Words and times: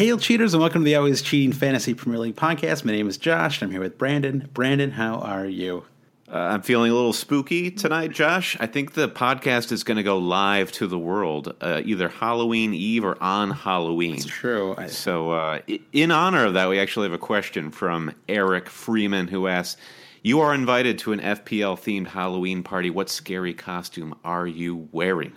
Hail, 0.00 0.16
cheaters, 0.16 0.54
and 0.54 0.62
welcome 0.62 0.80
to 0.80 0.86
the 0.86 0.94
Always 0.96 1.20
Cheating 1.20 1.52
Fantasy 1.52 1.92
Premier 1.92 2.20
League 2.20 2.34
podcast. 2.34 2.86
My 2.86 2.92
name 2.92 3.06
is 3.06 3.18
Josh, 3.18 3.60
and 3.60 3.68
I'm 3.68 3.70
here 3.70 3.82
with 3.82 3.98
Brandon. 3.98 4.48
Brandon, 4.54 4.92
how 4.92 5.16
are 5.16 5.44
you? 5.44 5.84
Uh, 6.26 6.38
I'm 6.38 6.62
feeling 6.62 6.90
a 6.90 6.94
little 6.94 7.12
spooky 7.12 7.70
tonight, 7.70 8.10
Josh. 8.10 8.56
I 8.58 8.66
think 8.66 8.94
the 8.94 9.10
podcast 9.10 9.72
is 9.72 9.84
going 9.84 9.98
to 9.98 10.02
go 10.02 10.16
live 10.16 10.72
to 10.72 10.86
the 10.86 10.98
world 10.98 11.54
uh, 11.60 11.82
either 11.84 12.08
Halloween 12.08 12.72
Eve 12.72 13.04
or 13.04 13.22
on 13.22 13.50
Halloween. 13.50 14.14
It's 14.14 14.24
true. 14.24 14.74
I... 14.78 14.86
So, 14.86 15.32
uh, 15.32 15.58
in 15.92 16.10
honor 16.10 16.46
of 16.46 16.54
that, 16.54 16.70
we 16.70 16.80
actually 16.80 17.04
have 17.04 17.12
a 17.12 17.18
question 17.18 17.70
from 17.70 18.10
Eric 18.26 18.70
Freeman 18.70 19.28
who 19.28 19.48
asks 19.48 19.78
You 20.22 20.40
are 20.40 20.54
invited 20.54 20.98
to 21.00 21.12
an 21.12 21.20
FPL 21.20 21.78
themed 21.78 22.06
Halloween 22.06 22.62
party. 22.62 22.88
What 22.88 23.10
scary 23.10 23.52
costume 23.52 24.14
are 24.24 24.46
you 24.46 24.88
wearing? 24.92 25.34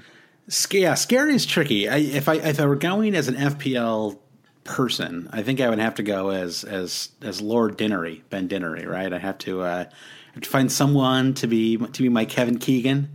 Yeah, 0.72 0.94
scary 0.94 1.36
is 1.36 1.46
tricky. 1.46 1.90
I, 1.90 1.98
if 1.98 2.30
I 2.30 2.36
if 2.36 2.62
I 2.62 2.66
were 2.66 2.78
going 2.78 3.14
as 3.14 3.28
an 3.28 3.36
FPL 3.36 4.20
person, 4.64 5.30
I 5.32 5.44
think 5.44 5.62
I 5.62 5.70
would 5.70 5.80
have 5.80 5.96
to 5.96 6.04
go 6.04 6.30
as 6.30 6.64
as 6.64 7.10
as 7.22 7.42
Lord 7.42 7.78
Dinnery, 7.78 8.22
Ben 8.30 8.48
Dinnery, 8.48 8.88
right? 8.88 9.12
I 9.12 9.20
have 9.20 9.38
to 9.40 9.62
uh, 9.62 9.86
have 10.34 10.44
to 10.44 10.50
find 10.50 10.72
someone 10.72 11.34
to 11.36 11.48
be 11.48 11.78
to 11.78 12.02
be 12.02 12.10
my 12.10 12.26
Kevin 12.26 12.58
Keegan 12.58 13.10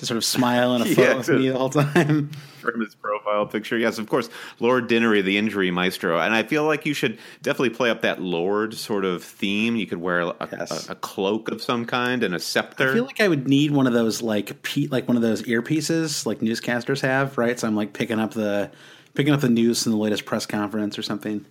to 0.00 0.06
sort 0.06 0.16
of 0.16 0.24
smile 0.24 0.74
in 0.76 0.82
a 0.82 0.86
photo 0.86 1.02
yeah, 1.02 1.16
with 1.16 1.28
me 1.28 1.50
all 1.50 1.68
the 1.68 1.82
whole 1.82 1.92
time. 1.92 2.30
From 2.60 2.80
his 2.80 2.94
profile 2.94 3.46
picture, 3.46 3.76
yes, 3.76 3.98
of 3.98 4.08
course, 4.08 4.28
Lord 4.58 4.88
Dinnery, 4.88 5.22
the 5.22 5.36
injury 5.36 5.70
maestro, 5.70 6.18
and 6.18 6.34
I 6.34 6.42
feel 6.42 6.64
like 6.64 6.86
you 6.86 6.94
should 6.94 7.18
definitely 7.42 7.70
play 7.70 7.90
up 7.90 8.02
that 8.02 8.20
Lord 8.20 8.74
sort 8.74 9.04
of 9.04 9.22
theme. 9.22 9.76
You 9.76 9.86
could 9.86 9.98
wear 9.98 10.20
a, 10.20 10.48
yes. 10.52 10.88
a, 10.88 10.92
a 10.92 10.94
cloak 10.94 11.50
of 11.50 11.62
some 11.62 11.84
kind 11.84 12.22
and 12.22 12.34
a 12.34 12.38
scepter. 12.38 12.90
I 12.90 12.94
feel 12.94 13.04
like 13.04 13.20
I 13.20 13.28
would 13.28 13.46
need 13.48 13.70
one 13.70 13.86
of 13.86 13.92
those 13.92 14.22
like 14.22 14.62
pe- 14.62 14.88
like 14.88 15.06
one 15.06 15.16
of 15.16 15.22
those 15.22 15.42
earpieces 15.42 16.26
like 16.26 16.40
newscasters 16.40 17.00
have, 17.00 17.36
right? 17.36 17.58
So 17.58 17.66
I'm 17.66 17.76
like 17.76 17.92
picking 17.92 18.18
up 18.18 18.32
the 18.32 18.70
picking 19.14 19.32
up 19.32 19.40
the 19.40 19.48
news 19.48 19.86
in 19.86 19.92
the 19.92 19.98
latest 19.98 20.24
press 20.24 20.46
conference 20.46 20.98
or 20.98 21.02
something. 21.02 21.46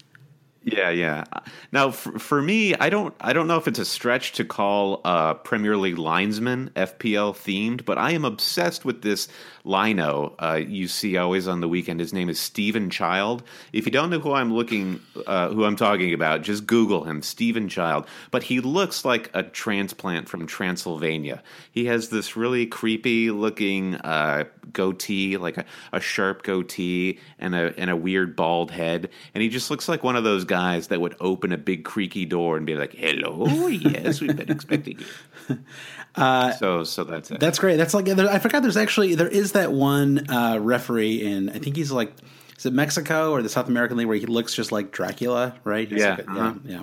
Yeah, 0.64 0.90
yeah. 0.90 1.24
Now, 1.72 1.92
for, 1.92 2.20
for, 2.20 2.42
me, 2.42 2.76
I 2.76 2.90
don't, 2.90 3.16
I 3.22 3.32
don't 3.32 3.48
know 3.48 3.58
if 3.58 3.68
it's 3.68 3.80
a 3.80 3.86
stretch 3.86 4.34
to 4.34 4.44
call 4.44 5.00
uh, 5.06 5.36
Premier 5.36 5.78
League 5.78 5.98
linesman 5.98 6.72
FPL 6.76 7.34
themed, 7.34 7.86
but 7.86 7.98
I 7.98 8.12
am 8.12 8.26
obsessed 8.26 8.84
with 8.84 9.02
this 9.02 9.30
lino 9.64 10.36
uh, 10.40 10.60
you 10.66 10.88
see 10.88 11.16
always 11.18 11.48
on 11.48 11.62
the 11.62 11.68
weekend. 11.68 12.00
His 12.00 12.14
name 12.14 12.30
is 12.30 12.40
Stephen 12.40 12.90
Child. 12.90 13.44
If 13.72 13.86
you 13.86 13.92
don't 13.92 14.10
know 14.10 14.20
who 14.20 14.34
I'm 14.34 14.54
looking, 14.54 15.00
uh, 15.28 15.50
who 15.50 15.64
I'm 15.64 15.76
talking 15.76 16.14
about, 16.14 16.42
just 16.42 16.66
Google 16.66 17.04
him, 17.04 17.22
Stephen 17.22 17.70
Child. 17.70 18.06
But 18.32 18.44
he 18.44 18.60
looks 18.60 19.06
like 19.06 19.30
a 19.34 19.44
transplant 19.44 20.28
from 20.28 20.46
Transylvania. 20.46 21.42
He 21.72 21.86
has 21.86 22.10
this 22.10 22.36
really 22.36 22.66
creepy 22.66 23.32
looking 23.32 23.96
uh, 23.96 24.46
goatee, 24.74 25.38
like 25.38 25.58
a, 25.58 25.66
a 25.94 26.00
sharp 26.00 26.44
goatee, 26.44 27.20
and 27.38 27.56
a 27.56 27.74
and 27.78 27.90
a 27.90 27.96
weird 27.96 28.36
bald 28.36 28.72
head, 28.72 29.10
and 29.34 29.42
he 29.42 29.50
just 29.50 29.72
looks 29.72 29.88
like 29.88 30.04
one 30.04 30.16
of 30.16 30.24
those 30.24 30.44
guys 30.46 30.59
that 30.88 31.02
would 31.02 31.16
open 31.20 31.52
a 31.52 31.58
big 31.58 31.84
creaky 31.84 32.26
door 32.26 32.58
and 32.58 32.66
be 32.66 32.76
like, 32.76 32.94
"Hello, 32.94 33.48
yes, 33.68 34.22
we've 34.22 34.36
been 34.36 34.52
expecting 34.52 35.00
you." 35.00 35.60
Uh, 36.16 36.52
so 36.54 36.84
so 36.84 37.04
that's 37.04 37.30
it. 37.30 37.40
That's 37.40 37.60
great. 37.60 37.78
That's 37.78 37.94
like 37.94 38.10
I 38.10 38.40
forgot. 38.40 38.64
There's 38.64 38.76
actually 38.76 39.14
there 39.14 39.28
is 39.28 39.52
that 39.52 39.72
one 39.72 40.30
uh, 40.30 40.58
referee 40.60 41.22
in 41.22 41.50
I 41.50 41.60
think 41.60 41.76
he's 41.76 41.92
like 41.92 42.12
is 42.58 42.66
it 42.66 42.74
Mexico 42.74 43.32
or 43.32 43.42
the 43.42 43.48
South 43.48 43.68
American 43.68 43.96
League 43.96 44.08
where 44.08 44.18
he 44.18 44.26
looks 44.26 44.54
just 44.54 44.72
like 44.72 44.92
Dracula, 44.92 45.56
right? 45.64 45.88
He's 45.88 46.02
yeah, 46.02 46.16
like 46.16 46.28
a, 46.28 46.32
uh-huh. 46.32 46.54
yeah, 46.66 46.82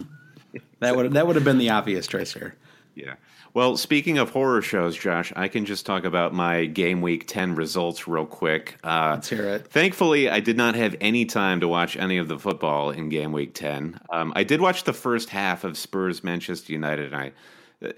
yeah. 0.53 0.61
That 0.79 0.97
would 0.97 1.13
that 1.15 1.27
would 1.27 1.37
have 1.37 1.45
been 1.45 1.59
the 1.59 1.71
obvious 1.71 2.07
choice 2.07 2.33
here. 2.33 2.55
Yeah. 2.95 3.15
Well, 3.57 3.79
speaking 3.79 4.19
of 4.19 4.29
horror 4.29 4.61
shows, 4.61 4.99
Josh, 4.99 5.33
I 5.35 5.49
can 5.49 5.65
just 5.65 5.87
talk 5.87 6.05
about 6.05 6.35
my 6.35 6.67
game 6.67 7.01
week 7.01 7.27
10 7.27 7.55
results 7.55 8.07
real 8.07 8.27
quick. 8.27 8.77
Uh, 8.85 9.13
Let's 9.15 9.31
hear 9.31 9.47
it. 9.47 9.69
Thankfully, 9.69 10.29
I 10.29 10.41
did 10.41 10.59
not 10.59 10.75
have 10.75 10.95
any 11.01 11.25
time 11.25 11.61
to 11.61 11.67
watch 11.67 11.97
any 11.97 12.19
of 12.19 12.29
the 12.29 12.39
football 12.39 12.91
in 12.91 13.09
game 13.09 13.33
week 13.33 13.55
10. 13.55 13.99
Um, 14.11 14.35
I 14.37 14.45
did 14.45 14.61
watch 14.61 14.85
the 14.85 14.93
first 14.93 15.31
half 15.31 15.65
of 15.65 15.79
Spurs 15.79 16.23
Manchester 16.23 16.71
United, 16.71 17.15
and 17.15 17.17
I 17.17 17.33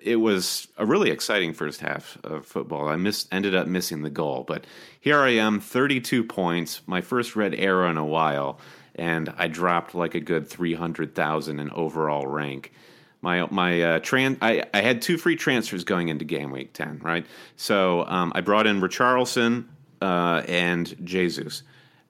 it 0.01 0.21
was 0.21 0.69
a 0.77 0.87
really 0.87 1.11
exciting 1.11 1.53
first 1.53 1.81
half 1.81 2.17
of 2.23 2.47
football. 2.47 2.89
I 2.89 2.95
missed, 2.95 3.27
ended 3.33 3.57
up 3.57 3.67
missing 3.67 4.03
the 4.03 4.11
goal, 4.11 4.45
but 4.47 4.65
here 5.01 5.19
I 5.19 5.31
am, 5.31 5.59
32 5.59 6.23
points, 6.23 6.83
my 6.87 7.01
first 7.01 7.35
red 7.35 7.57
arrow 7.57 7.91
in 7.91 7.97
a 7.97 8.07
while, 8.07 8.61
and 8.95 9.35
I 9.37 9.49
dropped 9.49 9.97
like 9.97 10.15
a 10.15 10.21
good 10.21 10.47
300,000 10.47 11.59
in 11.59 11.71
overall 11.73 12.29
rank. 12.29 12.73
My 13.21 13.47
my 13.51 13.83
uh, 13.83 13.99
tran- 14.01 14.39
I, 14.41 14.65
I 14.73 14.81
had 14.81 15.03
two 15.03 15.19
free 15.19 15.37
transfers 15.37 15.85
going 15.85 16.09
into 16.09 16.25
game 16.25 16.51
week 16.51 16.73
10, 16.73 17.01
right? 17.03 17.27
So 17.57 18.05
um, 18.07 18.33
I 18.35 18.41
brought 18.41 18.67
in 18.67 18.81
Richarlison 18.81 19.67
uh, 20.01 20.43
and 20.47 20.95
Jesus 21.05 21.63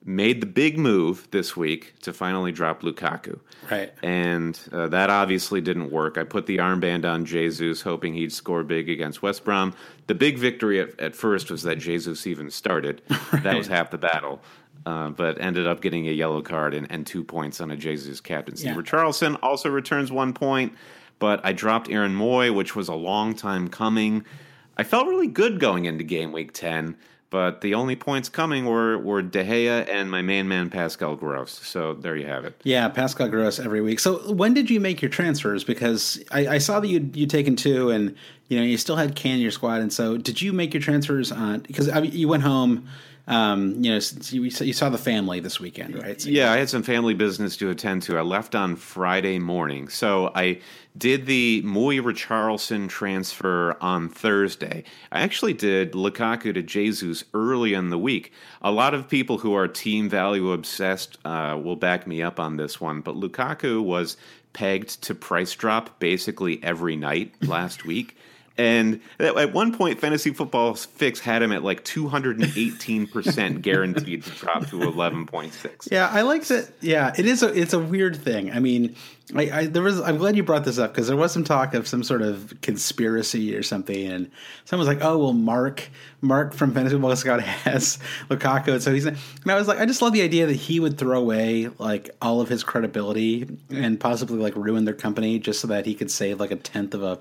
made 0.05 0.41
the 0.41 0.47
big 0.47 0.77
move 0.77 1.27
this 1.31 1.57
week 1.57 1.93
to 2.01 2.13
finally 2.13 2.51
drop 2.51 2.81
Lukaku. 2.81 3.39
Right. 3.69 3.93
And 4.01 4.59
uh, 4.71 4.87
that 4.87 5.09
obviously 5.09 5.61
didn't 5.61 5.91
work. 5.91 6.17
I 6.17 6.23
put 6.23 6.45
the 6.45 6.57
armband 6.57 7.05
on 7.05 7.25
Jesus, 7.25 7.81
hoping 7.81 8.13
he'd 8.13 8.31
score 8.31 8.63
big 8.63 8.89
against 8.89 9.21
West 9.21 9.43
Brom. 9.43 9.73
The 10.07 10.15
big 10.15 10.37
victory 10.37 10.79
at, 10.79 10.99
at 10.99 11.15
first 11.15 11.51
was 11.51 11.63
that 11.63 11.77
Jesus 11.79 12.25
even 12.25 12.49
started. 12.49 13.01
right. 13.33 13.43
That 13.43 13.57
was 13.57 13.67
half 13.67 13.91
the 13.91 13.97
battle. 13.97 14.41
Uh, 14.85 15.09
but 15.09 15.39
ended 15.41 15.67
up 15.67 15.81
getting 15.81 16.07
a 16.07 16.11
yellow 16.11 16.41
card 16.41 16.73
and, 16.73 16.89
and 16.89 17.05
two 17.05 17.23
points 17.23 17.59
on 17.59 17.69
a 17.69 17.75
Jesus 17.75 18.21
captaincy. 18.21 18.65
Yeah. 18.65 18.75
Richarlison 18.75 19.37
also 19.43 19.69
returns 19.69 20.09
one 20.09 20.33
point, 20.33 20.73
but 21.19 21.45
I 21.45 21.53
dropped 21.53 21.89
Aaron 21.89 22.15
Mooy, 22.15 22.53
which 22.53 22.75
was 22.75 22.87
a 22.87 22.95
long 22.95 23.35
time 23.35 23.67
coming. 23.67 24.25
I 24.77 24.83
felt 24.83 25.07
really 25.07 25.27
good 25.27 25.59
going 25.59 25.85
into 25.85 26.03
game 26.03 26.31
week 26.31 26.53
10 26.53 26.95
but 27.29 27.61
the 27.61 27.75
only 27.75 27.95
points 27.95 28.27
coming 28.27 28.65
were, 28.65 28.97
were 28.97 29.21
De 29.21 29.43
Gea 29.43 29.87
and 29.87 30.09
my 30.09 30.21
main 30.21 30.47
man 30.47 30.69
Pascal 30.69 31.15
Gross. 31.15 31.51
So 31.51 31.93
there 31.93 32.15
you 32.15 32.25
have 32.25 32.43
it. 32.43 32.59
Yeah, 32.63 32.89
Pascal 32.89 33.29
Gross 33.29 33.59
every 33.59 33.81
week. 33.81 33.99
So 33.99 34.33
when 34.33 34.53
did 34.53 34.69
you 34.69 34.79
make 34.79 35.01
your 35.01 35.09
transfers? 35.09 35.63
Because 35.63 36.23
I, 36.31 36.47
I 36.47 36.57
saw 36.57 36.79
that 36.79 36.87
you 36.87 37.09
you'd 37.13 37.29
taken 37.29 37.55
two, 37.55 37.91
and 37.91 38.15
you 38.47 38.57
know 38.57 38.63
you 38.63 38.77
still 38.77 38.95
had 38.95 39.15
Kane 39.15 39.35
in 39.35 39.41
your 39.41 39.51
squad. 39.51 39.81
And 39.81 39.93
so 39.93 40.17
did 40.17 40.41
you 40.41 40.53
make 40.53 40.73
your 40.73 40.81
transfers 40.81 41.31
on? 41.31 41.59
Because 41.59 41.87
I 41.87 42.01
mean, 42.01 42.11
you 42.11 42.27
went 42.27 42.43
home. 42.43 42.87
Um, 43.29 43.83
you 43.83 43.91
know, 43.91 43.99
you, 44.29 44.41
you 44.43 44.73
saw 44.73 44.89
the 44.89 44.97
family 44.97 45.39
this 45.39 45.59
weekend, 45.59 46.01
right? 46.01 46.19
So 46.19 46.29
yeah, 46.29 46.51
I 46.51 46.57
had 46.57 46.67
some 46.67 46.81
family 46.81 47.13
business 47.13 47.57
to 47.57 47.69
attend 47.69 48.01
to. 48.03 48.17
I 48.17 48.21
left 48.21 48.55
on 48.55 48.75
Friday 48.75 49.37
morning, 49.37 49.87
so 49.87 50.31
I 50.33 50.61
did 50.97 51.27
the 51.27 51.61
Mooy 51.63 52.01
Richarlison 52.01 52.89
transfer 52.89 53.77
on 53.81 54.09
Thursday. 54.09 54.83
I 55.11 55.21
actually 55.21 55.53
did 55.53 55.91
Lukaku 55.91 56.55
to 56.55 56.63
Jesus 56.63 57.23
early 57.35 57.75
in 57.75 57.91
the 57.91 57.99
week. 57.99 58.33
A 58.63 58.71
lot 58.71 58.95
of 58.95 59.07
people 59.07 59.37
who 59.37 59.53
are 59.53 59.67
team 59.67 60.09
value 60.09 60.51
obsessed 60.51 61.19
uh, 61.23 61.55
will 61.63 61.75
back 61.75 62.07
me 62.07 62.23
up 62.23 62.39
on 62.39 62.57
this 62.57 62.81
one, 62.81 63.01
but 63.01 63.13
Lukaku 63.13 63.83
was 63.83 64.17
pegged 64.53 65.03
to 65.03 65.13
price 65.13 65.53
drop 65.53 65.99
basically 65.99 66.61
every 66.63 66.95
night 66.95 67.31
last 67.47 67.85
week. 67.85 68.17
And 68.59 68.99
at 69.19 69.53
one 69.53 69.73
point, 69.73 70.01
Fantasy 70.01 70.33
Football 70.33 70.73
Fix 70.73 71.21
had 71.21 71.41
him 71.41 71.53
at 71.53 71.63
like 71.63 71.85
218% 71.85 73.61
guaranteed 73.61 74.25
to 74.25 74.29
drop 74.31 74.67
to 74.67 74.79
11.6. 74.79 75.89
Yeah, 75.89 76.09
I 76.11 76.23
like 76.23 76.43
that. 76.47 76.69
Yeah, 76.81 77.13
it 77.17 77.25
is 77.25 77.41
a 77.41 77.57
it's 77.57 77.71
a 77.71 77.79
weird 77.79 78.17
thing. 78.17 78.51
I 78.51 78.59
mean, 78.59 78.97
I, 79.33 79.49
I 79.49 79.65
there 79.67 79.81
was 79.81 80.01
I'm 80.01 80.17
glad 80.17 80.35
you 80.35 80.43
brought 80.43 80.65
this 80.65 80.77
up 80.77 80.91
because 80.91 81.07
there 81.07 81.15
was 81.15 81.31
some 81.31 81.45
talk 81.45 81.73
of 81.73 81.87
some 81.87 82.03
sort 82.03 82.21
of 82.21 82.53
conspiracy 82.61 83.55
or 83.55 83.63
something, 83.63 84.07
and 84.11 84.29
someone 84.65 84.85
was 84.85 84.93
like, 84.93 85.05
"Oh, 85.05 85.17
well, 85.19 85.31
Mark 85.31 85.87
Mark 86.19 86.53
from 86.53 86.73
Fantasy 86.73 86.95
Football 86.95 87.15
Scout 87.15 87.41
has 87.41 87.97
Lukaku," 88.29 88.81
so 88.81 88.93
he's 88.93 89.05
and 89.05 89.17
I 89.47 89.55
was 89.55 89.69
like, 89.69 89.79
I 89.79 89.85
just 89.85 90.01
love 90.01 90.11
the 90.11 90.21
idea 90.21 90.47
that 90.47 90.55
he 90.55 90.81
would 90.81 90.97
throw 90.97 91.17
away 91.17 91.69
like 91.77 92.09
all 92.21 92.41
of 92.41 92.49
his 92.49 92.65
credibility 92.65 93.47
and 93.69 93.97
possibly 93.97 94.37
like 94.37 94.57
ruin 94.57 94.83
their 94.83 94.93
company 94.93 95.39
just 95.39 95.61
so 95.61 95.67
that 95.67 95.85
he 95.85 95.95
could 95.95 96.11
save 96.11 96.41
like 96.41 96.51
a 96.51 96.57
tenth 96.57 96.93
of 96.93 97.03
a 97.03 97.19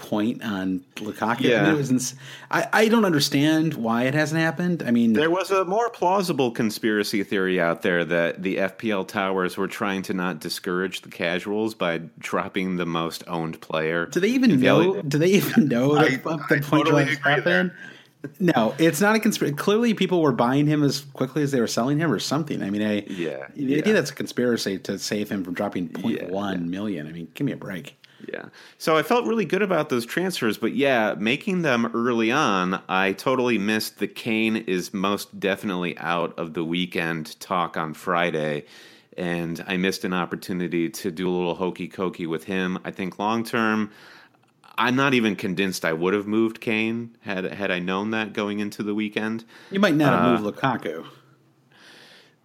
point 0.00 0.42
on 0.42 0.80
Lukaku. 0.96 1.40
Yeah. 1.40 1.62
I, 1.62 1.68
mean, 1.68 1.76
was 1.76 2.14
I, 2.50 2.68
I 2.72 2.88
don't 2.88 3.04
understand 3.04 3.74
why 3.74 4.04
it 4.04 4.14
hasn't 4.14 4.40
happened. 4.40 4.82
I 4.82 4.90
mean, 4.90 5.12
there 5.12 5.30
was 5.30 5.50
a 5.50 5.64
more 5.64 5.90
plausible 5.90 6.50
conspiracy 6.50 7.22
theory 7.22 7.60
out 7.60 7.82
there 7.82 8.04
that 8.04 8.42
the 8.42 8.56
FPL 8.56 9.06
towers 9.06 9.56
were 9.56 9.68
trying 9.68 10.02
to 10.02 10.14
not 10.14 10.40
discourage 10.40 11.02
the 11.02 11.10
casuals 11.10 11.74
by 11.74 11.98
dropping 12.18 12.76
the 12.76 12.86
most 12.86 13.22
owned 13.28 13.60
player. 13.60 14.06
Do 14.06 14.20
they 14.20 14.28
even 14.28 14.58
know? 14.58 15.02
Do 15.02 15.18
they 15.18 15.28
even 15.28 15.68
know 15.68 15.96
I, 15.96 16.16
that 16.16 16.26
I, 16.26 16.36
the 16.36 16.62
point 16.62 16.86
totally 16.86 17.04
happened? 17.16 17.72
No, 18.38 18.74
it's 18.78 19.00
not 19.00 19.16
a 19.16 19.20
conspiracy. 19.20 19.56
Clearly, 19.56 19.94
people 19.94 20.20
were 20.20 20.32
buying 20.32 20.66
him 20.66 20.82
as 20.82 21.00
quickly 21.00 21.42
as 21.42 21.52
they 21.52 21.60
were 21.60 21.66
selling 21.66 21.98
him, 21.98 22.12
or 22.12 22.18
something. 22.18 22.62
I 22.62 22.68
mean, 22.68 22.82
I, 22.82 23.02
yeah, 23.06 23.46
the 23.54 23.64
yeah. 23.64 23.78
idea 23.78 23.94
that's 23.94 24.10
a 24.10 24.14
conspiracy 24.14 24.78
to 24.80 24.98
save 24.98 25.30
him 25.30 25.42
from 25.42 25.54
dropping 25.54 25.88
0.1 25.88 26.16
yeah, 26.16 26.50
yeah. 26.50 26.56
million. 26.56 27.06
I 27.06 27.12
mean, 27.12 27.28
give 27.34 27.46
me 27.46 27.52
a 27.52 27.56
break. 27.56 27.96
Yeah. 28.28 28.46
So 28.78 28.96
I 28.96 29.02
felt 29.02 29.26
really 29.26 29.44
good 29.44 29.62
about 29.62 29.88
those 29.88 30.06
transfers, 30.06 30.58
but 30.58 30.74
yeah, 30.74 31.14
making 31.18 31.62
them 31.62 31.90
early 31.94 32.30
on, 32.30 32.82
I 32.88 33.12
totally 33.12 33.58
missed 33.58 33.98
the 33.98 34.08
Kane 34.08 34.56
is 34.56 34.92
most 34.92 35.38
definitely 35.40 35.96
out 35.98 36.38
of 36.38 36.54
the 36.54 36.64
weekend 36.64 37.38
talk 37.40 37.76
on 37.76 37.94
Friday. 37.94 38.64
And 39.16 39.62
I 39.66 39.76
missed 39.76 40.04
an 40.04 40.14
opportunity 40.14 40.88
to 40.88 41.10
do 41.10 41.28
a 41.28 41.32
little 41.32 41.54
hokey 41.54 41.88
cokey 41.88 42.26
with 42.26 42.44
him. 42.44 42.78
I 42.84 42.90
think 42.90 43.18
long 43.18 43.44
term, 43.44 43.90
I'm 44.78 44.96
not 44.96 45.14
even 45.14 45.36
convinced 45.36 45.84
I 45.84 45.92
would 45.92 46.14
have 46.14 46.26
moved 46.26 46.60
Kane 46.60 47.16
had 47.20 47.44
had 47.44 47.70
I 47.70 47.80
known 47.80 48.10
that 48.12 48.32
going 48.32 48.60
into 48.60 48.82
the 48.82 48.94
weekend. 48.94 49.44
You 49.70 49.80
might 49.80 49.94
not 49.94 50.14
have 50.14 50.24
uh, 50.24 50.40
moved 50.40 50.56
Lukaku. 50.56 51.06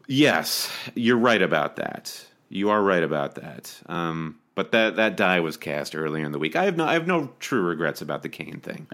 Yes, 0.07 0.71
you're 0.95 1.18
right 1.18 1.42
about 1.42 1.78
that. 1.78 2.25
You 2.50 2.69
are 2.69 2.81
right 2.81 3.04
about 3.04 3.36
that. 3.36 3.80
Um, 3.88 4.38
but 4.56 4.72
that 4.72 4.96
that 4.96 5.16
die 5.18 5.40
was 5.40 5.57
cast 5.57 5.96
earlier 5.96 6.25
in 6.25 6.31
the 6.31 6.40
week. 6.40 6.56
I 6.56 6.66
have 6.66 6.78
no 6.78 6.86
I 6.86 6.94
have 6.94 7.07
no 7.07 7.31
true 7.40 7.62
regrets 7.62 8.02
about 8.02 8.24
the 8.24 8.30
Kane 8.30 8.60
thing. 8.62 8.88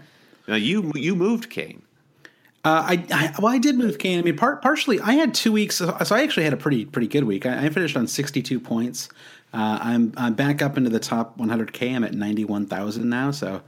Now 0.46 0.56
you 0.56 0.92
you 0.94 1.14
moved 1.14 1.48
Kane. 1.50 1.82
Uh, 2.64 2.84
I, 2.90 3.04
I, 3.10 3.34
well, 3.40 3.52
I 3.52 3.58
did 3.58 3.76
move 3.76 3.98
Kane. 3.98 4.20
I 4.20 4.22
mean, 4.22 4.36
part, 4.36 4.62
partially, 4.62 5.00
I 5.00 5.14
had 5.14 5.34
two 5.34 5.50
weeks, 5.50 5.74
so, 5.74 5.96
so, 6.04 6.14
I 6.14 6.22
actually 6.22 6.44
had 6.44 6.52
a 6.52 6.56
pretty 6.56 6.84
pretty 6.84 7.08
good 7.08 7.24
week. 7.24 7.44
I, 7.44 7.66
I 7.66 7.68
finished 7.70 7.96
on 7.96 8.06
sixty 8.06 8.40
two 8.40 8.60
points. 8.60 9.08
Uh, 9.52 9.78
I'm 9.82 10.12
I'm 10.16 10.34
back 10.34 10.62
up 10.62 10.76
into 10.76 10.88
the 10.88 11.00
top 11.00 11.38
100k. 11.38 11.94
I'm 11.94 12.04
at 12.04 12.14
91,000 12.14 13.08
now, 13.08 13.30
so 13.32 13.62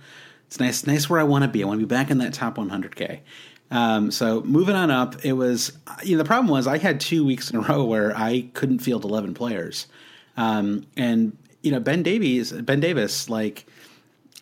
it's 0.47 0.59
nice 0.59 0.87
nice 0.87 1.11
where 1.11 1.21
I 1.21 1.25
want 1.25 1.43
to 1.43 1.49
be. 1.49 1.63
I 1.63 1.67
want 1.67 1.81
to 1.81 1.87
be 1.87 1.89
back 1.95 2.11
in 2.11 2.19
that 2.19 2.33
top 2.33 2.57
100k. 2.57 3.21
Um, 3.71 4.11
so 4.11 4.41
moving 4.43 4.77
on 4.77 4.91
up, 4.91 5.25
it 5.25 5.33
was 5.33 5.73
you 6.03 6.17
know 6.17 6.23
the 6.23 6.27
problem 6.27 6.49
was 6.49 6.67
I 6.67 6.79
had 6.79 7.01
two 7.01 7.25
weeks 7.25 7.51
in 7.51 7.57
a 7.57 7.61
row 7.61 7.85
where 7.85 8.17
I 8.17 8.49
couldn't 8.55 8.79
field 8.79 9.05
11 9.05 9.35
players, 9.35 9.87
um, 10.37 10.87
and 10.97 11.37
you 11.65 11.73
know, 11.73 11.81
Ben 11.81 12.03
Davies, 12.03 12.53
Ben 12.53 12.81
Davis, 12.81 13.31
like, 13.31 13.67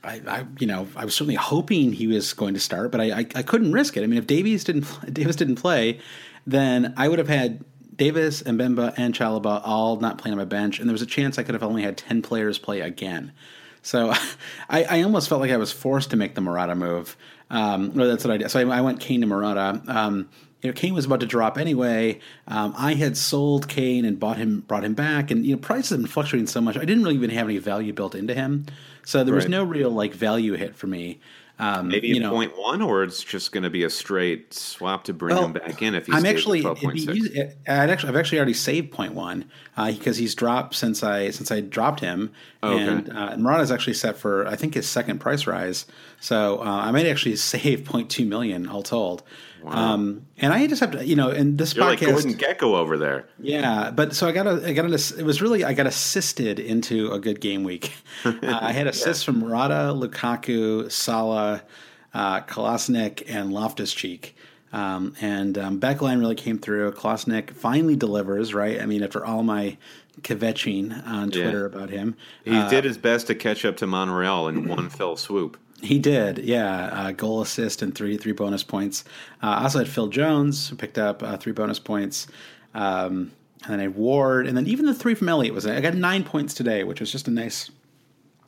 I, 0.05 0.21
I, 0.27 0.47
you 0.59 0.67
know, 0.67 0.89
I 0.97 1.05
was 1.05 1.15
certainly 1.15 1.37
hoping 1.37 1.93
he 1.93 2.09
was 2.09 2.33
going 2.33 2.55
to 2.55 2.61
start, 2.61 2.91
but 2.91 3.01
I, 3.01 3.21
I, 3.21 3.27
I 3.37 3.43
couldn't 3.43 3.73
risk 3.73 3.97
it. 3.97 4.03
I 4.03 4.07
mean, 4.07 4.19
if 4.19 4.27
Davies 4.27 4.65
didn't, 4.65 4.87
Davis 5.15 5.37
didn't 5.37 5.57
play, 5.57 6.01
then 6.47 6.93
I 6.97 7.09
would 7.09 7.21
have 7.21 7.29
had 7.29 7.65
Davis 7.95 8.43
and 8.43 8.59
Bemba 8.59 8.95
and 8.97 9.15
Chalobah 9.15 9.63
all 9.65 10.01
not 10.01 10.19
playing 10.19 10.33
on 10.33 10.39
my 10.39 10.45
bench, 10.45 10.81
and 10.81 10.89
there 10.89 10.93
was 10.93 11.03
a 11.03 11.07
chance 11.07 11.39
I 11.39 11.45
could 11.45 11.55
have 11.55 11.63
only 11.63 11.83
had 11.83 11.97
ten 11.97 12.23
players 12.23 12.59
play 12.59 12.81
again. 12.81 13.33
So 13.83 14.13
I, 14.69 14.85
I 14.85 15.03
almost 15.03 15.29
felt 15.29 15.41
like 15.41 15.53
I 15.53 15.57
was 15.57 15.71
forced 15.71 16.11
to 16.11 16.17
make 16.17 16.35
the 16.35 16.41
Morata 16.41 16.75
move. 16.75 17.17
Um, 17.51 17.91
or 18.01 18.07
that's 18.07 18.25
what 18.25 18.33
I 18.33 18.39
did. 18.39 18.51
So 18.51 18.59
I, 18.59 18.79
I 18.79 18.81
went 18.81 18.99
Kane 18.99 19.21
to 19.21 19.27
Morata. 19.27 19.81
Um, 19.87 20.31
you 20.63 20.71
know, 20.71 20.75
Kane 20.75 20.95
was 20.95 21.05
about 21.05 21.21
to 21.21 21.27
drop 21.27 21.59
anyway. 21.59 22.21
Um, 22.47 22.73
I 22.77 22.95
had 22.95 23.17
sold 23.17 23.69
Kane 23.69 24.05
and 24.05 24.19
bought 24.19 24.37
him, 24.37 24.61
brought 24.61 24.85
him 24.85 24.95
back, 24.95 25.31
and 25.31 25.45
you 25.45 25.57
know, 25.57 25.61
prices 25.61 25.91
have 25.91 25.99
been 26.01 26.07
fluctuating 26.07 26.47
so 26.47 26.61
much. 26.61 26.77
I 26.77 26.85
didn't 26.85 27.03
really 27.03 27.17
even 27.17 27.31
have 27.31 27.49
any 27.49 27.59
value 27.59 27.93
built 27.93 28.15
into 28.15 28.33
him, 28.33 28.67
so 29.05 29.25
there 29.25 29.35
right. 29.35 29.43
was 29.43 29.49
no 29.49 29.65
real 29.65 29.91
like 29.91 30.15
value 30.15 30.55
hit 30.55 30.77
for 30.77 30.87
me. 30.87 31.19
Um, 31.59 31.89
Maybe 31.89 32.09
you 32.09 32.19
know, 32.19 32.31
point 32.31 32.57
one, 32.57 32.81
or 32.81 33.05
it's 33.05 33.23
just 33.23 33.53
going 33.53 33.63
to 33.63 33.71
be 33.71 33.85
a 33.85 33.91
straight 33.91 34.55
swap 34.55 35.05
to 35.05 35.13
bring 35.13 35.37
well, 35.37 35.45
him 35.47 35.53
back 35.53 35.83
in 35.83 35.95
if 35.95 36.07
he's 36.07 36.15
I'm 36.15 36.27
actually, 36.27 36.65
I'd 36.65 37.57
actually, 37.69 38.09
I've 38.09 38.17
actually 38.17 38.39
already 38.39 38.55
saved 38.55 38.91
point 38.91 39.15
one 39.15 39.51
uh, 39.77 39.93
because 39.93 40.17
he's 40.17 40.35
dropped 40.35 40.75
since 40.75 41.03
I 41.03 41.31
since 41.31 41.51
I 41.51 41.61
dropped 41.61 42.01
him, 42.01 42.33
oh, 42.63 42.73
okay. 42.73 42.89
and 42.89 43.17
uh, 43.17 43.37
Morata's 43.37 43.71
actually 43.71 43.95
set 43.95 44.17
for 44.17 44.47
I 44.47 44.57
think 44.57 44.75
his 44.75 44.89
second 44.89 45.19
price 45.21 45.47
rise, 45.47 45.87
so 46.21 46.59
uh, 46.61 46.63
I 46.65 46.91
might 46.91 47.07
actually 47.07 47.37
save 47.37 47.83
0.2 47.83 48.27
million 48.27 48.69
all 48.69 48.83
told. 48.83 49.23
Wow. 49.63 49.95
Um, 49.95 50.27
and 50.39 50.53
I 50.53 50.67
just 50.67 50.81
have 50.81 50.91
to, 50.93 51.07
you 51.07 51.15
know, 51.15 51.31
in 51.31 51.57
this 51.57 51.75
You're 51.75 51.85
podcast, 51.85 51.91
like 51.91 52.01
Gordon 52.01 52.35
Gekko 52.35 52.75
over 52.75 52.99
there. 52.99 53.29
Yeah, 53.39 53.91
but 53.91 54.15
so 54.15 54.27
I 54.27 54.33
got 54.33 54.47
a, 54.47 54.67
I 54.67 54.73
got 54.73 54.85
an, 54.85 54.93
it 54.93 55.25
was 55.25 55.41
really 55.41 55.65
I 55.65 55.73
got 55.73 55.87
assisted 55.87 56.59
into 56.59 57.13
a 57.13 57.19
good 57.19 57.41
game 57.41 57.63
week. 57.63 57.93
uh, 58.25 58.33
I 58.43 58.73
had 58.73 58.87
assists 58.87 59.23
yeah. 59.23 59.33
from 59.33 59.41
Morata, 59.41 59.95
Lukaku, 59.95 60.91
Salah, 60.91 61.63
uh, 62.13 62.41
and 63.29 63.53
Loftus 63.53 63.95
Cheek. 63.95 64.37
Um, 64.73 65.15
and 65.21 65.59
um, 65.59 65.81
backline 65.81 66.19
really 66.19 66.35
came 66.35 66.59
through. 66.59 66.93
Kolasinac 66.93 67.51
finally 67.51 67.95
delivers, 67.95 68.55
right? 68.55 68.81
I 68.81 68.87
mean, 68.87 69.03
after 69.03 69.25
all 69.25 69.43
my 69.43 69.77
kvetching 70.23 71.07
on 71.07 71.31
Twitter 71.31 71.61
yeah. 71.61 71.79
about 71.79 71.91
him, 71.91 72.17
he 72.45 72.57
uh, 72.57 72.69
did 72.69 72.85
his 72.85 72.97
best 72.97 73.27
to 73.27 73.35
catch 73.35 73.65
up 73.65 73.77
to 73.79 73.87
Monreal 73.87 74.49
in 74.49 74.69
one 74.69 74.89
fell 74.89 75.17
swoop. 75.17 75.59
He 75.83 75.99
did, 75.99 76.39
yeah. 76.39 76.87
Uh, 76.93 77.11
goal 77.11 77.43
assist 77.43 77.83
and 77.83 77.93
three 77.93 78.17
three 78.17 78.33
bonus 78.33 78.63
points. 78.63 79.05
Uh, 79.43 79.47
I 79.47 79.63
also 79.65 79.81
had 79.81 79.89
Phil 79.89 80.07
Jones 80.07 80.69
who 80.69 80.77
picked 80.77 80.97
up 80.97 81.23
uh, 81.25 81.37
three 81.37 81.53
bonus 81.53 81.81
points, 81.81 82.29
um, 82.73 83.33
and 83.65 83.73
then 83.73 83.81
I 83.81 83.83
had 83.85 83.97
Ward, 83.97 84.47
and 84.47 84.57
then 84.57 84.69
even 84.69 84.87
the 84.87 84.95
three 84.95 85.15
from 85.15 85.29
Elliott 85.29 85.55
was 85.55 85.67
I 85.67 85.81
got 85.81 85.95
nine 85.95 86.23
points 86.23 86.55
today, 86.55 86.85
which 86.85 87.01
was 87.01 87.11
just 87.11 87.27
a 87.27 87.33
nice 87.33 87.69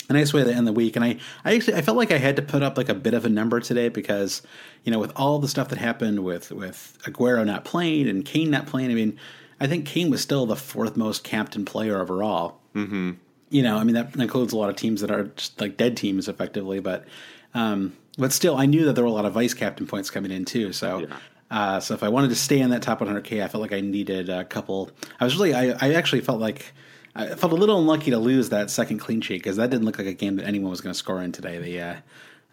a 0.08 0.12
nice 0.12 0.32
way 0.32 0.44
to 0.44 0.54
end 0.54 0.66
the 0.66 0.73
week. 0.73 0.94
And 0.94 1.04
I, 1.04 1.18
I 1.44 1.56
actually 1.56 1.75
I 1.75 1.82
felt 1.82 1.97
like 1.97 2.12
I 2.12 2.18
had 2.18 2.37
to 2.37 2.42
put 2.42 2.62
up 2.62 2.78
like 2.78 2.88
a 2.88 2.94
bit 2.94 3.14
of 3.14 3.25
a 3.25 3.28
number 3.28 3.58
today 3.58 3.88
because 3.88 4.40
you 4.85 4.92
know 4.92 5.00
with 5.00 5.12
all 5.16 5.40
the 5.40 5.49
stuff 5.49 5.70
that 5.70 5.78
happened 5.78 6.20
with 6.20 6.52
with 6.52 6.97
Aguero 7.02 7.44
not 7.44 7.64
playing 7.64 8.08
and 8.08 8.25
Kane 8.25 8.50
not 8.50 8.68
playing. 8.68 8.92
I 8.92 8.94
mean, 8.94 9.18
I 9.58 9.66
think 9.66 9.87
Kane 9.87 10.08
was 10.08 10.20
still 10.20 10.47
the 10.47 10.54
fourth 10.54 10.97
most 10.97 11.25
captain 11.25 11.64
player 11.64 12.00
overall. 12.00 12.61
Mm-hmm 12.76 13.14
you 13.54 13.62
know, 13.62 13.76
I 13.76 13.85
mean 13.85 13.94
that 13.94 14.16
includes 14.16 14.52
a 14.52 14.56
lot 14.56 14.68
of 14.68 14.75
teams 14.75 15.00
that 15.00 15.12
are 15.12 15.25
just 15.37 15.61
like 15.61 15.76
dead 15.76 15.97
teams 15.97 16.28
effectively, 16.28 16.80
but 16.80 17.04
um, 17.54 17.96
but 18.18 18.32
still, 18.32 18.56
I 18.56 18.66
knew 18.66 18.84
that 18.84 18.94
there 18.94 19.04
were 19.04 19.11
a 19.11 19.12
lot 19.12 19.25
of 19.25 19.32
vice 19.32 19.54
captain 19.54 19.87
points 19.87 20.11
coming 20.11 20.30
in 20.30 20.44
too. 20.44 20.73
So. 20.73 21.00
Yeah. 21.00 21.16
Uh, 21.50 21.78
so 21.78 21.94
if 21.94 22.02
I 22.02 22.08
wanted 22.08 22.28
to 22.30 22.34
stay 22.34 22.58
in 22.58 22.70
that 22.70 22.82
top 22.82 22.99
100k, 22.99 23.44
I 23.44 23.46
felt 23.46 23.61
like 23.61 23.73
I 23.73 23.80
needed 23.80 24.28
a 24.28 24.44
couple. 24.44 24.90
I 25.20 25.25
was 25.25 25.37
really, 25.37 25.54
I, 25.54 25.76
I 25.80 25.92
actually 25.92 26.23
felt 26.23 26.40
like 26.40 26.73
I 27.14 27.28
felt 27.34 27.52
a 27.52 27.56
little 27.56 27.78
unlucky 27.78 28.11
to 28.11 28.18
lose 28.18 28.49
that 28.49 28.70
second 28.70 28.99
clean 28.99 29.20
sheet 29.20 29.37
because 29.37 29.56
that 29.56 29.70
didn't 29.70 29.84
look 29.84 29.99
like 29.99 30.08
a 30.08 30.14
game 30.14 30.37
that 30.37 30.46
anyone 30.46 30.70
was 30.70 30.80
going 30.80 30.92
to 30.92 30.99
score 30.99 31.23
in 31.23 31.30
today. 31.30 31.58
The 31.58 31.80
uh, 31.80 31.96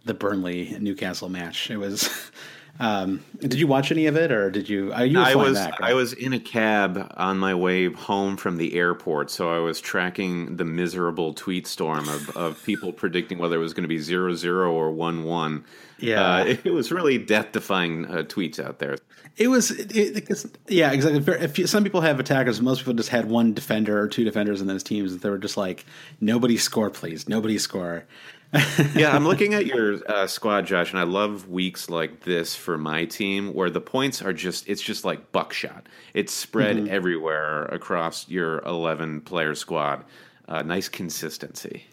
the 0.06 0.14
Burnley 0.14 0.78
Newcastle 0.80 1.30
match. 1.30 1.72
It 1.72 1.78
was 1.78 2.10
um, 2.80 3.24
did 3.40 3.56
you 3.56 3.68
watch 3.68 3.92
any 3.92 4.08
of 4.08 4.16
it, 4.16 4.32
or 4.32 4.50
did 4.50 4.70
you? 4.70 4.94
Uh, 4.94 5.04
you 5.04 5.20
I 5.20 5.36
was 5.36 5.58
back, 5.58 5.80
right? 5.80 5.92
I 5.92 5.94
was 5.94 6.14
in 6.14 6.34
a 6.34 6.40
cab 6.40 7.14
on 7.18 7.38
my 7.38 7.54
way 7.54 7.92
home 7.92 8.38
from 8.38 8.58
the 8.58 8.76
airport, 8.76 9.30
so 9.30 9.54
I 9.54 9.60
was 9.60 9.80
tracking 9.80 10.58
the 10.58 10.66
miserable 10.66 11.34
tweet 11.34 11.68
storm 11.68 12.08
of, 12.08 12.30
of 12.36 12.64
people 12.64 12.92
predicting 12.92 13.38
whether 13.38 13.56
it 13.58 13.60
was 13.60 13.74
going 13.74 13.84
to 13.84 13.90
be 13.90 14.00
zero 14.00 14.34
zero 14.34 14.72
or 14.72 14.92
one 14.92 15.24
one. 15.24 15.66
Yeah, 16.00 16.38
uh, 16.38 16.44
it, 16.46 16.62
it, 16.66 16.72
was 16.72 16.92
really 16.92 17.18
death 17.18 17.52
defying 17.52 18.06
uh, 18.06 18.24
tweets 18.24 18.60
out 18.60 18.80
there. 18.80 18.98
It 19.38 19.48
was, 19.48 19.72
it, 19.72 19.96
it, 19.96 20.58
yeah, 20.68 20.92
exactly. 20.92 21.24
If 21.36 21.58
you, 21.60 21.68
some 21.68 21.84
people 21.84 22.02
have 22.02 22.20
attackers, 22.20 22.62
most 22.62 22.80
people 22.80 22.94
just 22.94 23.10
had 23.10 23.30
one 23.30 23.54
defender 23.54 24.00
or 24.00 24.08
two 24.08 24.24
defenders 24.24 24.60
in 24.60 24.68
those 24.68 24.84
teams. 24.84 25.14
That 25.14 25.22
they 25.22 25.30
were 25.30 25.38
just 25.38 25.56
like, 25.56 25.86
nobody 26.20 26.58
score, 26.58 26.90
please, 26.90 27.30
nobody 27.30 27.58
score. 27.58 28.06
yeah, 28.96 29.16
I'm 29.16 29.26
looking 29.26 29.54
at 29.54 29.66
your 29.66 30.00
uh, 30.12 30.28
squad, 30.28 30.66
Josh, 30.66 30.92
and 30.92 31.00
I 31.00 31.04
love 31.04 31.48
weeks 31.48 31.90
like 31.90 32.22
this 32.24 32.54
for 32.56 32.78
my 32.78 33.06
team 33.06 33.54
where 33.54 33.70
the 33.70 33.80
points 33.80 34.22
are 34.22 34.34
just, 34.34 34.68
it's 34.68 34.82
just 34.82 35.06
like 35.06 35.32
buckshot. 35.32 35.88
It's 36.14 36.34
spread 36.34 36.76
mm-hmm. 36.76 36.94
everywhere 36.94 37.66
across 37.66 38.28
your 38.28 38.60
11 38.60 39.22
player 39.22 39.56
squad. 39.56 40.04
Uh, 40.50 40.64
nice 40.64 40.90
consistency. 40.90 41.86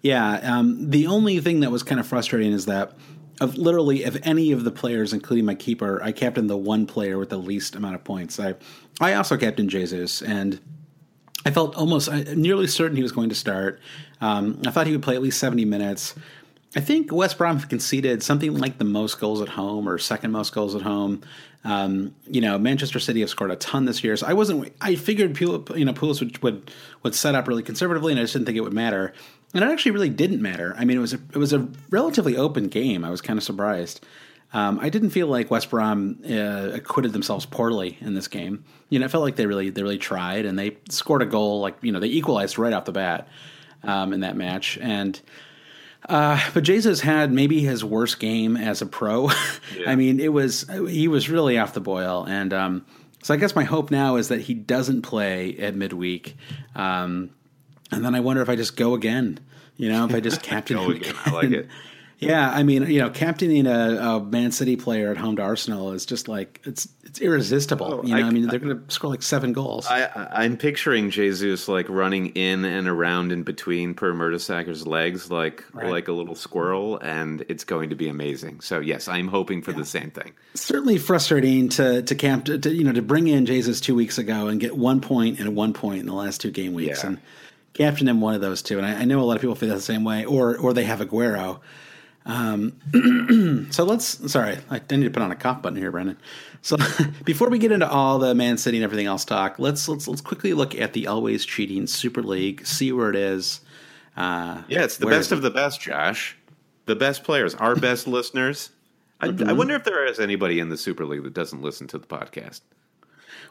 Yeah. 0.00 0.40
Um, 0.42 0.90
the 0.90 1.06
only 1.06 1.38
thing 1.38 1.60
that 1.60 1.70
was 1.70 1.84
kind 1.84 2.00
of 2.00 2.06
frustrating 2.06 2.52
is 2.52 2.66
that 2.66 2.96
of 3.40 3.56
literally 3.56 4.02
of 4.04 4.18
any 4.24 4.52
of 4.52 4.64
the 4.64 4.70
players, 4.70 5.12
including 5.12 5.44
my 5.44 5.54
keeper, 5.54 6.02
I 6.02 6.12
captained 6.12 6.50
the 6.50 6.56
one 6.56 6.86
player 6.86 7.18
with 7.18 7.30
the 7.30 7.38
least 7.38 7.76
amount 7.76 7.94
of 7.94 8.04
points. 8.04 8.38
I, 8.38 8.54
I 9.00 9.14
also 9.14 9.36
captained 9.36 9.70
Jesus, 9.70 10.22
and 10.22 10.60
I 11.44 11.50
felt 11.50 11.74
almost 11.74 12.10
nearly 12.36 12.66
certain 12.66 12.96
he 12.96 13.02
was 13.02 13.12
going 13.12 13.28
to 13.28 13.34
start. 13.34 13.80
Um, 14.20 14.60
I 14.66 14.70
thought 14.70 14.86
he 14.86 14.92
would 14.92 15.02
play 15.02 15.16
at 15.16 15.22
least 15.22 15.40
70 15.40 15.64
minutes. 15.64 16.14
I 16.74 16.80
think 16.80 17.12
West 17.12 17.36
Brom 17.36 17.60
conceded 17.60 18.22
something 18.22 18.56
like 18.56 18.78
the 18.78 18.84
most 18.84 19.20
goals 19.20 19.42
at 19.42 19.50
home 19.50 19.88
or 19.88 19.98
second 19.98 20.30
most 20.30 20.54
goals 20.54 20.74
at 20.74 20.82
home. 20.82 21.22
Um, 21.64 22.14
you 22.26 22.40
know, 22.40 22.58
Manchester 22.58 22.98
City 22.98 23.20
have 23.20 23.28
scored 23.28 23.50
a 23.50 23.56
ton 23.56 23.84
this 23.84 24.02
year, 24.02 24.16
so 24.16 24.26
I 24.26 24.32
wasn't. 24.32 24.72
I 24.80 24.96
figured 24.96 25.38
you 25.38 25.84
know 25.84 25.92
Pulis 25.92 26.20
would, 26.20 26.42
would 26.42 26.70
would 27.02 27.14
set 27.14 27.34
up 27.34 27.46
really 27.46 27.62
conservatively, 27.62 28.12
and 28.12 28.18
I 28.18 28.24
just 28.24 28.32
didn't 28.32 28.46
think 28.46 28.56
it 28.56 28.62
would 28.62 28.72
matter. 28.72 29.12
And 29.54 29.62
it 29.62 29.70
actually 29.70 29.92
really 29.92 30.08
didn't 30.08 30.40
matter. 30.40 30.74
I 30.78 30.84
mean, 30.84 30.96
it 30.96 31.00
was 31.00 31.12
a, 31.12 31.20
it 31.34 31.36
was 31.36 31.52
a 31.52 31.68
relatively 31.90 32.36
open 32.36 32.68
game. 32.68 33.04
I 33.04 33.10
was 33.10 33.20
kind 33.20 33.38
of 33.38 33.44
surprised. 33.44 34.04
Um, 34.54 34.78
I 34.80 34.90
didn't 34.90 35.10
feel 35.10 35.28
like 35.28 35.50
West 35.50 35.70
Brom 35.70 36.18
uh, 36.28 36.70
acquitted 36.74 37.12
themselves 37.12 37.46
poorly 37.46 37.96
in 38.00 38.14
this 38.14 38.28
game. 38.28 38.64
You 38.90 38.98
know, 38.98 39.06
I 39.06 39.08
felt 39.08 39.24
like 39.24 39.36
they 39.36 39.46
really 39.46 39.70
they 39.70 39.82
really 39.82 39.98
tried 39.98 40.44
and 40.44 40.58
they 40.58 40.76
scored 40.90 41.22
a 41.22 41.26
goal. 41.26 41.60
Like 41.60 41.76
you 41.80 41.90
know, 41.90 42.00
they 42.00 42.08
equalized 42.08 42.58
right 42.58 42.72
off 42.72 42.84
the 42.84 42.92
bat 42.92 43.28
um, 43.82 44.12
in 44.12 44.20
that 44.20 44.36
match. 44.36 44.78
And 44.80 45.18
uh, 46.08 46.40
but 46.52 46.64
Jesus 46.64 47.00
had 47.00 47.32
maybe 47.32 47.60
his 47.60 47.84
worst 47.84 48.18
game 48.18 48.56
as 48.56 48.82
a 48.82 48.86
pro. 48.86 49.30
Yeah. 49.74 49.90
I 49.90 49.96
mean, 49.96 50.20
it 50.20 50.30
was 50.32 50.66
he 50.86 51.08
was 51.08 51.30
really 51.30 51.56
off 51.56 51.72
the 51.72 51.80
boil. 51.80 52.26
And 52.28 52.52
um, 52.52 52.86
so 53.22 53.32
I 53.32 53.38
guess 53.38 53.56
my 53.56 53.64
hope 53.64 53.90
now 53.90 54.16
is 54.16 54.28
that 54.28 54.42
he 54.42 54.52
doesn't 54.52 55.00
play 55.00 55.56
at 55.56 55.74
midweek. 55.74 56.36
Um, 56.74 57.30
and 57.90 58.04
then 58.04 58.14
I 58.14 58.20
wonder 58.20 58.42
if 58.42 58.50
I 58.50 58.56
just 58.56 58.76
go 58.76 58.92
again. 58.92 59.38
You 59.76 59.88
know, 59.88 60.04
if 60.04 60.14
I 60.14 60.20
just 60.20 60.42
captain 60.44 60.76
him 60.76 60.90
again. 60.90 61.14
I 61.24 61.30
like 61.30 61.50
it. 61.50 61.68
Yeah, 62.22 62.50
I 62.50 62.62
mean, 62.62 62.86
you 62.88 63.00
know, 63.00 63.10
captaining 63.10 63.66
a, 63.66 63.96
a, 63.96 64.20
Man 64.20 64.52
City 64.52 64.76
player 64.76 65.10
at 65.10 65.16
home 65.16 65.36
to 65.36 65.42
Arsenal 65.42 65.92
is 65.92 66.06
just 66.06 66.28
like 66.28 66.60
it's 66.64 66.88
it's 67.02 67.20
irresistible. 67.20 68.00
Oh, 68.00 68.02
you 68.04 68.14
know, 68.14 68.24
I, 68.24 68.28
I 68.28 68.30
mean, 68.30 68.46
they're 68.46 68.58
going 68.58 68.80
to 68.80 68.90
score 68.90 69.10
like 69.10 69.22
seven 69.22 69.52
goals. 69.52 69.86
I, 69.86 70.44
am 70.44 70.56
picturing 70.56 71.10
Jesus 71.10 71.68
like 71.68 71.88
running 71.88 72.28
in 72.28 72.64
and 72.64 72.86
around 72.86 73.32
in 73.32 73.42
between 73.42 73.94
Per 73.94 74.14
Mertesacker's 74.14 74.86
legs, 74.86 75.30
like 75.30 75.64
right. 75.72 75.90
like 75.90 76.08
a 76.08 76.12
little 76.12 76.34
squirrel, 76.34 76.98
and 76.98 77.44
it's 77.48 77.64
going 77.64 77.90
to 77.90 77.96
be 77.96 78.08
amazing. 78.08 78.60
So 78.60 78.80
yes, 78.80 79.08
I'm 79.08 79.28
hoping 79.28 79.60
for 79.60 79.72
yeah. 79.72 79.78
the 79.78 79.84
same 79.84 80.10
thing. 80.10 80.32
Certainly 80.54 80.98
frustrating 80.98 81.68
to 81.70 82.02
to 82.02 82.14
camp 82.14 82.44
to, 82.46 82.58
to, 82.58 82.72
you 82.72 82.84
know 82.84 82.92
to 82.92 83.02
bring 83.02 83.26
in 83.28 83.46
Jesus 83.46 83.80
two 83.80 83.94
weeks 83.94 84.18
ago 84.18 84.46
and 84.46 84.60
get 84.60 84.76
one 84.76 85.00
point 85.00 85.40
and 85.40 85.56
one 85.56 85.72
point 85.72 86.00
in 86.00 86.06
the 86.06 86.14
last 86.14 86.40
two 86.40 86.50
game 86.50 86.72
weeks, 86.72 87.02
yeah. 87.02 87.10
and 87.10 87.20
captain 87.74 88.06
him 88.08 88.20
one 88.20 88.34
of 88.34 88.40
those 88.40 88.62
two. 88.62 88.78
And 88.78 88.86
I, 88.86 89.00
I 89.00 89.04
know 89.04 89.20
a 89.20 89.24
lot 89.24 89.34
of 89.34 89.40
people 89.40 89.56
feel 89.56 89.74
the 89.74 89.80
same 89.80 90.04
way, 90.04 90.24
or 90.24 90.56
or 90.56 90.72
they 90.72 90.84
have 90.84 91.00
Aguero. 91.00 91.60
Um, 92.24 93.68
so 93.72 93.84
let's. 93.84 94.30
Sorry, 94.30 94.58
I 94.70 94.80
need 94.90 95.04
to 95.04 95.10
put 95.10 95.22
on 95.22 95.32
a 95.32 95.36
cough 95.36 95.62
button 95.62 95.78
here, 95.78 95.90
Brendan. 95.90 96.18
So 96.62 96.76
before 97.24 97.50
we 97.50 97.58
get 97.58 97.72
into 97.72 97.88
all 97.88 98.18
the 98.18 98.34
Man 98.34 98.56
City 98.56 98.78
and 98.78 98.84
everything 98.84 99.06
else 99.06 99.24
talk, 99.24 99.58
let's 99.58 99.88
let's 99.88 100.06
let's 100.06 100.20
quickly 100.20 100.54
look 100.54 100.74
at 100.74 100.92
the 100.92 101.08
always 101.08 101.44
cheating 101.44 101.86
Super 101.86 102.22
League. 102.22 102.64
See 102.66 102.92
where 102.92 103.10
it 103.10 103.16
is. 103.16 103.60
Uh, 104.16 104.62
yeah, 104.68 104.84
it's 104.84 104.98
the 104.98 105.06
best 105.06 105.32
of 105.32 105.42
the 105.42 105.50
best, 105.50 105.80
Josh. 105.80 106.36
The 106.86 106.96
best 106.96 107.24
players, 107.24 107.54
our 107.54 107.74
best 107.74 108.06
listeners. 108.06 108.70
I, 109.20 109.28
mm-hmm. 109.28 109.48
I 109.48 109.52
wonder 109.52 109.74
if 109.74 109.84
there 109.84 110.04
is 110.04 110.18
anybody 110.18 110.58
in 110.58 110.68
the 110.68 110.76
Super 110.76 111.04
League 111.04 111.22
that 111.22 111.34
doesn't 111.34 111.62
listen 111.62 111.86
to 111.88 111.98
the 111.98 112.06
podcast. 112.06 112.60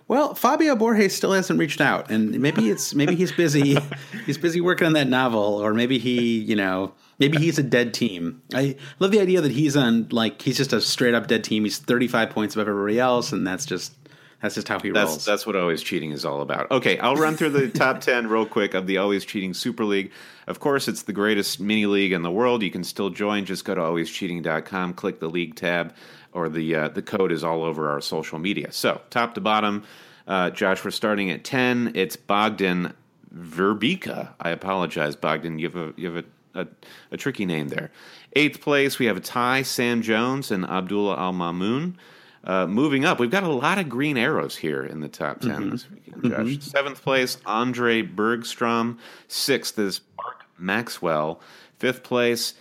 Well, 0.08 0.34
Fabio 0.36 0.75
Borges 0.75 1.16
still 1.16 1.32
hasn't 1.32 1.58
reached 1.60 1.80
out, 1.80 2.12
and 2.12 2.40
maybe 2.40 2.70
it's 2.70 2.94
maybe 2.94 3.16
he's 3.16 3.32
busy. 3.32 3.78
he's 4.25 4.38
busy 4.38 4.60
working 4.62 4.88
on 4.88 4.94
that 4.94 5.08
novel, 5.08 5.42
or 5.42 5.74
maybe 5.74 6.00
he, 6.00 6.40
you 6.40 6.56
know, 6.56 6.94
maybe 7.22 7.38
he's 7.38 7.58
a 7.58 7.63
dead 7.63 7.94
team. 7.94 8.42
I 8.54 8.75
love 9.00 9.12
the 9.12 9.22
idea 9.22 9.40
that 9.40 9.51
he's 9.51 9.78
on 9.78 10.10
like 10.12 10.42
he's 10.42 10.58
just 10.58 10.74
a 10.74 10.82
straight 10.82 11.13
up 11.13 11.28
dead 11.28 11.46
team. 11.46 11.63
He's 11.63 11.78
thirty 11.78 12.10
five 12.10 12.32
points 12.32 12.56
above 12.56 12.68
everybody 12.68 13.00
else, 13.00 13.32
and 13.32 13.48
that's 13.48 13.66
just 13.66 13.94
that's 14.42 14.56
just 14.56 14.68
how 14.68 14.80
he 14.80 14.90
that's, 14.90 15.10
rolls. 15.10 15.25
That's 15.25 15.46
what 15.46 15.56
always 15.56 15.82
cheating 15.82 16.12
is 16.12 16.25
all 16.25 16.42
about. 16.42 16.70
Okay, 16.72 16.98
I'll 17.00 17.16
run 17.16 17.38
through 17.38 17.51
the 17.51 17.70
top 17.80 18.01
ten 18.01 18.28
real 18.28 18.46
quick 18.46 18.74
of 18.74 18.88
the 18.88 18.98
always 18.98 19.24
cheating 19.24 19.54
Super 19.54 19.86
League. 19.86 20.12
Of 20.48 20.60
course, 20.60 20.88
it's 20.90 21.04
the 21.04 21.13
greatest 21.13 21.62
mini 21.62 21.86
league 21.86 22.12
in 22.12 22.24
the 22.24 22.32
world. 22.32 22.63
You 22.63 22.72
can 22.72 22.84
still 22.84 23.10
join. 23.10 23.46
Just 23.46 23.63
go 23.63 23.75
to 23.75 23.82
alwayscheating.com, 23.82 24.96
click 24.96 25.20
the 25.20 25.30
league 25.30 25.56
tab 25.56 25.94
or 26.34 26.50
the 26.50 26.75
uh, 26.75 26.88
the 26.90 27.01
code 27.01 27.32
is 27.32 27.44
all 27.44 27.63
over 27.63 27.90
our 27.90 28.01
social 28.01 28.40
media. 28.40 28.72
So 28.72 29.01
top 29.10 29.36
to 29.36 29.42
bottom, 29.42 29.84
uh, 30.28 30.50
Josh, 30.50 30.84
we're 30.84 30.92
starting 30.92 31.30
at 31.32 31.44
ten. 31.44 31.92
It's 31.96 32.16
Bogdan 32.16 32.94
Verbeeka. 33.36 34.30
I 34.40 34.50
apologize, 34.50 35.16
Bogdan. 35.16 35.60
You 35.60 35.70
have 35.70 35.75
a 35.75 35.94
you 35.98 36.13
have 36.13 36.25
a, 36.25 36.28
a, 36.53 36.67
a 37.12 37.17
tricky 37.17 37.46
name 37.46 37.70
there. 37.70 37.91
Eighth 38.34 38.62
place, 38.62 39.00
we 39.00 39.05
have 39.08 39.17
a 39.17 39.22
tie, 39.22 39.62
Sam 39.62 40.01
Jones 40.01 40.51
and 40.51 40.65
Abdullah 40.65 41.17
Al 41.17 41.34
Mamoun. 41.34 41.96
Uh, 42.43 42.65
moving 42.65 43.05
up, 43.05 43.20
we've 43.20 43.29
got 43.29 43.43
a 43.43 43.51
lot 43.51 43.77
of 43.77 43.88
green 43.88 44.17
arrows 44.17 44.55
here 44.55 44.84
in 44.84 45.01
the 45.01 45.08
top 45.08 45.41
10 45.41 45.51
mm-hmm. 45.51 45.70
this 45.70 45.89
weekend, 45.91 46.24
Josh. 46.24 46.39
Mm-hmm. 46.39 46.62
Seventh 46.62 47.01
place, 47.03 47.38
Andre 47.46 48.01
Bergstrom. 48.01 48.98
Sixth 49.27 49.77
is 49.77 50.01
Mark 50.17 50.46
Maxwell. 50.58 51.39
Fifth 51.77 52.01
place, 52.03 52.55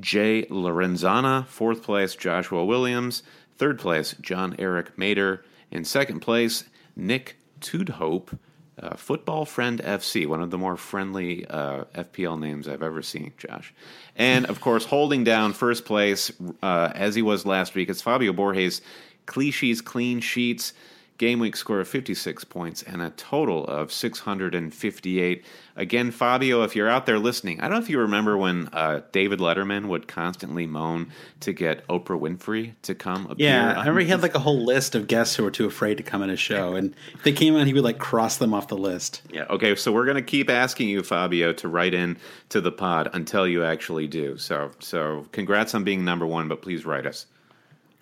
Jay 0.00 0.44
Lorenzana. 0.46 1.46
Fourth 1.46 1.82
place, 1.82 2.16
Joshua 2.16 2.64
Williams. 2.64 3.22
Third 3.58 3.78
place, 3.78 4.16
John 4.20 4.56
Eric 4.58 4.98
Mater. 4.98 5.44
In 5.70 5.84
second 5.84 6.20
place, 6.20 6.64
Nick 6.96 7.36
Tudhope. 7.60 8.36
Uh, 8.82 8.96
Football 8.96 9.44
Friend 9.44 9.80
FC, 9.80 10.26
one 10.26 10.42
of 10.42 10.50
the 10.50 10.58
more 10.58 10.76
friendly 10.76 11.46
uh, 11.46 11.84
FPL 11.94 12.38
names 12.40 12.66
I've 12.66 12.82
ever 12.82 13.00
seen, 13.00 13.32
Josh. 13.38 13.72
And 14.16 14.44
of 14.46 14.60
course, 14.60 14.84
holding 14.84 15.22
down 15.22 15.52
first 15.52 15.84
place, 15.84 16.32
uh, 16.62 16.90
as 16.92 17.14
he 17.14 17.22
was 17.22 17.46
last 17.46 17.76
week, 17.76 17.88
it's 17.88 18.02
Fabio 18.02 18.32
Borges. 18.32 18.82
Cliches, 19.26 19.80
clean 19.80 20.18
sheets 20.18 20.72
game 21.18 21.38
week 21.38 21.56
score 21.56 21.80
of 21.80 21.88
56 21.88 22.44
points 22.44 22.82
and 22.82 23.00
a 23.00 23.10
total 23.10 23.64
of 23.66 23.92
658. 23.92 25.44
Again, 25.74 26.10
Fabio, 26.10 26.62
if 26.62 26.76
you're 26.76 26.88
out 26.88 27.06
there 27.06 27.18
listening, 27.18 27.60
I 27.60 27.64
don't 27.64 27.78
know 27.78 27.82
if 27.82 27.88
you 27.88 28.00
remember 28.00 28.36
when 28.36 28.68
uh, 28.72 29.02
David 29.12 29.38
Letterman 29.38 29.86
would 29.86 30.06
constantly 30.08 30.66
moan 30.66 31.12
to 31.40 31.52
get 31.52 31.86
Oprah 31.86 32.18
Winfrey 32.20 32.74
to 32.82 32.94
come 32.94 33.26
appear. 33.26 33.48
Yeah, 33.48 33.72
I 33.72 33.80
remember 33.80 34.00
he 34.00 34.08
had 34.08 34.22
like 34.22 34.34
a 34.34 34.40
whole 34.40 34.64
list 34.64 34.94
of 34.94 35.06
guests 35.06 35.36
who 35.36 35.44
were 35.44 35.50
too 35.50 35.66
afraid 35.66 35.96
to 35.96 36.02
come 36.02 36.22
on 36.22 36.28
his 36.28 36.40
show, 36.40 36.74
and 36.74 36.94
if 37.14 37.22
they 37.22 37.32
came 37.32 37.54
on, 37.54 37.66
he 37.66 37.72
would 37.72 37.84
like 37.84 37.98
cross 37.98 38.36
them 38.36 38.52
off 38.52 38.68
the 38.68 38.76
list. 38.76 39.22
Yeah, 39.30 39.46
okay, 39.48 39.74
so 39.74 39.92
we're 39.92 40.06
gonna 40.06 40.22
keep 40.22 40.50
asking 40.50 40.88
you, 40.88 41.02
Fabio, 41.02 41.52
to 41.54 41.68
write 41.68 41.94
in 41.94 42.18
to 42.50 42.60
the 42.60 42.72
pod 42.72 43.08
until 43.14 43.48
you 43.48 43.64
actually 43.64 44.08
do. 44.08 44.36
So, 44.36 44.72
so 44.78 45.26
congrats 45.32 45.74
on 45.74 45.84
being 45.84 46.04
number 46.04 46.26
one, 46.26 46.48
but 46.48 46.62
please 46.62 46.84
write 46.84 47.06
us. 47.06 47.26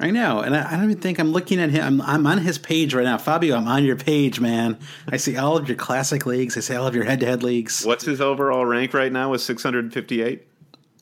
I 0.00 0.10
know, 0.10 0.40
and 0.40 0.56
I, 0.56 0.66
I, 0.66 0.76
don't 0.76 0.84
even 0.84 1.02
think 1.02 1.18
I'm 1.18 1.30
looking 1.30 1.60
at 1.60 1.68
him. 1.68 2.00
I'm, 2.00 2.00
I'm, 2.00 2.26
on 2.26 2.38
his 2.38 2.56
page 2.56 2.94
right 2.94 3.04
now, 3.04 3.18
Fabio. 3.18 3.54
I'm 3.54 3.68
on 3.68 3.84
your 3.84 3.96
page, 3.96 4.40
man. 4.40 4.78
I 5.06 5.18
see 5.18 5.36
all 5.36 5.58
of 5.58 5.68
your 5.68 5.76
classic 5.76 6.24
leagues. 6.24 6.56
I 6.56 6.60
see 6.60 6.74
all 6.74 6.86
of 6.86 6.94
your 6.94 7.04
head-to-head 7.04 7.42
leagues. 7.42 7.84
What's 7.84 8.06
his 8.06 8.18
overall 8.18 8.64
rank 8.64 8.94
right 8.94 9.12
now? 9.12 9.30
With 9.30 9.42
658. 9.42 10.46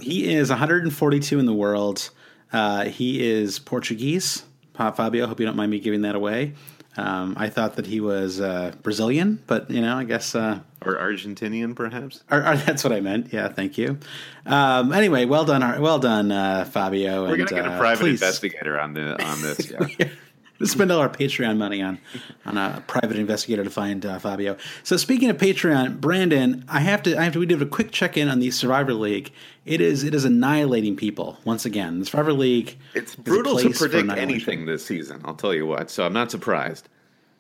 He 0.01 0.35
is 0.35 0.51
142 0.51 1.39
in 1.39 1.47
the 1.47 1.53
world. 1.53 2.11
Uh, 2.53 2.87
he 2.87 3.25
is 3.25 3.61
Portuguese. 3.61 4.43
Fabio, 4.75 5.27
hope 5.27 5.39
you 5.39 5.47
don't 5.47 5.57
mind 5.57 5.71
me 5.71 5.79
giving 5.79 6.03
that 6.03 6.17
away. 6.17 6.55
Um, 6.99 7.35
I 7.39 7.49
thought 7.49 7.77
that 7.77 7.87
he 7.87 8.01
was 8.01 8.41
uh, 8.41 8.73
Brazilian, 8.83 9.43
but 9.47 9.71
you 9.71 9.81
know, 9.81 9.97
I 9.97 10.05
guess 10.05 10.35
uh, 10.35 10.61
or 10.85 10.95
Argentinian, 10.97 11.75
perhaps. 11.75 12.23
Or, 12.31 12.39
or, 12.39 12.57
that's 12.67 12.85
what 12.85 12.93
I 12.93 13.01
meant. 13.01 13.33
Yeah, 13.33 13.49
thank 13.49 13.79
you. 13.79 13.99
Um, 14.47 14.93
anyway, 14.93 15.25
well 15.25 15.45
done, 15.45 15.81
well 15.81 15.99
done, 15.99 16.33
uh, 16.33 16.65
Fabio. 16.65 17.23
We're 17.23 17.37
going 17.37 17.49
to 17.49 17.55
get 17.55 17.67
a 17.67 17.73
uh, 17.73 17.79
private 17.79 18.03
please. 18.03 18.21
investigator 18.23 18.79
on 18.79 18.95
the 18.95 19.23
on 19.25 19.43
this. 19.43 19.71
Yeah. 19.71 20.09
yeah. 20.59 20.67
spend 20.67 20.93
all 20.93 21.01
our 21.01 21.09
Patreon 21.09 21.57
money 21.57 21.83
on 21.83 21.99
on 22.47 22.57
a 22.57 22.83
private 22.87 23.17
investigator 23.17 23.65
to 23.65 23.71
find 23.71 24.05
uh, 24.05 24.19
Fabio. 24.19 24.57
So 24.83 24.97
speaking 24.97 25.31
of 25.31 25.37
Patreon, 25.37 26.01
Brandon, 26.01 26.65
I 26.69 26.81
have 26.81 27.03
to 27.05 27.17
I 27.19 27.25
have 27.25 27.33
to 27.35 27.39
we 27.39 27.47
did 27.47 27.61
a 27.63 27.67
quick 27.67 27.91
check 27.91 28.17
in 28.17 28.29
on 28.29 28.41
the 28.41 28.51
Survivor 28.51 28.95
League. 28.95 29.33
It 29.65 29.81
is 29.81 30.05
it 30.05 30.15
is 30.15 30.25
annihilating 30.25 30.97
people 30.97 31.39
once 31.45 31.65
again. 31.65 32.01
The 32.01 32.07
Survivor 32.07 32.33
League. 32.33 32.79
It's 32.95 33.15
brutal 33.15 33.59
to 33.59 33.71
predict 33.71 34.11
anything 34.11 34.67
this 34.67 34.85
season. 34.85 35.21
I'll 35.25 35.35
tell 35.35 35.55
you 35.55 35.67
what. 35.67 35.91
So 35.91 36.05
I'm 36.05 36.13
not 36.13 36.31
surprised. 36.31 36.89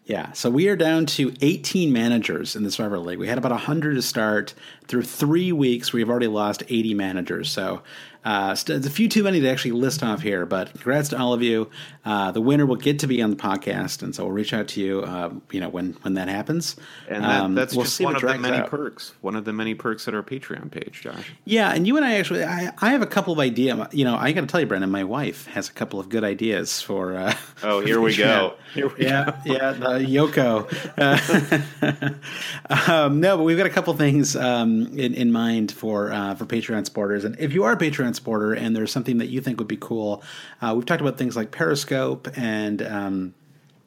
Yeah, 0.08 0.32
so 0.32 0.48
we 0.48 0.68
are 0.68 0.76
down 0.76 1.04
to 1.04 1.34
18 1.42 1.92
managers 1.92 2.56
in 2.56 2.62
the 2.62 2.70
Survivor 2.70 2.98
League. 2.98 3.18
We 3.18 3.28
had 3.28 3.36
about 3.36 3.52
100 3.52 3.92
to 3.94 4.00
start. 4.00 4.54
Through 4.86 5.02
three 5.02 5.52
weeks, 5.52 5.92
we've 5.92 6.08
already 6.08 6.28
lost 6.28 6.62
80 6.66 6.94
managers. 6.94 7.50
So 7.50 7.82
uh, 8.24 8.54
st- 8.54 8.84
a 8.84 8.90
few 8.90 9.08
too 9.08 9.22
many 9.22 9.40
to 9.40 9.48
actually 9.48 9.72
list 9.72 10.02
off 10.02 10.20
here, 10.22 10.44
but 10.46 10.72
congrats 10.72 11.10
to 11.10 11.18
all 11.18 11.32
of 11.32 11.42
you. 11.42 11.70
Uh, 12.04 12.30
the 12.32 12.40
winner 12.40 12.66
will 12.66 12.76
get 12.76 12.98
to 13.00 13.06
be 13.06 13.22
on 13.22 13.30
the 13.30 13.36
podcast, 13.36 14.02
and 14.02 14.14
so 14.14 14.24
we'll 14.24 14.32
reach 14.32 14.52
out 14.52 14.68
to 14.68 14.80
you. 14.80 15.00
Uh, 15.02 15.32
you 15.50 15.60
know 15.60 15.68
when 15.68 15.92
when 16.02 16.14
that 16.14 16.28
happens, 16.28 16.76
and 17.08 17.24
that, 17.24 17.40
um, 17.40 17.54
that's 17.54 17.74
we'll 17.74 17.84
just 17.84 18.00
one 18.00 18.16
of 18.16 18.22
the 18.22 18.38
many 18.38 18.58
out. 18.58 18.70
perks. 18.70 19.12
One 19.20 19.36
of 19.36 19.44
the 19.44 19.52
many 19.52 19.74
perks 19.74 20.08
at 20.08 20.14
our 20.14 20.22
Patreon 20.22 20.70
page, 20.70 21.00
Josh. 21.02 21.32
Yeah, 21.44 21.70
and 21.70 21.86
you 21.86 21.96
and 21.96 22.04
I 22.04 22.14
actually, 22.16 22.44
I, 22.44 22.72
I 22.78 22.90
have 22.90 23.02
a 23.02 23.06
couple 23.06 23.32
of 23.32 23.38
ideas. 23.38 23.78
You 23.92 24.04
know, 24.04 24.16
I 24.16 24.32
got 24.32 24.42
to 24.42 24.46
tell 24.46 24.60
you, 24.60 24.66
Brendan, 24.66 24.90
my 24.90 25.04
wife 25.04 25.46
has 25.48 25.68
a 25.68 25.72
couple 25.72 26.00
of 26.00 26.08
good 26.08 26.24
ideas 26.24 26.80
for. 26.82 27.14
Uh, 27.16 27.34
Oh, 27.60 27.80
here 27.80 28.00
we 28.00 28.14
go. 28.16 28.54
Here 28.72 28.86
we 28.88 29.04
yeah, 29.04 29.40
yeah, 29.44 29.72
the 29.72 29.98
Yoko. 29.98 30.68
Uh, 30.96 32.92
um, 32.92 33.20
no, 33.20 33.36
but 33.36 33.42
we've 33.42 33.56
got 33.56 33.66
a 33.66 33.70
couple 33.70 33.92
things 33.94 34.36
um, 34.36 34.86
in, 34.98 35.14
in 35.14 35.32
mind 35.32 35.72
for 35.72 36.12
uh, 36.12 36.34
for 36.36 36.44
Patreon 36.46 36.84
supporters. 36.84 37.24
And 37.24 37.36
if 37.40 37.52
you 37.52 37.64
are 37.64 37.72
a 37.72 37.76
Patreon 37.76 38.07
supporter 38.14 38.54
and 38.54 38.74
there's 38.74 38.92
something 38.92 39.18
that 39.18 39.28
you 39.28 39.40
think 39.40 39.58
would 39.58 39.68
be 39.68 39.78
cool, 39.78 40.22
uh, 40.60 40.72
we've 40.76 40.86
talked 40.86 41.00
about 41.00 41.18
things 41.18 41.36
like 41.36 41.50
Periscope 41.50 42.28
and. 42.36 42.82
Um, 42.82 43.34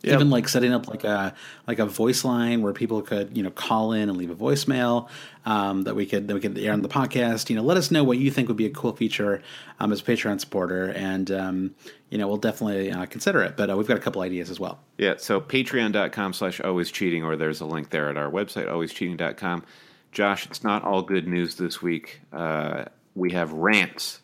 Yep. 0.03 0.15
Even 0.15 0.29
like 0.31 0.47
setting 0.47 0.73
up 0.73 0.87
like 0.87 1.03
a 1.03 1.35
like 1.67 1.77
a 1.77 1.85
voice 1.85 2.25
line 2.25 2.63
where 2.63 2.73
people 2.73 3.03
could 3.03 3.37
you 3.37 3.43
know 3.43 3.51
call 3.51 3.93
in 3.93 4.09
and 4.09 4.17
leave 4.17 4.31
a 4.31 4.35
voicemail 4.35 5.07
um, 5.45 5.83
that 5.83 5.95
we 5.95 6.07
could 6.07 6.27
that 6.27 6.33
we 6.33 6.39
could 6.39 6.57
air 6.57 6.73
on 6.73 6.81
the 6.81 6.89
podcast. 6.89 7.51
You 7.51 7.55
know, 7.55 7.61
let 7.61 7.77
us 7.77 7.91
know 7.91 8.03
what 8.03 8.17
you 8.17 8.31
think 8.31 8.47
would 8.47 8.57
be 8.57 8.65
a 8.65 8.71
cool 8.71 8.95
feature 8.95 9.43
um, 9.79 9.91
as 9.91 10.01
a 10.01 10.03
Patreon 10.03 10.39
supporter, 10.39 10.89
and 10.89 11.29
um, 11.29 11.75
you 12.09 12.17
know 12.17 12.27
we'll 12.27 12.37
definitely 12.37 12.91
uh, 12.91 13.05
consider 13.05 13.43
it. 13.43 13.55
But 13.55 13.69
uh, 13.69 13.77
we've 13.77 13.87
got 13.87 13.97
a 13.97 13.99
couple 13.99 14.23
ideas 14.23 14.49
as 14.49 14.59
well. 14.59 14.79
Yeah, 14.97 15.15
so 15.17 15.39
patreon.com 15.39 16.33
slash 16.33 16.59
always 16.61 16.89
cheating, 16.89 17.23
or 17.23 17.35
there's 17.35 17.61
a 17.61 17.65
link 17.65 17.91
there 17.91 18.09
at 18.09 18.17
our 18.17 18.29
website, 18.31 18.67
alwayscheating.com. 18.67 19.63
Josh, 20.11 20.47
it's 20.47 20.63
not 20.63 20.83
all 20.83 21.03
good 21.03 21.27
news 21.27 21.55
this 21.55 21.79
week. 21.79 22.21
Uh, 22.33 22.85
we 23.15 23.31
have 23.31 23.51
rants. 23.51 24.21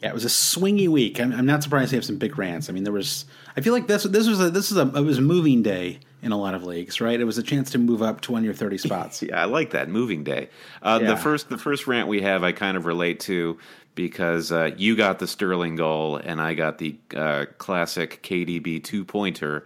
Yeah, 0.00 0.08
it 0.10 0.14
was 0.14 0.24
a 0.24 0.28
swingy 0.28 0.88
week. 0.88 1.18
I'm, 1.18 1.32
I'm 1.32 1.46
not 1.46 1.62
surprised 1.62 1.92
they 1.92 1.96
have 1.96 2.04
some 2.04 2.18
big 2.18 2.36
rants. 2.36 2.68
I 2.68 2.72
mean, 2.72 2.84
there 2.84 2.92
was. 2.92 3.24
I 3.56 3.60
feel 3.60 3.72
like 3.72 3.86
this 3.86 4.02
this 4.02 4.28
was 4.28 4.40
a 4.40 4.50
this 4.50 4.70
is 4.70 4.76
a 4.76 4.82
it 4.82 5.00
was 5.00 5.18
a 5.18 5.22
moving 5.22 5.62
day 5.62 6.00
in 6.20 6.32
a 6.32 6.36
lot 6.38 6.54
of 6.54 6.64
leagues, 6.64 7.00
right? 7.00 7.18
It 7.18 7.24
was 7.24 7.38
a 7.38 7.42
chance 7.42 7.70
to 7.70 7.78
move 7.78 8.02
up 8.02 8.20
twenty 8.20 8.48
or 8.48 8.52
thirty 8.52 8.76
spots. 8.78 9.22
Yeah, 9.28 9.40
I 9.40 9.44
like 9.46 9.70
that 9.70 9.88
moving 9.88 10.24
day. 10.24 10.50
Uh, 10.82 10.98
Yeah. 11.00 11.08
The 11.10 11.16
first 11.16 11.48
the 11.48 11.58
first 11.58 11.86
rant 11.86 12.08
we 12.08 12.20
have, 12.22 12.42
I 12.44 12.52
kind 12.52 12.76
of 12.76 12.84
relate 12.86 13.20
to 13.20 13.58
because 13.94 14.50
uh, 14.52 14.72
you 14.76 14.96
got 14.96 15.20
the 15.20 15.26
Sterling 15.26 15.76
goal 15.76 16.16
and 16.16 16.40
I 16.40 16.54
got 16.54 16.78
the 16.78 16.96
uh, 17.16 17.46
classic 17.58 18.22
KDB 18.22 18.82
two 18.82 19.04
pointer. 19.04 19.64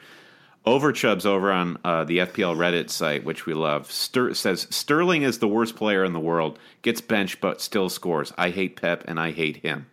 Overchubs 0.68 1.24
over 1.24 1.50
on 1.52 1.78
uh, 1.84 2.04
the 2.04 2.18
FPL 2.18 2.56
Reddit 2.56 2.90
site, 2.90 3.24
which 3.24 3.46
we 3.46 3.54
love, 3.54 3.90
Ster- 3.90 4.34
says 4.34 4.66
Sterling 4.70 5.22
is 5.22 5.38
the 5.38 5.48
worst 5.48 5.76
player 5.76 6.04
in 6.04 6.12
the 6.12 6.20
world, 6.20 6.58
gets 6.82 7.00
benched 7.00 7.40
but 7.40 7.60
still 7.60 7.88
scores. 7.88 8.32
I 8.36 8.50
hate 8.50 8.76
Pep 8.80 9.04
and 9.06 9.18
I 9.18 9.30
hate 9.32 9.58
him. 9.58 9.86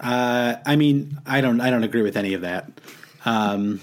Uh, 0.00 0.56
I 0.64 0.76
mean, 0.76 1.18
I 1.26 1.40
don't 1.40 1.60
I 1.60 1.70
don't 1.70 1.82
agree 1.82 2.02
with 2.02 2.16
any 2.16 2.34
of 2.34 2.42
that. 2.42 2.70
Um, 3.24 3.80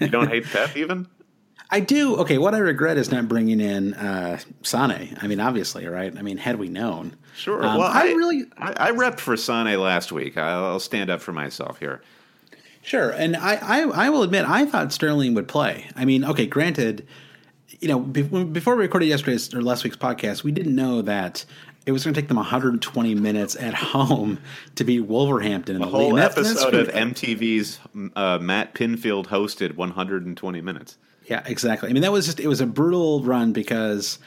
You 0.00 0.08
don't 0.08 0.28
hate 0.28 0.44
Pep 0.44 0.76
even? 0.76 1.06
I 1.70 1.80
do. 1.80 2.16
Okay, 2.16 2.38
what 2.38 2.54
I 2.54 2.58
regret 2.58 2.98
is 2.98 3.10
not 3.10 3.26
bringing 3.28 3.60
in 3.60 3.94
uh, 3.94 4.38
Sane. 4.62 5.16
I 5.20 5.26
mean, 5.26 5.40
obviously, 5.40 5.86
right? 5.86 6.16
I 6.16 6.22
mean, 6.22 6.36
had 6.36 6.56
we 6.58 6.68
known, 6.68 7.16
Sure. 7.36 7.64
Um, 7.64 7.78
well, 7.78 7.88
I 7.88 8.02
I, 8.02 8.04
really- 8.12 8.44
I, 8.56 8.88
I 8.88 8.92
repped 8.92 9.18
for 9.20 9.36
Sane 9.36 9.78
last 9.80 10.12
week. 10.12 10.36
I'll, 10.38 10.64
I'll 10.66 10.80
stand 10.80 11.10
up 11.10 11.20
for 11.20 11.32
myself 11.32 11.78
here. 11.78 12.00
Sure, 12.84 13.10
and 13.10 13.34
I, 13.36 13.54
I, 13.56 13.80
I 14.06 14.10
will 14.10 14.22
admit 14.22 14.44
I 14.46 14.66
thought 14.66 14.92
Sterling 14.92 15.34
would 15.34 15.48
play. 15.48 15.86
I 15.96 16.04
mean, 16.04 16.24
okay, 16.24 16.46
granted, 16.46 17.06
you 17.80 17.88
know, 17.88 17.98
be- 17.98 18.22
before 18.44 18.76
we 18.76 18.82
recorded 18.82 19.06
yesterday's 19.06 19.52
or 19.54 19.62
last 19.62 19.84
week's 19.84 19.96
podcast, 19.96 20.44
we 20.44 20.52
didn't 20.52 20.74
know 20.74 21.00
that 21.02 21.44
it 21.86 21.92
was 21.92 22.04
going 22.04 22.12
to 22.14 22.20
take 22.20 22.28
them 22.28 22.36
120 22.36 23.14
minutes 23.14 23.56
at 23.56 23.74
home 23.92 24.38
to 24.74 24.84
beat 24.84 25.00
Wolverhampton 25.00 25.76
in 25.76 25.80
the, 25.80 25.86
league. 25.86 25.94
whole 25.94 26.08
And 26.10 26.18
that's- 26.18 26.34
that's 26.34 26.62
episode 26.62 26.74
of 26.74 26.88
MTV's 26.94 27.78
uh, 28.16 28.38
Matt 28.40 28.74
Pinfield 28.74 29.26
hosted 29.28 29.76
120 29.76 30.60
minutes. 30.60 30.98
Yeah, 31.26 31.42
exactly. 31.46 31.88
I 31.88 31.92
mean, 31.94 32.02
that 32.02 32.12
was 32.12 32.26
just 32.26 32.38
it 32.38 32.48
was 32.48 32.60
a 32.60 32.66
brutal 32.66 33.22
run 33.22 33.54
because 33.54 34.18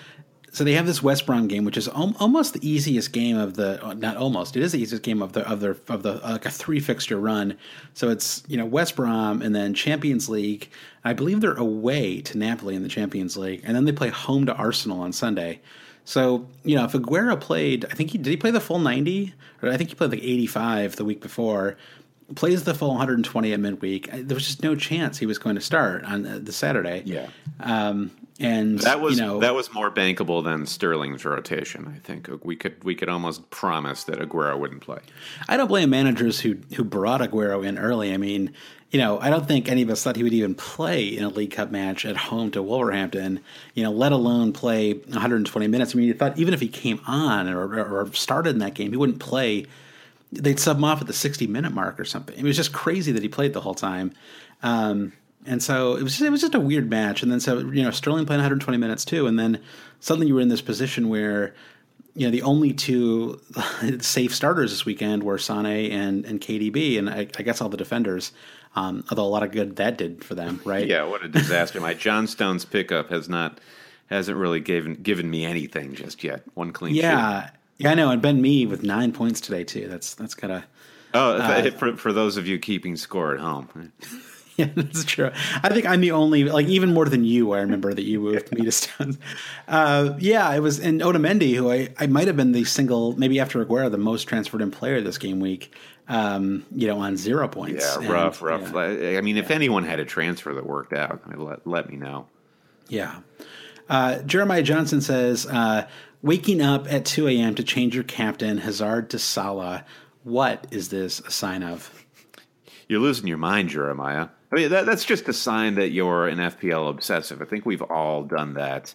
so 0.58 0.64
they 0.64 0.74
have 0.74 0.88
this 0.88 1.04
West 1.04 1.28
Brom 1.28 1.48
game, 1.48 1.66
which 1.66 1.78
is 1.78 1.88
al- 1.88 2.16
almost 2.20 2.54
the 2.54 2.68
easiest 2.68 3.12
game 3.12 3.38
of 3.38 3.54
the 3.54 3.80
uh, 3.86 3.94
not 3.94 4.18
almost 4.18 4.58
it 4.58 4.64
is 4.64 4.72
the 4.72 4.82
easiest 4.82 5.04
game 5.04 5.22
of 5.22 5.34
the 5.34 5.48
of 5.48 5.60
their 5.60 5.78
of 5.88 6.02
the 6.02 6.14
uh, 6.26 6.32
like 6.32 6.48
a 6.48 6.50
three 6.50 6.80
fixture 6.80 7.20
run. 7.20 7.56
So 7.94 8.10
it's 8.10 8.42
you 8.48 8.58
know 8.58 8.66
West 8.66 8.96
Brom 8.96 9.44
and 9.44 9.54
then 9.54 9.76
Champions 9.76 10.30
League. 10.30 10.72
I 11.06 11.14
believe 11.14 11.42
they're 11.42 11.54
away 11.54 12.22
to 12.22 12.40
Napoli 12.40 12.74
in 12.74 12.82
the 12.82 12.90
Champions 12.90 13.38
League, 13.38 13.62
and 13.66 13.76
then 13.76 13.86
they 13.86 13.92
play 13.92 14.10
home 14.10 14.48
to 14.48 14.54
Arsenal 14.56 15.00
on 15.00 15.14
Sunday. 15.14 15.62
So 16.06 16.48
you 16.64 16.76
know 16.76 16.86
if 16.86 16.94
Aguero 16.94 17.40
played, 17.40 17.86
I 17.86 17.94
think 17.94 18.10
he 18.10 18.18
did 18.18 18.32
he 18.32 18.38
play 18.38 18.50
the 18.50 18.60
full 18.60 18.80
ninety, 18.80 19.36
or 19.62 19.70
I 19.70 19.78
think 19.78 19.92
he 19.92 19.96
played 19.96 20.10
like 20.10 20.24
eighty 20.24 20.48
five 20.48 20.96
the 20.96 21.06
week 21.06 21.22
before 21.22 21.78
plays 22.36 22.64
the 22.66 22.74
full 22.74 22.90
120 22.90 23.54
at 23.54 23.60
midweek. 23.62 24.10
There 24.12 24.36
was 24.36 24.46
just 24.46 24.62
no 24.62 24.76
chance 24.76 25.18
he 25.18 25.26
was 25.26 25.38
going 25.38 25.56
to 25.56 25.62
start 25.62 26.04
on 26.04 26.26
uh, 26.26 26.40
the 26.42 26.52
Saturday. 26.52 27.04
Yeah. 27.06 27.30
Um, 27.62 28.12
and 28.40 28.80
That 28.80 29.02
was 29.02 29.18
you 29.18 29.26
know, 29.26 29.40
that 29.40 29.56
was 29.56 29.74
more 29.74 29.90
bankable 29.90 30.44
than 30.44 30.66
Sterling's 30.66 31.26
rotation. 31.26 31.92
I 31.94 32.00
think 32.00 32.30
we 32.44 32.56
could 32.56 32.84
we 32.84 32.94
could 32.94 33.10
almost 33.10 33.50
promise 33.50 34.04
that 34.06 34.20
Aguero 34.20 34.60
wouldn't 34.60 34.82
play. 34.82 35.00
I 35.48 35.58
don't 35.58 35.68
blame 35.68 35.90
managers 35.90 36.40
who 36.40 36.58
who 36.76 36.84
brought 36.84 37.22
Aguero 37.22 37.66
in 37.66 37.80
early. 37.80 38.14
I 38.14 38.18
mean, 38.18 38.54
you 38.92 39.00
know, 39.00 39.20
I 39.20 39.30
don't 39.30 39.48
think 39.48 39.68
any 39.68 39.82
of 39.82 39.90
us 39.90 40.04
thought 40.04 40.16
he 40.16 40.24
would 40.24 40.34
even 40.34 40.56
play 40.56 41.06
in 41.06 41.24
a 41.24 41.30
League 41.30 41.52
Cup 41.52 41.72
match 41.72 42.06
at 42.06 42.16
home 42.16 42.52
to 42.52 42.62
Wolverhampton. 42.62 43.42
You 43.74 43.84
know, 43.84 43.92
let 43.92 44.12
alone 44.12 44.54
play 44.54 44.94
120 44.94 45.68
minutes. 45.68 45.94
I 45.94 45.98
mean, 45.98 46.08
you 46.08 46.14
thought 46.14 46.38
even 46.38 46.54
if 46.54 46.62
he 46.62 46.68
came 46.68 47.02
on 47.08 47.50
or, 47.50 47.80
or, 47.80 48.14
started 48.14 48.52
in 48.52 48.60
that 48.60 48.76
game, 48.76 48.92
he 48.92 48.98
wouldn't 48.98 49.20
play. 49.20 49.66
They'd 50.32 50.60
sub 50.60 50.78
him 50.78 50.84
off 50.84 51.02
at 51.02 51.08
the 51.08 51.14
60 51.14 51.48
minute 51.48 51.74
mark 51.74 52.00
or 52.00 52.06
something. 52.06 52.38
It 52.38 52.44
was 52.44 52.56
just 52.56 52.72
crazy 52.72 53.12
that 53.14 53.24
he 53.24 53.30
played 53.30 53.54
the 53.54 53.62
whole 53.62 53.76
time. 53.76 54.14
Um, 54.64 55.14
and 55.48 55.64
so 55.64 55.96
it 55.96 56.04
was 56.04 56.14
just, 56.14 56.24
it 56.24 56.30
was 56.30 56.42
just 56.42 56.56
a 56.56 56.60
weird 56.60 56.90
match. 56.90 57.24
And 57.24 57.32
then 57.32 57.40
so 57.40 57.60
you 57.60 57.84
know 57.84 57.92
Sterling 57.92 58.26
played 58.26 58.38
120 58.38 58.78
minutes 58.78 59.06
too, 59.06 59.28
and 59.28 59.40
then 59.40 59.62
suddenly 60.00 60.28
you 60.28 60.36
were 60.36 60.42
in 60.42 60.50
this 60.50 60.62
position 60.62 61.10
where 61.10 61.56
you 62.16 62.28
know 62.28 62.32
the 62.32 62.42
only 62.42 62.74
two 62.74 63.40
safe 64.00 64.34
starters 64.36 64.72
this 64.72 64.86
weekend 64.86 65.24
were 65.24 65.38
Sane 65.38 65.66
and 65.92 66.26
and 66.26 66.42
KDB, 66.42 66.98
and 67.00 67.10
I, 67.10 67.28
I 67.38 67.44
guess 67.44 67.62
all 67.62 67.70
the 67.70 67.78
defenders. 67.78 68.32
Um, 68.76 69.04
although 69.10 69.26
a 69.26 69.28
lot 69.28 69.42
of 69.44 69.52
good 69.52 69.78
that 69.78 69.98
did 69.98 70.24
for 70.24 70.36
them, 70.36 70.62
right? 70.66 70.86
Yeah, 70.86 71.04
what 71.04 71.24
a 71.24 71.28
disaster! 71.28 71.80
My 71.82 71.94
John 71.94 72.28
Stones 72.28 72.66
pickup 72.66 73.10
has 73.10 73.28
not 73.28 73.60
hasn't 74.08 74.38
really 74.38 74.60
given 74.60 74.96
given 74.96 75.30
me 75.30 75.46
anything 75.46 75.96
just 75.96 76.24
yet. 76.24 76.44
One 76.54 76.72
clean 76.72 76.94
sheet. 76.94 77.02
yeah, 77.02 77.50
yeah. 77.78 77.92
I 77.92 77.96
know. 77.96 78.12
And 78.12 78.22
Ben 78.22 78.42
Mee 78.42 78.66
with 78.66 78.84
nine 78.84 79.12
points 79.14 79.42
today 79.42 79.64
too. 79.64 79.88
That's 79.88 80.14
that's 80.14 80.36
kind 80.36 80.54
of 80.54 80.64
Oh, 81.14 81.38
Uh, 81.38 81.72
for, 81.72 81.96
for 81.98 82.14
those 82.14 82.38
of 82.38 82.48
you 82.48 82.60
keeping 82.60 82.96
score 82.96 83.34
at 83.34 83.40
home, 83.40 83.92
Yeah, 84.66 84.70
that's 84.76 85.06
true. 85.06 85.30
I 85.62 85.70
think 85.70 85.86
I'm 85.86 86.02
the 86.02 86.12
only, 86.14 86.46
like, 86.46 86.66
even 86.68 86.92
more 86.92 87.06
than 87.06 87.24
you. 87.24 87.52
I 87.54 87.60
remember 87.60 87.94
that 87.94 88.02
you 88.04 88.20
moved 88.20 88.52
me 88.52 88.66
to 88.66 88.72
Stones. 88.72 89.20
Uh, 89.68 90.16
yeah, 90.18 90.52
it 90.56 90.62
was, 90.62 90.80
and 90.80 91.00
Otamendi, 91.02 91.54
who 91.56 91.72
I, 91.72 91.90
I 92.00 92.08
might 92.08 92.26
have 92.26 92.36
been 92.38 92.54
the 92.54 92.64
single, 92.64 93.16
maybe 93.20 93.40
after 93.40 93.64
Aguero, 93.64 93.92
the 93.92 94.00
most 94.00 94.24
transferred 94.24 94.64
in 94.64 94.72
player 94.72 95.00
this 95.00 95.20
game 95.20 95.40
week. 95.40 95.74
Um, 96.10 96.66
you 96.74 96.88
know, 96.88 97.00
on 97.00 97.18
zero 97.18 97.48
points. 97.48 97.86
yeah, 97.86 98.00
And, 98.00 98.10
rough, 98.10 98.42
rough. 98.42 98.72
yeah. 98.74 99.18
I 99.18 99.22
mean, 99.22 99.38
if 99.38 99.52
anyone 99.52 99.84
had 99.84 100.00
a 100.00 100.06
transfer 100.06 100.54
that 100.54 100.66
worked 100.66 100.94
out, 100.94 101.22
I 101.26 101.30
mean, 101.30 101.46
let 101.46 101.68
let 101.68 101.90
me 101.90 101.98
know. 101.98 102.28
Yeah. 102.88 103.20
Uh, 103.90 104.20
Jeremiah 104.24 104.64
Johnson 104.64 105.02
says, 105.02 105.46
uh, 105.46 105.86
waking 106.22 106.62
up 106.62 106.92
at 106.92 107.04
2 107.06 107.28
a.m. 107.28 107.56
to 107.56 107.64
change 107.64 107.94
your 107.94 108.06
captain, 108.06 108.58
Hazard 108.60 109.10
to 109.12 109.20
Salah. 109.20 109.86
What 110.24 110.66
is 110.72 110.90
this 110.90 111.20
a 111.20 111.30
sign 111.32 111.62
of? 111.62 111.97
You're 112.88 113.00
losing 113.02 113.28
your 113.28 113.38
mind, 113.38 113.70
Jeremiah. 113.70 114.28
I 114.52 114.56
mean, 114.56 114.70
that, 114.70 114.86
that's 114.86 115.04
just 115.04 115.28
a 115.28 115.34
sign 115.34 115.76
that 115.76 115.90
you're 115.90 116.28
an 116.28 116.38
FPL 116.38 116.90
obsessive. 116.90 117.42
I 117.42 117.46
think 117.46 117.66
we've 117.66 117.82
all 117.82 118.24
done 118.24 118.54
that. 118.54 118.94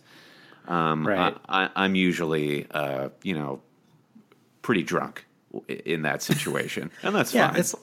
Um, 0.66 1.06
Right. 1.06 1.36
I, 1.48 1.68
I'm 1.76 1.94
usually, 1.94 2.66
uh, 2.70 3.10
you 3.22 3.34
know, 3.34 3.60
pretty 4.62 4.82
drunk 4.82 5.26
in 5.68 6.02
that 6.02 6.22
situation, 6.22 6.90
and 7.02 7.14
that's 7.14 7.34
Yeah, 7.34 7.48
fine. 7.50 7.60
it's 7.60 7.74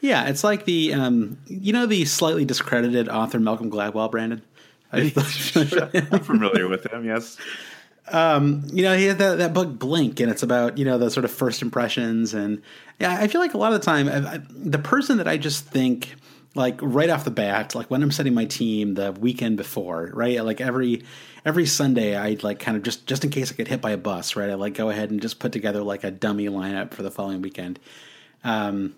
yeah, 0.00 0.26
it's 0.28 0.42
like 0.42 0.64
the 0.64 0.92
um, 0.94 1.38
you 1.46 1.72
know 1.72 1.86
the 1.86 2.04
slightly 2.04 2.44
discredited 2.44 3.08
author 3.08 3.38
Malcolm 3.38 3.70
Gladwell, 3.70 4.10
Brandon. 4.10 4.42
I'm 4.92 6.20
familiar 6.20 6.68
with 6.68 6.86
him. 6.92 7.04
Yes. 7.04 7.36
You 8.12 8.82
know, 8.82 8.96
he 8.96 9.06
had 9.06 9.18
that, 9.18 9.38
that 9.38 9.54
book 9.54 9.78
Blink, 9.78 10.20
and 10.20 10.30
it's 10.30 10.42
about 10.42 10.78
you 10.78 10.84
know 10.84 10.98
the 10.98 11.10
sort 11.10 11.24
of 11.24 11.30
first 11.30 11.62
impressions, 11.62 12.34
and 12.34 12.62
yeah, 13.00 13.16
I 13.18 13.28
feel 13.28 13.40
like 13.40 13.54
a 13.54 13.58
lot 13.58 13.72
of 13.72 13.80
the 13.80 13.84
time, 13.84 14.08
I, 14.08 14.34
I, 14.34 14.40
the 14.50 14.78
person 14.78 15.18
that 15.18 15.28
I 15.28 15.36
just 15.36 15.66
think 15.66 16.16
like 16.54 16.78
right 16.82 17.10
off 17.10 17.24
the 17.24 17.30
bat, 17.30 17.74
like 17.74 17.90
when 17.90 18.02
I'm 18.02 18.10
setting 18.10 18.34
my 18.34 18.44
team 18.44 18.94
the 18.94 19.12
weekend 19.12 19.56
before, 19.56 20.10
right, 20.12 20.42
like 20.44 20.60
every 20.60 21.02
every 21.44 21.66
Sunday, 21.66 22.16
I'd 22.16 22.42
like 22.42 22.58
kind 22.58 22.76
of 22.76 22.82
just 22.82 23.06
just 23.06 23.24
in 23.24 23.30
case 23.30 23.50
I 23.50 23.54
get 23.54 23.68
hit 23.68 23.80
by 23.80 23.92
a 23.92 23.96
bus, 23.96 24.36
right, 24.36 24.50
I 24.50 24.54
like 24.54 24.74
go 24.74 24.90
ahead 24.90 25.10
and 25.10 25.20
just 25.20 25.38
put 25.38 25.52
together 25.52 25.82
like 25.82 26.04
a 26.04 26.10
dummy 26.10 26.48
lineup 26.48 26.92
for 26.92 27.02
the 27.02 27.10
following 27.10 27.42
weekend. 27.42 27.78
Um, 28.44 28.94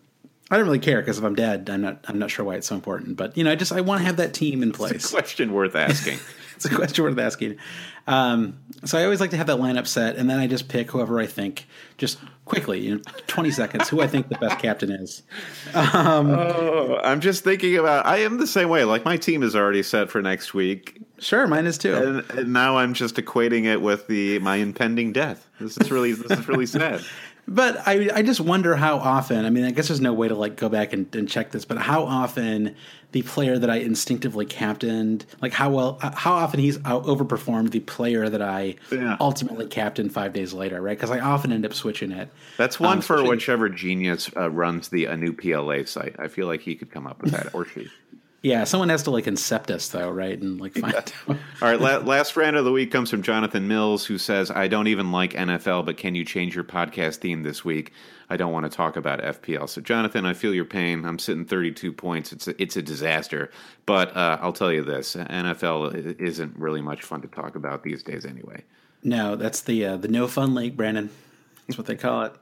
I 0.50 0.56
don't 0.56 0.66
really 0.66 0.78
care 0.78 1.00
because 1.00 1.18
if 1.18 1.24
I'm 1.24 1.34
dead, 1.34 1.68
I'm 1.70 1.80
not. 1.80 2.04
I'm 2.06 2.18
not 2.18 2.30
sure 2.30 2.44
why 2.44 2.54
it's 2.54 2.68
so 2.68 2.76
important. 2.76 3.16
But 3.16 3.36
you 3.36 3.42
know, 3.42 3.50
I 3.50 3.56
just 3.56 3.72
I 3.72 3.80
want 3.80 4.00
to 4.00 4.06
have 4.06 4.16
that 4.18 4.32
team 4.32 4.62
in 4.62 4.72
place. 4.72 5.10
Question 5.10 5.52
worth 5.52 5.74
asking. 5.74 6.18
it's 6.64 6.64
a 6.64 6.74
question 6.74 7.04
worth 7.04 7.18
asking. 7.18 7.56
Um, 8.06 8.58
so 8.84 8.98
I 8.98 9.04
always 9.04 9.20
like 9.20 9.30
to 9.30 9.36
have 9.36 9.46
that 9.48 9.58
lineup 9.58 9.86
set, 9.86 10.16
and 10.16 10.30
then 10.30 10.38
I 10.38 10.46
just 10.46 10.68
pick 10.68 10.90
whoever 10.90 11.20
I 11.20 11.26
think, 11.26 11.66
just 11.98 12.18
quickly, 12.46 12.80
you 12.80 12.94
know, 12.94 13.00
twenty 13.26 13.50
seconds, 13.50 13.88
who 13.88 14.00
I 14.00 14.06
think 14.06 14.28
the 14.28 14.36
best 14.36 14.58
captain 14.58 14.90
is. 14.90 15.22
Um, 15.74 16.30
oh, 16.30 16.98
I'm 17.02 17.20
just 17.20 17.44
thinking 17.44 17.76
about. 17.76 18.06
I 18.06 18.18
am 18.18 18.38
the 18.38 18.46
same 18.46 18.70
way. 18.70 18.84
Like 18.84 19.04
my 19.04 19.16
team 19.16 19.42
is 19.42 19.54
already 19.54 19.82
set 19.82 20.08
for 20.08 20.22
next 20.22 20.54
week. 20.54 21.02
Sure, 21.18 21.46
mine 21.46 21.66
is 21.66 21.78
too. 21.78 21.94
And, 21.94 22.30
and 22.30 22.52
now 22.52 22.78
I'm 22.78 22.94
just 22.94 23.16
equating 23.16 23.64
it 23.64 23.82
with 23.82 24.06
the 24.06 24.38
my 24.38 24.56
impending 24.56 25.12
death. 25.12 25.46
This 25.60 25.76
is 25.76 25.90
really 25.90 26.12
this 26.12 26.38
is 26.38 26.48
really 26.48 26.66
sad. 26.66 27.04
But 27.48 27.86
I, 27.86 28.10
I 28.12 28.22
just 28.22 28.40
wonder 28.40 28.74
how 28.74 28.98
often. 28.98 29.44
I 29.44 29.50
mean, 29.50 29.64
I 29.64 29.70
guess 29.70 29.88
there's 29.88 30.00
no 30.00 30.12
way 30.12 30.28
to 30.28 30.34
like 30.34 30.56
go 30.56 30.68
back 30.68 30.92
and, 30.92 31.14
and 31.14 31.28
check 31.28 31.52
this, 31.52 31.64
but 31.64 31.78
how 31.78 32.04
often 32.04 32.74
the 33.12 33.22
player 33.22 33.56
that 33.56 33.70
I 33.70 33.76
instinctively 33.76 34.46
captained, 34.46 35.24
like 35.40 35.52
how 35.52 35.70
well, 35.70 35.98
how 36.00 36.34
often 36.34 36.58
he's 36.58 36.78
overperformed 36.78 37.70
the 37.70 37.80
player 37.80 38.28
that 38.28 38.42
I 38.42 38.74
yeah. 38.90 39.16
ultimately 39.20 39.66
captained 39.66 40.12
five 40.12 40.32
days 40.32 40.52
later, 40.52 40.82
right? 40.82 40.98
Because 40.98 41.10
I 41.10 41.20
often 41.20 41.52
end 41.52 41.64
up 41.64 41.72
switching 41.72 42.10
it. 42.10 42.30
That's 42.56 42.80
one 42.80 42.98
um, 42.98 43.02
for 43.02 43.22
whichever 43.22 43.68
genius 43.68 44.28
uh, 44.36 44.50
runs 44.50 44.88
the 44.88 45.06
a 45.06 45.16
new 45.16 45.32
PLA 45.32 45.84
site. 45.84 46.16
I 46.18 46.28
feel 46.28 46.46
like 46.46 46.62
he 46.62 46.74
could 46.74 46.90
come 46.90 47.06
up 47.06 47.22
with 47.22 47.30
that, 47.30 47.54
or 47.54 47.64
she. 47.64 47.88
Yeah, 48.46 48.62
someone 48.62 48.90
has 48.90 49.02
to 49.02 49.10
like 49.10 49.24
incept 49.24 49.72
us 49.72 49.88
though, 49.88 50.08
right? 50.08 50.40
And 50.40 50.60
like 50.60 50.74
find 50.74 50.94
yeah. 51.28 51.34
All 51.60 51.68
right, 51.68 51.80
la- 51.80 51.98
last 51.98 52.36
rant 52.36 52.54
of 52.54 52.64
the 52.64 52.70
week 52.70 52.92
comes 52.92 53.10
from 53.10 53.22
Jonathan 53.22 53.66
Mills, 53.66 54.06
who 54.06 54.18
says, 54.18 54.52
"I 54.52 54.68
don't 54.68 54.86
even 54.86 55.10
like 55.10 55.32
NFL, 55.32 55.84
but 55.84 55.96
can 55.96 56.14
you 56.14 56.24
change 56.24 56.54
your 56.54 56.62
podcast 56.62 57.16
theme 57.16 57.42
this 57.42 57.64
week? 57.64 57.92
I 58.30 58.36
don't 58.36 58.52
want 58.52 58.70
to 58.70 58.70
talk 58.70 58.96
about 58.96 59.20
FPL." 59.20 59.68
So, 59.68 59.80
Jonathan, 59.80 60.24
I 60.24 60.32
feel 60.32 60.54
your 60.54 60.64
pain. 60.64 61.04
I'm 61.04 61.18
sitting 61.18 61.44
32 61.44 61.92
points. 61.92 62.32
It's 62.32 62.46
a, 62.46 62.62
it's 62.62 62.76
a 62.76 62.82
disaster, 62.82 63.50
but 63.84 64.16
uh, 64.16 64.38
I'll 64.40 64.52
tell 64.52 64.72
you 64.72 64.84
this: 64.84 65.16
NFL 65.16 66.20
isn't 66.20 66.56
really 66.56 66.80
much 66.80 67.02
fun 67.02 67.22
to 67.22 67.28
talk 67.28 67.56
about 67.56 67.82
these 67.82 68.04
days, 68.04 68.24
anyway. 68.24 68.62
No, 69.02 69.34
that's 69.34 69.62
the 69.62 69.84
uh, 69.84 69.96
the 69.96 70.06
no 70.06 70.28
fun 70.28 70.54
league, 70.54 70.76
Brandon. 70.76 71.10
That's 71.66 71.78
what 71.78 71.88
they 71.88 71.96
call 71.96 72.22
it. 72.22 72.32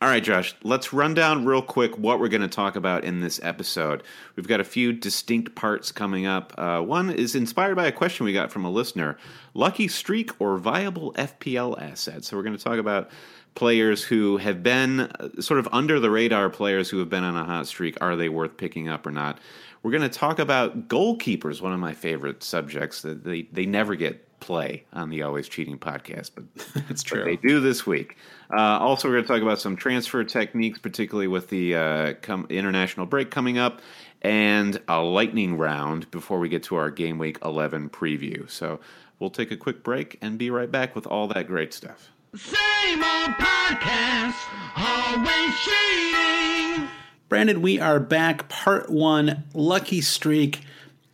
All 0.00 0.08
right, 0.08 0.22
Josh, 0.22 0.54
let's 0.62 0.92
run 0.92 1.12
down 1.12 1.44
real 1.44 1.60
quick 1.60 1.98
what 1.98 2.20
we're 2.20 2.28
going 2.28 2.42
to 2.42 2.46
talk 2.46 2.76
about 2.76 3.02
in 3.02 3.18
this 3.18 3.40
episode. 3.42 4.04
We've 4.36 4.46
got 4.46 4.60
a 4.60 4.64
few 4.64 4.92
distinct 4.92 5.56
parts 5.56 5.90
coming 5.90 6.24
up. 6.24 6.54
Uh, 6.56 6.80
one 6.82 7.10
is 7.10 7.34
inspired 7.34 7.74
by 7.74 7.86
a 7.86 7.92
question 7.92 8.24
we 8.24 8.32
got 8.32 8.52
from 8.52 8.64
a 8.64 8.70
listener 8.70 9.18
lucky 9.54 9.88
streak 9.88 10.30
or 10.40 10.56
viable 10.56 11.12
FPL 11.14 11.82
assets. 11.82 12.28
So, 12.28 12.36
we're 12.36 12.44
going 12.44 12.56
to 12.56 12.62
talk 12.62 12.78
about 12.78 13.10
players 13.56 14.04
who 14.04 14.36
have 14.36 14.62
been 14.62 15.00
uh, 15.00 15.40
sort 15.40 15.58
of 15.58 15.68
under 15.72 15.98
the 15.98 16.10
radar 16.10 16.48
players 16.48 16.88
who 16.88 17.00
have 17.00 17.08
been 17.08 17.24
on 17.24 17.36
a 17.36 17.44
hot 17.44 17.66
streak. 17.66 18.00
Are 18.00 18.14
they 18.14 18.28
worth 18.28 18.56
picking 18.56 18.86
up 18.86 19.04
or 19.04 19.10
not? 19.10 19.40
We're 19.82 19.90
going 19.90 20.02
to 20.02 20.08
talk 20.08 20.38
about 20.38 20.86
goalkeepers, 20.86 21.60
one 21.60 21.72
of 21.72 21.80
my 21.80 21.92
favorite 21.92 22.44
subjects. 22.44 23.02
That 23.02 23.24
they, 23.24 23.48
they 23.50 23.66
never 23.66 23.96
get 23.96 24.24
play 24.38 24.84
on 24.92 25.10
the 25.10 25.22
Always 25.22 25.48
Cheating 25.48 25.78
podcast, 25.78 26.30
but 26.36 26.44
it's 26.88 27.02
true. 27.04 27.24
they 27.24 27.36
do 27.36 27.58
this 27.58 27.84
week. 27.84 28.16
Uh, 28.50 28.78
also, 28.78 29.08
we're 29.08 29.14
going 29.14 29.24
to 29.24 29.28
talk 29.28 29.42
about 29.42 29.60
some 29.60 29.76
transfer 29.76 30.24
techniques, 30.24 30.78
particularly 30.78 31.28
with 31.28 31.48
the 31.48 31.74
uh, 31.74 32.14
com- 32.22 32.46
international 32.48 33.06
break 33.06 33.30
coming 33.30 33.58
up, 33.58 33.80
and 34.22 34.80
a 34.88 35.00
lightning 35.00 35.58
round 35.58 36.10
before 36.10 36.38
we 36.38 36.48
get 36.48 36.62
to 36.64 36.76
our 36.76 36.90
game 36.90 37.18
week 37.18 37.38
11 37.44 37.90
preview. 37.90 38.48
So 38.48 38.80
we'll 39.18 39.30
take 39.30 39.50
a 39.50 39.56
quick 39.56 39.82
break 39.82 40.18
and 40.22 40.38
be 40.38 40.50
right 40.50 40.70
back 40.70 40.94
with 40.94 41.06
all 41.06 41.28
that 41.28 41.46
great 41.46 41.74
stuff. 41.74 42.10
Same 42.34 43.02
old 43.02 43.30
podcast, 43.36 44.36
always 44.76 45.54
cheating. 45.60 46.88
Brandon, 47.28 47.60
we 47.60 47.78
are 47.78 48.00
back. 48.00 48.48
Part 48.48 48.90
one, 48.90 49.44
lucky 49.52 50.00
streak. 50.00 50.62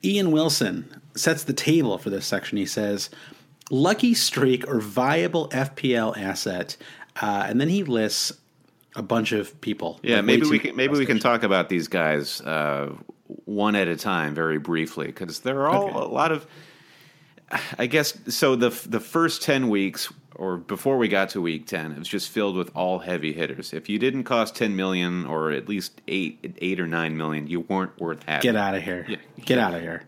Ian 0.04 0.30
Wilson 0.30 1.00
sets 1.16 1.44
the 1.44 1.52
table 1.52 1.98
for 1.98 2.10
this 2.10 2.26
section. 2.26 2.58
He 2.58 2.66
says, 2.66 3.10
lucky 3.70 4.14
streak 4.14 4.68
or 4.68 4.80
viable 4.80 5.48
FPL 5.48 6.16
asset. 6.16 6.76
Uh, 7.20 7.46
and 7.48 7.60
then 7.60 7.68
he 7.68 7.84
lists 7.84 8.32
a 8.96 9.02
bunch 9.02 9.32
of 9.32 9.60
people. 9.60 10.00
Yeah, 10.02 10.16
like 10.16 10.24
maybe 10.24 10.46
we 10.46 10.58
can 10.58 10.76
maybe 10.76 10.96
we 10.96 11.06
can 11.06 11.18
talk 11.18 11.42
about 11.42 11.68
these 11.68 11.88
guys 11.88 12.40
uh, 12.40 12.94
one 13.44 13.76
at 13.76 13.88
a 13.88 13.96
time, 13.96 14.34
very 14.34 14.58
briefly, 14.58 15.06
because 15.06 15.40
there 15.40 15.60
are 15.60 15.68
all 15.68 15.84
okay. 15.84 15.98
a 15.98 16.08
lot 16.08 16.32
of. 16.32 16.46
I 17.78 17.86
guess 17.86 18.18
so. 18.34 18.56
the 18.56 18.70
The 18.88 19.00
first 19.00 19.42
ten 19.42 19.68
weeks, 19.68 20.12
or 20.34 20.56
before 20.56 20.96
we 20.98 21.08
got 21.08 21.28
to 21.30 21.40
week 21.40 21.66
ten, 21.66 21.92
it 21.92 21.98
was 21.98 22.08
just 22.08 22.30
filled 22.30 22.56
with 22.56 22.70
all 22.74 23.00
heavy 23.00 23.32
hitters. 23.32 23.72
If 23.72 23.88
you 23.88 23.98
didn't 23.98 24.24
cost 24.24 24.56
ten 24.56 24.74
million, 24.74 25.26
or 25.26 25.52
at 25.52 25.68
least 25.68 26.00
eight, 26.08 26.56
eight 26.60 26.80
or 26.80 26.86
nine 26.86 27.16
million, 27.16 27.46
you 27.46 27.60
weren't 27.60 27.98
worth 28.00 28.22
having. 28.24 28.42
Get 28.42 28.56
out 28.56 28.74
of 28.74 28.82
here! 28.82 29.06
Yeah. 29.08 29.16
Get 29.44 29.58
out 29.58 29.74
of 29.74 29.82
here! 29.82 30.04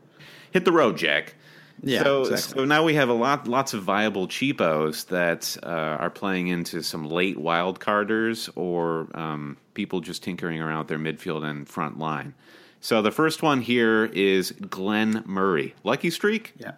hit 0.56 0.64
the 0.64 0.72
road, 0.72 0.96
Jack. 0.96 1.34
Yeah. 1.82 2.02
So, 2.02 2.22
exactly. 2.22 2.60
so 2.60 2.64
now 2.64 2.84
we 2.84 2.94
have 2.94 3.08
a 3.08 3.14
lot, 3.14 3.46
lots 3.48 3.74
of 3.74 3.82
viable 3.82 4.28
cheapos 4.28 5.06
that 5.06 5.56
uh, 5.62 5.66
are 5.66 6.10
playing 6.10 6.48
into 6.48 6.82
some 6.82 7.08
late 7.08 7.38
wild 7.38 7.80
carders 7.80 8.48
or 8.54 9.08
um, 9.14 9.56
people 9.74 10.00
just 10.00 10.22
tinkering 10.22 10.60
around 10.60 10.88
their 10.88 10.98
midfield 10.98 11.44
and 11.44 11.68
front 11.68 11.98
line. 11.98 12.34
So 12.80 13.02
the 13.02 13.10
first 13.10 13.42
one 13.42 13.60
here 13.60 14.04
is 14.04 14.52
Glenn 14.52 15.22
Murray. 15.26 15.74
Lucky 15.82 16.10
streak. 16.10 16.54
Yeah. 16.56 16.72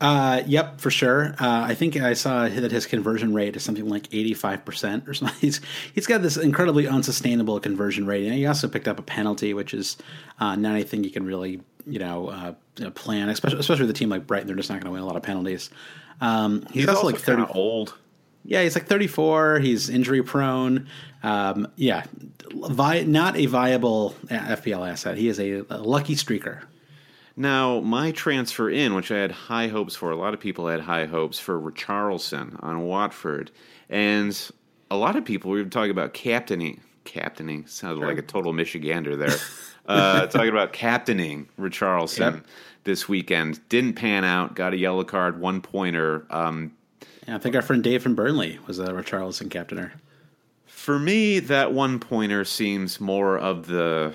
Uh, 0.00 0.42
yep, 0.46 0.80
for 0.80 0.90
sure. 0.90 1.34
Uh, 1.38 1.64
I 1.68 1.74
think 1.74 1.96
I 1.96 2.14
saw 2.14 2.48
that 2.48 2.72
his 2.72 2.86
conversion 2.86 3.34
rate 3.34 3.54
is 3.54 3.62
something 3.62 3.86
like 3.86 4.12
eighty-five 4.14 4.64
percent 4.64 5.06
or 5.06 5.14
something. 5.14 5.38
He's 5.40 5.60
he's 5.94 6.06
got 6.06 6.22
this 6.22 6.36
incredibly 6.36 6.88
unsustainable 6.88 7.60
conversion 7.60 8.06
rate, 8.06 8.24
and 8.24 8.34
he 8.34 8.46
also 8.46 8.66
picked 8.66 8.88
up 8.88 8.98
a 8.98 9.02
penalty, 9.02 9.52
which 9.52 9.74
is 9.74 9.98
uh, 10.38 10.56
not 10.56 10.72
anything 10.72 11.04
you 11.04 11.10
can 11.10 11.26
really 11.26 11.60
you 11.86 11.98
know, 11.98 12.28
uh, 12.28 12.90
plan, 12.90 13.28
especially 13.28 13.58
especially 13.58 13.86
with 13.86 13.90
a 13.90 13.98
team 13.98 14.08
like 14.08 14.26
Brighton. 14.26 14.46
They're 14.46 14.56
just 14.56 14.70
not 14.70 14.76
going 14.76 14.86
to 14.86 14.92
win 14.92 15.02
a 15.02 15.06
lot 15.06 15.16
of 15.16 15.22
penalties. 15.22 15.70
Um, 16.20 16.62
he's, 16.66 16.82
he's, 16.82 16.88
also, 16.88 17.02
also 17.02 17.12
like 17.12 17.20
thirty 17.20 17.44
old. 17.52 17.96
Yeah, 18.44 18.62
he's 18.62 18.74
like 18.74 18.86
thirty 18.86 19.06
four. 19.06 19.58
He's 19.58 19.88
injury 19.88 20.22
prone. 20.22 20.88
Um, 21.22 21.68
yeah, 21.76 22.04
vi- 22.52 23.02
not 23.02 23.36
a 23.36 23.46
viable 23.46 24.14
FPL 24.26 24.90
asset. 24.90 25.18
He 25.18 25.28
is 25.28 25.38
a, 25.38 25.64
a 25.68 25.78
lucky 25.78 26.14
streaker. 26.14 26.62
Now, 27.36 27.80
my 27.80 28.10
transfer 28.10 28.68
in, 28.68 28.94
which 28.94 29.10
I 29.10 29.18
had 29.18 29.32
high 29.32 29.68
hopes 29.68 29.94
for, 29.96 30.10
a 30.10 30.16
lot 30.16 30.34
of 30.34 30.40
people 30.40 30.66
had 30.68 30.80
high 30.80 31.06
hopes 31.06 31.38
for 31.38 31.58
Richarlison 31.58 32.62
on 32.62 32.82
Watford, 32.82 33.50
and 33.88 34.50
a 34.90 34.96
lot 34.96 35.16
of 35.16 35.24
people 35.24 35.50
we 35.50 35.62
were 35.62 35.68
talking 35.68 35.90
about 35.90 36.12
captaining. 36.12 36.80
Captaining 37.04 37.66
sounded 37.66 38.06
like 38.06 38.18
a 38.18 38.22
total 38.22 38.52
Michigander 38.52 39.18
there. 39.18 39.36
uh, 39.86 40.26
talking 40.26 40.50
about 40.50 40.72
captaining 40.72 41.48
Richarlison 41.58 42.34
yep. 42.34 42.46
this 42.84 43.08
weekend. 43.08 43.66
Didn't 43.68 43.94
pan 43.94 44.24
out. 44.24 44.54
Got 44.54 44.74
a 44.74 44.76
yellow 44.76 45.02
card, 45.02 45.40
one 45.40 45.62
pointer. 45.62 46.26
Um, 46.30 46.72
yeah, 47.26 47.36
I 47.36 47.38
think 47.38 47.54
our 47.54 47.62
friend 47.62 47.82
Dave 47.82 48.02
from 48.02 48.14
Burnley 48.14 48.58
was 48.66 48.78
a 48.78 48.88
Richarlison 48.88 49.48
captainer. 49.48 49.92
For 50.66 50.98
me, 50.98 51.40
that 51.40 51.72
one 51.72 51.98
pointer 52.00 52.44
seems 52.44 53.00
more 53.00 53.38
of 53.38 53.66
the 53.66 54.14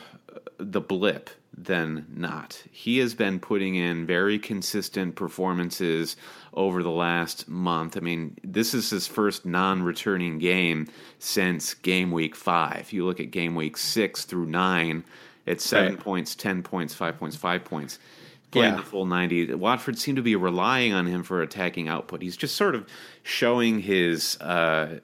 the 0.57 0.81
blip 0.81 1.29
than 1.57 2.05
not. 2.13 2.61
He 2.71 2.99
has 2.99 3.13
been 3.13 3.39
putting 3.39 3.75
in 3.75 4.05
very 4.05 4.37
consistent 4.39 5.15
performances 5.15 6.17
over 6.53 6.83
the 6.83 6.91
last 6.91 7.47
month. 7.47 7.97
I 7.97 8.01
mean, 8.01 8.37
this 8.43 8.73
is 8.73 8.89
his 8.89 9.07
first 9.07 9.45
non 9.45 9.83
returning 9.83 10.37
game 10.39 10.87
since 11.19 11.73
game 11.73 12.11
week 12.11 12.35
five. 12.35 12.91
You 12.91 13.05
look 13.05 13.19
at 13.19 13.31
game 13.31 13.55
week 13.55 13.77
six 13.77 14.25
through 14.25 14.47
nine, 14.47 15.03
it's 15.45 15.65
seven 15.65 15.95
right. 15.95 16.03
points, 16.03 16.35
ten 16.35 16.63
points, 16.63 16.93
five 16.93 17.17
points, 17.17 17.35
five 17.35 17.63
points. 17.63 17.99
Playing 18.51 18.73
yeah. 18.73 18.77
the 18.77 18.83
full 18.83 19.05
ninety. 19.05 19.53
Watford 19.53 19.97
seem 19.97 20.15
to 20.15 20.21
be 20.21 20.35
relying 20.35 20.93
on 20.93 21.07
him 21.07 21.23
for 21.23 21.41
attacking 21.41 21.89
output. 21.89 22.21
He's 22.21 22.37
just 22.37 22.55
sort 22.55 22.75
of 22.75 22.87
showing 23.23 23.79
his 23.79 24.39
uh, 24.39 24.99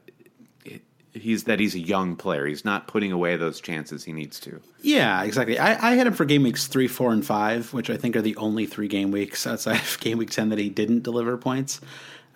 he's 1.14 1.44
that 1.46 1.60
he's 1.60 1.76
a 1.76 1.80
young 1.80 2.16
player. 2.16 2.46
He's 2.46 2.66
not 2.66 2.88
putting 2.88 3.12
away 3.12 3.36
those 3.38 3.60
chances 3.62 4.04
he 4.04 4.14
needs 4.14 4.40
to. 4.42 4.62
Yeah, 4.82 5.24
exactly. 5.24 5.60
I, 5.60 5.92
I, 5.92 5.96
had 5.96 6.08
him 6.08 6.14
for 6.14 6.26
game 6.26 6.44
weeks 6.44 6.68
three, 6.68 6.88
four, 6.88 7.12
and 7.12 7.26
five, 7.26 7.74
which 7.74 7.90
I 7.90 7.98
think 7.98 8.16
are 8.16 8.22
the 8.22 8.36
only 8.38 8.66
three 8.66 8.88
game 8.88 9.12
weeks 9.12 9.46
outside 9.46 9.78
of 9.78 9.98
game 10.02 10.18
week 10.18 10.32
ten 10.32 10.50
that 10.50 10.60
he 10.60 10.70
didn't 10.70 11.04
deliver 11.04 11.38
points, 11.38 11.82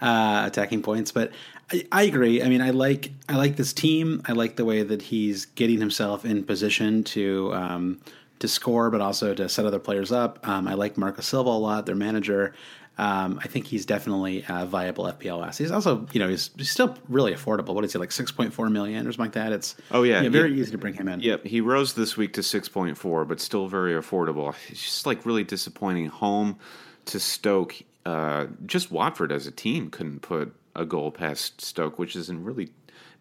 uh, 0.02 0.44
attacking 0.46 0.82
points. 0.82 1.12
But 1.12 1.32
I, 1.72 1.86
I, 1.92 2.04
agree. 2.04 2.44
I 2.44 2.50
mean, 2.50 2.62
I 2.62 2.72
like 2.72 3.12
I 3.30 3.38
like 3.38 3.56
this 3.56 3.74
team. 3.74 4.22
I 4.26 4.34
like 4.34 4.56
the 4.56 4.66
way 4.66 4.84
that 4.84 5.02
he's 5.02 5.46
getting 5.46 5.80
himself 5.80 6.26
in 6.26 6.44
position 6.44 7.04
to. 7.06 7.54
Um, 7.54 8.02
to 8.40 8.50
score, 8.50 8.90
but 8.90 9.00
also 9.00 9.34
to 9.34 9.48
set 9.48 9.66
other 9.66 9.80
players 9.80 10.12
up. 10.12 10.46
Um, 10.46 10.68
I 10.68 10.74
like 10.74 10.98
Marco 10.98 11.22
Silva 11.22 11.50
a 11.50 11.52
lot, 11.52 11.86
their 11.86 11.96
manager. 11.96 12.54
Um, 12.98 13.40
I 13.44 13.48
think 13.48 13.68
he's 13.68 13.86
definitely 13.86 14.46
a 14.48 14.66
viable 14.66 15.06
FPL 15.06 15.46
asset. 15.46 15.66
He's 15.66 15.72
also, 15.72 16.08
you 16.14 16.20
know, 16.20 16.30
he's, 16.30 16.50
he's 16.56 16.70
still 16.70 16.98
really 17.10 17.34
affordable. 17.34 17.74
What 17.74 17.84
is 17.84 17.92
he 17.92 18.00
like, 18.00 18.12
six 18.12 18.32
point 18.32 18.54
four 18.54 18.70
million 18.70 19.06
or 19.06 19.12
something 19.12 19.26
like 19.26 19.34
that? 19.34 19.52
It's 19.52 19.76
oh 19.92 20.04
yeah, 20.04 20.22
yeah 20.22 20.30
very 20.30 20.58
easy 20.58 20.72
to 20.72 20.78
bring 20.78 20.94
him 20.94 21.10
in. 21.10 21.20
Yep, 21.20 21.46
he 21.46 21.60
rose 21.60 21.94
this 21.94 22.16
week 22.16 22.34
to 22.34 22.44
six 22.44 22.70
point 22.70 22.98
four, 22.98 23.26
but 23.26 23.42
still 23.42 23.68
very 23.68 23.94
affordable. 23.94 24.56
It's 24.70 24.82
just 24.82 25.06
like 25.06 25.26
really 25.26 25.44
disappointing. 25.44 26.06
Home 26.06 26.58
to 27.06 27.20
Stoke, 27.20 27.76
uh, 28.06 28.48
just 28.66 28.92
Watford 28.92 29.32
as 29.32 29.46
a 29.46 29.52
team 29.52 29.90
couldn't 29.90 30.22
put 30.22 30.56
a 30.76 30.86
goal 30.86 31.12
past 31.12 31.62
Stoke, 31.62 32.00
which 32.00 32.16
isn't 32.16 32.44
really 32.44 32.70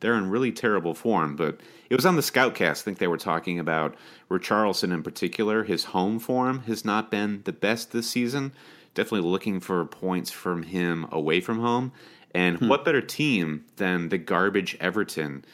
they're 0.00 0.14
in 0.14 0.30
really 0.30 0.52
terrible 0.52 0.94
form. 0.94 1.34
But 1.34 1.60
it 1.90 1.96
was 1.96 2.06
on 2.06 2.16
the 2.16 2.22
Scoutcast. 2.22 2.70
I 2.70 2.74
think 2.74 2.98
they 2.98 3.06
were 3.06 3.16
talking 3.16 3.58
about 3.58 3.94
Richarlison 4.30 4.92
in 4.92 5.02
particular. 5.02 5.64
His 5.64 5.84
home 5.84 6.18
form 6.18 6.60
has 6.60 6.84
not 6.84 7.10
been 7.10 7.42
the 7.44 7.52
best 7.52 7.92
this 7.92 8.08
season. 8.08 8.52
Definitely 8.94 9.28
looking 9.28 9.60
for 9.60 9.84
points 9.84 10.30
from 10.30 10.62
him 10.62 11.06
away 11.10 11.40
from 11.40 11.60
home. 11.60 11.92
And 12.34 12.58
hmm. 12.58 12.68
what 12.68 12.84
better 12.84 13.00
team 13.00 13.64
than 13.76 14.08
the 14.08 14.18
garbage 14.18 14.76
Everton 14.80 15.44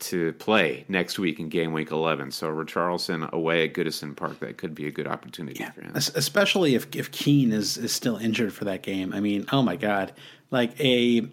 to 0.00 0.32
play 0.34 0.84
next 0.88 1.18
week 1.18 1.38
in 1.38 1.48
game 1.48 1.72
week 1.72 1.90
11. 1.90 2.30
So 2.30 2.48
Richarlison 2.48 3.30
away 3.32 3.64
at 3.64 3.74
Goodison 3.74 4.16
Park, 4.16 4.40
that 4.40 4.56
could 4.56 4.74
be 4.74 4.86
a 4.86 4.90
good 4.90 5.06
opportunity 5.06 5.60
yeah, 5.60 5.70
for 5.70 5.82
him. 5.82 5.92
Especially 5.94 6.74
if, 6.74 6.86
if 6.94 7.10
Keane 7.10 7.52
is, 7.52 7.76
is 7.76 7.92
still 7.92 8.16
injured 8.16 8.52
for 8.52 8.64
that 8.64 8.82
game. 8.82 9.12
I 9.12 9.20
mean, 9.20 9.46
oh 9.52 9.62
my 9.62 9.76
God. 9.76 10.12
Like 10.50 10.78
a 10.80 11.28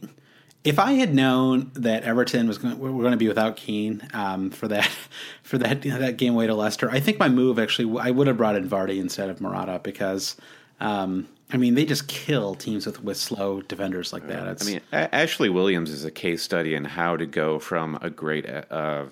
if 0.63 0.80
I 0.80 0.93
had 0.93 1.15
known 1.15 1.72
that 1.76 2.04
Everton 2.04 2.46
was 2.46 2.58
going, 2.58 2.78
were 2.78 2.91
going 2.91 3.12
to 3.12 3.17
be 3.17 3.30
without 3.30 3.56
Keane 3.56 4.06
um, 4.13 4.50
for 4.50 4.67
that 4.67 4.89
for 5.43 5.58
that 5.58 5.86
you 5.86 5.91
know, 5.91 6.00
that 6.00 6.17
game 6.17 6.34
away 6.34 6.48
to 6.48 6.56
Leicester, 6.56 6.91
I 6.91 7.00
think 7.00 7.20
my 7.20 7.30
move 7.30 7.58
actually 7.58 8.00
I 8.00 8.12
would 8.12 8.28
have 8.28 8.38
brought 8.38 8.56
in 8.56 8.70
Vardy 8.70 9.00
instead 9.00 9.30
of 9.30 9.39
Morata 9.39 9.80
because 9.82 10.36
um, 10.79 11.27
I 11.51 11.57
mean, 11.57 11.75
they 11.75 11.85
just 11.85 12.07
kill 12.07 12.55
teams 12.55 12.85
with, 12.85 13.03
with 13.03 13.17
slow 13.17 13.61
defenders 13.61 14.11
like 14.11 14.27
that. 14.27 14.47
It's, 14.47 14.67
I 14.67 14.71
mean, 14.71 14.81
a- 14.91 15.15
Ashley 15.15 15.49
Williams 15.49 15.89
is 15.91 16.03
a 16.03 16.11
case 16.11 16.43
study 16.43 16.75
in 16.75 16.83
how 16.83 17.15
to 17.15 17.25
go 17.25 17.57
from 17.57 17.97
a 18.01 18.09
great 18.09 18.45
uh, 18.49 19.05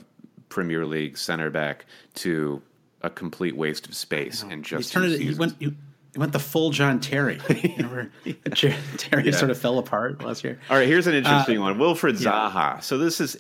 Premier 0.50 0.86
League 0.86 1.18
center 1.18 1.50
back 1.50 1.86
to 2.16 2.62
a 3.02 3.10
complete 3.10 3.56
waste 3.56 3.88
of 3.88 3.96
space 3.96 4.44
and 4.44 4.66
just 4.66 4.92
turned 4.92 5.14
it, 5.14 5.22
he 5.22 5.34
went 5.36 5.56
he, 5.60 5.66
he, 6.14 6.20
went 6.20 6.34
the 6.34 6.40
full 6.40 6.72
John 6.72 7.00
Terry. 7.00 7.38
Terry 7.48 8.10
yeah. 8.26 9.32
sort 9.32 9.52
of 9.52 9.58
fell 9.58 9.78
apart 9.78 10.24
last 10.24 10.44
year. 10.44 10.60
All 10.70 10.78
right, 10.78 10.88
here's 10.88 11.08
an 11.08 11.14
interesting 11.14 11.60
uh, 11.60 11.62
one: 11.62 11.78
Wilfried 11.78 12.18
Zaha. 12.18 12.54
Yeah. 12.54 12.80
So 12.80 12.98
this 12.98 13.22
is 13.22 13.38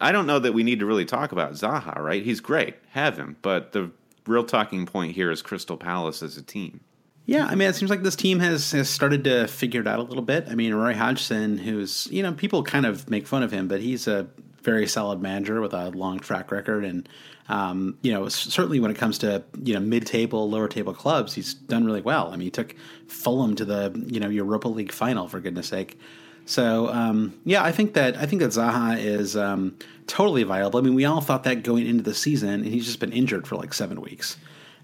I 0.00 0.12
don't 0.12 0.26
know 0.26 0.38
that 0.38 0.54
we 0.54 0.62
need 0.62 0.80
to 0.80 0.86
really 0.86 1.04
talk 1.04 1.32
about 1.32 1.52
Zaha, 1.52 1.98
right? 1.98 2.22
He's 2.22 2.40
great, 2.40 2.76
have 2.90 3.18
him, 3.18 3.36
but 3.42 3.72
the 3.72 3.90
real 4.26 4.44
talking 4.44 4.86
point 4.86 5.12
here 5.12 5.30
is 5.30 5.42
Crystal 5.42 5.76
Palace 5.76 6.22
as 6.22 6.36
a 6.36 6.42
team. 6.42 6.80
Yeah, 7.24 7.46
I 7.46 7.54
mean, 7.54 7.68
it 7.68 7.76
seems 7.76 7.90
like 7.90 8.02
this 8.02 8.16
team 8.16 8.40
has, 8.40 8.72
has 8.72 8.90
started 8.90 9.24
to 9.24 9.46
figure 9.46 9.80
it 9.80 9.86
out 9.86 10.00
a 10.00 10.02
little 10.02 10.24
bit. 10.24 10.46
I 10.50 10.54
mean, 10.54 10.74
Roy 10.74 10.94
Hodgson, 10.94 11.56
who's, 11.56 12.08
you 12.10 12.22
know, 12.22 12.32
people 12.32 12.62
kind 12.64 12.84
of 12.84 13.08
make 13.08 13.26
fun 13.26 13.42
of 13.42 13.52
him, 13.52 13.68
but 13.68 13.80
he's 13.80 14.08
a 14.08 14.26
very 14.62 14.86
solid 14.88 15.20
manager 15.20 15.60
with 15.60 15.72
a 15.72 15.90
long 15.90 16.18
track 16.18 16.50
record. 16.50 16.84
And, 16.84 17.08
um, 17.48 17.96
you 18.02 18.12
know, 18.12 18.28
certainly 18.28 18.80
when 18.80 18.90
it 18.90 18.96
comes 18.96 19.18
to, 19.18 19.44
you 19.62 19.74
know, 19.74 19.80
mid 19.80 20.06
table, 20.06 20.50
lower 20.50 20.68
table 20.68 20.94
clubs, 20.94 21.32
he's 21.34 21.54
done 21.54 21.84
really 21.84 22.00
well. 22.00 22.28
I 22.28 22.32
mean, 22.32 22.46
he 22.46 22.50
took 22.50 22.74
Fulham 23.06 23.54
to 23.56 23.64
the, 23.64 24.04
you 24.08 24.18
know, 24.18 24.28
Europa 24.28 24.68
League 24.68 24.92
final, 24.92 25.28
for 25.28 25.38
goodness 25.38 25.68
sake. 25.68 25.98
So 26.44 26.88
um, 26.88 27.38
yeah, 27.44 27.62
I 27.62 27.72
think 27.72 27.94
that 27.94 28.16
I 28.16 28.26
think 28.26 28.42
that 28.42 28.50
Zaha 28.50 28.98
is 28.98 29.36
um, 29.36 29.76
totally 30.06 30.42
viable. 30.42 30.78
I 30.78 30.82
mean, 30.82 30.94
we 30.94 31.04
all 31.04 31.20
thought 31.20 31.44
that 31.44 31.62
going 31.62 31.86
into 31.86 32.02
the 32.02 32.14
season, 32.14 32.50
and 32.50 32.64
he's 32.64 32.84
just 32.84 33.00
been 33.00 33.12
injured 33.12 33.46
for 33.46 33.56
like 33.56 33.72
seven 33.72 34.00
weeks. 34.00 34.36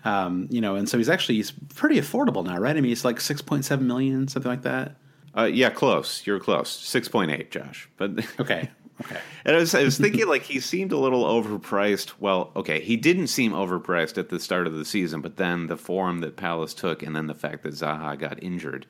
Um, 0.05 0.47
you 0.51 0.61
know, 0.61 0.77
and 0.77 0.89
so 0.89 0.97
he's 0.97 1.09
actually 1.09 1.37
he's 1.37 1.51
pretty 1.51 1.97
affordable 1.97 2.45
now, 2.45 2.59
right? 2.59 2.77
I 2.77 2.81
mean, 2.81 2.91
he's 2.91 3.05
like 3.05 3.21
six 3.21 3.43
point 3.43 3.65
seven 3.65 3.87
million, 3.87 4.29
something 4.29 4.51
like 4.51 4.63
that. 4.63 4.97
Uh, 5.37 5.45
yeah, 5.45 5.71
close. 5.71 6.27
You're 6.27 6.41
close. 6.41 6.71
Six 6.71 7.09
point 7.09 7.31
eight, 7.31 7.51
Josh. 7.51 7.89
But 7.97 8.11
okay, 8.41 8.71
okay. 9.01 9.21
and 9.45 9.57
I 9.57 9.59
was, 9.59 9.75
I 9.75 9.85
was 9.85 9.99
thinking 9.99 10.27
like 10.27 10.43
he 10.43 10.61
seemed 10.61 10.93
a 10.93 10.99
little 10.99 11.25
overpriced. 11.25 12.13
Well, 12.19 12.53
okay, 12.57 12.81
he 12.81 12.97
didn't 12.97 13.29
seem 13.29 13.53
overpriced 13.53 14.19
at 14.19 14.29
the 14.29 14.41
start 14.41 14.67
of 14.67 14.75
the 14.75 14.85
season, 14.85 15.21
but 15.21 15.37
then 15.37 15.67
the 15.67 15.77
form 15.77 16.21
that 16.21 16.37
Palace 16.37 16.75
took, 16.75 17.03
and 17.03 17.15
then 17.15 17.27
the 17.27 17.35
fact 17.35 17.63
that 17.65 17.75
Zaha 17.75 18.19
got 18.19 18.43
injured, 18.43 18.87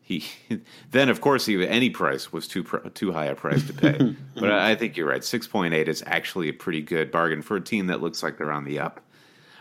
he 0.00 0.24
then 0.92 1.08
of 1.08 1.20
course 1.20 1.46
he 1.46 1.66
any 1.66 1.90
price 1.90 2.32
was 2.32 2.46
too 2.46 2.64
too 2.94 3.12
high 3.12 3.26
a 3.26 3.34
price 3.34 3.66
to 3.66 3.72
pay. 3.72 4.16
but 4.34 4.50
I, 4.50 4.70
I 4.70 4.74
think 4.76 4.96
you're 4.96 5.08
right. 5.08 5.24
Six 5.24 5.46
point 5.46 5.74
eight 5.74 5.88
is 5.88 6.02
actually 6.06 6.48
a 6.48 6.52
pretty 6.52 6.80
good 6.80 7.10
bargain 7.10 7.42
for 7.42 7.56
a 7.56 7.60
team 7.60 7.88
that 7.88 8.00
looks 8.00 8.22
like 8.22 8.38
they're 8.38 8.52
on 8.52 8.64
the 8.64 8.78
up. 8.78 9.00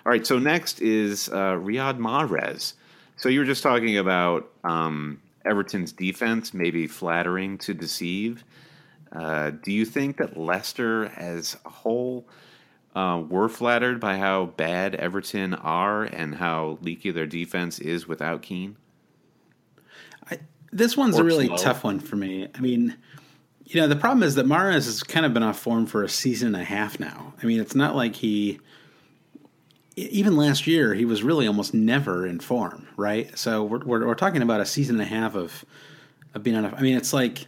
All 0.06 0.12
right, 0.12 0.26
so 0.26 0.38
next 0.38 0.82
is 0.82 1.30
uh, 1.30 1.54
Riyad 1.54 1.98
Mahrez. 1.98 2.74
So 3.18 3.28
you 3.28 3.40
were 3.40 3.46
just 3.46 3.64
talking 3.64 3.98
about 3.98 4.52
um, 4.64 5.20
Everton's 5.44 5.92
defense 5.92 6.54
maybe 6.54 6.86
flattering 6.86 7.58
to 7.60 7.74
deceive. 7.74 8.44
Uh, 9.12 9.50
do 9.50 9.72
you 9.72 9.84
think 9.84 10.18
that 10.18 10.38
Leicester 10.38 11.06
as 11.16 11.58
a 11.66 11.70
whole 11.70 12.28
uh, 12.96 13.24
were 13.28 13.50
flattered 13.50 14.00
by 14.00 14.18
how 14.18 14.46
bad 14.46 14.94
Everton 14.94 15.56
are 15.56 16.04
and 16.04 16.36
how 16.36 16.78
leaky 16.82 17.10
their 17.10 17.26
defense 17.26 17.80
is 17.80 18.08
without 18.08 18.44
Keane? 18.44 18.76
I, 20.30 20.38
this 20.72 20.96
one's 20.96 21.18
or 21.18 21.22
a 21.22 21.26
really 21.26 21.48
slow. 21.48 21.58
tough 21.58 21.84
one 21.84 22.00
for 22.00 22.16
me. 22.16 22.48
I 22.54 22.60
mean, 22.60 22.96
you 23.66 23.82
know, 23.82 23.88
the 23.88 23.96
problem 23.96 24.22
is 24.22 24.36
that 24.36 24.46
Mahrez 24.46 24.86
has 24.86 25.02
kind 25.02 25.26
of 25.26 25.34
been 25.34 25.42
off 25.42 25.58
form 25.58 25.88
for 25.88 26.04
a 26.04 26.10
season 26.10 26.54
and 26.54 26.62
a 26.62 26.66
half 26.66 27.00
now. 27.00 27.34
I 27.42 27.48
mean, 27.48 27.60
it's 27.60 27.74
not 27.74 27.96
like 27.96 28.16
he 28.16 28.60
even 29.96 30.36
last 30.36 30.68
year 30.68 30.94
he 30.94 31.06
was 31.06 31.24
really 31.24 31.48
almost 31.48 31.74
never 31.74 32.26
in 32.26 32.40
form, 32.40 32.88
right? 32.98 33.38
So 33.38 33.64
we're 33.64 33.80
we're, 33.80 34.08
we're 34.08 34.16
talking 34.16 34.42
about 34.42 34.62
a 34.62 34.66
season 34.66 34.96
and 35.00 35.04
a 35.04 35.06
half 35.06 35.36
of 35.36 35.66
of 36.34 36.44
being 36.44 36.56
on. 36.56 36.66
A, 36.66 36.76
I 36.76 36.82
mean, 36.82 36.98
it's 36.98 37.14
like 37.14 37.46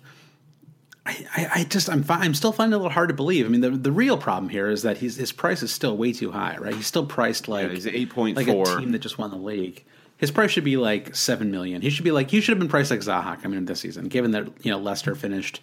I, 1.06 1.26
I, 1.36 1.50
I 1.56 1.64
just 1.66 1.90
I'm 1.90 2.04
fi- 2.04 2.20
I'm 2.20 2.34
still 2.34 2.52
finding 2.52 2.74
it 2.74 2.76
a 2.76 2.80
little 2.80 2.92
hard 2.92 3.10
to 3.10 3.16
believe. 3.16 3.46
I 3.46 3.50
mean, 3.50 3.62
the 3.62 3.72
the 3.72 3.92
real 3.92 4.18
problem 4.18 4.50
here 4.50 4.70
is 4.70 4.84
that 4.84 4.98
he's, 4.98 5.16
his 5.16 5.32
price 5.32 5.64
is 5.64 5.74
still 5.74 5.96
way 5.98 6.14
too 6.14 6.32
high, 6.32 6.58
right? 6.58 6.74
He's 6.74 6.88
still 6.88 7.06
priced 7.06 7.48
like 7.48 7.68
yeah, 7.68 7.74
he's 7.74 7.88
eight 7.88 8.10
point 8.10 8.38
like 8.38 8.48
four. 8.48 8.78
a 8.78 8.80
team 8.80 8.92
that 8.92 9.00
just 9.00 9.18
won 9.18 9.32
the 9.32 9.38
league. 9.38 9.84
His 10.18 10.32
price 10.32 10.52
should 10.52 10.64
be 10.64 10.78
like 10.78 11.16
seven 11.16 11.52
million. 11.52 11.82
He 11.82 11.90
should 11.90 12.04
be 12.04 12.12
like 12.12 12.32
he 12.32 12.42
should 12.42 12.54
have 12.54 12.60
been 12.60 12.70
priced 12.70 12.92
like 12.92 13.02
Zaha 13.02 13.42
coming 13.42 13.58
into 13.58 13.72
this 13.72 13.82
season, 13.82 14.08
given 14.08 14.32
that 14.32 14.48
you 14.66 14.72
know 14.72 14.80
Leicester 14.80 15.16
finished, 15.16 15.62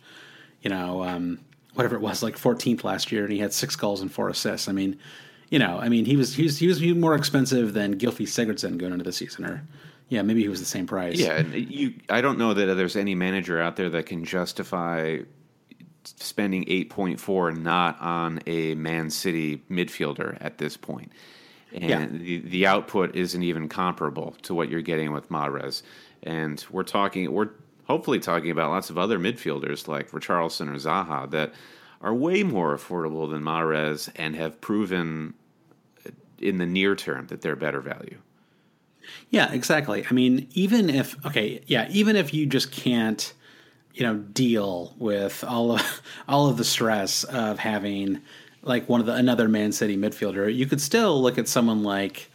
you 0.63 0.71
know, 0.71 1.03
um, 1.03 1.41
whatever 1.75 1.97
it 1.97 2.01
was, 2.01 2.23
like 2.23 2.37
14th 2.37 2.85
last 2.85 3.11
year, 3.11 3.25
and 3.25 3.33
he 3.33 3.41
had 3.41 3.53
six 3.53 3.77
goals 3.77 4.01
and 4.01 4.13
four 4.13 4.29
assists. 4.29 4.69
I 4.69 4.73
mean, 4.73 4.99
you 5.55 5.61
know, 5.61 5.79
I 5.79 5.89
mean, 5.89 6.05
he 6.05 6.17
was 6.17 6.35
he 6.35 6.43
was 6.43 6.59
he 6.59 6.67
was 6.67 6.83
more 6.83 7.15
expensive 7.15 7.75
than 7.75 7.97
Gylfi 7.97 8.27
Sigurdsson 8.27 8.77
going 8.77 8.93
into 8.93 9.05
the 9.05 9.13
season, 9.13 9.45
or 9.45 9.63
yeah, 10.09 10.23
maybe 10.23 10.43
he 10.43 10.49
was 10.49 10.59
the 10.59 10.67
same 10.67 10.85
price. 10.85 11.17
Yeah, 11.17 11.43
you. 11.43 11.95
I 12.11 12.23
don't 12.23 12.39
know 12.39 12.55
that 12.55 12.75
there's 12.75 12.97
any 12.97 13.15
manager 13.15 13.63
out 13.63 13.77
there 13.77 13.89
that 13.91 14.07
can 14.07 14.25
justify 14.25 15.19
spending 16.03 16.65
eight 16.67 16.91
point 16.91 17.21
four 17.21 17.53
not 17.53 18.01
on 18.01 18.41
a 18.49 18.75
Man 18.75 19.11
City 19.11 19.63
midfielder 19.71 20.37
at 20.41 20.59
this 20.59 20.77
point. 20.77 21.13
And 21.73 21.89
yeah. 21.89 22.07
the, 22.07 22.39
the 22.41 22.67
output 22.67 23.15
isn't 23.15 23.45
even 23.45 23.69
comparable 23.69 24.35
to 24.43 24.55
what 24.55 24.69
you're 24.69 24.83
getting 24.83 25.13
with 25.13 25.29
Mahrez. 25.29 25.83
And 26.25 26.65
we're 26.69 26.83
talking, 26.83 27.31
we're 27.31 27.51
hopefully 27.85 28.19
talking 28.19 28.51
about 28.51 28.71
lots 28.71 28.91
of 28.91 28.99
other 28.99 29.21
midfielders 29.21 29.87
like 29.87 30.11
Richarlison 30.11 30.69
or 30.69 30.79
Zaha 30.79 31.31
that 31.31 31.55
are 32.01 32.13
way 32.13 32.43
more 32.43 32.77
affordable 32.77 33.31
than 33.31 33.43
Mahrez 33.43 34.11
and 34.17 34.35
have 34.35 34.61
proven 34.61 35.35
in 36.39 36.59
the 36.59 36.67
near 36.67 36.95
term 36.95 37.27
that 37.29 37.41
they're 37.41 37.57
better 37.57 37.81
value. 37.81 38.19
Yeah, 39.31 39.53
exactly. 39.53 40.05
I 40.09 40.13
mean, 40.13 40.49
even 40.55 40.89
if 40.91 41.17
okay, 41.27 41.63
yeah, 41.67 41.89
even 41.91 42.17
if 42.17 42.33
you 42.33 42.47
just 42.47 42.73
can't, 42.73 43.33
you 43.93 44.03
know, 44.03 44.15
deal 44.15 44.95
with 44.99 45.45
all 45.45 45.73
of 45.73 46.03
all 46.29 46.49
of 46.49 46.57
the 46.57 46.65
stress 46.65 47.25
of 47.25 47.59
having 47.59 48.21
like 48.63 48.89
one 48.89 49.01
of 49.01 49.07
the 49.07 49.15
another 49.15 49.49
Man 49.49 49.73
City 49.73 49.97
midfielder, 49.97 50.55
you 50.55 50.67
could 50.67 50.81
still 50.81 51.21
look 51.21 51.39
at 51.39 51.49
someone 51.49 51.83
like 51.83 52.31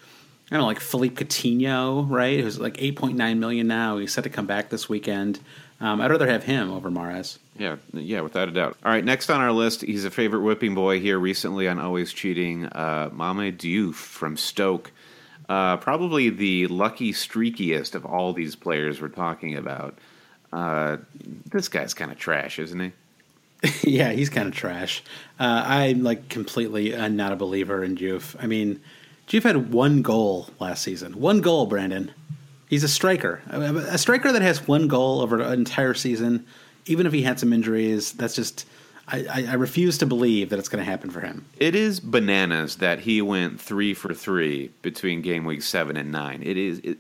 I 0.51 0.55
don't 0.55 0.61
know, 0.61 0.67
like 0.67 0.79
Philippe 0.79 1.23
Coutinho, 1.23 2.09
right? 2.09 2.39
Who's 2.39 2.59
like 2.59 2.81
eight 2.81 2.95
point 2.95 3.17
nine 3.17 3.39
million 3.39 3.67
now. 3.67 3.97
He's 3.97 4.13
set 4.13 4.23
to 4.23 4.29
come 4.29 4.45
back 4.47 4.69
this 4.69 4.89
weekend. 4.89 5.39
Um, 5.81 6.01
I'd 6.01 6.11
rather 6.11 6.27
have 6.27 6.43
him 6.43 6.71
over 6.71 6.89
Mahrez. 6.89 7.37
Yeah, 7.57 7.77
yeah, 7.93 8.21
without 8.21 8.49
a 8.49 8.51
doubt. 8.51 8.77
All 8.83 8.91
right, 8.91 9.03
next 9.03 9.29
on 9.29 9.39
our 9.39 9.51
list, 9.51 9.81
he's 9.81 10.05
a 10.05 10.11
favorite 10.11 10.41
whipping 10.41 10.75
boy 10.75 10.99
here 10.99 11.17
recently 11.17 11.67
on 11.67 11.79
Always 11.79 12.11
Cheating. 12.11 12.65
Uh, 12.65 13.09
Mame 13.13 13.55
Diouf 13.55 13.95
from 13.95 14.35
Stoke. 14.35 14.91
Uh, 15.47 15.77
probably 15.77 16.29
the 16.29 16.67
lucky 16.67 17.11
streakiest 17.11 17.95
of 17.95 18.05
all 18.05 18.33
these 18.33 18.55
players 18.55 19.01
we're 19.01 19.07
talking 19.07 19.55
about. 19.55 19.97
Uh, 20.51 20.97
this 21.51 21.67
guy's 21.67 21.93
kind 21.93 22.11
of 22.11 22.17
trash, 22.17 22.59
isn't 22.59 22.79
he? 22.79 22.91
yeah, 23.83 24.11
he's 24.11 24.29
kind 24.29 24.47
of 24.47 24.53
trash. 24.53 25.03
Uh, 25.39 25.63
I'm 25.65 26.03
like 26.03 26.29
completely 26.29 26.95
uh, 26.95 27.07
not 27.07 27.31
a 27.31 27.35
believer 27.35 27.83
in 27.83 27.95
Diouf. 27.95 28.35
I 28.39 28.47
mean, 28.47 28.81
Diouf 29.27 29.43
had 29.43 29.71
one 29.71 30.01
goal 30.01 30.49
last 30.59 30.83
season. 30.83 31.19
One 31.19 31.41
goal, 31.41 31.65
Brandon. 31.65 32.11
He's 32.69 32.83
a 32.83 32.87
striker. 32.87 33.41
A 33.49 33.97
striker 33.97 34.31
that 34.31 34.43
has 34.43 34.67
one 34.67 34.87
goal 34.87 35.21
over 35.21 35.41
an 35.41 35.53
entire 35.53 35.95
season, 35.95 36.45
even 36.85 37.07
if 37.07 37.13
he 37.13 37.23
had 37.23 37.39
some 37.39 37.51
injuries, 37.51 38.13
that's 38.13 38.35
just. 38.35 38.65
I, 39.11 39.47
I 39.49 39.53
refuse 39.55 39.97
to 39.97 40.05
believe 40.05 40.51
that 40.51 40.59
it's 40.59 40.69
going 40.69 40.85
to 40.85 40.89
happen 40.89 41.09
for 41.09 41.19
him. 41.19 41.43
It 41.57 41.73
is 41.73 41.99
bananas 41.99 42.75
that 42.75 42.99
he 42.99 43.23
went 43.23 43.59
three 43.59 43.95
for 43.95 44.13
three 44.13 44.69
between 44.83 45.23
game 45.23 45.45
week 45.45 45.63
seven 45.63 45.97
and 45.97 46.11
nine. 46.11 46.43
It 46.43 46.57
is. 46.57 46.79
It, 46.83 46.99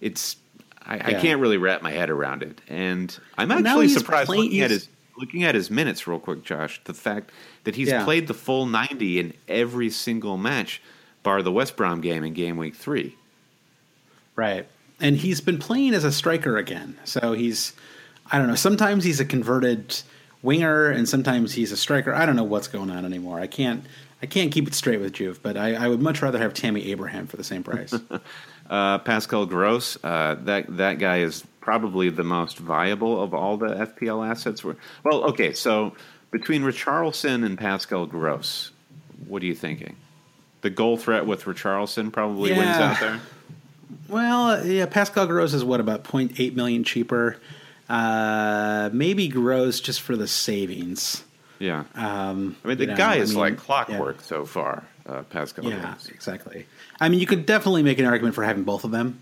it's. 0.00 0.36
I, 0.84 0.96
yeah. 0.96 1.06
I, 1.06 1.14
can't 1.14 1.40
really 1.40 1.58
wrap 1.58 1.80
my 1.80 1.92
head 1.92 2.10
around 2.10 2.42
it, 2.42 2.60
and 2.66 3.16
I'm 3.38 3.50
well, 3.50 3.58
actually 3.58 3.88
surprised 3.90 4.26
playing, 4.26 4.42
looking 4.42 4.62
at 4.62 4.72
his 4.72 4.88
looking 5.16 5.44
at 5.44 5.54
his 5.54 5.70
minutes 5.70 6.08
real 6.08 6.18
quick, 6.18 6.42
Josh. 6.42 6.80
The 6.82 6.92
fact 6.92 7.30
that 7.62 7.76
he's 7.76 7.88
yeah. 7.88 8.04
played 8.04 8.26
the 8.26 8.34
full 8.34 8.66
ninety 8.66 9.20
in 9.20 9.32
every 9.46 9.90
single 9.90 10.36
match, 10.36 10.82
bar 11.22 11.40
the 11.40 11.52
West 11.52 11.76
Brom 11.76 12.00
game 12.00 12.24
in 12.24 12.34
game 12.34 12.56
week 12.56 12.74
three. 12.74 13.14
Right 14.34 14.66
and 15.00 15.16
he's 15.16 15.40
been 15.40 15.58
playing 15.58 15.94
as 15.94 16.04
a 16.04 16.12
striker 16.12 16.56
again. 16.56 16.98
So 17.04 17.32
he's, 17.32 17.72
I 18.30 18.38
don't 18.38 18.48
know. 18.48 18.54
Sometimes 18.54 19.04
he's 19.04 19.20
a 19.20 19.24
converted 19.24 20.02
winger 20.42 20.90
and 20.90 21.08
sometimes 21.08 21.52
he's 21.52 21.72
a 21.72 21.76
striker. 21.76 22.14
I 22.14 22.26
don't 22.26 22.36
know 22.36 22.44
what's 22.44 22.68
going 22.68 22.90
on 22.90 23.04
anymore. 23.04 23.40
I 23.40 23.46
can't 23.46 23.84
I 24.24 24.26
can't 24.26 24.50
keep 24.50 24.66
it 24.66 24.74
straight 24.74 25.00
with 25.00 25.12
Diouf, 25.12 25.40
but 25.42 25.58
I, 25.58 25.74
I 25.74 25.86
would 25.86 26.00
much 26.00 26.22
rather 26.22 26.38
have 26.38 26.54
Tammy 26.54 26.90
Abraham 26.90 27.26
for 27.26 27.36
the 27.36 27.44
same 27.44 27.62
price. 27.62 27.92
uh, 28.70 28.98
Pascal 29.00 29.44
Gross, 29.44 30.02
uh, 30.02 30.36
that 30.44 30.74
that 30.78 30.98
guy 30.98 31.18
is 31.18 31.44
probably 31.60 32.08
the 32.08 32.24
most 32.24 32.56
viable 32.56 33.22
of 33.22 33.34
all 33.34 33.58
the 33.58 33.66
FPL 33.66 34.26
assets. 34.26 34.64
Well, 34.64 35.24
okay, 35.24 35.52
so 35.52 35.94
between 36.30 36.62
Richarlison 36.62 37.44
and 37.44 37.58
Pascal 37.58 38.06
Gross, 38.06 38.70
what 39.26 39.42
are 39.42 39.46
you 39.46 39.54
thinking? 39.54 39.96
The 40.62 40.70
goal 40.70 40.96
threat 40.96 41.26
with 41.26 41.44
Richarlison 41.44 42.10
probably 42.10 42.52
yeah. 42.52 42.58
wins 42.58 42.76
out 42.78 43.00
there. 43.00 43.20
Well, 44.14 44.64
yeah, 44.64 44.86
Pascal 44.86 45.26
Gross 45.26 45.54
is 45.54 45.64
what 45.64 45.80
about 45.80 46.04
0.8 46.04 46.54
million 46.54 46.84
cheaper. 46.84 47.36
Uh, 47.88 48.88
maybe 48.92 49.26
Gross 49.26 49.80
just 49.80 50.02
for 50.02 50.14
the 50.14 50.28
savings. 50.28 51.24
Yeah. 51.58 51.82
Um, 51.96 52.54
I 52.64 52.68
mean, 52.68 52.78
the 52.78 52.86
guy 52.86 53.16
know, 53.16 53.22
is 53.22 53.32
I 53.32 53.34
mean, 53.34 53.40
like 53.40 53.56
clockwork 53.56 54.18
yeah. 54.18 54.22
so 54.22 54.44
far, 54.44 54.84
uh, 55.04 55.24
Pascal. 55.24 55.64
Yeah, 55.64 55.96
exactly. 56.10 56.64
I 57.00 57.08
mean, 57.08 57.18
you 57.18 57.26
could 57.26 57.44
definitely 57.44 57.82
make 57.82 57.98
an 57.98 58.04
argument 58.04 58.36
for 58.36 58.44
having 58.44 58.62
both 58.62 58.84
of 58.84 58.92
them, 58.92 59.20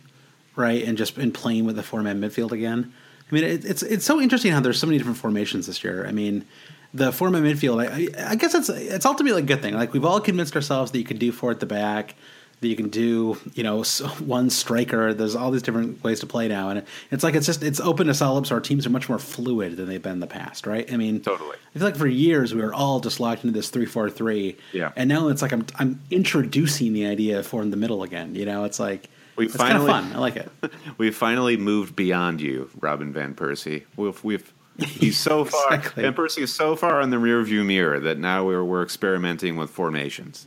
right? 0.56 0.84
And 0.84 0.98
just 0.98 1.16
in 1.16 1.32
playing 1.32 1.64
with 1.64 1.76
the 1.76 1.82
four 1.82 2.02
man 2.02 2.20
midfield 2.20 2.52
again. 2.52 2.92
I 3.30 3.34
mean, 3.34 3.44
it, 3.44 3.64
it's 3.64 3.82
it's 3.82 4.04
so 4.04 4.20
interesting 4.20 4.52
how 4.52 4.60
there's 4.60 4.78
so 4.78 4.86
many 4.86 4.98
different 4.98 5.16
formations 5.16 5.68
this 5.68 5.82
year. 5.82 6.06
I 6.06 6.12
mean, 6.12 6.44
the 6.92 7.12
four 7.12 7.30
man 7.30 7.44
midfield. 7.44 7.82
I, 7.82 8.30
I 8.30 8.34
guess 8.34 8.54
it's 8.54 8.68
it's 8.68 9.06
ultimately 9.06 9.40
a 9.40 9.46
good 9.46 9.62
thing. 9.62 9.72
Like 9.72 9.94
we've 9.94 10.04
all 10.04 10.20
convinced 10.20 10.54
ourselves 10.54 10.90
that 10.90 10.98
you 10.98 11.04
could 11.04 11.18
do 11.18 11.32
four 11.32 11.50
at 11.50 11.60
the 11.60 11.66
back 11.66 12.14
that 12.62 12.68
you 12.68 12.76
can 12.76 12.88
do, 12.88 13.36
you 13.54 13.62
know, 13.62 13.84
one 14.20 14.48
striker. 14.50 15.12
There's 15.12 15.36
all 15.36 15.50
these 15.50 15.62
different 15.62 16.02
ways 16.02 16.20
to 16.20 16.26
play 16.26 16.48
now, 16.48 16.70
and 16.70 16.84
it's 17.10 17.22
like 17.22 17.34
it's 17.34 17.46
just 17.46 17.62
it's 17.62 17.80
open 17.80 18.06
to 18.06 18.14
solid. 18.14 18.46
So 18.46 18.54
our 18.54 18.60
teams 18.60 18.86
are 18.86 18.90
much 18.90 19.08
more 19.08 19.18
fluid 19.18 19.76
than 19.76 19.86
they've 19.86 20.02
been 20.02 20.12
in 20.12 20.20
the 20.20 20.26
past, 20.26 20.66
right? 20.66 20.90
I 20.92 20.96
mean, 20.96 21.20
totally. 21.20 21.56
I 21.74 21.78
feel 21.78 21.88
like 21.88 21.96
for 21.96 22.06
years 22.06 22.54
we 22.54 22.62
were 22.62 22.72
all 22.72 23.00
just 23.00 23.20
locked 23.20 23.44
into 23.44 23.52
this 23.52 23.68
three 23.68 23.86
four 23.86 24.08
three, 24.08 24.56
yeah, 24.72 24.92
and 24.96 25.08
now 25.08 25.28
it's 25.28 25.42
like 25.42 25.52
I'm 25.52 25.66
I'm 25.78 26.00
introducing 26.10 26.92
the 26.92 27.06
idea 27.06 27.40
of 27.40 27.46
four 27.46 27.62
in 27.62 27.70
the 27.70 27.76
middle 27.76 28.02
again. 28.02 28.34
You 28.34 28.46
know, 28.46 28.64
it's 28.64 28.80
like 28.80 29.10
we 29.36 29.46
it's 29.46 29.56
finally 29.56 29.90
kind 29.90 30.06
of 30.06 30.12
fun. 30.12 30.16
I 30.16 30.20
like 30.20 30.36
it. 30.36 30.50
we 30.98 31.10
finally 31.10 31.56
moved 31.56 31.94
beyond 31.94 32.40
you, 32.40 32.70
Robin 32.80 33.12
van 33.12 33.34
Persie. 33.34 33.84
We've 33.96 34.22
we've 34.24 34.52
he's 34.78 35.18
so 35.18 35.44
far 35.46 35.74
exactly. 35.74 36.04
Van 36.04 36.14
Persie 36.14 36.42
is 36.42 36.54
so 36.54 36.76
far 36.76 37.00
in 37.00 37.10
the 37.10 37.16
rearview 37.16 37.66
mirror 37.66 38.00
that 38.00 38.18
now 38.18 38.46
we're 38.46 38.64
we're 38.64 38.82
experimenting 38.82 39.56
with 39.56 39.70
formations. 39.70 40.46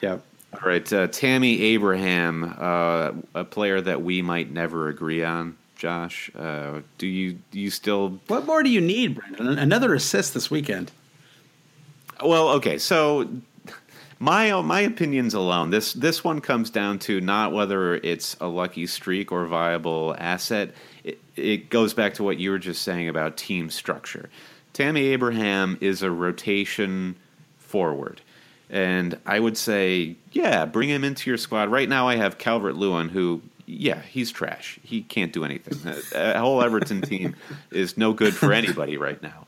Yep. 0.00 0.24
All 0.52 0.68
right, 0.68 0.92
uh, 0.92 1.06
Tammy 1.06 1.62
Abraham, 1.62 2.56
uh, 2.58 3.12
a 3.34 3.44
player 3.44 3.80
that 3.80 4.02
we 4.02 4.20
might 4.20 4.50
never 4.50 4.88
agree 4.88 5.22
on. 5.22 5.56
Josh, 5.76 6.30
uh, 6.36 6.80
do 6.98 7.06
you 7.06 7.38
do 7.50 7.60
you 7.60 7.70
still? 7.70 8.20
What 8.26 8.44
more 8.44 8.62
do 8.62 8.68
you 8.68 8.80
need, 8.80 9.14
Brendan? 9.14 9.58
Another 9.58 9.94
assist 9.94 10.34
this 10.34 10.50
weekend. 10.50 10.92
Well, 12.22 12.48
okay, 12.50 12.76
so 12.78 13.28
my 14.18 14.60
my 14.60 14.80
opinions 14.80 15.32
alone. 15.32 15.70
This 15.70 15.94
this 15.94 16.22
one 16.22 16.40
comes 16.40 16.68
down 16.68 16.98
to 17.00 17.20
not 17.20 17.52
whether 17.52 17.94
it's 17.94 18.36
a 18.40 18.46
lucky 18.46 18.86
streak 18.86 19.32
or 19.32 19.46
viable 19.46 20.14
asset. 20.18 20.74
It, 21.02 21.18
it 21.34 21.70
goes 21.70 21.94
back 21.94 22.14
to 22.14 22.22
what 22.22 22.38
you 22.38 22.50
were 22.50 22.58
just 22.58 22.82
saying 22.82 23.08
about 23.08 23.38
team 23.38 23.70
structure. 23.70 24.28
Tammy 24.74 25.06
Abraham 25.06 25.78
is 25.80 26.02
a 26.02 26.10
rotation 26.10 27.16
forward. 27.56 28.20
And 28.70 29.18
I 29.26 29.40
would 29.40 29.56
say, 29.56 30.16
yeah, 30.32 30.64
bring 30.64 30.88
him 30.88 31.02
into 31.02 31.28
your 31.28 31.36
squad. 31.36 31.70
Right 31.70 31.88
now, 31.88 32.08
I 32.08 32.16
have 32.16 32.38
Calvert 32.38 32.76
Lewin, 32.76 33.08
who, 33.08 33.42
yeah, 33.66 34.00
he's 34.00 34.30
trash. 34.30 34.78
He 34.82 35.02
can't 35.02 35.32
do 35.32 35.44
anything. 35.44 35.92
A 36.14 36.38
whole 36.38 36.62
Everton 36.62 37.02
team 37.02 37.34
is 37.72 37.98
no 37.98 38.12
good 38.12 38.34
for 38.34 38.52
anybody 38.52 38.96
right 38.96 39.20
now. 39.22 39.46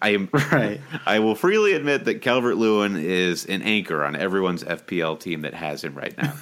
I 0.00 0.10
am 0.10 0.28
right. 0.52 0.80
I 1.06 1.20
will 1.20 1.34
freely 1.34 1.74
admit 1.74 2.06
that 2.06 2.22
Calvert 2.22 2.56
Lewin 2.56 2.96
is 2.96 3.44
an 3.44 3.62
anchor 3.62 4.04
on 4.04 4.16
everyone's 4.16 4.64
FPL 4.64 5.20
team 5.20 5.42
that 5.42 5.54
has 5.54 5.84
him 5.84 5.94
right 5.94 6.16
now. 6.16 6.34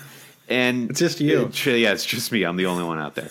And 0.49 0.91
it's 0.91 0.99
just 0.99 1.21
you. 1.21 1.47
It, 1.47 1.67
yeah, 1.67 1.93
it's 1.93 2.05
just 2.05 2.33
me. 2.33 2.45
I'm 2.45 2.57
the 2.57 2.67
only 2.67 2.85
one 2.85 2.99
out 2.99 3.15
there. 3.15 3.31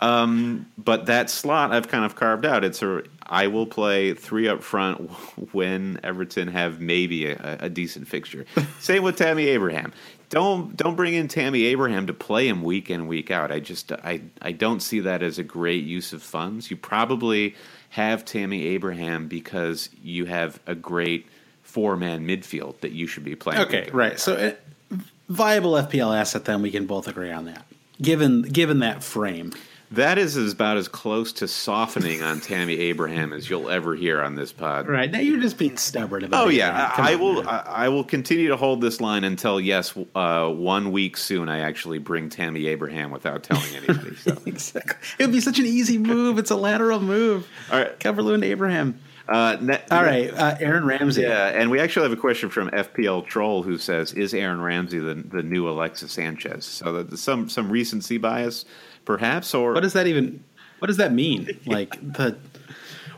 Um, 0.00 0.66
but 0.78 1.06
that 1.06 1.28
slot 1.30 1.72
I've 1.72 1.88
kind 1.88 2.04
of 2.04 2.14
carved 2.14 2.46
out. 2.46 2.64
It's 2.64 2.82
a 2.82 3.02
I 3.28 3.48
will 3.48 3.66
play 3.66 4.14
three 4.14 4.48
up 4.48 4.62
front 4.62 5.10
when 5.52 6.00
Everton 6.02 6.48
have 6.48 6.80
maybe 6.80 7.30
a, 7.30 7.58
a 7.60 7.68
decent 7.68 8.08
fixture. 8.08 8.46
Same 8.80 9.02
with 9.02 9.16
Tammy 9.16 9.48
Abraham. 9.48 9.92
Don't 10.30 10.76
don't 10.76 10.94
bring 10.94 11.14
in 11.14 11.28
Tammy 11.28 11.64
Abraham 11.66 12.06
to 12.06 12.12
play 12.12 12.48
him 12.48 12.62
week 12.62 12.90
in 12.90 13.06
week 13.06 13.30
out. 13.30 13.50
I 13.50 13.60
just 13.60 13.92
I 13.92 14.22
I 14.42 14.52
don't 14.52 14.80
see 14.80 15.00
that 15.00 15.22
as 15.22 15.38
a 15.38 15.44
great 15.44 15.84
use 15.84 16.12
of 16.12 16.22
funds. 16.22 16.70
You 16.70 16.76
probably 16.76 17.54
have 17.90 18.24
Tammy 18.24 18.66
Abraham 18.66 19.26
because 19.26 19.88
you 20.02 20.26
have 20.26 20.60
a 20.66 20.74
great 20.74 21.26
four 21.62 21.96
man 21.96 22.26
midfield 22.26 22.80
that 22.80 22.92
you 22.92 23.06
should 23.06 23.24
be 23.24 23.34
playing. 23.34 23.60
Okay, 23.62 23.88
right. 23.92 24.20
So 24.20 24.34
uh, 24.34 24.96
viable 25.28 25.72
FPL 25.72 26.18
asset. 26.18 26.44
Then 26.44 26.62
we 26.62 26.70
can 26.70 26.86
both 26.86 27.08
agree 27.08 27.30
on 27.30 27.46
that. 27.46 27.64
Given 28.00 28.42
given 28.42 28.80
that 28.80 29.02
frame. 29.02 29.52
That 29.92 30.18
is 30.18 30.36
about 30.36 30.76
as 30.76 30.86
close 30.86 31.32
to 31.34 31.48
softening 31.48 32.22
on 32.22 32.40
Tammy 32.40 32.78
Abraham 32.78 33.32
as 33.32 33.48
you'll 33.48 33.70
ever 33.70 33.94
hear 33.94 34.20
on 34.20 34.34
this 34.34 34.52
pod. 34.52 34.86
Right 34.86 35.10
now, 35.10 35.20
you're 35.20 35.40
just 35.40 35.56
being 35.56 35.78
stubborn 35.78 36.24
about. 36.24 36.42
It. 36.42 36.46
Oh 36.46 36.50
yeah, 36.50 36.92
I, 36.94 37.12
I 37.12 37.14
will. 37.14 37.48
I, 37.48 37.58
I, 37.66 37.88
will 37.88 38.04
continue 38.04 38.48
to 38.48 38.56
hold 38.56 38.82
this 38.82 39.00
line 39.00 39.24
until 39.24 39.58
yes, 39.58 39.94
uh, 40.14 40.50
one 40.50 40.92
week 40.92 41.16
soon 41.16 41.48
I 41.48 41.60
actually 41.60 41.98
bring 41.98 42.28
Tammy 42.28 42.66
Abraham 42.66 43.10
without 43.10 43.42
telling 43.42 43.74
anybody. 43.74 44.14
So. 44.16 44.36
exactly, 44.46 44.96
it 45.18 45.24
would 45.24 45.32
be 45.32 45.40
such 45.40 45.58
an 45.58 45.64
easy 45.64 45.96
move. 45.96 46.38
It's 46.38 46.50
a 46.50 46.56
lateral 46.56 47.00
move. 47.00 47.48
All 47.72 47.78
right, 47.78 47.98
Calvert 47.98 48.24
Lewin 48.24 48.42
Abraham. 48.42 49.00
Uh, 49.26 49.56
ne- 49.60 49.82
All 49.90 50.02
right, 50.02 50.32
uh, 50.34 50.56
Aaron 50.60 50.84
Ramsey. 50.84 51.22
Yeah, 51.22 51.48
and 51.48 51.70
we 51.70 51.80
actually 51.80 52.02
have 52.02 52.16
a 52.16 52.20
question 52.20 52.48
from 52.50 52.70
FPL 52.70 53.26
Troll 53.26 53.62
who 53.62 53.78
says, 53.78 54.12
"Is 54.12 54.34
Aaron 54.34 54.60
Ramsey 54.60 54.98
the 54.98 55.14
the 55.14 55.42
new 55.42 55.66
Alexis 55.66 56.12
Sanchez?" 56.12 56.66
So 56.66 57.02
that 57.02 57.16
some 57.16 57.48
some 57.48 57.70
recency 57.70 58.18
bias 58.18 58.66
perhaps 59.08 59.54
or 59.54 59.72
what 59.72 59.80
does 59.80 59.94
that 59.94 60.06
even 60.06 60.44
what 60.80 60.88
does 60.88 60.98
that 60.98 61.14
mean? 61.14 61.48
Like 61.66 61.98
the 62.12 62.36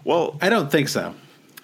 well 0.05 0.39
i 0.41 0.49
don't 0.49 0.71
think 0.71 0.89
so. 0.89 1.15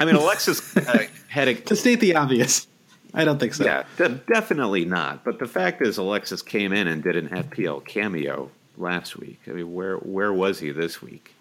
I 0.00 0.04
mean 0.04 0.16
alexis 0.16 0.76
uh, 0.76 1.04
had 1.28 1.46
a 1.46 1.54
to 1.54 1.76
state 1.76 2.00
the 2.00 2.16
obvious 2.16 2.66
i 3.14 3.24
don't 3.24 3.38
think 3.38 3.54
so. 3.54 3.64
Yeah 3.64 3.84
de- 3.96 4.20
definitely 4.34 4.84
not. 4.84 5.22
But 5.24 5.38
the 5.38 5.46
fact 5.46 5.80
is 5.80 5.96
alexis 5.96 6.42
came 6.42 6.72
in 6.72 6.88
and 6.88 7.04
did 7.04 7.14
an 7.16 7.28
fpl 7.28 7.84
cameo 7.86 8.50
last 8.76 9.16
week. 9.16 9.40
I 9.46 9.52
mean 9.52 9.72
where 9.72 9.96
where 9.98 10.32
was 10.32 10.58
he 10.58 10.72
this 10.72 11.00
week? 11.00 11.32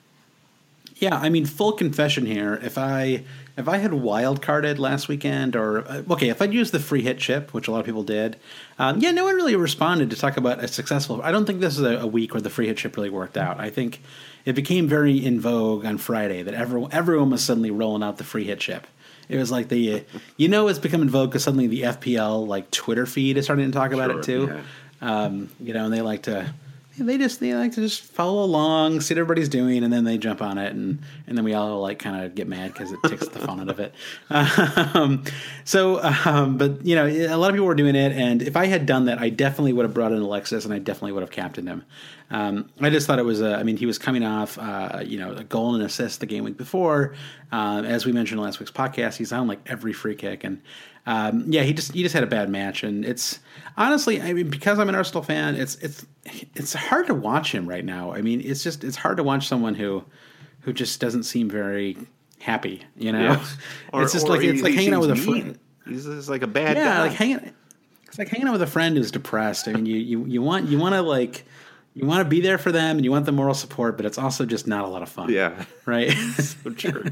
Yeah 0.98 1.17
i 1.17 1.30
mean 1.30 1.48
full 1.48 1.74
confession 1.74 2.28
here. 2.28 2.54
If 2.62 2.78
i 2.78 3.24
if 3.58 3.70
I 3.70 3.78
had 3.78 3.94
wild 3.94 4.41
carded 4.41 4.80
last 4.80 5.08
weekend, 5.08 5.56
or 5.56 5.88
uh, 5.88 6.04
okay, 6.12 6.30
if 6.30 6.41
I'd 6.41 6.54
used 6.54 6.74
the 6.74 6.80
free 6.80 7.02
hit 7.02 7.20
chip, 7.20 7.54
which 7.54 7.68
a 7.68 7.72
lot 7.72 7.80
of 7.80 7.86
people 7.86 8.04
did, 8.04 8.38
um, 8.78 9.00
yeah, 9.00 9.12
no 9.12 9.24
one 9.24 9.36
really 9.36 9.56
responded 9.56 10.10
to 10.10 10.18
talk 10.18 10.36
about 10.36 10.63
a 10.63 10.68
successful. 10.68 11.22
I 11.22 11.32
don't 11.32 11.46
think 11.46 11.62
this 11.62 11.78
is 11.78 11.84
a, 11.84 12.00
a, 12.00 12.08
week 12.08 12.34
where 12.34 12.41
the 12.41 12.50
free 12.50 12.68
hit 12.68 12.78
chip 12.78 12.98
really 12.98 13.10
worked 13.10 13.38
out. 13.38 13.60
I 13.60 13.70
think 13.70 14.02
it 14.44 14.54
became 14.54 14.88
very 14.88 15.24
in 15.24 15.39
vogue 15.39 15.86
on 15.86 15.98
Friday 15.98 16.44
that 16.44 16.54
everyone 16.54 16.91
everyone 16.91 17.30
was 17.30 17.44
suddenly 17.44 17.72
rolling 17.72 18.04
out 18.04 18.18
the 18.18 18.26
free 18.26 18.44
hit 18.44 18.60
chip. 18.60 18.88
It 19.30 19.38
was 19.38 19.52
like 19.52 19.70
the, 19.70 20.04
you 20.38 20.50
know, 20.50 20.68
it's 20.68 20.80
become 20.80 21.02
in 21.02 21.10
vogue 21.10 21.30
because 21.30 21.44
suddenly 21.44 21.68
the 21.68 21.84
FPL 21.84 22.48
like 22.48 22.72
Twitter 22.72 23.06
feed 23.06 23.38
is 23.38 23.46
starting 23.46 23.65
to 23.65 23.72
talk 23.72 23.94
about 23.94 24.12
sure, 24.12 24.20
it 24.20 24.24
too. 24.24 24.48
Yeah. 24.54 24.62
Um, 25.02 25.50
you 25.60 25.74
know, 25.74 25.86
and 25.86 25.94
they 25.94 26.02
like 26.02 26.24
to 26.24 26.54
they 26.98 27.18
just 27.18 27.40
they 27.40 27.54
like 27.54 27.74
to 27.74 27.82
just 27.82 28.04
follow 28.04 28.44
along, 28.44 29.02
see 29.02 29.14
what 29.14 29.20
everybody's 29.20 29.50
doing, 29.50 29.84
and 29.84 29.92
then 29.92 30.04
they 30.06 30.18
jump 30.18 30.42
on 30.42 30.58
it, 30.58 30.74
and 30.74 31.00
and 31.28 31.38
then 31.38 31.44
we 31.44 31.54
all 31.54 31.82
like 31.82 32.00
kind 32.00 32.24
of 32.24 32.36
get 32.36 32.48
mad 32.48 32.72
because 32.72 32.92
it 32.92 33.00
takes 33.06 33.28
the 33.28 33.40
fun 33.40 33.60
out 33.60 33.70
of 33.70 33.80
it. 33.80 33.94
Um, 34.30 35.24
so, 35.64 36.02
um, 36.26 36.58
but 36.58 36.86
you 36.86 36.96
know, 36.96 37.06
a 37.06 37.36
lot 37.36 37.50
of 37.50 37.54
people 37.54 37.68
were 37.68 37.76
doing 37.76 37.96
it, 37.96 38.12
and 38.14 38.42
if 38.42 38.56
I 38.56 38.66
had 38.66 38.86
done 38.86 39.06
that, 39.06 39.20
I 39.20 39.30
definitely 39.30 39.74
would 39.74 39.84
have 39.84 39.94
brought 39.94 40.12
in 40.12 40.20
Alexis, 40.20 40.66
and 40.66 40.74
I 40.74 40.80
definitely 40.80 41.12
would 41.14 41.22
have 41.22 41.32
captained 41.32 41.68
him. 41.68 41.84
Um, 42.32 42.70
I 42.80 42.90
just 42.90 43.08
thought 43.08 43.20
it 43.20 43.26
was. 43.26 43.42
A, 43.42 43.56
I 43.56 43.64
mean, 43.64 43.78
he 43.78 43.86
was 43.86 43.98
coming 43.98 44.24
off, 44.24 44.58
uh, 44.58 45.02
you 45.06 45.20
know, 45.20 45.34
a 45.34 45.44
goal 45.44 45.76
and 45.76 45.84
assist 45.84 46.20
the 46.22 46.26
game 46.26 46.44
week 46.44 46.58
before. 46.58 47.14
Uh, 47.52 47.84
as 47.86 48.06
we 48.06 48.12
mentioned 48.12 48.40
in 48.40 48.44
last 48.44 48.60
week's 48.60 48.72
podcast, 48.72 49.18
he's 49.18 49.32
on 49.32 49.48
like 49.48 49.60
every 49.66 49.94
free 49.94 50.16
kick, 50.16 50.44
and 50.44 50.62
um, 51.06 51.46
yeah, 51.48 51.64
he 51.64 51.74
just 51.74 51.92
he 51.94 52.04
just 52.04 52.14
had 52.14 52.24
a 52.24 52.28
bad 52.28 52.50
match, 52.50 52.84
and 52.84 53.06
it's 53.06 53.40
honestly, 53.78 54.22
I 54.22 54.34
mean, 54.34 54.50
because 54.50 54.80
I'm 54.80 54.90
an 54.90 54.96
Arsenal 54.96 55.24
fan, 55.24 55.56
it's 55.56 55.76
it's 55.76 56.06
it's 56.56 56.74
hard 56.74 57.08
to 57.08 57.14
watch 57.14 57.52
him 57.52 57.68
right 57.68 57.84
now. 57.84 58.14
I 58.14 58.22
mean, 58.22 58.42
it's 58.42 58.64
just 58.64 58.84
it's 58.84 58.96
hard 58.96 59.18
to 59.18 59.24
watch 59.24 59.48
someone 59.48 59.76
who 59.76 60.04
who 60.62 60.74
just 60.74 61.00
doesn't 61.00 61.24
seem 61.24 61.50
very 61.50 61.98
happy. 62.40 62.84
You 62.98 63.12
know, 63.12 63.20
yes. 63.20 63.58
or, 63.94 64.04
it's 64.04 64.14
just 64.14 64.28
like 64.28 64.42
it's 64.42 64.62
like 64.62 64.74
hanging 64.74 64.94
out 64.94 65.02
with 65.02 65.12
a 65.12 65.16
friend. 65.16 65.60
He's 65.88 66.06
just 66.06 66.30
like 66.30 66.42
a 66.42 66.48
bad 66.48 66.78
yeah, 66.78 66.96
guy. 66.96 67.02
like 67.02 67.12
hanging. 67.14 67.54
It's 68.08 68.18
like 68.18 68.30
hanging 68.30 68.48
out 68.48 68.54
with 68.54 68.62
a 68.62 68.68
friend 68.68 68.96
who's 68.98 69.12
depressed. 69.12 69.68
I 69.68 69.74
mean, 69.74 69.86
you 69.86 69.98
you 69.98 70.26
you 70.26 70.42
want 70.42 70.68
you 70.70 70.78
want 70.78 70.96
to 70.96 71.02
like 71.02 71.46
you 71.96 72.06
want 72.06 72.20
to 72.20 72.30
be 72.30 72.42
there 72.42 72.58
for 72.58 72.74
them 72.74 72.98
and 72.98 73.06
you 73.06 73.12
want 73.12 73.26
the 73.26 73.32
moral 73.32 73.54
support, 73.54 73.96
but 73.96 74.06
it's 74.06 74.18
also 74.18 74.46
just 74.46 74.68
not 74.68 74.84
a 74.84 74.88
lot 74.88 75.02
of 75.02 75.08
fun. 75.08 75.32
Yeah, 75.32 75.64
right. 75.86 76.12
so 76.38 76.70
true. 76.72 77.06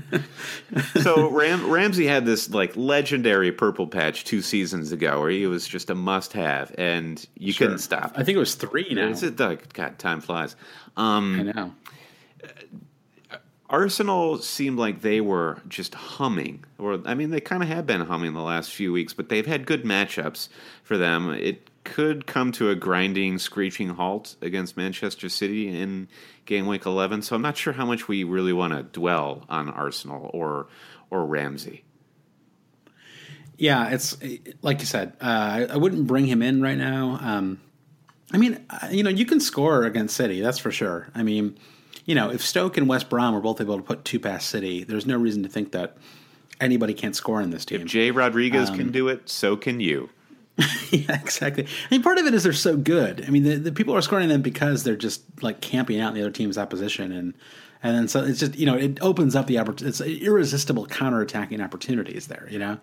so 1.02 1.30
Ram- 1.30 1.72
Ramsey 1.72 2.06
had 2.06 2.26
this 2.26 2.50
like 2.50 2.76
legendary 2.76 3.54
purple 3.54 3.88
patch 3.88 4.26
two 4.26 4.42
seasons 4.42 4.92
ago, 4.92 5.22
where 5.22 5.30
he 5.30 5.48
was 5.48 5.66
just 5.66 5.90
a 5.90 5.96
must-have, 5.96 6.76
and 6.78 7.26
you 7.38 7.54
sure. 7.54 7.68
couldn't 7.68 7.80
stop. 7.80 8.12
I 8.16 8.24
think 8.24 8.36
it 8.36 8.40
was 8.40 8.56
three 8.56 8.90
now. 8.92 9.08
Is 9.08 9.24
it? 9.24 9.38
God, 9.38 9.98
time 9.98 10.20
flies. 10.20 10.58
Um, 10.98 11.40
I 11.40 11.44
know. 11.44 11.72
Arsenal 13.70 14.38
seemed 14.38 14.78
like 14.78 15.02
they 15.02 15.22
were 15.22 15.62
just 15.70 15.96
humming, 15.96 16.66
or 16.78 17.02
I 17.06 17.14
mean, 17.16 17.32
they 17.32 17.40
kind 17.40 17.64
of 17.64 17.70
have 17.70 17.88
been 17.88 18.02
humming 18.02 18.34
the 18.34 18.42
last 18.42 18.72
few 18.72 18.92
weeks, 18.92 19.14
but 19.14 19.30
they've 19.30 19.48
had 19.48 19.66
good 19.66 19.84
matchups 19.84 20.50
for 20.84 20.98
them. 20.98 21.30
It 21.30 21.70
could 21.84 22.26
come 22.26 22.52
to 22.54 22.70
a 22.70 22.76
grinding, 22.76 23.38
screeching 23.40 23.90
halt 23.90 24.36
against 24.42 24.78
Manchester 24.78 25.30
City 25.30 25.68
in 25.68 26.08
game 26.46 26.68
week 26.68 26.86
11. 26.86 27.22
So 27.22 27.36
I'm 27.36 27.42
not 27.42 27.58
sure 27.58 27.74
how 27.74 27.86
much 27.86 28.08
we 28.08 28.24
really 28.24 28.54
want 28.54 28.74
to 28.74 28.84
dwell 28.84 29.46
on 29.50 29.70
Arsenal 29.70 30.30
or 30.34 30.68
or 31.10 31.26
Ramsey. 31.26 31.84
Yeah, 33.58 33.90
it's 33.90 34.18
like 34.62 34.80
you 34.80 34.86
said. 34.86 35.14
Uh, 35.22 35.68
I, 35.70 35.78
wouldn't 35.78 36.08
bring 36.08 36.26
him 36.26 36.42
in 36.42 36.62
right 36.62 36.78
now. 36.78 37.20
Um, 37.22 37.62
I 38.32 38.38
mean, 38.38 38.66
uh, 38.70 38.88
you 38.90 39.04
know, 39.04 39.12
you 39.12 39.26
can 39.26 39.40
score 39.40 39.84
against 39.84 40.16
City, 40.18 40.42
that's 40.42 40.58
for 40.58 40.72
sure. 40.72 41.08
I 41.14 41.22
mean, 41.22 41.58
you 42.06 42.16
know, 42.16 42.32
if 42.32 42.42
Stoke 42.42 42.78
and 42.78 42.90
West 42.90 43.10
Brom 43.10 43.34
were 43.34 43.42
both 43.42 43.62
able 43.62 43.78
to 43.78 43.84
put 43.84 44.06
two 44.06 44.20
past 44.20 44.50
City, 44.50 44.84
there's 44.84 45.06
no 45.06 45.18
reason 45.18 45.44
to 45.44 45.50
think 45.50 45.72
that 45.74 45.98
anybody 46.60 46.96
can't 46.96 47.16
score 47.16 47.42
in 47.42 47.52
this 47.52 47.64
team. 47.64 47.82
If 47.82 47.88
Jay 47.88 48.10
Rodriguez 48.10 48.70
um, 48.70 48.78
can 48.78 48.92
do 48.92 49.08
it, 49.08 49.30
so 49.30 49.56
can 49.56 49.80
you. 49.80 50.10
yeah, 50.92 51.20
exactly. 51.20 51.66
I 51.66 51.88
mean, 51.90 52.04
part 52.04 52.20
of 52.20 52.28
it 52.28 52.34
is 52.34 52.44
they're 52.44 52.54
so 52.54 52.78
good. 52.78 53.24
I 53.26 53.32
mean, 53.32 53.44
the, 53.44 53.56
the 53.56 53.72
people 53.72 53.96
are 53.96 54.02
scoring 54.02 54.30
them 54.30 54.42
because 54.42 54.84
they're 54.84 54.96
just 54.96 55.24
like 55.42 55.62
camping 55.62 56.00
out 56.00 56.10
in 56.10 56.16
the 56.16 56.22
other 56.22 56.32
team's 56.32 56.58
opposition, 56.58 57.12
and 57.12 57.34
and 57.82 57.96
then 57.96 58.08
so 58.08 58.24
it's 58.24 58.40
just 58.40 58.56
you 58.56 58.66
know 58.66 58.76
it 58.76 59.02
opens 59.02 59.36
up 59.36 59.48
the 59.48 59.58
opportunity. 59.58 59.90
It's 59.90 60.02
irresistible 60.02 60.86
counterattacking 60.88 61.64
opportunities 61.64 62.28
there. 62.28 62.48
You 62.52 62.60
know. 62.60 62.78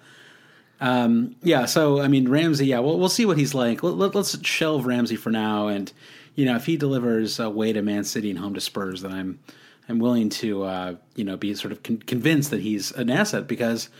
Um, 0.81 1.37
yeah, 1.43 1.67
so 1.67 2.01
I 2.01 2.09
mean 2.09 2.29
Ramsey, 2.29 2.67
yeah, 2.67 2.81
we'll 2.81 2.99
we'll 2.99 3.09
see 3.09 3.27
what 3.27 3.37
he's 3.39 3.55
like. 3.55 3.83
Let, 3.83 4.17
us 4.17 4.35
let, 4.35 4.47
shelve 4.47 4.87
Ramsey 4.87 5.17
for 5.17 5.31
now, 5.31 5.69
and 5.69 5.93
you 6.35 6.47
know 6.47 6.57
if 6.57 6.67
he 6.67 6.77
delivers 6.77 7.39
away 7.39 7.73
to 7.73 7.83
Man 7.83 8.03
City 8.03 8.31
and 8.31 8.39
home 8.39 8.55
to 8.55 8.61
Spurs, 8.61 9.03
then 9.03 9.13
I'm 9.13 9.39
I'm 9.89 9.99
willing 9.99 10.29
to 10.31 10.65
uh, 10.65 10.95
you 11.15 11.25
know 11.25 11.37
be 11.37 11.55
sort 11.55 11.71
of 11.71 11.83
con- 11.83 11.99
convinced 11.99 12.51
that 12.51 12.63
he's 12.63 12.91
an 12.93 13.11
asset 13.11 13.47
because 13.47 13.91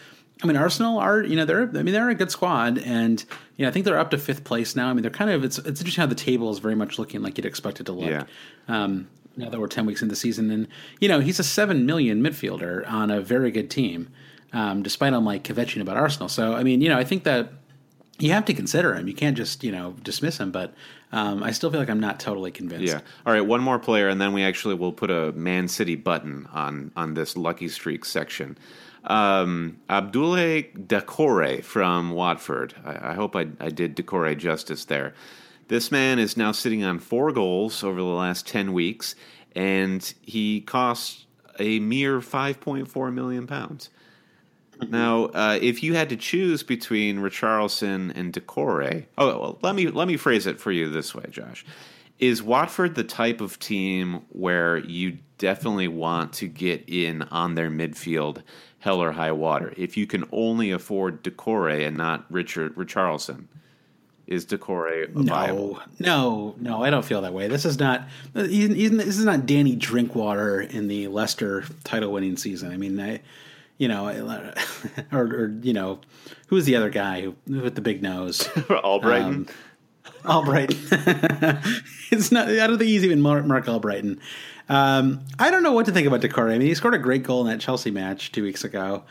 I 0.43 0.47
mean, 0.47 0.57
Arsenal 0.57 0.99
are 0.99 1.23
you 1.23 1.37
know 1.37 1.45
they're 1.45 1.63
I 1.63 1.83
mean 1.83 1.93
they're 1.93 2.09
a 2.09 2.15
good 2.15 2.31
squad, 2.31 2.79
and 2.79 3.25
you 3.57 3.65
know 3.65 3.69
I 3.69 3.73
think 3.73 3.85
they're 3.85 3.99
up 3.99 4.11
to 4.11 4.19
fifth 4.19 4.45
place 4.45 4.75
now. 4.75 4.89
I 4.89 4.93
mean 4.93 5.03
they're 5.03 5.11
kind 5.11 5.31
of 5.31 5.45
it's 5.45 5.59
it's 5.59 5.81
interesting 5.81 6.03
how 6.03 6.07
the 6.07 6.15
table 6.15 6.51
is 6.51 6.59
very 6.59 6.75
much 6.75 6.99
looking 6.99 7.23
like 7.23 7.37
you'd 7.37 7.47
expect 7.47 7.81
it 7.81 7.87
to 7.87 7.93
look. 7.93 8.11
Yeah. 8.11 8.25
Um, 8.69 9.09
now 9.37 9.49
that 9.49 9.61
we're 9.61 9.69
ten 9.69 9.87
weeks 9.87 10.03
into 10.03 10.13
the 10.13 10.17
season, 10.17 10.51
and 10.51 10.69
you 11.01 11.09
know 11.09 11.21
he's 11.21 11.39
a 11.39 11.45
seven 11.45 11.87
million 11.87 12.23
midfielder 12.23 12.91
on 12.91 13.11
a 13.11 13.21
very 13.21 13.51
good 13.51 13.71
team, 13.71 14.09
um, 14.53 14.83
despite 14.83 15.13
I'm 15.13 15.25
like 15.25 15.45
kvetching 15.45 15.83
about 15.83 15.97
Arsenal. 15.97 16.29
So 16.29 16.55
I 16.55 16.63
mean 16.63 16.81
you 16.81 16.89
know 16.89 16.99
I 16.99 17.05
think 17.05 17.25
that 17.25 17.53
you 18.19 18.33
have 18.33 18.45
to 18.47 18.55
consider 18.55 18.95
him. 18.95 19.09
You 19.09 19.15
can't 19.15 19.37
just 19.37 19.63
you 19.63 19.73
know 19.73 19.95
dismiss 20.03 20.39
him, 20.39 20.53
but 20.53 20.75
um, 21.13 21.43
I 21.43 21.51
still 21.51 21.71
feel 21.71 21.81
like 21.81 21.91
I'm 21.91 22.01
not 22.01 22.21
totally 22.21 22.51
convinced. 22.51 22.93
Yeah. 22.93 23.01
All 23.27 23.33
right, 23.33 23.41
one 23.41 23.61
more 23.61 23.79
player, 23.79 24.09
and 24.09 24.21
then 24.21 24.33
we 24.33 24.43
actually 24.43 24.75
will 24.75 24.93
put 24.93 25.11
a 25.11 25.33
Man 25.33 25.69
City 25.69 25.97
button 25.97 26.49
on 26.53 26.93
on 26.97 27.15
this 27.15 27.37
lucky 27.37 27.69
streak 27.69 28.05
section. 28.05 28.57
Um, 29.05 29.79
Abdoulaye 29.89 30.87
Doucouré 30.87 31.65
from 31.65 32.11
Watford. 32.11 32.75
I, 32.85 33.11
I 33.11 33.15
hope 33.15 33.35
I, 33.35 33.49
I, 33.59 33.71
did 33.71 33.97
Doucouré 33.97 34.37
justice 34.37 34.85
there. 34.85 35.15
This 35.69 35.91
man 35.91 36.19
is 36.19 36.37
now 36.37 36.53
sitting 36.53 36.85
on 36.85 36.99
four 36.99 37.33
goals 37.33 37.83
over 37.83 37.99
the 37.99 38.07
last 38.07 38.47
10 38.47 38.73
weeks, 38.73 39.15
and 39.57 40.13
he 40.21 40.61
costs 40.61 41.27
a 41.59 41.79
mere 41.79 42.21
5.4 42.21 43.13
million 43.13 43.47
pounds. 43.47 43.89
Mm-hmm. 44.81 44.93
Now, 44.93 45.25
uh, 45.27 45.59
if 45.61 45.83
you 45.83 45.95
had 45.95 46.09
to 46.09 46.17
choose 46.17 46.63
between 46.63 47.19
Richarlison 47.19 48.13
and 48.15 48.33
Doucouré, 48.33 49.07
oh, 49.19 49.27
well, 49.27 49.59
let 49.63 49.75
me 49.75 49.89
let 49.89 50.09
me 50.09 50.17
phrase 50.17 50.47
it 50.47 50.61
for 50.61 50.73
you 50.73 50.89
this 50.91 51.15
way, 51.15 51.25
Josh. 51.31 51.65
Is 52.19 52.43
Watford 52.43 52.95
the 52.95 53.05
type 53.05 53.41
of 53.41 53.59
team 53.59 54.23
where 54.29 54.77
you 54.77 55.19
definitely 55.39 55.89
want 55.89 56.35
to 56.35 56.47
get 56.47 56.85
in 56.87 57.23
on 57.23 57.55
their 57.55 57.71
midfield 57.71 58.43
hell 58.81 59.03
or 59.03 59.13
high 59.13 59.33
water. 59.33 59.73
If 59.77 59.97
you 59.97 60.07
can 60.07 60.25
only 60.33 60.71
afford 60.71 61.23
Doucouré 61.23 61.87
and 61.87 61.97
not 61.97 62.25
Richard 62.31 62.75
Richarlison, 62.75 63.45
is 64.27 64.47
Doucouré 64.47 65.13
no, 65.15 65.23
viable? 65.23 65.81
No, 65.99 66.55
no, 66.59 66.83
I 66.83 66.91
don't 66.91 67.05
feel 67.05 67.21
that 67.23 67.35
way. 67.35 67.49
This 67.49 67.65
is 67.65 67.79
not 67.79 68.09
he's, 68.35 68.75
he's, 68.75 68.91
this 68.91 69.19
is 69.19 69.25
not 69.25 69.45
Danny 69.45 69.77
Drinkwater 69.77 70.61
in 70.61 70.89
the 70.89 71.09
Leicester 71.09 71.65
title-winning 71.85 72.37
season. 72.37 72.71
I 72.71 72.77
mean, 72.77 72.99
I, 73.01 73.21
you 73.77 73.89
know, 73.89 74.07
or, 75.13 75.23
or 75.23 75.59
you 75.63 75.73
know, 75.73 76.01
who's 76.47 76.65
the 76.65 76.77
other 76.77 76.91
guy 76.91 77.23
who 77.23 77.35
with 77.47 77.75
the 77.75 77.81
big 77.81 78.03
nose? 78.03 78.45
Albrighton. 78.45 79.25
Um, 79.25 79.47
Albrighton. 80.25 81.83
it's 82.13 82.31
not. 82.31 82.49
I 82.49 82.67
don't 82.67 82.79
think 82.79 82.89
he's 82.89 83.05
even 83.05 83.21
Marc, 83.21 83.45
Marc 83.45 83.67
Albrighton. 83.67 84.21
Um, 84.71 85.27
I 85.37 85.51
don't 85.51 85.65
know 85.65 85.73
what 85.73 85.87
to 85.87 85.93
think 85.93 86.07
about 86.07 86.21
Doucouré. 86.21 86.55
I 86.55 86.59
mean, 86.59 86.69
he 86.69 86.75
scored 86.75 86.95
a 86.95 86.99
great 86.99 87.25
goal 87.25 87.41
in 87.41 87.49
that 87.49 87.61
Chelsea 87.61 87.91
match 87.91 88.31
two 88.31 88.45
weeks 88.45 88.63
ago. 88.63 89.03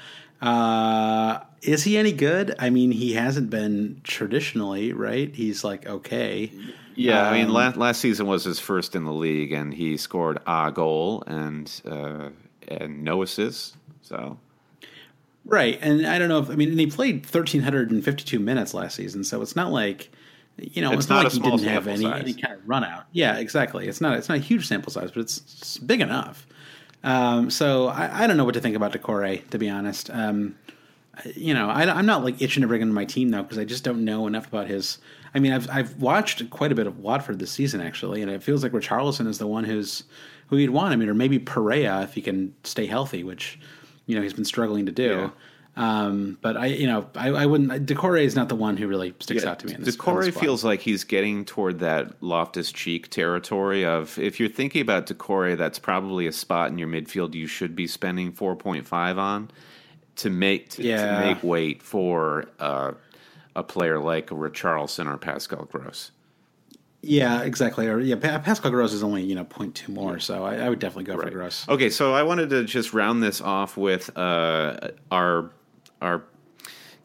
Uh, 0.42 1.40
is 1.62 1.84
he 1.84 1.98
any 1.98 2.14
good? 2.14 2.56
I 2.58 2.70
mean, 2.70 2.92
he 2.92 3.14
hasn't 3.14 3.50
been 3.50 4.00
traditionally, 4.06 4.94
right? 4.94 5.36
He's 5.36 5.66
like 5.66 5.86
okay. 5.86 6.50
Yeah, 6.96 7.28
um, 7.28 7.34
I 7.34 7.38
mean, 7.38 7.48
um, 7.48 7.54
last, 7.54 7.78
last 7.78 8.00
season 8.00 8.26
was 8.26 8.46
his 8.46 8.58
first 8.58 8.96
in 8.96 9.04
the 9.04 9.12
league, 9.12 9.52
and 9.52 9.74
he 9.74 9.98
scored 9.98 10.40
a 10.48 10.72
goal 10.72 11.24
and 11.28 11.70
uh, 11.86 12.30
and 12.70 13.04
no 13.04 13.22
assists. 13.22 13.76
So 14.02 14.38
right, 15.44 15.78
and 15.82 16.08
I 16.08 16.20
don't 16.20 16.30
know 16.30 16.40
if 16.40 16.50
I 16.50 16.56
mean, 16.56 16.70
and 16.70 16.80
he 16.80 16.88
played 16.88 17.26
thirteen 17.26 17.64
hundred 17.64 17.92
and 17.92 18.02
fifty 18.04 18.24
two 18.24 18.40
minutes 18.40 18.74
last 18.74 18.96
season, 18.96 19.26
so 19.26 19.42
it's 19.42 19.58
not 19.58 19.74
like 19.74 20.10
you 20.62 20.82
know, 20.82 20.92
it's, 20.92 21.02
it's 21.02 21.10
not, 21.10 21.24
not 21.24 21.24
like 21.26 21.34
he 21.34 21.40
didn't 21.40 21.68
have 21.68 21.88
any, 21.88 22.06
any 22.06 22.34
kind 22.34 22.56
of 22.56 22.68
run 22.68 22.84
out. 22.84 23.06
Yeah, 23.12 23.38
exactly. 23.38 23.88
It's 23.88 24.02
not 24.02 24.18
it's 24.18 24.30
not 24.30 24.38
a 24.38 24.42
huge 24.42 24.68
sample 24.68 24.92
size, 24.92 25.12
but 25.12 25.22
it's, 25.22 25.38
it's 25.38 25.78
big 25.78 26.02
enough. 26.02 26.48
Um, 27.04 27.50
so 27.50 27.88
I, 27.88 28.24
I, 28.24 28.28
don't 28.28 28.36
know 28.36 28.44
what 28.44 28.56
to 28.56 28.60
think 28.60 28.76
about 28.76 28.92
Doucouré, 28.92 29.50
to 29.52 29.58
be 29.58 29.70
honest. 29.70 30.10
Um, 30.10 30.58
you 31.36 31.54
know, 31.54 31.70
I, 31.70 31.84
am 31.98 32.06
not 32.06 32.24
like 32.24 32.42
itching 32.42 32.62
to 32.62 32.68
bring 32.68 32.82
him 32.82 32.90
to 32.90 32.94
my 32.94 33.06
team 33.06 33.30
though 33.30 33.44
because 33.44 33.58
I 33.58 33.66
just 33.66 33.84
don't 33.84 34.04
know 34.04 34.28
enough 34.28 34.48
about 34.48 34.68
his. 34.68 34.98
I 35.34 35.40
mean, 35.40 35.52
I've 35.52 35.70
I've 35.70 36.02
watched 36.02 36.50
quite 36.50 36.72
a 36.72 36.76
bit 36.76 36.88
of 36.88 37.00
Watford 37.00 37.40
this 37.40 37.52
season 37.52 37.82
actually, 37.82 38.22
and 38.22 38.32
it 38.32 38.44
feels 38.44 38.64
like 38.64 38.72
Richarlison 38.72 39.28
is 39.28 39.38
the 39.38 39.48
one 39.48 39.64
who's 39.64 40.04
who 40.48 40.58
you'd 40.58 40.72
want. 40.72 40.94
I 40.94 40.96
mean, 40.96 41.10
or 41.10 41.14
maybe 41.14 41.40
Pereira 41.40 42.02
if 42.04 42.14
he 42.14 42.22
can 42.22 42.54
stay 42.64 42.86
healthy, 42.86 43.24
which 43.24 43.60
you 44.06 44.16
know 44.16 44.22
he's 44.22 44.34
been 44.34 44.46
struggling 44.46 44.86
to 44.86 44.92
do. 44.92 45.04
Yeah. 45.04 45.30
Um, 45.80 46.38
but 46.42 46.58
I, 46.58 46.66
you 46.66 46.88
know, 46.88 47.10
I, 47.16 47.30
I 47.30 47.46
wouldn't. 47.46 47.86
Doucouré 47.86 48.24
is 48.24 48.36
not 48.36 48.50
the 48.50 48.56
one 48.56 48.76
who 48.76 48.86
really 48.86 49.16
sticks 49.22 49.44
yeah, 49.44 49.52
out 49.52 49.60
to 49.60 49.68
me. 49.68 49.76
In 49.76 49.84
this, 49.84 49.96
Doucouré 49.96 50.38
feels 50.38 50.62
like 50.62 50.82
he's 50.82 51.06
getting 51.06 51.46
toward 51.46 51.80
that 51.80 52.22
Loftus 52.22 52.74
Cheek 52.74 53.10
territory 53.10 53.86
of 53.86 54.20
if 54.20 54.42
you're 54.42 54.50
thinking 54.50 54.82
about 54.82 55.08
Doucouré, 55.08 55.58
that's 55.58 55.80
probably 55.80 56.28
a 56.28 56.34
spot 56.34 56.70
in 56.70 56.78
your 56.78 56.90
midfield 56.90 57.34
you 57.34 57.48
should 57.48 57.78
be 57.78 57.88
spending 57.88 58.34
4.5 58.34 59.18
on 59.18 59.52
to 60.18 60.30
make 60.30 60.72
to, 60.72 60.84
yeah. 60.84 61.22
to 61.22 61.28
make 61.28 61.42
weight 61.44 61.82
for 61.82 62.50
uh, 62.60 62.92
a 63.56 63.64
player 63.64 64.00
like 64.00 64.28
Richarlison 64.28 65.10
or 65.10 65.18
Pascal 65.18 65.64
Gross. 65.64 66.12
Yeah, 67.02 67.44
exactly. 67.44 67.88
Or 67.88 68.02
yeah, 68.02 68.18
Pascal 68.18 68.70
Gross 68.70 68.92
is 68.92 69.02
only 69.02 69.24
you 69.24 69.34
know 69.34 69.46
0.2 69.46 69.88
more, 69.88 70.20
so 70.20 70.44
I, 70.44 70.56
I 70.56 70.68
would 70.68 70.80
definitely 70.80 71.06
go 71.06 71.16
right. 71.16 71.30
for 71.30 71.34
Gross. 71.34 71.70
Okay, 71.70 71.90
so 71.90 72.14
I 72.14 72.24
wanted 72.24 72.50
to 72.50 72.66
just 72.66 72.94
round 72.94 73.24
this 73.24 73.40
off 73.40 73.78
with 73.78 74.18
uh, 74.18 74.90
our 75.10 75.52
our 76.02 76.24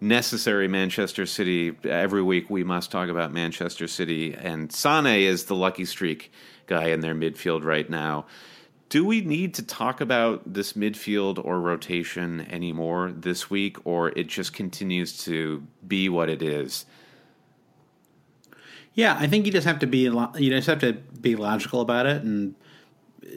necessary 0.01 0.69
Manchester 0.69 1.27
City. 1.27 1.77
Every 1.85 2.23
week 2.23 2.51
we 2.51 2.65
must 2.65 2.91
talk 2.91 3.09
about 3.09 3.33
Manchester 3.33 3.89
City, 3.89 4.35
and 4.35 4.73
Sane 4.73 5.07
is 5.07 5.45
the 5.45 5.55
lucky 5.55 5.85
streak 5.85 6.31
guy 6.67 6.89
in 6.89 7.01
their 7.01 7.15
midfield 7.15 7.65
right 7.65 7.89
now. 7.89 8.27
Do 8.89 9.05
we 9.05 9.23
need 9.23 9.55
to 9.55 9.63
talk 9.63 10.01
about 10.01 10.53
this 10.53 10.75
midfield 10.75 11.45
or 11.45 11.61
rotation 11.61 12.43
anymore 12.43 13.13
this 13.13 13.51
week, 13.51 13.79
or 13.85 14.11
it 14.11 14.29
just 14.29 14.53
continues 14.53 15.25
to 15.25 15.67
be 15.87 16.09
what 16.09 16.29
it 16.29 16.43
is? 16.43 16.87
Yeah, 18.93 19.17
I 19.19 19.27
think 19.27 19.47
you 19.47 19.53
just 19.53 19.67
have 19.67 19.81
to 19.81 19.87
be 19.87 19.99
you 20.01 20.51
just 20.51 20.69
have 20.69 20.79
to 20.81 20.93
be 20.93 21.35
logical 21.35 21.81
about 21.81 22.07
it 22.07 22.23
and 22.23 22.55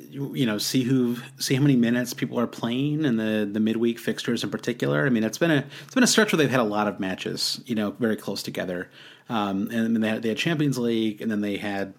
you 0.10 0.46
know 0.46 0.58
see 0.58 0.84
who 0.84 1.18
see 1.38 1.56
how 1.56 1.62
many 1.62 1.76
minutes 1.76 2.14
people 2.14 2.40
are 2.40 2.48
playing 2.48 3.06
in 3.06 3.18
the 3.18 3.48
the 3.52 3.60
midweek 3.60 4.00
fixtures 4.00 4.44
in 4.44 4.50
particular. 4.50 5.06
I 5.06 5.10
mean, 5.10 5.24
it's 5.24 5.38
been 5.38 5.52
a 5.52 5.64
it's 5.86 5.94
been 5.94 6.04
a 6.04 6.08
stretch 6.08 6.32
where 6.32 6.38
they've 6.38 6.50
had 6.50 6.60
a 6.60 6.64
lot 6.64 6.88
of 6.88 7.00
matches, 7.00 7.62
you 7.66 7.76
know, 7.76 7.92
very 7.92 8.16
close 8.16 8.44
together. 8.44 8.90
Um, 9.30 9.70
and 9.72 10.02
they 10.02 10.08
had, 10.08 10.22
they 10.22 10.30
had 10.30 10.38
Champions 10.38 10.78
League, 10.78 11.22
and 11.22 11.30
then 11.30 11.42
they 11.42 11.58
had 11.58 11.94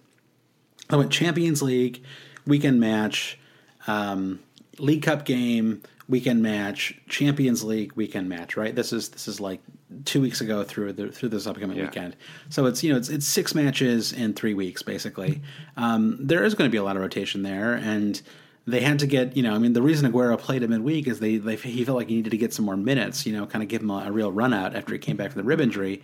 I 0.91 0.97
went 0.97 1.11
Champions 1.11 1.63
League 1.63 2.03
weekend 2.47 2.81
match, 2.81 3.39
um, 3.87 4.41
League 4.79 5.03
Cup 5.03 5.25
game, 5.25 5.83
weekend 6.09 6.43
match, 6.43 6.99
Champions 7.09 7.63
League 7.63 7.93
weekend 7.95 8.29
match. 8.29 8.57
Right. 8.57 8.75
This 8.75 8.93
is 8.93 9.11
this 9.11 9.29
is 9.29 9.41
like 9.41 9.61
two 10.05 10.21
weeks 10.21 10.41
ago 10.41 10.63
through 10.63 10.93
the 10.93 11.11
through 11.11 11.31
this 11.31 11.47
upcoming 11.47 11.77
yeah. 11.77 11.85
weekend. 11.85 12.17
So 12.51 12.67
it's 12.67 12.83
you 12.83 12.93
know 12.93 12.99
it's 12.99 13.09
it's 13.09 13.27
six 13.27 13.55
matches 13.55 14.13
in 14.13 14.35
three 14.35 14.55
weeks 14.55 14.83
basically. 14.83 15.41
Um, 15.77 16.19
there 16.21 16.45
is 16.45 16.55
going 16.55 16.69
to 16.69 16.73
be 16.73 16.79
a 16.79 16.83
lot 16.83 16.97
of 16.97 17.03
rotation 17.03 17.43
there, 17.43 17.75
and 17.75 18.21
they 18.67 18.81
had 18.81 18.99
to 19.01 19.07
get 19.07 19.37
you 19.37 19.43
know 19.43 19.55
I 19.55 19.59
mean 19.59 19.73
the 19.73 19.83
reason 19.83 20.11
Aguero 20.11 20.39
played 20.39 20.63
him 20.63 20.71
midweek 20.71 21.07
is 21.09 21.21
they, 21.21 21.37
they 21.39 21.57
he 21.57 21.85
felt 21.85 21.97
like 21.97 22.09
he 22.09 22.17
needed 22.17 22.31
to 22.31 22.39
get 22.39 22.53
some 22.53 22.65
more 22.65 22.77
minutes. 22.77 23.27
You 23.27 23.33
know, 23.33 23.47
kind 23.47 23.63
of 23.63 23.69
give 23.69 23.83
him 23.83 23.91
a, 23.91 24.05
a 24.07 24.13
real 24.13 24.33
run 24.33 24.53
out 24.53 24.77
after 24.77 24.93
he 24.93 24.99
came 24.99 25.17
back 25.17 25.33
from 25.33 25.41
the 25.41 25.47
rib 25.47 25.61
injury. 25.61 26.03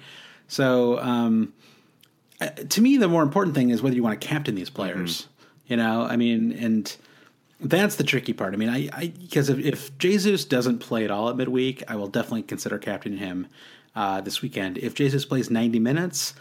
So 0.49 0.99
um, 1.01 1.53
to 2.69 2.81
me, 2.81 2.97
the 2.97 3.09
more 3.09 3.23
important 3.23 3.55
thing 3.55 3.71
is 3.71 3.83
whether 3.83 3.97
you 3.97 4.03
want 4.03 4.21
to 4.21 4.27
captain 4.27 4.55
these 4.55 4.71
players. 4.71 5.23
Mm-hmm. 5.23 5.31
You 5.67 5.77
know, 5.79 6.03
I 6.03 6.17
mean, 6.17 6.53
and 6.53 6.95
That's 7.65 7.97
the 7.97 8.05
tricky 8.05 8.35
part. 8.35 8.53
I 8.53 8.57
mean, 8.59 8.69
I 8.69 9.09
because 9.19 9.49
if, 9.49 9.59
if 9.59 9.99
Jesus 9.99 10.45
doesn't 10.45 10.79
play 10.79 11.05
at 11.05 11.11
all 11.11 11.31
at 11.31 11.37
midweek, 11.37 11.83
I 11.89 11.97
will 11.97 12.09
definitely 12.09 12.43
consider 12.43 12.79
captaining 12.79 13.19
him 13.19 13.49
uh, 13.97 14.21
this 14.21 14.43
weekend. 14.43 14.79
If 14.79 14.95
Jesus 14.95 15.25
plays 15.25 15.51
90 15.51 15.79
minutes, 15.79 16.35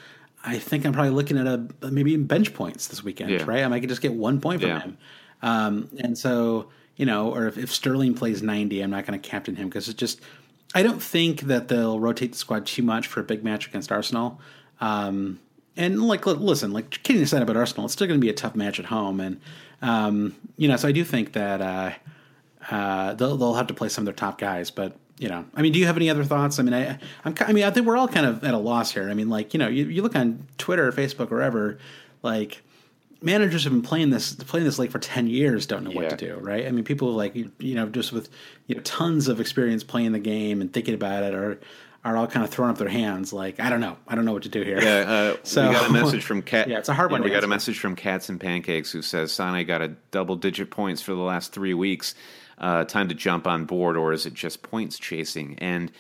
I 0.44 0.60
think 0.60 0.86
I'm 0.86 0.92
probably 0.92 1.12
looking 1.12 1.38
at 1.38 1.48
a 1.48 1.68
maybe 1.90 2.18
bench 2.18 2.54
points 2.54 2.88
this 2.88 3.04
weekend, 3.04 3.32
yeah. 3.32 3.44
right? 3.46 3.64
I 3.64 3.68
might 3.70 3.88
just 3.88 4.02
get 4.02 4.14
one 4.14 4.42
point 4.42 4.62
from 4.62 4.70
yeah. 4.70 4.80
him. 4.82 4.98
Um, 5.42 5.90
and 5.98 6.18
so, 6.18 6.70
you 6.98 7.06
know, 7.06 7.34
or 7.34 7.48
if, 7.48 7.58
if 7.58 7.72
Sterling 7.72 8.14
plays 8.16 8.42
90, 8.42 8.82
I'm 8.82 8.90
not 8.90 9.06
going 9.06 9.20
to 9.20 9.30
captain 9.30 9.56
him 9.56 9.70
because 9.70 9.88
it's 9.88 10.00
just, 10.00 10.20
I 10.76 10.84
don't 10.84 11.02
think 11.02 11.42
that 11.42 11.70
they'll 11.70 12.00
rotate 12.00 12.34
the 12.34 12.38
squad 12.38 12.66
too 12.66 12.84
much 12.84 13.08
for 13.08 13.22
a 13.22 13.24
big 13.24 13.44
match 13.44 13.68
against 13.68 13.92
Arsenal. 13.92 14.42
Um, 14.82 15.40
and 15.76 16.02
like, 16.04 16.26
listen, 16.26 16.72
like 16.72 17.02
kidding 17.04 17.22
aside 17.22 17.42
about 17.42 17.58
Arsenal, 17.58 17.86
it's 17.86 17.94
still 17.94 18.08
going 18.08 18.20
to 18.20 18.24
be 18.24 18.30
a 18.30 18.34
tough 18.34 18.56
match 18.56 18.80
at 18.80 18.86
home. 18.86 19.20
And, 19.20 19.42
um, 19.82 20.36
you 20.58 20.68
know, 20.68 20.76
so 20.76 20.88
I 20.88 20.92
do 20.92 21.04
think 21.04 21.34
that, 21.34 21.62
uh, 21.62 21.92
uh, 22.70 23.14
they'll, 23.16 23.38
they'll 23.38 23.56
have 23.56 23.68
to 23.68 23.74
play 23.74 23.90
some 23.90 24.04
of 24.04 24.06
their 24.06 24.14
top 24.14 24.38
guys, 24.38 24.72
but 24.72 24.96
you 25.20 25.30
know, 25.30 25.46
I 25.54 25.62
mean, 25.62 25.72
do 25.72 25.80
you 25.80 25.86
have 25.86 25.96
any 25.96 26.10
other 26.10 26.24
thoughts? 26.24 26.60
I 26.60 26.64
mean, 26.64 26.74
I, 26.74 26.98
I'm, 27.24 27.36
I 27.42 27.54
mean, 27.54 27.64
I 27.64 27.72
think 27.72 27.86
we're 27.86 27.98
all 27.98 28.08
kind 28.08 28.26
of 28.26 28.44
at 28.44 28.54
a 28.54 28.58
loss 28.58 28.92
here. 28.92 29.10
I 29.10 29.14
mean, 29.14 29.30
like, 29.30 29.54
you 29.54 29.58
know, 29.60 29.68
you, 29.68 29.86
you 29.86 30.02
look 30.02 30.16
on 30.16 30.48
Twitter, 30.58 30.88
or 30.88 30.92
Facebook, 30.92 31.32
or 31.32 31.36
wherever, 31.36 31.78
like, 32.24 32.62
managers 33.22 33.64
have 33.64 33.72
been 33.72 33.82
playing 33.82 34.10
this 34.10 34.36
playing 34.36 34.66
this 34.66 34.78
league 34.78 34.92
for 34.92 35.00
10 35.00 35.28
years 35.28 35.66
don't 35.66 35.86
know 35.86 35.92
what 35.92 36.10
to 36.10 36.18
do 36.18 36.36
right 36.42 36.68
i 36.68 36.72
mean 36.72 36.84
people 36.84 37.14
like 37.14 37.34
you 37.34 37.74
know 37.74 37.88
just 37.88 38.12
with 38.12 38.30
you 38.68 38.76
know 38.76 38.82
tons 38.82 39.30
of 39.30 39.40
experience 39.40 39.82
playing 39.82 40.12
the 40.12 40.20
game 40.20 40.60
and 40.60 40.74
thinking 40.74 40.94
about 40.94 41.24
it 41.24 41.34
are 41.34 41.58
are 42.04 42.18
all 42.18 42.28
kind 42.28 42.44
of 42.44 42.50
throwing 42.50 42.70
up 42.70 42.78
their 42.78 42.90
hands 42.90 43.32
like 43.32 43.60
i 43.60 43.70
don't 43.70 43.80
know. 43.80 43.98
I 44.08 44.16
don't 44.16 44.26
know 44.26 44.34
what 44.34 44.44
to 44.44 44.50
do 44.50 44.62
here. 44.62 44.82
Yeah 44.82 45.34
uh, 45.34 45.38
so 45.44 45.68
we 45.70 45.74
got 45.74 45.90
a 45.90 45.94
message 45.94 46.24
from 46.24 46.42
cat 46.42 46.68
yeah 46.70 46.80
it's 46.80 46.90
a 46.90 46.94
hard 46.94 47.12
one 47.12 47.24
we 47.24 47.30
got 47.30 47.44
a 47.44 47.48
message 47.48 47.80
from 47.80 47.96
cats 47.96 48.30
and 48.30 48.40
pancakes 48.40 48.92
who 48.92 49.02
says 49.02 49.32
sane 49.32 49.66
got 49.66 49.82
a 49.82 49.90
double 50.12 50.36
digit 50.36 50.70
points 50.72 51.02
for 51.02 51.14
the 51.14 51.22
last 51.22 51.54
three 51.54 51.74
weeks. 51.74 52.16
Uh, 52.58 52.86
time 52.86 53.10
to 53.10 53.16
jump 53.16 53.48
on 53.48 53.66
board 53.66 53.98
or 53.98 54.14
is 54.14 54.26
it 54.26 54.34
just 54.34 54.62
points 54.62 55.00
chasing? 55.00 55.58
And 55.60 55.92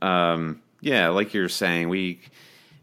um, 0.00 0.62
yeah 0.80 1.08
like 1.08 1.34
you're 1.34 1.48
saying 1.48 1.88
we 1.88 2.20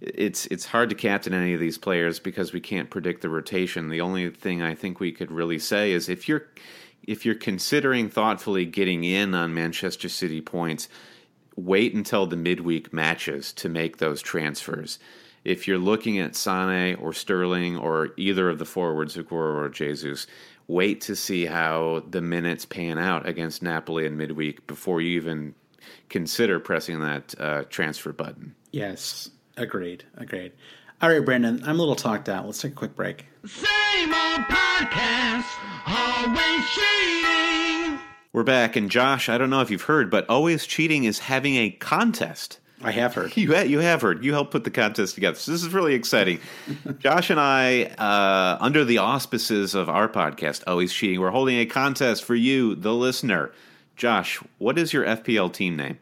it's 0.02 0.46
it's 0.48 0.66
hard 0.66 0.90
to 0.90 0.96
captain 0.96 1.34
any 1.34 1.54
of 1.54 1.60
these 1.60 1.78
players 1.78 2.20
because 2.20 2.54
we 2.54 2.60
can't 2.60 2.90
predict 2.90 3.22
the 3.22 3.30
rotation. 3.30 3.90
The 3.90 4.02
only 4.02 4.30
thing 4.30 4.62
I 4.62 4.76
think 4.76 5.00
we 5.00 5.12
could 5.12 5.32
really 5.32 5.60
say 5.60 5.92
is 5.92 6.08
if 6.10 6.28
you're 6.28 6.46
if 7.04 7.26
you're 7.26 7.36
considering 7.36 8.10
thoughtfully 8.10 8.66
getting 8.66 9.04
in 9.04 9.34
on 9.34 9.54
Manchester 9.54 10.10
City 10.10 10.42
points, 10.42 10.88
wait 11.60 11.94
until 11.94 12.26
the 12.26 12.36
midweek 12.36 12.94
matches 12.94 13.54
to 13.54 13.70
make 13.70 13.98
those 13.98 14.22
transfers. 14.22 15.00
If 15.46 15.68
you're 15.68 15.78
looking 15.78 16.20
at 16.20 16.36
Sane 16.36 16.96
or 16.96 17.14
Sterling 17.14 17.78
or 17.78 18.10
either 18.18 18.50
of 18.50 18.60
the 18.60 18.66
forwards, 18.66 19.16
Aguero 19.16 19.56
or 19.56 19.70
Jesus, 19.70 20.28
wait 20.68 21.02
to 21.02 21.16
see 21.16 21.46
how 21.46 22.04
the 22.10 22.22
minutes 22.22 22.66
pan 22.66 22.98
out 22.98 23.28
against 23.28 23.64
Napoli 23.64 24.06
in 24.06 24.18
midweek 24.18 24.68
before 24.68 25.02
you 25.02 25.16
even 25.16 25.56
consider 26.10 26.60
pressing 26.60 27.00
that 27.00 27.34
uh, 27.40 27.64
transfer 27.70 28.12
button. 28.12 28.54
Yes, 28.72 29.32
Agreed. 29.60 30.06
Agreed. 30.16 30.54
All 31.02 31.10
right, 31.10 31.24
Brandon, 31.24 31.62
I'm 31.64 31.76
a 31.76 31.80
little 31.80 31.96
talked 31.96 32.30
out. 32.30 32.46
Let's 32.46 32.62
take 32.62 32.72
a 32.72 32.76
quick 32.76 32.96
break. 32.96 33.26
Same 33.46 34.14
old 34.14 34.42
podcast, 34.48 35.46
always 35.86 36.70
cheating. 36.70 38.00
We're 38.32 38.44
back, 38.44 38.76
and 38.76 38.92
Josh, 38.92 39.28
I 39.28 39.40
don't 39.40 39.50
know 39.50 39.62
if 39.62 39.72
you've 39.72 39.82
heard, 39.82 40.12
but 40.12 40.30
Always 40.30 40.68
Cheating 40.68 41.06
is 41.06 41.18
having 41.18 41.56
a 41.56 41.72
contest. 41.72 42.60
I 42.80 42.92
have 42.92 43.16
heard. 43.16 43.36
You 43.36 43.58
you 43.58 43.80
have 43.80 44.04
heard. 44.04 44.24
You 44.24 44.34
helped 44.34 44.52
put 44.52 44.66
the 44.66 44.70
contest 44.70 45.16
together. 45.16 45.36
So 45.36 45.52
this 45.52 45.64
is 45.64 45.74
really 45.74 45.96
exciting. 45.96 46.40
Josh 47.00 47.32
and 47.32 47.40
I, 47.40 47.86
uh, 47.98 48.60
under 48.62 48.86
the 48.86 49.00
auspices 49.00 49.74
of 49.74 49.90
our 49.90 50.08
podcast, 50.08 50.62
Always 50.68 50.94
Cheating, 50.94 51.20
we're 51.20 51.32
holding 51.32 51.58
a 51.58 51.66
contest 51.66 52.24
for 52.24 52.36
you, 52.36 52.76
the 52.76 52.94
listener. 52.94 53.52
Josh, 53.96 54.40
what 54.60 54.78
is 54.78 54.94
your 54.94 55.06
FPL 55.06 55.52
team 55.52 55.76
name? 55.76 55.98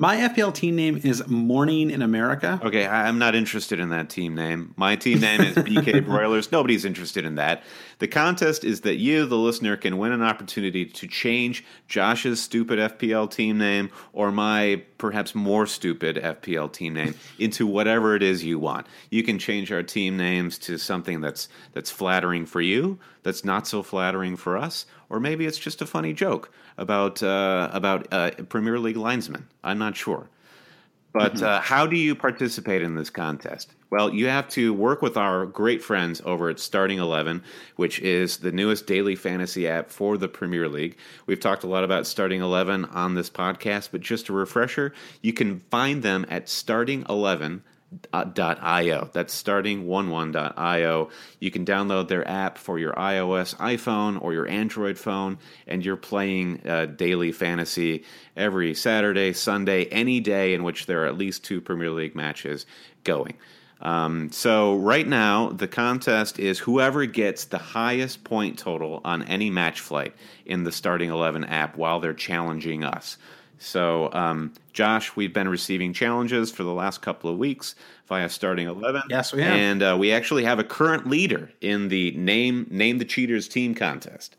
My 0.00 0.16
FPL 0.16 0.54
team 0.54 0.76
name 0.76 0.98
is 1.04 1.28
Morning 1.28 1.90
in 1.90 2.00
America. 2.00 2.58
Okay, 2.64 2.86
I'm 2.86 3.18
not 3.18 3.34
interested 3.34 3.78
in 3.78 3.90
that 3.90 4.08
team 4.08 4.34
name. 4.34 4.72
My 4.78 4.96
team 4.96 5.20
name 5.20 5.42
is 5.42 5.54
BK 5.54 6.02
Broilers. 6.06 6.50
Nobody's 6.50 6.86
interested 6.86 7.26
in 7.26 7.34
that. 7.34 7.62
The 7.98 8.08
contest 8.08 8.64
is 8.64 8.80
that 8.80 8.96
you, 8.96 9.26
the 9.26 9.36
listener, 9.36 9.76
can 9.76 9.98
win 9.98 10.12
an 10.12 10.22
opportunity 10.22 10.86
to 10.86 11.06
change 11.06 11.66
Josh's 11.86 12.42
stupid 12.42 12.78
FPL 12.78 13.30
team 13.30 13.58
name 13.58 13.90
or 14.14 14.32
my 14.32 14.82
perhaps 14.96 15.34
more 15.34 15.66
stupid 15.66 16.16
FPL 16.16 16.72
team 16.72 16.94
name 16.94 17.14
into 17.38 17.66
whatever 17.66 18.16
it 18.16 18.22
is 18.22 18.42
you 18.42 18.58
want. 18.58 18.86
You 19.10 19.22
can 19.22 19.38
change 19.38 19.70
our 19.70 19.82
team 19.82 20.16
names 20.16 20.56
to 20.60 20.78
something 20.78 21.20
that's 21.20 21.50
that's 21.74 21.90
flattering 21.90 22.46
for 22.46 22.62
you, 22.62 22.98
that's 23.22 23.44
not 23.44 23.66
so 23.66 23.82
flattering 23.82 24.36
for 24.36 24.56
us, 24.56 24.86
or 25.10 25.20
maybe 25.20 25.44
it's 25.44 25.58
just 25.58 25.82
a 25.82 25.86
funny 25.86 26.14
joke 26.14 26.50
about 26.78 27.22
uh, 27.22 27.68
about 27.72 28.06
uh, 28.12 28.30
Premier 28.48 28.78
League 28.78 28.96
linesmen. 28.96 29.48
I'm 29.62 29.78
not 29.78 29.96
sure. 29.96 30.28
But 31.12 31.34
mm-hmm. 31.34 31.44
uh, 31.44 31.60
how 31.60 31.88
do 31.88 31.96
you 31.96 32.14
participate 32.14 32.82
in 32.82 32.94
this 32.94 33.10
contest? 33.10 33.72
Well, 33.90 34.14
you 34.14 34.28
have 34.28 34.48
to 34.50 34.72
work 34.72 35.02
with 35.02 35.16
our 35.16 35.44
great 35.44 35.82
friends 35.82 36.22
over 36.24 36.48
at 36.48 36.60
Starting 36.60 37.00
Eleven, 37.00 37.42
which 37.74 37.98
is 37.98 38.36
the 38.36 38.52
newest 38.52 38.86
daily 38.86 39.16
fantasy 39.16 39.66
app 39.66 39.90
for 39.90 40.16
the 40.16 40.28
Premier 40.28 40.68
League. 40.68 40.96
We've 41.26 41.40
talked 41.40 41.64
a 41.64 41.66
lot 41.66 41.82
about 41.82 42.06
Starting 42.06 42.40
Eleven 42.40 42.84
on 42.84 43.14
this 43.14 43.28
podcast, 43.28 43.88
but 43.90 44.00
just 44.00 44.28
a 44.28 44.32
refresher, 44.32 44.94
you 45.20 45.32
can 45.32 45.58
find 45.58 46.04
them 46.04 46.24
at 46.28 46.48
Starting 46.48 47.04
Eleven 47.08 47.64
io. 48.12 49.10
That's 49.12 49.32
starting 49.32 49.86
11.io. 49.86 51.10
You 51.38 51.50
can 51.50 51.64
download 51.64 52.08
their 52.08 52.26
app 52.26 52.58
for 52.58 52.78
your 52.78 52.92
iOS 52.94 53.56
iPhone 53.56 54.22
or 54.22 54.32
your 54.32 54.48
Android 54.48 54.98
phone, 54.98 55.38
and 55.66 55.84
you're 55.84 55.96
playing 55.96 56.66
uh, 56.66 56.86
daily 56.86 57.32
fantasy 57.32 58.04
every 58.36 58.74
Saturday, 58.74 59.32
Sunday, 59.32 59.86
any 59.86 60.20
day 60.20 60.54
in 60.54 60.62
which 60.62 60.86
there 60.86 61.04
are 61.04 61.06
at 61.06 61.18
least 61.18 61.44
two 61.44 61.60
Premier 61.60 61.90
League 61.90 62.14
matches 62.14 62.66
going. 63.04 63.34
Um, 63.80 64.30
so 64.30 64.76
right 64.76 65.06
now, 65.06 65.50
the 65.50 65.68
contest 65.68 66.38
is 66.38 66.58
whoever 66.58 67.06
gets 67.06 67.46
the 67.46 67.58
highest 67.58 68.24
point 68.24 68.58
total 68.58 69.00
on 69.04 69.22
any 69.22 69.50
match 69.50 69.80
flight 69.80 70.14
in 70.44 70.64
the 70.64 70.72
Starting 70.72 71.10
11 71.10 71.44
app 71.44 71.76
while 71.76 72.00
they're 72.00 72.12
challenging 72.12 72.84
us. 72.84 73.16
So, 73.62 74.10
um, 74.14 74.54
Josh, 74.72 75.14
we've 75.16 75.34
been 75.34 75.48
receiving 75.48 75.92
challenges 75.92 76.50
for 76.50 76.62
the 76.62 76.72
last 76.72 77.02
couple 77.02 77.28
of 77.28 77.36
weeks 77.36 77.74
via 78.08 78.30
starting 78.30 78.66
eleven. 78.66 79.02
Yes, 79.10 79.34
we 79.34 79.42
have, 79.42 79.54
and 79.54 79.82
uh, 79.82 79.96
we 79.98 80.12
actually 80.12 80.44
have 80.44 80.58
a 80.58 80.64
current 80.64 81.06
leader 81.06 81.50
in 81.60 81.88
the 81.88 82.12
name 82.12 82.66
name 82.70 82.96
the 82.96 83.04
cheaters 83.04 83.48
team 83.48 83.74
contest. 83.74 84.36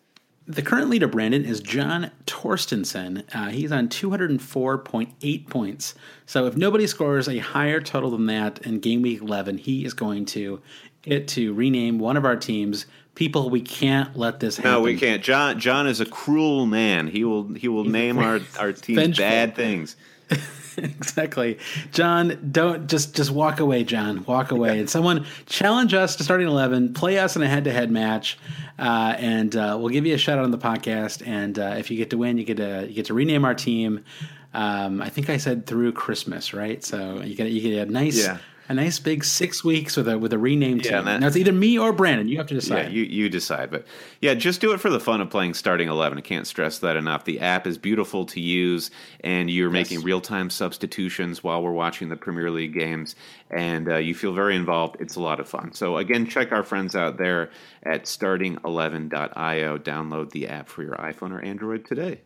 The 0.47 0.63
current 0.63 0.89
leader, 0.89 1.07
Brandon, 1.07 1.45
is 1.45 1.59
John 1.59 2.09
Torstensen. 2.25 3.23
Uh, 3.33 3.49
he's 3.49 3.71
on 3.71 3.89
204.8 3.89 5.47
points. 5.47 5.93
So 6.25 6.47
if 6.47 6.57
nobody 6.57 6.87
scores 6.87 7.29
a 7.29 7.37
higher 7.37 7.79
total 7.79 8.09
than 8.09 8.25
that 8.25 8.57
in 8.65 8.79
game 8.79 9.03
week 9.03 9.21
11, 9.21 9.59
he 9.59 9.85
is 9.85 9.93
going 9.93 10.25
to 10.25 10.59
get 11.03 11.27
to 11.29 11.53
rename 11.53 11.99
one 11.99 12.17
of 12.17 12.25
our 12.25 12.35
teams 12.35 12.87
people 13.15 13.49
we 13.49 13.61
can't 13.61 14.15
let 14.15 14.39
this 14.39 14.57
happen. 14.57 14.71
No, 14.71 14.81
we 14.81 14.97
can't. 14.97 15.23
John 15.23 15.59
John 15.59 15.87
is 15.87 15.99
a 15.99 16.05
cruel 16.05 16.65
man. 16.65 17.07
He 17.07 17.23
will 17.23 17.53
he 17.53 17.67
will 17.67 17.85
name 17.85 18.17
our 18.17 18.39
our 18.59 18.73
teams 18.73 19.17
bad 19.17 19.55
things. 19.55 19.95
exactly. 20.77 21.59
John, 21.91 22.49
don't 22.51 22.87
just 22.87 23.15
just 23.15 23.31
walk 23.31 23.59
away, 23.59 23.83
John. 23.83 24.23
Walk 24.25 24.51
away. 24.51 24.79
And 24.79 24.89
someone 24.89 25.25
challenge 25.45 25.93
us 25.93 26.15
to 26.17 26.23
starting 26.23 26.47
eleven, 26.47 26.93
play 26.93 27.19
us 27.19 27.35
in 27.35 27.41
a 27.41 27.47
head 27.47 27.65
to 27.65 27.71
head 27.71 27.91
match, 27.91 28.37
uh, 28.79 29.15
and 29.17 29.55
uh, 29.55 29.77
we'll 29.79 29.89
give 29.89 30.05
you 30.05 30.15
a 30.15 30.17
shout 30.17 30.37
out 30.37 30.45
on 30.45 30.51
the 30.51 30.57
podcast. 30.57 31.25
And 31.27 31.59
uh, 31.59 31.75
if 31.77 31.91
you 31.91 31.97
get 31.97 32.09
to 32.11 32.17
win, 32.17 32.37
you 32.37 32.45
get 32.45 32.57
to 32.57 32.85
you 32.87 32.93
get 32.93 33.05
to 33.05 33.13
rename 33.13 33.45
our 33.45 33.55
team. 33.55 34.03
Um, 34.53 35.01
I 35.01 35.09
think 35.09 35.29
I 35.29 35.37
said 35.37 35.65
through 35.65 35.93
Christmas, 35.93 36.53
right? 36.53 36.83
So 36.83 37.21
you 37.21 37.35
get 37.35 37.51
you 37.51 37.61
get 37.61 37.87
a 37.87 37.91
nice 37.91 38.25
yeah 38.25 38.37
a 38.71 38.73
nice 38.73 38.99
big 38.99 39.23
six 39.23 39.63
weeks 39.63 39.97
with 39.97 40.07
a 40.07 40.17
with 40.17 40.33
a 40.33 40.37
renamed 40.37 40.85
yeah, 40.85 40.97
team. 40.97 41.05
That, 41.05 41.19
now 41.19 41.27
it's 41.27 41.35
either 41.35 41.51
me 41.51 41.77
or 41.77 41.91
Brandon. 41.91 42.27
You 42.27 42.37
have 42.37 42.47
to 42.47 42.53
decide. 42.53 42.85
Yeah, 42.85 42.89
you 42.89 43.03
you 43.03 43.29
decide. 43.29 43.69
But 43.69 43.85
yeah, 44.21 44.33
just 44.33 44.61
do 44.61 44.71
it 44.71 44.79
for 44.79 44.89
the 44.89 44.99
fun 44.99 45.21
of 45.21 45.29
playing 45.29 45.53
starting 45.53 45.89
eleven. 45.89 46.17
I 46.17 46.21
can't 46.21 46.47
stress 46.47 46.79
that 46.79 46.95
enough. 46.95 47.25
The 47.25 47.41
app 47.41 47.67
is 47.67 47.77
beautiful 47.77 48.25
to 48.27 48.39
use, 48.39 48.89
and 49.19 49.51
you're 49.51 49.73
yes. 49.73 49.89
making 49.89 50.05
real 50.05 50.21
time 50.21 50.49
substitutions 50.49 51.43
while 51.43 51.61
we're 51.61 51.71
watching 51.71 52.09
the 52.09 52.15
Premier 52.15 52.49
League 52.49 52.73
games, 52.73 53.15
and 53.49 53.89
uh, 53.89 53.97
you 53.97 54.15
feel 54.15 54.33
very 54.33 54.55
involved. 54.55 54.95
It's 54.99 55.17
a 55.17 55.21
lot 55.21 55.39
of 55.39 55.47
fun. 55.47 55.73
So 55.73 55.97
again, 55.97 56.25
check 56.25 56.51
our 56.51 56.63
friends 56.63 56.95
out 56.95 57.17
there 57.17 57.51
at 57.83 58.05
starting11.io. 58.05 59.77
Download 59.77 60.31
the 60.31 60.47
app 60.47 60.69
for 60.69 60.81
your 60.81 60.95
iPhone 60.95 61.31
or 61.31 61.43
Android 61.43 61.85
today. 61.85 62.21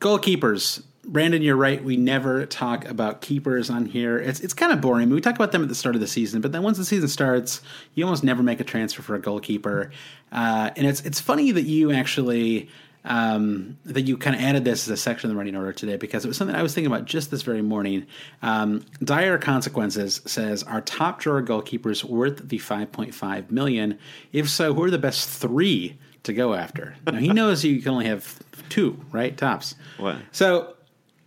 Goalkeepers 0.00 0.82
Brandon, 1.06 1.40
you're 1.40 1.56
right. 1.56 1.82
We 1.82 1.96
never 1.96 2.46
talk 2.46 2.84
about 2.84 3.20
keepers 3.20 3.70
on 3.70 3.86
here. 3.86 4.18
It's 4.18 4.40
it's 4.40 4.54
kind 4.54 4.72
of 4.72 4.80
boring. 4.80 5.08
We 5.08 5.20
talk 5.20 5.36
about 5.36 5.52
them 5.52 5.62
at 5.62 5.68
the 5.68 5.74
start 5.74 5.94
of 5.94 6.00
the 6.00 6.06
season, 6.06 6.40
but 6.40 6.52
then 6.52 6.62
once 6.62 6.78
the 6.78 6.84
season 6.84 7.08
starts, 7.08 7.62
you 7.94 8.04
almost 8.04 8.24
never 8.24 8.42
make 8.42 8.58
a 8.58 8.64
transfer 8.64 9.02
for 9.02 9.14
a 9.14 9.20
goalkeeper. 9.20 9.92
Uh, 10.32 10.70
and 10.76 10.86
it's 10.86 11.00
it's 11.02 11.20
funny 11.20 11.52
that 11.52 11.62
you 11.62 11.92
actually 11.92 12.68
um, 13.06 13.78
that 13.84 14.02
you 14.02 14.16
kind 14.16 14.34
of 14.34 14.42
added 14.42 14.64
this 14.64 14.86
as 14.86 14.90
a 14.90 14.96
section 14.96 15.30
of 15.30 15.34
the 15.34 15.38
running 15.38 15.54
order 15.54 15.72
today 15.72 15.96
because 15.96 16.24
it 16.24 16.28
was 16.28 16.36
something 16.36 16.56
I 16.56 16.62
was 16.62 16.74
thinking 16.74 16.92
about 16.92 17.04
just 17.06 17.30
this 17.30 17.42
very 17.42 17.62
morning. 17.62 18.06
Um, 18.42 18.84
dire 19.02 19.38
Consequences 19.38 20.20
says, 20.26 20.64
Are 20.64 20.80
top 20.80 21.20
drawer 21.20 21.40
goalkeepers 21.40 22.02
worth 22.02 22.48
the 22.48 22.58
5.5 22.58 23.50
million? 23.50 23.98
If 24.32 24.50
so, 24.50 24.74
who 24.74 24.82
are 24.82 24.90
the 24.90 24.98
best 24.98 25.28
three 25.28 25.96
to 26.24 26.32
go 26.32 26.54
after? 26.54 26.96
Now, 27.06 27.18
he 27.18 27.28
knows 27.32 27.64
you 27.64 27.80
can 27.80 27.92
only 27.92 28.06
have 28.06 28.40
two, 28.68 29.00
right? 29.12 29.36
Tops. 29.36 29.76
What? 29.98 30.16
So 30.32 30.75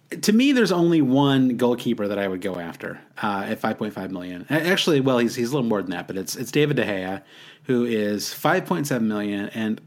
to 0.09 0.33
me, 0.33 0.51
there's 0.51 0.71
only 0.71 1.01
one 1.01 1.57
goalkeeper 1.57 2.07
that 2.07 2.17
I 2.17 2.27
would 2.27 2.41
go 2.41 2.55
after 2.55 2.99
uh, 3.21 3.45
at 3.47 3.61
5.5 3.61 4.09
million. 4.09 4.45
Actually, 4.49 5.01
well, 5.01 5.19
he's 5.19 5.35
he's 5.35 5.51
a 5.51 5.55
little 5.55 5.69
more 5.69 5.81
than 5.81 5.91
that, 5.91 6.07
but 6.07 6.17
it's 6.17 6.35
it's 6.35 6.51
David 6.51 6.77
De 6.77 6.83
Gea, 6.83 7.21
who 7.63 7.85
is 7.85 8.25
5.7 8.25 9.01
million, 9.01 9.49
and 9.49 9.79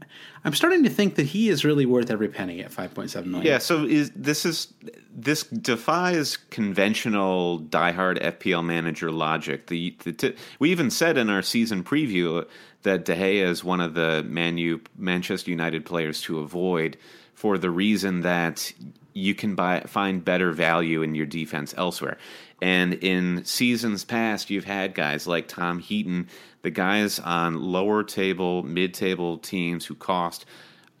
I'm 0.45 0.53
starting 0.53 0.83
to 0.83 0.89
think 0.89 1.15
that 1.15 1.25
he 1.25 1.49
is 1.49 1.65
really 1.65 1.85
worth 1.85 2.09
every 2.09 2.29
penny 2.29 2.61
at 2.61 2.71
5.7 2.71 3.25
million. 3.25 3.45
Yeah. 3.45 3.57
So 3.57 3.85
is 3.85 4.11
this 4.15 4.45
is 4.45 4.73
this 5.13 5.43
defies 5.43 6.37
conventional 6.49 7.59
diehard 7.59 8.21
FPL 8.21 8.63
manager 8.63 9.11
logic. 9.11 9.67
The, 9.67 9.95
the 10.03 10.13
t- 10.13 10.35
we 10.59 10.71
even 10.71 10.89
said 10.89 11.17
in 11.17 11.29
our 11.29 11.41
season 11.41 11.83
preview 11.83 12.47
that 12.83 13.03
De 13.03 13.15
Gea 13.15 13.45
is 13.45 13.63
one 13.63 13.81
of 13.81 13.93
the 13.93 14.25
Manu 14.27 14.79
Manchester 14.97 15.51
United 15.51 15.85
players 15.85 16.21
to 16.21 16.39
avoid 16.39 16.97
for 17.33 17.57
the 17.57 17.69
reason 17.69 18.21
that 18.21 18.73
you 19.13 19.35
can 19.35 19.55
buy 19.55 19.81
find 19.81 20.23
better 20.23 20.51
value 20.51 21.01
in 21.01 21.15
your 21.15 21.25
defense 21.25 21.73
elsewhere. 21.77 22.17
And 22.61 22.93
in 22.95 23.43
seasons 23.45 24.05
past, 24.05 24.49
you've 24.49 24.63
had 24.63 24.95
guys 24.95 25.27
like 25.27 25.47
Tom 25.47 25.79
Heaton, 25.79 26.29
the 26.61 26.71
guys 26.71 27.19
on 27.19 27.61
lower 27.61 28.03
table, 28.03 28.63
mid 28.63 28.93
table 28.93 29.37
teams 29.37 29.85
who 29.85 29.95
cost 29.95 30.45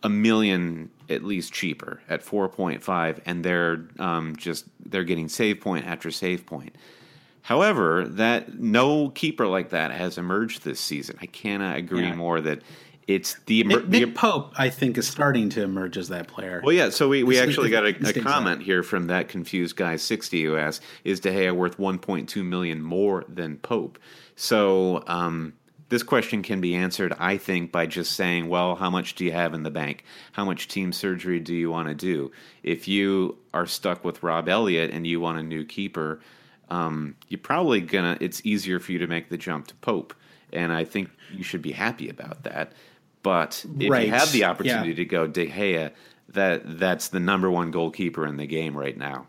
a 0.03 0.09
million 0.09 0.91
at 1.09 1.23
least 1.23 1.53
cheaper 1.53 2.01
at 2.09 2.23
4.5 2.23 3.19
and 3.25 3.43
they're 3.43 3.85
um, 3.99 4.35
just 4.35 4.65
they're 4.85 5.03
getting 5.05 5.29
save 5.29 5.61
point 5.61 5.85
after 5.85 6.11
save 6.11 6.45
point 6.45 6.75
however 7.41 8.05
that 8.05 8.59
no 8.59 9.09
keeper 9.09 9.47
like 9.47 9.69
that 9.69 9.91
has 9.91 10.17
emerged 10.17 10.63
this 10.63 10.79
season 10.79 11.17
i 11.21 11.25
cannot 11.25 11.77
agree 11.77 12.03
yeah. 12.03 12.15
more 12.15 12.41
that 12.41 12.61
it's 13.07 13.35
the 13.45 13.63
Nick, 13.63 13.87
Nick, 13.87 14.15
Pope, 14.15 14.53
I 14.57 14.69
think, 14.69 14.97
is 14.97 15.07
starting 15.07 15.49
to 15.49 15.61
emerge 15.61 15.97
as 15.97 16.09
that 16.09 16.27
player. 16.27 16.61
Well, 16.63 16.73
yeah. 16.73 16.89
So 16.89 17.09
we, 17.09 17.23
we 17.23 17.39
actually 17.39 17.69
got 17.69 17.85
a, 17.85 17.89
a 17.89 18.13
comment 18.13 18.61
out. 18.61 18.65
here 18.65 18.83
from 18.83 19.07
that 19.07 19.27
confused 19.27 19.75
guy 19.75 19.97
sixty 19.97 20.43
who 20.43 20.55
asked, 20.55 20.81
"Is 21.03 21.19
De 21.19 21.29
Gea 21.29 21.53
worth 21.53 21.77
one 21.77 21.99
point 21.99 22.29
two 22.29 22.43
million 22.43 22.81
more 22.81 23.25
than 23.27 23.57
Pope?" 23.57 23.99
So 24.35 25.03
um, 25.07 25.53
this 25.89 26.03
question 26.03 26.41
can 26.41 26.61
be 26.61 26.75
answered, 26.75 27.13
I 27.19 27.37
think, 27.37 27.71
by 27.71 27.85
just 27.85 28.13
saying, 28.13 28.47
"Well, 28.47 28.75
how 28.75 28.89
much 28.89 29.15
do 29.15 29.25
you 29.25 29.31
have 29.33 29.53
in 29.53 29.63
the 29.63 29.71
bank? 29.71 30.05
How 30.31 30.45
much 30.45 30.67
team 30.67 30.93
surgery 30.93 31.39
do 31.39 31.53
you 31.53 31.69
want 31.69 31.89
to 31.89 31.95
do? 31.95 32.31
If 32.63 32.87
you 32.87 33.37
are 33.53 33.65
stuck 33.65 34.05
with 34.05 34.23
Rob 34.23 34.47
Elliott 34.47 34.91
and 34.91 35.05
you 35.05 35.19
want 35.19 35.39
a 35.39 35.43
new 35.43 35.65
keeper, 35.65 36.21
um, 36.69 37.15
you're 37.27 37.37
probably 37.39 37.81
gonna. 37.81 38.17
It's 38.21 38.45
easier 38.45 38.79
for 38.79 38.93
you 38.93 38.99
to 38.99 39.07
make 39.07 39.29
the 39.29 39.37
jump 39.37 39.67
to 39.67 39.75
Pope." 39.75 40.13
And 40.53 40.71
I 40.71 40.83
think 40.83 41.09
you 41.31 41.43
should 41.43 41.63
be 41.63 41.71
happy 41.71 42.09
about 42.09 42.43
that. 42.43 42.73
But 43.23 43.65
if 43.79 43.89
right. 43.89 44.05
you 44.05 44.13
have 44.13 44.31
the 44.31 44.43
opportunity 44.43 44.89
yeah. 44.89 44.95
to 44.95 45.05
go 45.05 45.27
De 45.27 45.47
Gea, 45.47 45.91
that 46.29 46.77
that's 46.77 47.07
the 47.07 47.19
number 47.19 47.49
one 47.49 47.71
goalkeeper 47.71 48.27
in 48.27 48.37
the 48.37 48.45
game 48.45 48.77
right 48.77 48.97
now. 48.97 49.25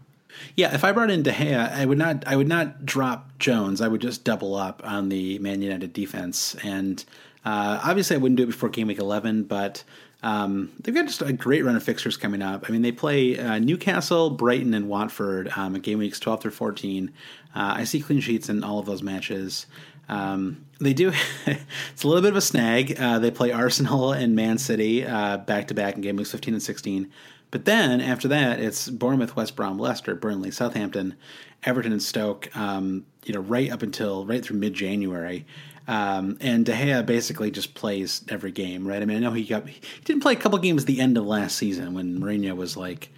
Yeah, 0.56 0.74
if 0.74 0.82
I 0.82 0.90
brought 0.92 1.10
in 1.10 1.22
De 1.22 1.30
Gea, 1.30 1.70
I 1.70 1.86
would 1.86 1.98
not 1.98 2.26
I 2.26 2.36
would 2.36 2.48
not 2.48 2.84
drop 2.84 3.38
Jones. 3.38 3.80
I 3.80 3.88
would 3.88 4.00
just 4.00 4.24
double 4.24 4.56
up 4.56 4.82
on 4.84 5.08
the 5.08 5.38
Man 5.38 5.62
United 5.62 5.92
defense. 5.92 6.56
And 6.64 7.02
uh, 7.44 7.80
obviously, 7.84 8.16
I 8.16 8.18
wouldn't 8.18 8.36
do 8.36 8.42
it 8.42 8.48
before 8.48 8.68
game 8.68 8.88
week 8.88 8.98
eleven, 8.98 9.44
but. 9.44 9.84
Um, 10.22 10.72
they've 10.80 10.94
got 10.94 11.04
just 11.04 11.20
a 11.20 11.34
great 11.34 11.66
run 11.66 11.76
of 11.76 11.82
fixtures 11.82 12.16
coming 12.16 12.40
up. 12.40 12.64
I 12.66 12.72
mean, 12.72 12.80
they 12.80 12.92
play 12.92 13.38
uh, 13.38 13.58
Newcastle, 13.58 14.30
Brighton, 14.30 14.72
and 14.72 14.88
Watford 14.88 15.52
um, 15.54 15.76
at 15.76 15.82
game 15.82 15.98
weeks 15.98 16.18
12 16.18 16.40
through 16.40 16.50
14. 16.52 17.12
Uh, 17.54 17.74
I 17.76 17.84
see 17.84 18.00
clean 18.00 18.20
sheets 18.20 18.48
in 18.48 18.64
all 18.64 18.78
of 18.78 18.86
those 18.86 19.02
matches. 19.02 19.66
Um, 20.08 20.64
they 20.80 20.92
do. 20.92 21.12
it's 21.46 22.02
a 22.02 22.08
little 22.08 22.22
bit 22.22 22.30
of 22.30 22.36
a 22.36 22.40
snag. 22.40 22.98
Uh, 22.98 23.18
they 23.18 23.30
play 23.30 23.52
Arsenal 23.52 24.12
and 24.12 24.34
Man 24.34 24.58
City 24.58 25.02
back 25.02 25.68
to 25.68 25.74
back 25.74 25.94
in 25.94 26.00
game 26.00 26.16
weeks 26.16 26.32
15 26.32 26.54
and 26.54 26.62
16. 26.62 27.10
But 27.54 27.66
then 27.66 28.00
after 28.00 28.26
that, 28.28 28.58
it's 28.58 28.88
Bournemouth, 28.88 29.36
West 29.36 29.54
Brom, 29.54 29.78
Leicester, 29.78 30.16
Burnley, 30.16 30.50
Southampton, 30.50 31.14
Everton, 31.62 31.92
and 31.92 32.02
Stoke. 32.02 32.54
Um, 32.56 33.06
you 33.24 33.32
know, 33.32 33.40
right 33.40 33.70
up 33.70 33.82
until 33.82 34.26
right 34.26 34.44
through 34.44 34.58
mid 34.58 34.74
January. 34.74 35.46
Um, 35.86 36.38
and 36.40 36.64
De 36.64 36.72
Gea 36.72 37.04
basically 37.04 37.50
just 37.50 37.74
plays 37.74 38.24
every 38.28 38.50
game, 38.50 38.88
right? 38.88 39.00
I 39.00 39.04
mean, 39.04 39.18
I 39.18 39.20
know 39.20 39.32
he 39.32 39.44
got 39.44 39.68
he 39.68 39.80
didn't 40.04 40.22
play 40.22 40.32
a 40.32 40.36
couple 40.36 40.58
games 40.58 40.82
at 40.82 40.86
the 40.86 41.00
end 41.00 41.16
of 41.16 41.26
last 41.26 41.56
season 41.56 41.94
when 41.94 42.18
Mourinho 42.18 42.56
was 42.56 42.76
like, 42.76 43.10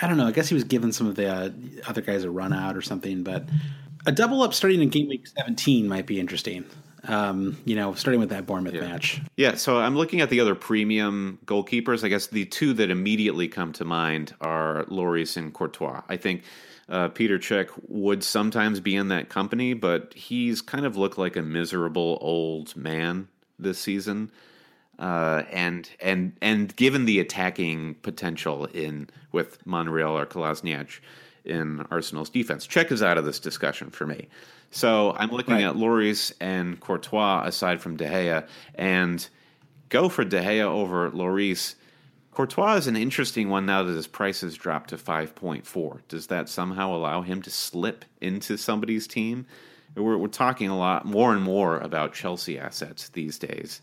I 0.00 0.06
don't 0.06 0.16
know. 0.16 0.26
I 0.26 0.32
guess 0.32 0.48
he 0.48 0.54
was 0.54 0.64
giving 0.64 0.92
some 0.92 1.06
of 1.06 1.16
the 1.16 1.28
uh, 1.28 1.50
other 1.86 2.02
guys 2.02 2.24
a 2.24 2.30
run 2.30 2.52
out 2.52 2.76
or 2.76 2.82
something. 2.82 3.22
But 3.22 3.46
a 4.06 4.12
double 4.12 4.42
up 4.42 4.54
starting 4.54 4.82
in 4.82 4.90
game 4.90 5.08
week 5.08 5.26
17 5.26 5.88
might 5.88 6.06
be 6.06 6.20
interesting. 6.20 6.66
Um, 7.08 7.56
you 7.64 7.74
know, 7.74 7.94
starting 7.94 8.20
with 8.20 8.30
that 8.30 8.46
Bournemouth 8.46 8.74
yeah. 8.74 8.80
match. 8.82 9.20
Yeah, 9.36 9.56
so 9.56 9.78
I'm 9.78 9.96
looking 9.96 10.20
at 10.20 10.30
the 10.30 10.40
other 10.40 10.54
premium 10.54 11.38
goalkeepers. 11.44 12.04
I 12.04 12.08
guess 12.08 12.28
the 12.28 12.44
two 12.44 12.74
that 12.74 12.90
immediately 12.90 13.48
come 13.48 13.72
to 13.74 13.84
mind 13.84 14.34
are 14.40 14.84
Lloris 14.84 15.36
and 15.36 15.52
Courtois. 15.52 16.02
I 16.08 16.16
think 16.16 16.44
uh, 16.88 17.08
Peter 17.08 17.38
Cech 17.38 17.68
would 17.88 18.22
sometimes 18.22 18.78
be 18.78 18.94
in 18.94 19.08
that 19.08 19.28
company, 19.28 19.74
but 19.74 20.14
he's 20.14 20.62
kind 20.62 20.86
of 20.86 20.96
looked 20.96 21.18
like 21.18 21.36
a 21.36 21.42
miserable 21.42 22.18
old 22.20 22.76
man 22.76 23.28
this 23.58 23.78
season. 23.78 24.30
Uh, 24.98 25.42
and 25.50 25.90
and 26.00 26.36
and 26.40 26.76
given 26.76 27.06
the 27.06 27.18
attacking 27.18 27.94
potential 28.02 28.66
in 28.66 29.10
with 29.32 29.58
Monreal 29.66 30.16
or 30.16 30.26
Kolasinac, 30.26 31.00
in 31.44 31.84
Arsenal's 31.90 32.30
defense. 32.30 32.66
Cech 32.66 32.90
is 32.92 33.02
out 33.02 33.18
of 33.18 33.24
this 33.24 33.38
discussion 33.38 33.90
for 33.90 34.06
me. 34.06 34.28
So 34.72 35.14
I'm 35.16 35.30
looking 35.30 35.54
right. 35.54 35.64
at 35.64 35.76
Lloris 35.76 36.32
and 36.40 36.80
Courtois 36.80 37.44
aside 37.44 37.80
from 37.82 37.96
De 37.96 38.06
Gea 38.06 38.48
and 38.74 39.28
go 39.90 40.08
for 40.08 40.24
De 40.24 40.40
Gea 40.40 40.62
over 40.62 41.10
Lloris. 41.10 41.74
Courtois 42.32 42.76
is 42.76 42.86
an 42.86 42.96
interesting 42.96 43.50
one 43.50 43.66
now 43.66 43.82
that 43.82 43.92
his 43.92 44.06
price 44.06 44.40
has 44.40 44.56
dropped 44.56 44.90
to 44.90 44.96
5.4. 44.96 46.00
Does 46.08 46.28
that 46.28 46.48
somehow 46.48 46.96
allow 46.96 47.20
him 47.20 47.42
to 47.42 47.50
slip 47.50 48.06
into 48.22 48.56
somebody's 48.56 49.06
team? 49.06 49.44
We're, 49.94 50.16
we're 50.16 50.28
talking 50.28 50.70
a 50.70 50.78
lot 50.78 51.04
more 51.04 51.34
and 51.34 51.42
more 51.42 51.76
about 51.78 52.14
Chelsea 52.14 52.58
assets 52.58 53.10
these 53.10 53.38
days, 53.38 53.82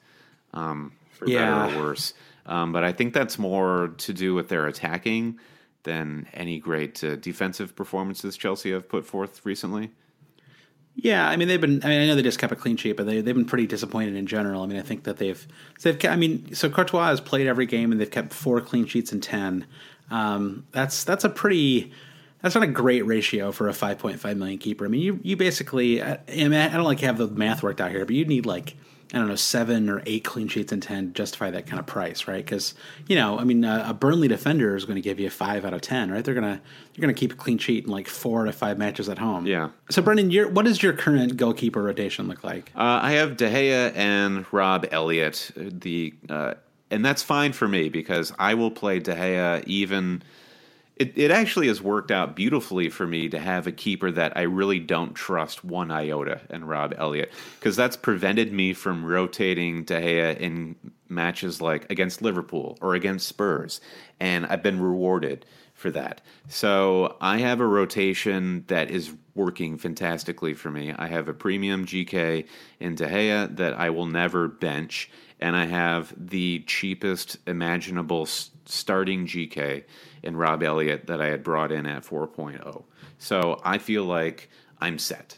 um, 0.56 0.94
for 1.12 1.28
yeah. 1.28 1.68
better 1.68 1.78
or 1.78 1.84
worse. 1.84 2.16
Um, 2.48 2.72
but 2.72 2.84
I 2.84 2.94
think 2.94 3.14
that's 3.14 3.38
more 3.38 3.94
to 4.00 4.12
do 4.12 4.34
with 4.34 4.48
their 4.48 4.66
attacking 4.66 5.40
than 5.84 6.28
any 6.34 6.60
great 6.60 7.04
uh, 7.04 7.16
defensive 7.18 7.76
performances 7.76 8.36
Chelsea 8.36 8.72
have 8.72 8.90
put 8.90 9.06
forth 9.06 9.46
recently. 9.46 9.92
Yeah, 11.02 11.28
I 11.28 11.38
mean 11.38 11.48
they've 11.48 11.62
been. 11.62 11.84
I 11.84 11.88
mean 11.88 12.02
I 12.02 12.08
know 12.08 12.16
they 12.16 12.22
just 12.22 12.40
kept 12.40 12.52
a 12.52 12.56
clean 12.56 12.78
sheet, 12.78 12.98
but 12.98 13.06
they 13.06 13.22
they've 13.22 13.36
been 13.36 13.46
pretty 13.46 13.68
disappointed 13.68 14.16
in 14.16 14.28
general. 14.28 14.64
I 14.64 14.68
mean 14.68 14.78
I 14.78 14.82
think 14.82 15.04
that 15.04 15.18
they've 15.18 15.48
they've. 15.82 15.98
I 16.06 16.16
mean 16.16 16.54
so 16.54 16.70
Courtois 16.70 17.08
has 17.08 17.22
played 17.22 17.48
every 17.48 17.66
game 17.66 17.92
and 17.92 18.02
they've 18.02 18.10
kept 18.10 18.34
four 18.34 18.60
clean 18.62 18.86
sheets 18.86 19.12
in 19.14 19.22
ten. 19.22 19.66
Um, 20.12 20.66
that's 20.72 21.04
that's 21.04 21.24
a 21.24 21.30
pretty. 21.30 21.92
That's 22.42 22.56
not 22.56 22.64
a 22.64 22.68
great 22.68 23.06
ratio 23.06 23.52
for 23.52 23.68
a 23.68 23.74
5.5 23.74 24.38
million 24.38 24.60
keeper. 24.60 24.86
I 24.86 24.88
mean, 24.88 25.02
you 25.02 25.20
you 25.24 25.36
basically. 25.36 26.02
I, 26.02 26.20
I, 26.28 26.36
mean, 26.36 26.54
I 26.54 26.70
don't 26.70 26.86
like 26.86 27.02
have 27.02 27.18
the 27.18 27.28
math 27.28 27.64
worked 27.64 27.82
out 27.82 27.92
here, 27.92 28.06
but 28.06 28.16
you 28.16 28.26
need 28.26 28.46
like 28.46 28.76
I 29.12 29.18
don't 29.18 29.28
know, 29.28 29.36
seven 29.36 29.90
or 29.90 30.04
eight 30.06 30.24
clean 30.24 30.48
sheets 30.48 30.72
in 30.72 30.82
10 30.82 31.14
justify 31.14 31.50
that 31.50 31.66
kind 31.66 31.80
of 31.80 31.88
price, 31.88 32.28
right? 32.28 32.46
Because, 32.46 32.76
you 33.08 33.16
know, 33.16 33.40
I 33.40 33.44
mean, 33.44 33.64
a, 33.64 33.86
a 33.88 33.94
Burnley 33.94 34.28
defender 34.28 34.76
is 34.76 34.86
going 34.86 34.98
to 34.98 35.02
give 35.02 35.20
you 35.20 35.26
a 35.26 35.32
five 35.32 35.66
out 35.66 35.74
of 35.74 35.82
10, 35.82 36.12
right? 36.12 36.24
They're 36.24 36.36
going 36.36 36.58
to, 36.58 36.62
they're 36.94 37.02
going 37.02 37.14
to 37.14 37.20
keep 37.20 37.34
a 37.34 37.36
clean 37.36 37.58
sheet 37.58 37.86
in 37.86 37.90
like 37.90 38.08
four 38.08 38.46
to 38.46 38.52
five 38.52 38.78
matches 38.78 39.10
at 39.10 39.18
home. 39.18 39.48
Yeah. 39.48 39.70
So, 39.90 40.04
Brendan, 40.04 40.30
your, 40.30 40.48
what 40.50 40.66
does 40.66 40.84
your 40.84 40.94
current 40.94 41.38
goalkeeper 41.38 41.82
rotation 41.82 42.28
look 42.28 42.44
like? 42.44 42.72
Uh, 42.76 43.00
I 43.02 43.14
have 43.14 43.36
De 43.36 43.50
Gea 43.50 43.96
and 43.96 44.46
Rob 44.52 44.86
Elliott. 44.92 45.52
The, 45.56 46.14
uh, 46.30 46.54
and 46.92 47.04
that's 47.04 47.24
fine 47.24 47.54
for 47.54 47.68
me 47.68 47.90
because 47.90 48.32
I 48.38 48.54
will 48.54 48.72
play 48.72 49.00
De 49.00 49.16
Gea 49.16 49.64
even 49.66 50.22
it, 51.00 51.18
it 51.18 51.32
actually 51.32 51.68
has 51.68 51.82
worked 51.82 52.12
out 52.12 52.36
beautifully 52.36 52.90
for 52.90 53.08
me 53.08 53.30
to 53.30 53.40
have 53.40 53.66
a 53.66 53.72
keeper 53.72 54.12
that 54.12 54.36
I 54.36 54.42
really 54.42 54.80
don't 54.80 55.16
trust 55.16 55.64
one 55.64 55.92
iota 55.92 56.42
and 56.50 56.68
Rob 56.68 56.94
Elliott 56.98 57.32
because 57.58 57.78
that's 57.78 57.96
prevented 57.96 58.52
me 58.52 58.74
from 58.74 59.06
rotating 59.06 59.86
De 59.86 60.00
Gea 60.00 60.38
in 60.38 60.76
matches 61.08 61.62
like 61.62 61.90
against 61.90 62.22
Liverpool 62.22 62.78
or 62.82 62.96
against 62.96 63.28
Spurs, 63.28 63.80
and 64.20 64.46
I've 64.46 64.62
been 64.62 64.82
rewarded 64.82 65.46
for 65.74 65.90
that. 65.92 66.20
So 66.50 67.16
I 67.22 67.38
have 67.38 67.62
a 67.62 67.66
rotation 67.66 68.66
that 68.68 68.92
is 68.92 69.14
working 69.34 69.78
fantastically 69.78 70.54
for 70.54 70.70
me. 70.70 70.94
I 70.98 71.08
have 71.08 71.30
a 71.30 71.34
premium 71.34 71.86
GK 71.86 72.46
in 72.82 72.96
De 72.96 73.08
Gea 73.08 73.56
that 73.56 73.74
I 73.74 73.90
will 73.90 74.06
never 74.06 74.50
bench, 74.50 75.10
and 75.40 75.56
I 75.56 75.66
have 75.66 76.14
the 76.18 76.60
cheapest 76.68 77.38
imaginable 77.48 78.26
starting 78.26 79.26
GK 79.26 79.86
in 80.24 80.36
Rob 80.36 80.64
Elliott 80.64 81.08
that 81.08 81.22
I 81.22 81.28
had 81.28 81.44
brought 81.44 81.72
in 81.72 81.86
at 81.86 82.04
4.0. 82.04 82.84
So 83.18 83.60
I 83.64 83.78
feel 83.78 84.04
like 84.04 84.50
I'm 84.80 84.98
set. 84.98 85.38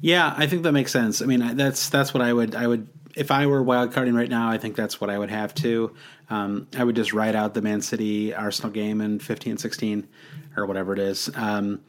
Yeah, 0.00 0.32
I 0.36 0.46
think 0.46 0.62
that 0.62 0.72
makes 0.72 0.92
sense. 0.92 1.20
I 1.20 1.26
mean, 1.26 1.56
that's 1.56 1.88
that's 1.88 2.14
what 2.14 2.22
I 2.22 2.32
would 2.32 2.54
I 2.54 2.66
would 2.66 2.88
if 3.16 3.32
I 3.32 3.46
were 3.46 3.62
wildcarding 3.64 4.16
right 4.16 4.28
now, 4.28 4.48
I 4.48 4.58
think 4.58 4.76
that's 4.76 5.00
what 5.00 5.10
I 5.10 5.18
would 5.18 5.30
have 5.30 5.54
too. 5.54 5.94
Um, 6.30 6.68
I 6.76 6.84
would 6.84 6.94
just 6.94 7.12
write 7.12 7.34
out 7.34 7.54
the 7.54 7.62
Man 7.62 7.80
City 7.80 8.32
Arsenal 8.32 8.70
game 8.70 9.00
in 9.00 9.18
15 9.18 9.58
16 9.58 10.08
or 10.56 10.66
whatever 10.66 10.92
it 10.92 11.00
is. 11.00 11.28
Um, 11.34 11.80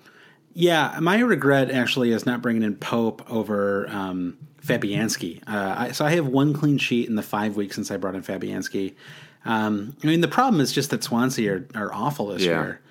yeah, 0.53 0.97
my 0.99 1.19
regret 1.19 1.69
actually 1.69 2.11
is 2.11 2.25
not 2.25 2.41
bringing 2.41 2.63
in 2.63 2.75
Pope 2.75 3.23
over 3.31 3.87
um, 3.89 4.37
Fabianski. 4.65 5.41
Uh, 5.47 5.75
I, 5.77 5.91
so 5.91 6.03
I 6.03 6.11
have 6.11 6.27
one 6.27 6.53
clean 6.53 6.79
sheet 6.79 7.07
in 7.07 7.15
the 7.15 7.21
five 7.21 7.55
weeks 7.55 7.75
since 7.75 7.91
I 7.91 7.97
brought 7.97 8.15
in 8.15 8.23
Fabianski. 8.23 8.95
Um, 9.45 9.95
I 10.03 10.07
mean, 10.07 10.21
the 10.21 10.27
problem 10.27 10.61
is 10.61 10.71
just 10.71 10.89
that 10.89 11.03
Swansea 11.03 11.53
are, 11.53 11.67
are 11.75 11.93
awful 11.93 12.27
this 12.27 12.43
yeah. 12.43 12.61
year, 12.61 12.81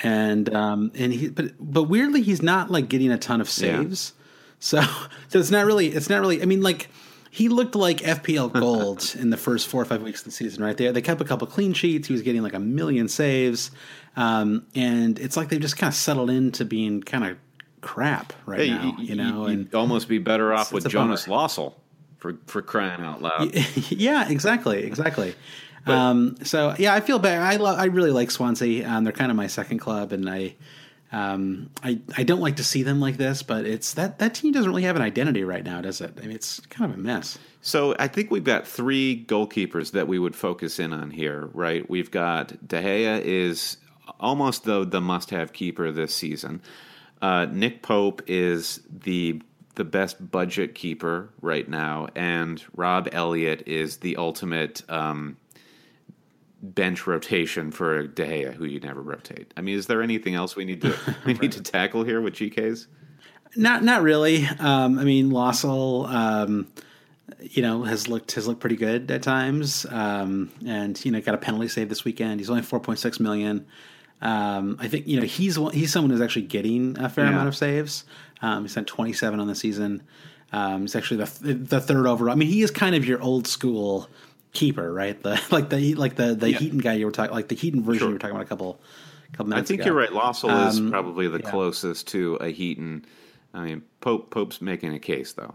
and 0.00 0.54
um, 0.54 0.92
and 0.94 1.12
he 1.12 1.28
but 1.28 1.52
but 1.58 1.84
weirdly 1.84 2.22
he's 2.22 2.42
not 2.42 2.70
like 2.70 2.88
getting 2.88 3.10
a 3.10 3.18
ton 3.18 3.40
of 3.40 3.48
saves. 3.48 4.12
Yeah. 4.16 4.22
So 4.60 4.80
so 5.28 5.38
it's 5.38 5.50
not 5.50 5.66
really 5.66 5.88
it's 5.88 6.08
not 6.08 6.20
really. 6.20 6.42
I 6.42 6.44
mean, 6.44 6.62
like 6.62 6.88
he 7.30 7.48
looked 7.48 7.74
like 7.74 7.98
FPL 7.98 8.52
gold 8.60 9.16
in 9.18 9.30
the 9.30 9.36
first 9.36 9.66
four 9.68 9.82
or 9.82 9.84
five 9.84 10.02
weeks 10.02 10.20
of 10.20 10.26
the 10.26 10.30
season, 10.30 10.62
right? 10.62 10.76
They 10.76 10.90
they 10.90 11.02
kept 11.02 11.20
a 11.20 11.24
couple 11.24 11.46
clean 11.46 11.72
sheets. 11.72 12.08
He 12.08 12.12
was 12.12 12.22
getting 12.22 12.42
like 12.42 12.54
a 12.54 12.60
million 12.60 13.08
saves, 13.08 13.70
um, 14.16 14.66
and 14.74 15.18
it's 15.18 15.36
like 15.36 15.48
they've 15.48 15.60
just 15.60 15.76
kind 15.76 15.90
of 15.90 15.94
settled 15.94 16.30
into 16.30 16.64
being 16.64 17.02
kind 17.02 17.24
of 17.24 17.38
crap 17.80 18.32
right 18.46 18.60
hey, 18.60 18.70
now. 18.70 18.96
You, 18.98 19.04
you 19.04 19.14
know, 19.14 19.44
and 19.44 19.74
almost 19.74 20.08
be 20.08 20.18
better 20.18 20.52
off 20.52 20.72
with 20.72 20.88
Jonas 20.88 21.26
Lössl 21.26 21.74
for 22.18 22.38
for 22.46 22.62
crying 22.62 23.02
out 23.02 23.20
loud. 23.20 23.54
yeah, 23.90 24.28
exactly, 24.28 24.82
exactly. 24.82 25.34
But, 25.84 25.94
um, 25.94 26.36
so 26.44 26.74
yeah, 26.78 26.94
I 26.94 27.00
feel 27.00 27.18
bad. 27.18 27.42
I 27.42 27.56
lo- 27.56 27.74
I 27.74 27.86
really 27.86 28.10
like 28.10 28.30
Swansea. 28.30 28.88
Um, 28.88 29.04
they're 29.04 29.12
kind 29.12 29.30
of 29.30 29.36
my 29.36 29.46
second 29.46 29.78
club, 29.78 30.12
and 30.12 30.28
I. 30.28 30.54
Um, 31.12 31.70
I 31.80 32.00
I 32.16 32.24
don't 32.24 32.40
like 32.40 32.56
to 32.56 32.64
see 32.64 32.82
them 32.82 32.98
like 32.98 33.18
this, 33.18 33.44
but 33.44 33.66
it's 33.66 33.94
that 33.94 34.18
that 34.18 34.34
team 34.34 34.50
doesn't 34.50 34.68
really 34.68 34.82
have 34.82 34.96
an 34.96 35.02
identity 35.02 35.44
right 35.44 35.62
now, 35.62 35.80
does 35.80 36.00
it? 36.00 36.12
I 36.16 36.22
mean, 36.22 36.32
it's 36.32 36.58
kind 36.70 36.90
of 36.90 36.98
a 36.98 37.00
mess. 37.00 37.38
So 37.60 37.94
I 38.00 38.08
think 38.08 38.32
we've 38.32 38.42
got 38.42 38.66
three 38.66 39.24
goalkeepers 39.28 39.92
that 39.92 40.08
we 40.08 40.18
would 40.18 40.34
focus 40.34 40.80
in 40.80 40.92
on 40.92 41.12
here, 41.12 41.50
right? 41.54 41.88
We've 41.88 42.10
got 42.10 42.66
De 42.66 42.82
Gea 42.82 43.20
is 43.20 43.76
almost 44.18 44.64
the 44.64 44.84
the 44.84 45.00
must 45.00 45.30
have 45.30 45.52
keeper 45.52 45.92
this 45.92 46.12
season. 46.12 46.62
Uh, 47.22 47.46
Nick 47.46 47.82
Pope 47.82 48.22
is 48.26 48.80
the 48.90 49.40
the 49.76 49.84
best 49.84 50.30
budget 50.30 50.74
keeper 50.74 51.30
right 51.40 51.68
now, 51.68 52.08
and 52.14 52.62
Rob 52.74 53.08
Elliott 53.12 53.66
is 53.66 53.98
the 53.98 54.16
ultimate 54.16 54.82
um, 54.88 55.36
bench 56.64 57.06
rotation 57.06 57.70
for 57.70 58.06
De 58.06 58.24
Gea, 58.24 58.54
who 58.54 58.64
you 58.64 58.80
never 58.80 59.02
rotate. 59.02 59.52
I 59.56 59.60
mean, 59.60 59.76
is 59.76 59.86
there 59.86 60.02
anything 60.02 60.34
else 60.34 60.56
we 60.56 60.64
need 60.64 60.80
to 60.82 60.88
we 61.26 61.32
right. 61.32 61.42
need 61.42 61.52
to 61.52 61.62
tackle 61.62 62.04
here 62.04 62.20
with 62.20 62.34
GKs? 62.34 62.86
Not 63.56 63.84
not 63.84 64.02
really. 64.02 64.46
Um, 64.58 64.98
I 64.98 65.04
mean, 65.04 65.30
Lössl, 65.30 66.08
um, 66.08 66.66
you 67.40 67.62
know, 67.62 67.84
has 67.84 68.08
looked 68.08 68.32
has 68.32 68.48
looked 68.48 68.60
pretty 68.60 68.76
good 68.76 69.10
at 69.10 69.22
times, 69.22 69.86
um, 69.90 70.50
and 70.66 71.02
you 71.04 71.12
know, 71.12 71.20
got 71.20 71.34
a 71.34 71.38
penalty 71.38 71.68
save 71.68 71.88
this 71.88 72.04
weekend. 72.04 72.40
He's 72.40 72.50
only 72.50 72.62
four 72.62 72.80
point 72.80 72.98
six 72.98 73.20
million. 73.20 73.66
Um, 74.20 74.78
I 74.80 74.88
think 74.88 75.06
you 75.06 75.20
know 75.20 75.26
he's 75.26 75.56
he's 75.72 75.92
someone 75.92 76.10
who's 76.10 76.20
actually 76.20 76.46
getting 76.46 76.98
a 76.98 77.08
fair 77.08 77.26
yeah. 77.26 77.32
amount 77.32 77.48
of 77.48 77.56
saves. 77.56 78.04
Um, 78.42 78.62
he's 78.62 78.74
had 78.74 78.86
27 78.86 79.40
on 79.40 79.46
the 79.46 79.54
season. 79.54 80.02
Um, 80.52 80.82
he's 80.82 80.96
actually 80.96 81.24
the 81.24 81.54
the 81.54 81.80
third 81.80 82.06
overall. 82.06 82.32
I 82.32 82.36
mean, 82.36 82.48
he 82.48 82.62
is 82.62 82.70
kind 82.70 82.94
of 82.94 83.04
your 83.04 83.20
old 83.20 83.46
school 83.46 84.08
keeper, 84.54 84.90
right? 84.90 85.22
The 85.22 85.40
like 85.50 85.68
the 85.68 85.94
like 85.94 86.16
the 86.16 86.34
the 86.34 86.52
yeah. 86.52 86.58
Heaton 86.58 86.78
guy 86.78 86.94
you 86.94 87.04
were 87.04 87.12
talking 87.12 87.34
like 87.34 87.48
the 87.48 87.54
Heaton 87.54 87.82
version 87.82 87.98
sure. 87.98 88.08
you 88.08 88.14
were 88.14 88.18
talking 88.18 88.36
about 88.36 88.46
a 88.46 88.48
couple 88.48 88.80
couple 89.32 89.50
minutes. 89.50 89.66
I 89.66 89.68
think 89.68 89.80
ago. 89.82 89.90
you're 89.90 90.00
right. 90.00 90.34
Is 90.38 90.44
um, 90.44 90.90
probably 90.90 91.28
the 91.28 91.40
yeah. 91.40 91.50
closest 91.50 92.08
to 92.08 92.36
a 92.36 92.48
Heaton. 92.48 93.04
I 93.52 93.64
mean, 93.64 93.82
Pope 94.00 94.30
Pope's 94.30 94.62
making 94.62 94.94
a 94.94 94.98
case 94.98 95.34
though. 95.34 95.54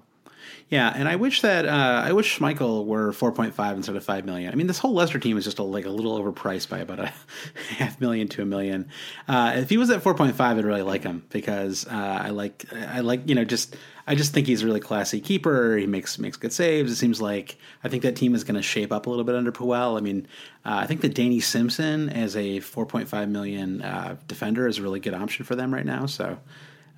Yeah, 0.69 0.93
and 0.95 1.09
I 1.09 1.15
wish 1.15 1.41
that 1.41 1.65
uh, 1.65 2.03
I 2.05 2.13
wish 2.13 2.37
Schmeichel 2.37 2.85
were 2.85 3.11
four 3.11 3.31
point 3.31 3.55
five 3.55 3.75
instead 3.75 3.95
of 3.95 4.03
five 4.03 4.23
million. 4.23 4.51
I 4.51 4.55
mean, 4.55 4.67
this 4.67 4.77
whole 4.77 4.93
Leicester 4.93 5.17
team 5.17 5.35
is 5.35 5.43
just 5.43 5.57
a, 5.57 5.63
like 5.63 5.85
a 5.85 5.89
little 5.89 6.19
overpriced 6.19 6.69
by 6.69 6.77
about 6.77 6.99
a 6.99 7.11
half 7.77 7.99
million 7.99 8.27
to 8.29 8.43
a 8.43 8.45
million. 8.45 8.87
Uh, 9.27 9.53
if 9.55 9.69
he 9.69 9.77
was 9.77 9.89
at 9.89 10.03
four 10.03 10.13
point 10.13 10.35
five, 10.35 10.59
I'd 10.59 10.65
really 10.65 10.83
like 10.83 11.01
him 11.01 11.25
because 11.29 11.87
uh, 11.87 12.19
I 12.23 12.29
like 12.29 12.65
I 12.71 12.99
like 12.99 13.27
you 13.27 13.33
know 13.33 13.43
just 13.43 13.75
I 14.05 14.13
just 14.13 14.31
think 14.31 14.45
he's 14.45 14.61
a 14.61 14.65
really 14.67 14.79
classy 14.79 15.19
keeper. 15.19 15.75
He 15.75 15.87
makes 15.87 16.19
makes 16.19 16.37
good 16.37 16.53
saves. 16.53 16.91
It 16.91 16.97
seems 16.97 17.19
like 17.19 17.57
I 17.83 17.89
think 17.89 18.03
that 18.03 18.15
team 18.15 18.35
is 18.35 18.43
going 18.43 18.55
to 18.55 18.61
shape 18.61 18.91
up 18.91 19.07
a 19.07 19.09
little 19.09 19.25
bit 19.25 19.33
under 19.33 19.51
Puel. 19.51 19.97
I 19.97 20.01
mean, 20.01 20.27
uh, 20.65 20.77
I 20.83 20.85
think 20.85 21.01
that 21.01 21.15
Danny 21.15 21.39
Simpson 21.39 22.09
as 22.09 22.35
a 22.35 22.59
four 22.59 22.85
point 22.85 23.07
five 23.07 23.27
million 23.27 23.81
uh, 23.81 24.17
defender 24.27 24.67
is 24.67 24.77
a 24.77 24.83
really 24.83 24.99
good 24.99 25.15
option 25.15 25.45
for 25.45 25.55
them 25.55 25.73
right 25.73 25.85
now. 25.85 26.05
So. 26.05 26.37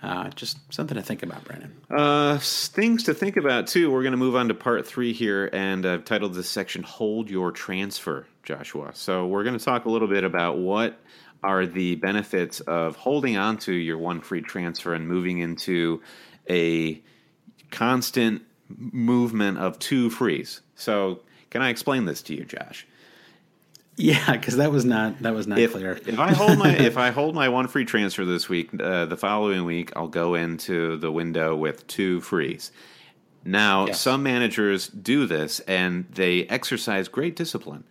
Uh, 0.02 0.30
just 0.30 0.58
something 0.74 0.96
to 0.96 1.04
think 1.04 1.22
about, 1.22 1.44
Brandon. 1.44 1.76
Uh, 1.90 2.40
things 2.40 3.04
to 3.04 3.14
think 3.14 3.38
about 3.38 3.68
too. 3.68 3.92
We're 3.92 4.02
going 4.02 4.14
to 4.14 4.18
move 4.18 4.36
on 4.36 4.48
to 4.48 4.56
part 4.56 4.88
three 4.88 5.14
here, 5.14 5.50
and 5.54 5.86
I've 5.86 6.06
titled 6.06 6.34
this 6.34 6.50
section 6.50 6.82
"Hold 6.82 7.30
Your 7.30 7.52
Transfer," 7.52 8.26
Joshua. 8.44 8.92
So 8.94 9.28
we're 9.28 9.44
going 9.44 9.58
to 9.58 9.64
talk 9.64 9.86
a 9.86 9.90
little 9.90 10.08
bit 10.08 10.24
about 10.24 10.58
what 10.58 11.00
are 11.44 11.66
the 11.66 11.96
benefits 11.96 12.60
of 12.62 12.96
holding 12.96 13.38
on 13.38 13.58
to 13.58 13.74
your 13.74 13.98
one 13.98 14.22
free 14.22 14.42
transfer 14.42 14.94
and 14.94 15.08
moving 15.08 15.40
into 15.40 16.02
a 16.50 17.02
constant 17.70 18.44
movement 18.70 19.58
of 19.58 19.78
two 19.80 20.10
frees. 20.10 20.62
So, 20.76 21.22
can 21.50 21.62
I 21.62 21.70
explain 21.70 22.06
this 22.06 22.22
to 22.24 22.36
you, 22.36 22.46
Josh? 22.46 22.88
Yeah, 23.98 24.32
because 24.32 24.58
that 24.58 24.72
was 24.72 24.86
not 24.86 25.20
that 25.22 25.34
was 25.34 25.48
not 25.48 25.60
if, 25.60 25.74
clear. 25.74 26.00
if 26.06 26.18
I 26.18 26.32
hold 26.34 26.58
my 26.58 26.76
if 26.76 26.98
I 27.08 27.12
hold 27.12 27.36
my 27.36 27.50
one 27.50 27.68
free 27.68 27.86
transfer 27.86 28.26
this 28.26 28.48
week, 28.48 28.70
uh, 28.80 29.06
the 29.06 29.18
following 29.18 29.66
week 29.66 29.92
I'll 29.96 30.08
go 30.08 30.36
into 30.36 30.98
the 30.98 31.12
window 31.12 31.56
with 31.56 31.86
two 31.88 32.22
frees. 32.22 32.72
Now, 33.44 33.88
yes. 33.88 34.00
some 34.00 34.24
managers 34.24 34.88
do 34.88 35.26
this 35.26 35.60
and 35.62 36.06
they 36.12 36.46
exercise 36.46 37.08
great 37.08 37.36
discipline. 37.36 37.84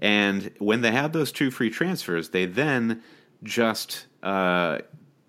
And 0.00 0.52
when 0.58 0.80
they 0.80 0.92
have 0.92 1.12
those 1.12 1.32
two 1.32 1.50
free 1.50 1.70
transfers, 1.70 2.30
they 2.30 2.46
then 2.46 3.02
just 3.42 4.06
uh, 4.22 4.78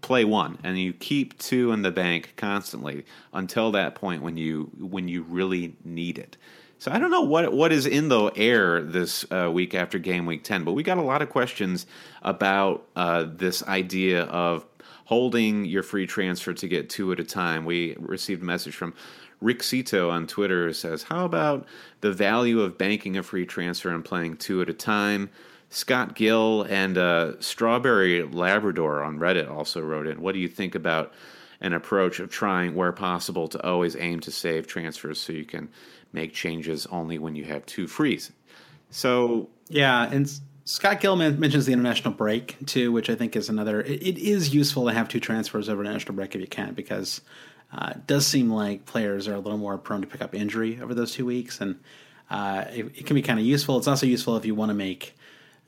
play 0.02 0.26
one, 0.26 0.60
and 0.64 0.78
you 0.78 0.94
keep 0.94 1.38
two 1.40 1.72
in 1.72 1.82
the 1.82 1.92
bank 1.92 2.34
constantly 2.36 3.06
until 3.34 3.72
that 3.72 3.96
point 3.96 4.22
when 4.22 4.38
you 4.38 4.72
when 4.78 5.08
you 5.08 5.24
really 5.24 5.76
need 5.84 6.18
it. 6.18 6.38
So 6.84 6.92
I 6.92 7.00
don't 7.00 7.12
know 7.12 7.22
what 7.22 7.54
what 7.54 7.72
is 7.72 7.86
in 7.86 8.10
the 8.10 8.30
air 8.36 8.82
this 8.82 9.26
uh, 9.32 9.50
week 9.50 9.74
after 9.74 9.98
game 10.00 10.26
week 10.26 10.44
ten, 10.44 10.66
but 10.66 10.74
we 10.74 10.84
got 10.84 10.98
a 10.98 11.02
lot 11.02 11.22
of 11.22 11.30
questions 11.30 11.86
about 12.22 12.86
uh, 12.94 13.26
this 13.26 13.64
idea 13.64 14.24
of 14.24 14.66
holding 15.06 15.64
your 15.64 15.82
free 15.82 16.06
transfer 16.06 16.52
to 16.52 16.68
get 16.68 16.90
two 16.90 17.14
at 17.14 17.22
a 17.22 17.24
time. 17.24 17.64
We 17.64 17.96
received 17.98 18.42
a 18.42 18.46
message 18.46 18.76
from 18.76 18.94
Rick 19.40 19.64
Cito 19.64 20.10
on 20.10 20.28
Twitter 20.28 20.68
who 20.68 20.74
says, 20.74 21.04
"How 21.04 21.24
about 21.24 21.66
the 22.02 22.12
value 22.12 22.60
of 22.60 22.78
banking 22.78 23.16
a 23.16 23.24
free 23.24 23.46
transfer 23.46 23.90
and 23.90 24.04
playing 24.04 24.36
two 24.36 24.62
at 24.62 24.68
a 24.68 24.74
time?" 24.74 25.30
Scott 25.70 26.16
Gill 26.16 26.64
and 26.64 26.98
uh, 26.98 27.40
Strawberry 27.40 28.24
Labrador 28.24 29.04
on 29.04 29.20
Reddit 29.20 29.50
also 29.50 29.80
wrote 29.80 30.06
in. 30.06 30.22
What 30.22 30.34
do 30.34 30.40
you 30.40 30.50
think 30.50 30.76
about 30.76 31.14
an 31.62 31.72
approach 31.72 32.20
of 32.20 32.30
trying, 32.30 32.76
where 32.76 32.92
possible, 32.92 33.48
to 33.48 33.66
always 33.66 33.96
aim 33.96 34.20
to 34.20 34.32
save 34.32 34.68
transfers 34.68 35.22
so 35.22 35.32
you 35.32 35.46
can 35.46 35.70
make 36.14 36.34
changes 36.34 36.86
only 36.88 37.18
when 37.18 37.36
you 37.36 37.44
have 37.46 37.66
two 37.66 37.88
frees. 37.88 38.32
So 38.90 39.50
yeah, 39.70 40.10
and 40.12 40.32
Scott 40.66 41.02
Gilman 41.02 41.40
mentions 41.40 41.66
the 41.66 41.74
international 41.74 42.14
break 42.14 42.58
too, 42.66 42.92
which 42.92 43.10
I 43.10 43.16
think 43.16 43.36
is 43.36 43.50
another. 43.50 43.82
it, 43.82 44.02
it 44.02 44.18
is 44.18 44.54
useful 44.54 44.86
to 44.88 44.94
have 44.94 45.10
two 45.10 45.20
transfers 45.20 45.68
over 45.68 45.82
an 45.82 45.88
international 45.88 46.16
break 46.16 46.36
if 46.36 46.42
you 46.42 46.48
can, 46.48 46.74
because 46.74 47.22
uh, 47.72 47.94
it 47.96 48.08
does 48.08 48.26
seem 48.26 48.50
like 48.50 48.86
players 48.86 49.28
are 49.28 49.34
a 49.34 49.40
little 49.40 49.58
more 49.58 49.78
prone 49.78 50.02
to 50.02 50.08
pick 50.08 50.22
up 50.22 50.36
injury 50.36 50.80
over 50.82 50.94
those 50.94 51.12
two 51.14 51.26
weeks, 51.26 51.60
and 51.60 51.80
uh, 52.30 52.66
it, 52.70 52.86
it, 52.96 53.06
can 53.06 53.16
be 53.16 53.22
kind 53.22 53.40
of 53.40 53.46
useful. 53.46 53.78
It's 53.78 53.88
also 53.88 54.06
useful 54.06 54.38
if 54.38 54.46
you 54.46 54.56
want 54.56 54.70
to 54.70 54.76
make. 54.76 55.16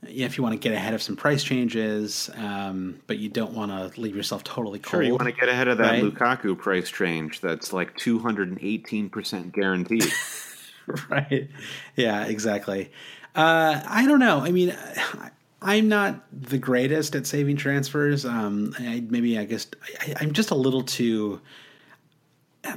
If 0.10 0.38
you 0.38 0.43
want 0.43 0.53
to 0.53 0.60
get 0.60 0.76
ahead 0.76 0.93
of 0.93 1.01
some 1.01 1.16
price 1.16 1.43
changes, 1.43 2.30
um, 2.36 2.99
but 3.08 3.18
you 3.18 3.30
don't 3.30 3.53
want 3.53 3.72
to 3.72 3.99
leave 3.99 4.16
yourself 4.16 4.43
totally 4.43 4.80
cold. 4.80 4.91
Sure, 4.91 5.03
you 5.03 5.14
want 5.14 5.26
to 5.26 5.32
get 5.32 5.49
ahead 5.49 5.68
of 5.68 5.78
that 5.80 5.91
right? 5.91 6.03
Lukaku 6.03 6.58
price 6.58 6.89
change 6.89 7.41
that's 7.41 7.74
like 7.74 7.97
218% 7.97 9.51
guaranteed. 9.51 10.12
right. 11.10 11.49
Yeah, 11.95 12.26
exactly. 12.26 12.91
Uh, 13.36 13.82
I 13.86 14.06
don't 14.06 14.20
know. 14.20 14.39
I 14.39 14.51
mean, 14.51 14.76
I'm 15.62 15.89
not 15.89 16.24
the 16.32 16.58
greatest 16.58 17.16
at 17.16 17.26
saving 17.26 17.58
transfers. 17.58 18.26
Um, 18.26 18.74
I, 18.80 19.03
maybe 19.10 19.38
I 19.38 19.45
guess 19.45 19.68
I, 19.99 20.16
I'm 20.22 20.32
just 20.32 20.51
a 20.51 20.56
little 20.56 20.84
too. 20.84 21.41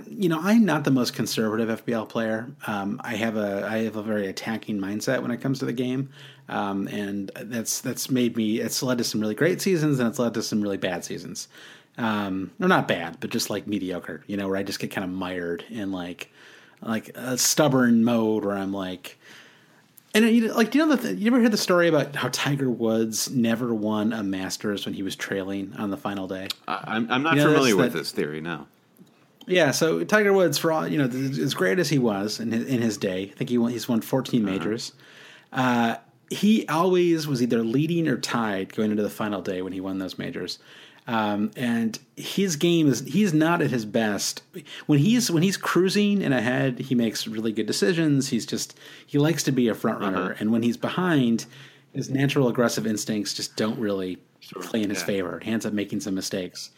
You 0.09 0.29
know, 0.29 0.41
I'm 0.41 0.65
not 0.65 0.85
the 0.85 0.91
most 0.91 1.15
conservative 1.15 1.85
FPL 1.85 2.09
player. 2.09 2.51
Um, 2.67 3.01
I 3.05 3.15
have 3.17 3.37
a 3.37 3.67
I 3.67 3.79
have 3.85 3.97
a 3.97 4.03
very 4.03 4.27
attacking 4.27 4.79
mindset 4.79 5.23
when 5.23 5.31
it 5.31 5.41
comes 5.41 5.59
to 5.61 5.65
the 5.65 5.73
game, 5.73 6.11
um, 6.49 6.89
and 6.89 7.31
that's 7.45 7.81
that's 7.81 8.11
made 8.11 8.37
me. 8.37 8.61
It's 8.61 8.83
led 8.83 8.99
to 8.99 9.05
some 9.05 9.21
really 9.21 9.35
great 9.35 9.61
seasons, 9.61 9.99
and 9.99 10.09
it's 10.09 10.19
led 10.19 10.35
to 10.35 10.43
some 10.43 10.61
really 10.61 10.77
bad 10.77 11.05
seasons. 11.05 11.49
Um, 11.97 12.53
or 12.61 12.69
not 12.69 12.87
bad, 12.87 13.19
but 13.21 13.31
just 13.31 13.51
like 13.51 13.67
mediocre. 13.67 14.23
You 14.27 14.37
know, 14.37 14.49
where 14.49 14.57
I 14.57 14.63
just 14.63 14.79
get 14.79 14.91
kind 14.91 15.05
of 15.05 15.11
mired 15.11 15.65
in 15.71 15.93
like 15.93 16.31
like 16.83 17.11
a 17.17 17.39
stubborn 17.39 18.05
mode 18.05 18.45
where 18.45 18.57
I'm 18.57 18.73
like, 18.73 19.19
and 20.15 20.25
you 20.29 20.53
like, 20.53 20.71
do 20.71 20.79
you 20.79 20.87
know 20.87 20.97
the 20.97 21.03
th- 21.03 21.19
you 21.19 21.29
ever 21.29 21.41
heard 21.41 21.53
the 21.53 21.57
story 21.57 21.89
about 21.89 22.17
how 22.17 22.29
Tiger 22.33 22.71
Woods 22.71 23.31
never 23.31 23.75
won 23.75 24.13
a 24.13 24.23
Masters 24.23 24.85
when 24.85 24.95
he 24.95 25.03
was 25.03 25.17
trailing 25.17 25.75
on 25.77 25.91
the 25.91 25.97
final 25.97 26.27
day? 26.27 26.49
I, 26.67 26.97
am 26.97 27.11
I'm 27.11 27.23
not 27.23 27.37
you 27.37 27.43
know 27.43 27.53
familiar 27.53 27.77
with 27.77 27.93
that, 27.93 27.99
this 27.99 28.13
theory. 28.13 28.41
No. 28.41 28.67
Yeah, 29.49 29.71
so 29.73 30.05
Tiger 30.05 30.33
Woods, 30.33 30.59
for 30.59 30.71
all 30.73 30.87
you 30.87 30.99
know, 30.99 31.05
as 31.07 31.55
great 31.55 31.79
as 31.79 31.89
he 31.89 31.99
was 31.99 32.39
in 32.41 32.53
his, 32.53 32.67
in 32.67 32.81
his 32.83 32.97
day, 32.99 33.31
I 33.33 33.37
think 33.37 33.51
he 33.51 33.59
won, 33.59 33.71
he's 33.73 33.89
won 33.89 34.01
14 34.01 34.45
Uh-huh. 34.45 34.53
majors. 34.53 34.93
Uh, 35.53 35.97
he 36.31 36.67
always 36.69 37.27
was 37.27 37.43
either 37.43 37.63
leading 37.63 38.07
or 38.07 38.19
tied 38.19 38.75
going 38.75 38.91
into 38.91 39.03
the 39.03 39.11
final 39.11 39.41
day 39.41 39.63
when 39.63 39.73
he 39.73 39.81
won 39.81 39.99
those 39.99 40.19
majors. 40.19 40.59
Um, 41.07 41.51
and 41.57 41.99
his 42.17 42.57
game 42.57 42.87
is 42.87 43.01
he's 43.01 43.33
not 43.33 43.63
at 43.63 43.71
his 43.71 43.87
best 43.87 44.43
when 44.85 44.99
he's 44.99 45.31
when 45.31 45.43
he's 45.43 45.57
cruising 45.57 46.23
and 46.23 46.35
ahead. 46.35 46.79
He 46.81 46.95
makes 46.95 47.27
really 47.27 47.51
good 47.51 47.65
decisions. 47.65 48.29
He's 48.29 48.45
just 48.45 48.79
he 49.07 49.19
likes 49.19 49.43
to 49.45 49.53
be 49.53 49.69
a 49.69 49.75
front 49.75 50.01
runner, 50.01 50.37
and 50.39 50.53
when 50.53 50.63
he's 50.63 50.77
behind, 50.77 51.47
his 51.95 52.11
natural 52.11 52.47
aggressive 52.49 52.87
instincts 52.87 53.33
just 53.33 53.57
don't 53.57 53.79
really 53.79 54.19
play 54.61 54.83
in 54.83 54.91
his 54.91 55.01
yeah. 55.01 55.07
favor. 55.07 55.41
He 55.43 55.51
ends 55.51 55.65
up 55.65 55.73
making 55.73 56.01
some 56.01 56.15
mistakes. 56.15 56.73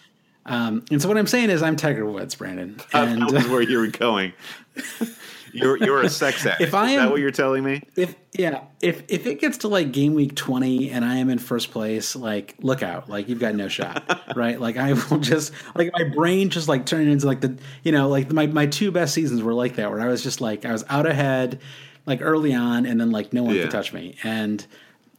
Um, 0.46 0.84
and 0.90 1.00
so 1.00 1.08
what 1.08 1.18
I'm 1.18 1.26
saying 1.26 1.50
is 1.50 1.62
I'm 1.62 1.76
Tiger 1.76 2.06
Woods, 2.06 2.34
Brandon. 2.34 2.76
And 2.92 3.22
that 3.22 3.32
was 3.32 3.48
where 3.48 3.62
you 3.62 3.78
were 3.78 3.86
going. 4.06 4.32
you're 5.52 5.76
you're 5.78 6.00
a 6.02 6.08
sex 6.08 6.46
addict. 6.46 6.60
If 6.62 6.74
I 6.74 6.86
Is 6.86 6.92
am- 6.92 6.98
that 7.04 7.10
what 7.10 7.20
you're 7.20 7.30
telling 7.30 7.64
me? 7.64 7.82
if 7.96 8.14
yeah, 8.32 8.62
if 8.80 9.02
if 9.08 9.26
it 9.26 9.40
gets 9.40 9.58
to 9.58 9.68
like 9.68 9.92
game 9.92 10.14
week 10.14 10.34
20 10.36 10.90
and 10.90 11.04
I 11.04 11.16
am 11.16 11.28
in 11.28 11.38
first 11.38 11.70
place, 11.72 12.14
like 12.16 12.54
look 12.60 12.82
out. 12.82 13.08
Like 13.08 13.28
you've 13.28 13.40
got 13.40 13.54
no 13.54 13.68
shot. 13.68 14.22
right? 14.36 14.60
Like 14.60 14.76
I 14.76 14.92
will 14.94 15.18
just 15.18 15.52
like 15.74 15.90
my 15.92 16.04
brain 16.04 16.48
just 16.50 16.68
like 16.68 16.86
turning 16.86 17.10
into 17.12 17.26
like 17.26 17.40
the 17.40 17.58
you 17.82 17.92
know, 17.92 18.08
like 18.08 18.32
my 18.32 18.46
my 18.46 18.66
two 18.66 18.90
best 18.90 19.12
seasons 19.14 19.42
were 19.42 19.54
like 19.54 19.76
that 19.76 19.90
where 19.90 20.00
I 20.00 20.06
was 20.08 20.22
just 20.22 20.40
like 20.40 20.64
I 20.64 20.72
was 20.72 20.84
out 20.88 21.06
ahead 21.06 21.60
like 22.06 22.20
early 22.22 22.54
on 22.54 22.86
and 22.86 22.98
then 23.00 23.10
like 23.10 23.32
no 23.32 23.42
one 23.42 23.54
Yeah. 23.56 23.62
could 23.62 23.72
touch 23.72 23.92
me. 23.92 24.16
And 24.24 24.64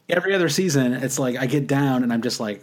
every 0.08 0.34
other 0.34 0.48
season 0.48 0.92
it's 0.94 1.18
like 1.18 1.36
I 1.36 1.46
get 1.46 1.66
down 1.66 2.02
and 2.02 2.12
I'm 2.12 2.22
just 2.22 2.40
like 2.40 2.62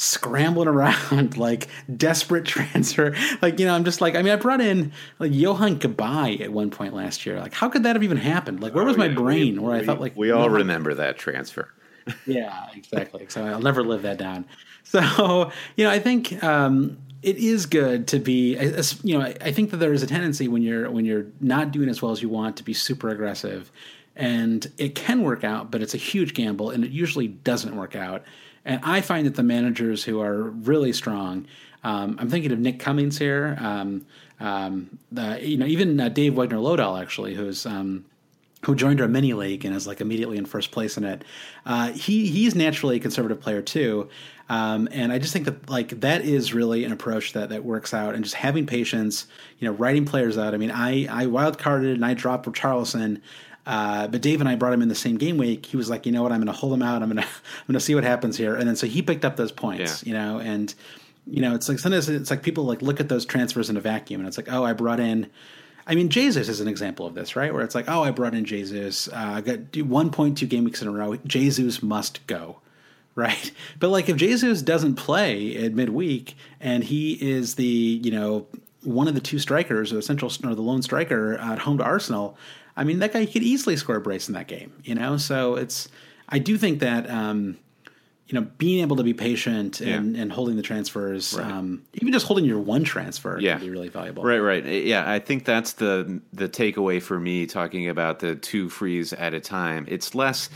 scrambling 0.00 0.66
around 0.66 1.36
like 1.46 1.68
desperate 1.94 2.46
transfer 2.46 3.14
like 3.42 3.60
you 3.60 3.66
know 3.66 3.74
i'm 3.74 3.84
just 3.84 4.00
like 4.00 4.14
i 4.16 4.22
mean 4.22 4.32
i 4.32 4.36
brought 4.36 4.60
in 4.62 4.90
like 5.18 5.30
Yohan 5.30 5.78
Cabaye 5.78 6.40
at 6.40 6.50
one 6.52 6.70
point 6.70 6.94
last 6.94 7.26
year 7.26 7.38
like 7.38 7.52
how 7.52 7.68
could 7.68 7.82
that 7.82 7.96
have 7.96 8.02
even 8.02 8.16
happened 8.16 8.60
like 8.62 8.74
where 8.74 8.82
was 8.84 8.94
Oh, 8.96 8.98
my 8.98 9.08
brain 9.08 9.56
we- 9.60 9.66
where 9.66 9.76
i 9.76 9.80
we- 9.80 9.84
felt 9.86 10.00
like 10.00 10.16
we 10.16 10.30
all 10.30 10.48
remember 10.48 10.94
that 10.94 11.18
transfer. 11.18 11.68
yeah, 12.26 12.66
exactly. 12.74 13.26
So 13.28 13.44
I'll 13.44 13.60
never 13.60 13.84
live 13.84 14.02
that 14.02 14.16
down. 14.16 14.46
So 14.84 15.52
you 15.76 15.84
know, 15.84 15.90
I 15.90 15.98
think 15.98 16.42
um, 16.42 16.96
it 17.22 17.36
is 17.36 17.66
good 17.66 18.08
to 18.08 18.18
be. 18.18 18.56
You 19.04 19.18
know, 19.18 19.24
I 19.26 19.52
think 19.52 19.70
that 19.70 19.76
there 19.76 19.92
is 19.92 20.02
a 20.02 20.06
tendency 20.06 20.48
when 20.48 20.62
you're 20.62 20.90
when 20.90 21.04
you're 21.04 21.26
not 21.40 21.70
doing 21.72 21.90
as 21.90 22.00
well 22.00 22.10
as 22.10 22.22
you 22.22 22.30
want 22.30 22.56
to 22.56 22.64
be 22.64 22.72
super 22.72 23.10
aggressive, 23.10 23.70
and 24.16 24.66
it 24.78 24.94
can 24.94 25.22
work 25.22 25.44
out, 25.44 25.70
but 25.70 25.82
it's 25.82 25.92
a 25.94 25.98
huge 25.98 26.32
gamble, 26.32 26.70
and 26.70 26.84
it 26.84 26.90
usually 26.90 27.28
doesn't 27.28 27.76
work 27.76 27.94
out. 27.94 28.24
And 28.64 28.80
I 28.84 29.00
find 29.00 29.26
that 29.26 29.36
the 29.36 29.42
managers 29.42 30.04
who 30.04 30.20
are 30.20 30.42
really 30.42 30.92
strong, 30.92 31.46
um, 31.82 32.16
I'm 32.18 32.28
thinking 32.28 32.52
of 32.52 32.58
Nick 32.58 32.78
Cummings 32.78 33.18
here. 33.18 33.56
Um, 33.60 34.06
um, 34.38 34.98
you 35.40 35.56
know, 35.56 35.66
even 35.66 36.00
uh, 36.00 36.08
Dave 36.08 36.34
Wagner 36.34 36.58
Lodal 36.58 37.00
actually, 37.00 37.34
who's 37.34 37.66
um, 37.66 38.04
who 38.64 38.74
joined 38.74 39.00
our 39.00 39.08
mini 39.08 39.32
league 39.32 39.64
and 39.64 39.74
is 39.74 39.86
like 39.86 40.00
immediately 40.00 40.36
in 40.36 40.44
first 40.44 40.70
place 40.70 40.96
in 40.96 41.04
it. 41.04 41.24
Uh, 41.64 41.92
he 41.92 42.26
he's 42.28 42.54
naturally 42.54 42.96
a 42.96 43.00
conservative 43.00 43.40
player 43.40 43.62
too, 43.62 44.08
um, 44.48 44.88
and 44.92 45.12
I 45.12 45.18
just 45.18 45.32
think 45.32 45.44
that 45.46 45.68
like 45.68 46.00
that 46.00 46.22
is 46.22 46.52
really 46.52 46.84
an 46.84 46.92
approach 46.92 47.32
that 47.34 47.50
that 47.50 47.64
works 47.64 47.94
out. 47.94 48.14
And 48.14 48.24
just 48.24 48.36
having 48.36 48.66
patience, 48.66 49.26
you 49.58 49.68
know, 49.68 49.74
writing 49.74 50.04
players 50.04 50.36
out. 50.36 50.54
I 50.54 50.56
mean, 50.56 50.70
I 50.70 51.06
I 51.06 51.26
wild 51.26 51.58
carded 51.58 51.94
and 51.94 52.04
I 52.04 52.14
dropped 52.14 52.46
Richarlison. 52.46 53.20
Uh, 53.70 54.08
but 54.08 54.20
Dave 54.20 54.40
and 54.40 54.48
I 54.48 54.56
brought 54.56 54.72
him 54.72 54.82
in 54.82 54.88
the 54.88 54.94
same 54.96 55.16
game 55.16 55.36
week. 55.36 55.64
He 55.66 55.76
was 55.76 55.88
like, 55.88 56.04
you 56.04 56.10
know 56.12 56.22
what, 56.24 56.32
I'm 56.32 56.38
going 56.40 56.52
to 56.52 56.58
hold 56.60 56.72
him 56.72 56.82
out. 56.82 57.02
I'm 57.02 57.10
going 57.10 57.22
to 57.22 57.28
I'm 57.28 57.66
going 57.68 57.74
to 57.74 57.80
see 57.80 57.94
what 57.94 58.02
happens 58.04 58.36
here. 58.36 58.56
And 58.56 58.66
then 58.68 58.74
so 58.74 58.86
he 58.88 59.00
picked 59.00 59.24
up 59.24 59.36
those 59.36 59.52
points, 59.52 60.02
Yeah. 60.02 60.08
you 60.08 60.14
know, 60.18 60.40
and 60.40 60.74
you 61.26 61.40
know, 61.40 61.54
it's 61.54 61.68
like 61.68 61.78
sometimes 61.78 62.08
it's 62.08 62.30
like 62.30 62.42
people 62.42 62.64
like 62.64 62.82
look 62.82 62.98
at 62.98 63.08
those 63.08 63.24
transfers 63.24 63.70
in 63.70 63.76
a 63.76 63.80
vacuum, 63.80 64.20
and 64.20 64.26
it's 64.28 64.36
like, 64.36 64.50
oh, 64.52 64.64
I 64.64 64.72
brought 64.72 64.98
in. 64.98 65.30
I 65.86 65.94
mean, 65.94 66.08
Jesus 66.08 66.48
is 66.48 66.60
an 66.60 66.66
example 66.68 67.06
of 67.06 67.14
this, 67.14 67.36
right? 67.36 67.52
Where 67.52 67.62
it's 67.62 67.74
like, 67.74 67.88
oh, 67.88 68.02
I 68.02 68.10
brought 68.10 68.34
in 68.34 68.44
Jesus. 68.44 69.08
Uh, 69.08 69.34
I 69.36 69.40
got 69.40 69.58
1.2 69.72 70.48
game 70.48 70.64
weeks 70.64 70.82
in 70.82 70.88
a 70.88 70.90
row. 70.90 71.16
Jesus 71.26 71.82
must 71.82 72.26
go, 72.26 72.58
right? 73.14 73.52
But 73.78 73.90
like, 73.90 74.08
if 74.08 74.16
Jesus 74.16 74.62
doesn't 74.62 74.96
play 74.96 75.56
at 75.64 75.74
midweek 75.74 76.34
and 76.60 76.82
he 76.84 77.12
is 77.14 77.54
the, 77.54 77.64
you 78.02 78.10
know, 78.10 78.46
one 78.82 79.06
of 79.08 79.14
the 79.14 79.20
two 79.20 79.38
strikers 79.38 79.92
or 79.92 79.96
the 79.96 80.02
central 80.02 80.32
or 80.44 80.54
the 80.54 80.62
lone 80.62 80.82
striker 80.82 81.34
at 81.34 81.58
home 81.60 81.78
to 81.78 81.84
Arsenal, 81.84 82.36
I 82.76 82.84
mean, 82.84 83.00
that 83.00 83.12
guy 83.12 83.26
could 83.26 83.42
easily 83.42 83.76
score 83.76 83.96
a 83.96 84.00
brace 84.00 84.28
in 84.28 84.34
that 84.34 84.46
game, 84.48 84.72
you 84.84 84.94
know? 84.94 85.16
So 85.16 85.56
it's, 85.56 85.88
I 86.28 86.38
do 86.38 86.56
think 86.56 86.80
that, 86.80 87.10
um, 87.10 87.58
you 88.26 88.38
know, 88.38 88.46
being 88.58 88.80
able 88.80 88.94
to 88.96 89.02
be 89.02 89.12
patient 89.12 89.80
and, 89.80 90.14
and 90.16 90.30
holding 90.30 90.54
the 90.54 90.62
transfers, 90.62 91.36
um, 91.36 91.82
even 91.94 92.12
just 92.12 92.26
holding 92.26 92.44
your 92.44 92.60
one 92.60 92.84
transfer 92.84 93.40
Yeah. 93.40 93.54
can 93.56 93.66
be 93.66 93.70
really 93.70 93.88
valuable. 93.88 94.22
Right, 94.22 94.38
right. 94.38 94.64
Yeah, 94.64 95.10
I 95.10 95.18
think 95.18 95.44
that's 95.44 95.72
the 95.72 96.20
the 96.32 96.48
takeaway 96.48 97.02
for 97.02 97.18
me 97.18 97.46
talking 97.46 97.88
about 97.88 98.20
the 98.20 98.36
two 98.36 98.68
frees 98.68 99.12
at 99.12 99.34
a 99.34 99.40
time. 99.40 99.84
It's 99.88 100.14
less 100.14 100.48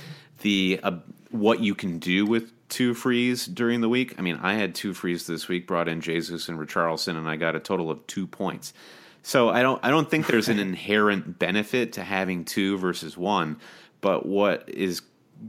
the 0.43 0.79
uh, 0.85 0.99
what 1.33 1.59
you 1.61 1.75
can 1.75 1.99
do 1.99 2.25
with 2.25 2.53
two 2.69 2.95
frees 2.95 3.45
during 3.47 3.81
the 3.81 3.89
week. 3.89 4.15
I 4.19 4.23
mean, 4.23 4.39
I 4.41 4.55
had 4.55 4.77
two 4.77 4.95
frees 4.95 5.27
this 5.27 5.49
week, 5.49 5.67
brought 5.67 5.89
in 5.89 6.01
Jesus 6.01 6.49
and 6.49 6.57
Richarlison, 6.61 7.17
and 7.17 7.29
I 7.29 7.35
got 7.35 7.57
a 7.57 7.61
total 7.61 7.91
of 7.91 8.07
two 8.07 8.29
points. 8.29 8.73
So 9.25 9.49
I 9.49 9.63
don't 9.63 9.81
I 9.83 9.91
don't 9.91 10.09
think 10.09 10.27
there's 10.27 10.49
an 10.51 10.59
inherent 10.59 11.39
benefit 11.39 11.95
to 11.95 12.05
having 12.05 12.45
two 12.45 12.77
versus 12.77 13.17
one, 13.17 13.57
but 14.03 14.27
what 14.27 14.69
is 14.69 15.01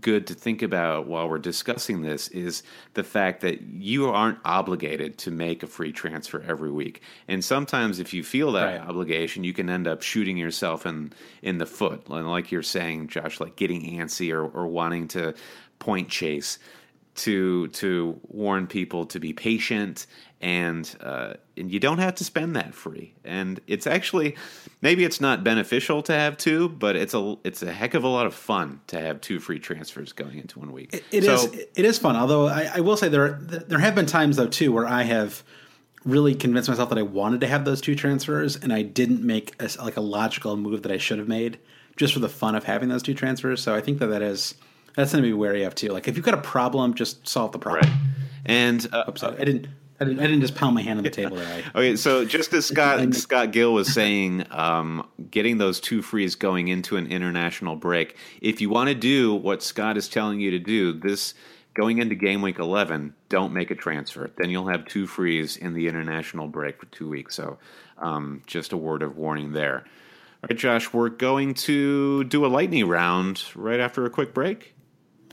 good 0.01 0.27
to 0.27 0.33
think 0.33 0.61
about 0.61 1.07
while 1.07 1.29
we're 1.29 1.37
discussing 1.37 2.01
this 2.01 2.29
is 2.29 2.63
the 2.95 3.03
fact 3.03 3.41
that 3.41 3.61
you 3.61 4.07
aren't 4.09 4.39
obligated 4.43 5.17
to 5.17 5.29
make 5.29 5.61
a 5.61 5.67
free 5.67 5.91
transfer 5.91 6.41
every 6.47 6.71
week. 6.71 7.01
And 7.27 7.43
sometimes 7.43 7.99
if 7.99 8.13
you 8.13 8.23
feel 8.23 8.53
that 8.53 8.79
Right. 8.79 8.89
obligation, 8.89 9.43
you 9.43 9.53
can 9.53 9.69
end 9.69 9.87
up 9.87 10.01
shooting 10.01 10.37
yourself 10.37 10.85
in 10.85 11.11
in 11.41 11.57
the 11.57 11.65
foot. 11.65 12.07
And 12.07 12.29
like 12.29 12.51
you're 12.53 12.63
saying, 12.63 13.09
Josh, 13.09 13.41
like 13.41 13.57
getting 13.57 13.81
antsy 13.99 14.31
or, 14.33 14.45
or 14.45 14.67
wanting 14.67 15.09
to 15.09 15.35
point 15.79 16.07
chase 16.09 16.59
to 17.15 17.67
to 17.69 18.19
warn 18.27 18.67
people 18.67 19.05
to 19.05 19.19
be 19.19 19.33
patient 19.33 20.05
and 20.41 20.95
uh, 21.01 21.33
and 21.57 21.71
you 21.71 21.79
don't 21.79 21.99
have 21.99 22.15
to 22.15 22.23
spend 22.23 22.55
that 22.55 22.73
free 22.73 23.13
and 23.23 23.59
it's 23.67 23.87
actually 23.87 24.35
maybe 24.81 25.03
it's 25.05 25.21
not 25.21 25.43
beneficial 25.43 26.01
to 26.03 26.13
have 26.13 26.37
two 26.37 26.69
but 26.69 26.95
it's 26.95 27.13
a 27.13 27.37
it's 27.43 27.63
a 27.63 27.71
heck 27.71 27.93
of 27.93 28.03
a 28.03 28.07
lot 28.07 28.25
of 28.25 28.33
fun 28.33 28.81
to 28.87 28.99
have 28.99 29.21
two 29.21 29.39
free 29.39 29.59
transfers 29.59 30.11
going 30.11 30.37
into 30.37 30.59
one 30.59 30.71
week 30.73 30.93
It 31.11 31.23
is. 31.23 31.41
so, 31.41 31.51
It 31.53 31.85
is 31.85 31.97
fun. 31.97 32.15
Although 32.15 32.47
I, 32.47 32.69
I 32.75 32.79
will 32.81 32.97
say 32.97 33.07
there 33.07 33.39
there 33.41 33.79
have 33.79 33.95
been 33.95 34.05
times 34.05 34.35
though 34.35 34.47
too 34.47 34.71
where 34.71 34.85
I 34.87 35.03
have 35.03 35.41
really 36.03 36.35
convinced 36.35 36.69
myself 36.69 36.89
that 36.89 36.99
I 36.99 37.03
wanted 37.03 37.41
to 37.41 37.47
have 37.47 37.65
those 37.65 37.81
two 37.81 37.95
transfers 37.95 38.55
and 38.57 38.71
I 38.71 38.83
didn't 38.83 39.23
make 39.23 39.55
a, 39.59 39.69
like 39.81 39.97
a 39.97 40.01
logical 40.01 40.55
move 40.55 40.83
that 40.83 40.91
I 40.91 40.97
should 40.97 41.17
have 41.17 41.27
made 41.27 41.57
just 41.95 42.13
for 42.13 42.19
the 42.19 42.29
fun 42.29 42.55
of 42.55 42.65
having 42.65 42.89
those 42.89 43.01
two 43.01 43.13
transfers. 43.15 43.63
So 43.63 43.73
I 43.73 43.81
think 43.81 43.99
that 43.99 44.07
that 44.07 44.21
is 44.21 44.53
that's 44.95 45.11
something 45.11 45.23
to 45.23 45.29
be 45.29 45.33
wary 45.33 45.63
of 45.63 45.75
too. 45.75 45.89
Like 45.89 46.07
if 46.07 46.15
you've 46.15 46.25
got 46.25 46.35
a 46.35 46.41
problem, 46.41 46.93
just 46.93 47.27
solve 47.27 47.51
the 47.51 47.59
problem. 47.59 47.89
right 47.89 47.99
and 48.45 48.87
uh, 48.93 49.11
So 49.15 49.35
I 49.37 49.43
didn't. 49.43 49.67
I 49.97 50.03
didn't, 50.03 50.19
I 50.19 50.23
didn't 50.23 50.41
just 50.41 50.55
pound 50.55 50.75
my 50.75 50.81
hand 50.81 50.99
on 50.99 51.03
the 51.05 51.09
table 51.09 51.37
there. 51.37 51.47
I, 51.47 51.63
Okay, 51.79 51.95
so 51.95 52.25
just 52.25 52.51
as 52.51 52.65
Scott 52.65 53.13
Scott 53.15 53.53
Gill 53.53 53.73
was 53.73 53.93
saying, 53.93 54.45
um, 54.51 55.07
getting 55.31 55.57
those 55.57 55.79
two 55.79 56.01
frees 56.01 56.35
going 56.35 56.67
into 56.67 56.97
an 56.97 57.07
international 57.07 57.77
break. 57.77 58.17
If 58.41 58.59
you 58.59 58.69
want 58.69 58.89
to 58.89 58.95
do 58.95 59.33
what 59.33 59.63
Scott 59.63 59.95
is 59.95 60.09
telling 60.09 60.41
you 60.41 60.51
to 60.51 60.59
do, 60.59 60.91
this 60.91 61.33
going 61.75 61.99
into 61.99 62.13
game 62.13 62.41
week 62.41 62.59
eleven, 62.59 63.13
don't 63.29 63.53
make 63.53 63.71
a 63.71 63.75
transfer. 63.75 64.29
Then 64.37 64.49
you'll 64.49 64.67
have 64.67 64.85
two 64.85 65.07
frees 65.07 65.55
in 65.55 65.73
the 65.73 65.87
international 65.87 66.47
break 66.47 66.77
for 66.77 66.87
two 66.87 67.07
weeks. 67.07 67.33
So, 67.35 67.57
um, 67.97 68.41
just 68.45 68.73
a 68.73 68.77
word 68.77 69.01
of 69.01 69.15
warning 69.15 69.53
there. 69.53 69.85
All 70.43 70.47
right, 70.49 70.57
Josh, 70.57 70.91
we're 70.91 71.07
going 71.07 71.53
to 71.53 72.25
do 72.25 72.45
a 72.45 72.47
lightning 72.47 72.85
round 72.85 73.45
right 73.55 73.79
after 73.79 74.05
a 74.05 74.09
quick 74.09 74.33
break. 74.33 74.74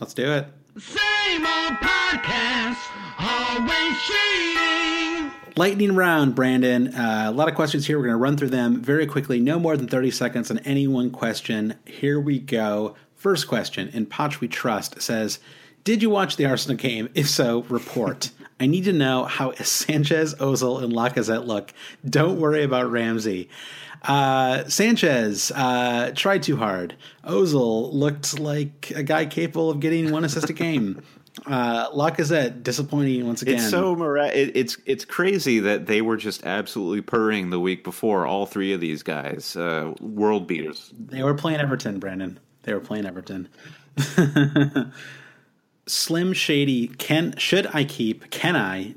Let's 0.03 0.14
do 0.14 0.32
it. 0.32 0.48
Same 0.78 1.46
old 1.46 1.74
podcast, 1.74 2.76
always 3.20 3.96
cheating. 4.03 5.30
Lightning 5.57 5.94
round, 5.94 6.34
Brandon. 6.34 6.88
Uh, 6.88 7.26
a 7.28 7.30
lot 7.30 7.48
of 7.48 7.55
questions 7.55 7.86
here. 7.86 7.98
We're 7.98 8.07
going 8.07 8.14
to 8.14 8.18
run 8.18 8.36
through 8.36 8.48
them 8.48 8.82
very 8.82 9.07
quickly, 9.07 9.38
no 9.38 9.61
more 9.61 9.76
than 9.76 9.86
30 9.86 10.11
seconds 10.11 10.50
on 10.50 10.59
any 10.61 10.88
one 10.88 11.11
question. 11.12 11.76
Here 11.84 12.18
we 12.18 12.40
go. 12.40 12.96
First 13.14 13.46
question, 13.46 13.90
in 13.90 14.07
Potch 14.07 14.40
We 14.40 14.48
Trust, 14.48 15.00
says 15.00 15.38
Did 15.84 16.03
you 16.03 16.11
watch 16.11 16.34
the 16.34 16.46
Arsenal 16.46 16.76
game? 16.76 17.09
If 17.14 17.28
so, 17.28 17.62
report. 17.68 18.32
I 18.61 18.66
need 18.66 18.84
to 18.84 18.92
know 18.92 19.24
how 19.24 19.53
Sanchez, 19.55 20.34
Ozil, 20.36 20.82
and 20.82 20.92
Lacazette 20.92 21.46
look. 21.46 21.72
Don't 22.09 22.40
worry 22.40 22.64
about 22.64 22.90
Ramsey. 22.90 23.48
Uh, 24.03 24.64
Sanchez 24.68 25.53
uh, 25.55 26.12
tried 26.14 26.42
too 26.42 26.57
hard. 26.57 26.96
Ozil 27.24 27.92
looked 27.92 28.38
like 28.40 28.92
a 28.94 29.03
guy 29.03 29.26
capable 29.26 29.70
of 29.70 29.80
getting 29.80 30.11
one 30.11 30.24
assist 30.24 30.50
a 30.50 30.53
game. 30.53 31.03
Uh, 31.46 31.90
Lacazette 31.92 32.62
disappointing 32.62 33.26
once 33.26 33.40
again. 33.40 33.55
It's 33.55 33.70
so 33.70 33.96
mira- 33.96 34.28
it, 34.28 34.55
it's 34.55 34.76
it's 34.84 35.07
crazy 35.07 35.61
that 35.61 35.86
they 35.86 36.03
were 36.03 36.18
just 36.18 36.44
absolutely 36.44 37.00
purring 37.00 37.48
the 37.48 37.59
week 37.59 37.84
before. 37.84 38.26
All 38.26 38.44
three 38.44 38.74
of 38.74 38.82
these 38.82 39.03
guys, 39.03 39.57
uh, 39.57 39.94
world 40.00 40.46
beaters. 40.46 40.92
They 40.94 41.22
were 41.22 41.32
playing 41.32 41.61
Everton, 41.61 41.98
Brandon. 41.98 42.38
They 42.64 42.74
were 42.74 42.80
playing 42.80 43.07
Everton. 43.07 43.48
Slim 45.86 46.34
Shady, 46.34 46.88
can 46.88 47.34
should 47.38 47.66
I 47.72 47.84
keep? 47.84 48.30
Can 48.30 48.55
I 48.55 48.94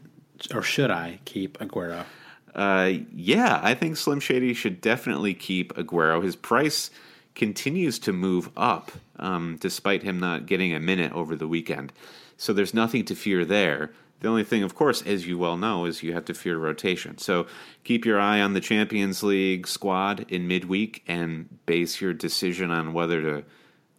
or 0.53 0.62
should 0.62 0.91
I 0.91 1.20
keep 1.24 1.58
Aguero? 1.60 2.03
Uh, 2.56 2.93
yeah, 3.14 3.60
I 3.62 3.74
think 3.74 3.97
Slim 3.97 4.22
Shady 4.22 4.53
should 4.53 4.80
definitely 4.80 5.34
keep 5.34 5.74
Aguero. 5.74 6.24
His 6.24 6.38
price 6.38 6.89
continues 7.36 7.99
to 7.99 8.14
move 8.14 8.49
up, 8.56 8.93
um, 9.20 9.58
despite 9.60 10.03
him 10.03 10.20
not 10.20 10.45
getting 10.45 10.74
a 10.74 10.80
minute 10.80 11.12
over 11.12 11.36
the 11.36 11.49
weekend. 11.49 11.91
So 12.38 12.53
there's 12.53 12.74
nothing 12.74 13.03
to 13.06 13.16
fear 13.16 13.43
there. 13.43 13.91
The 14.22 14.30
only 14.30 14.45
thing, 14.45 14.64
of 14.64 14.74
course, 14.74 15.01
as 15.01 15.28
you 15.28 15.38
well 15.38 15.58
know, 15.58 15.86
is 15.86 16.01
you 16.01 16.14
have 16.14 16.26
to 16.26 16.34
fear 16.34 16.58
rotation. 16.58 17.18
So 17.18 17.45
keep 17.84 18.06
your 18.06 18.20
eye 18.20 18.39
on 18.39 18.53
the 18.53 18.62
Champions 18.62 19.22
League 19.22 19.68
squad 19.68 20.26
in 20.30 20.47
midweek 20.47 21.03
and 21.08 21.49
base 21.66 21.99
your 21.99 22.14
decision 22.14 22.72
on 22.72 22.93
whether 22.93 23.22
to. 23.22 23.43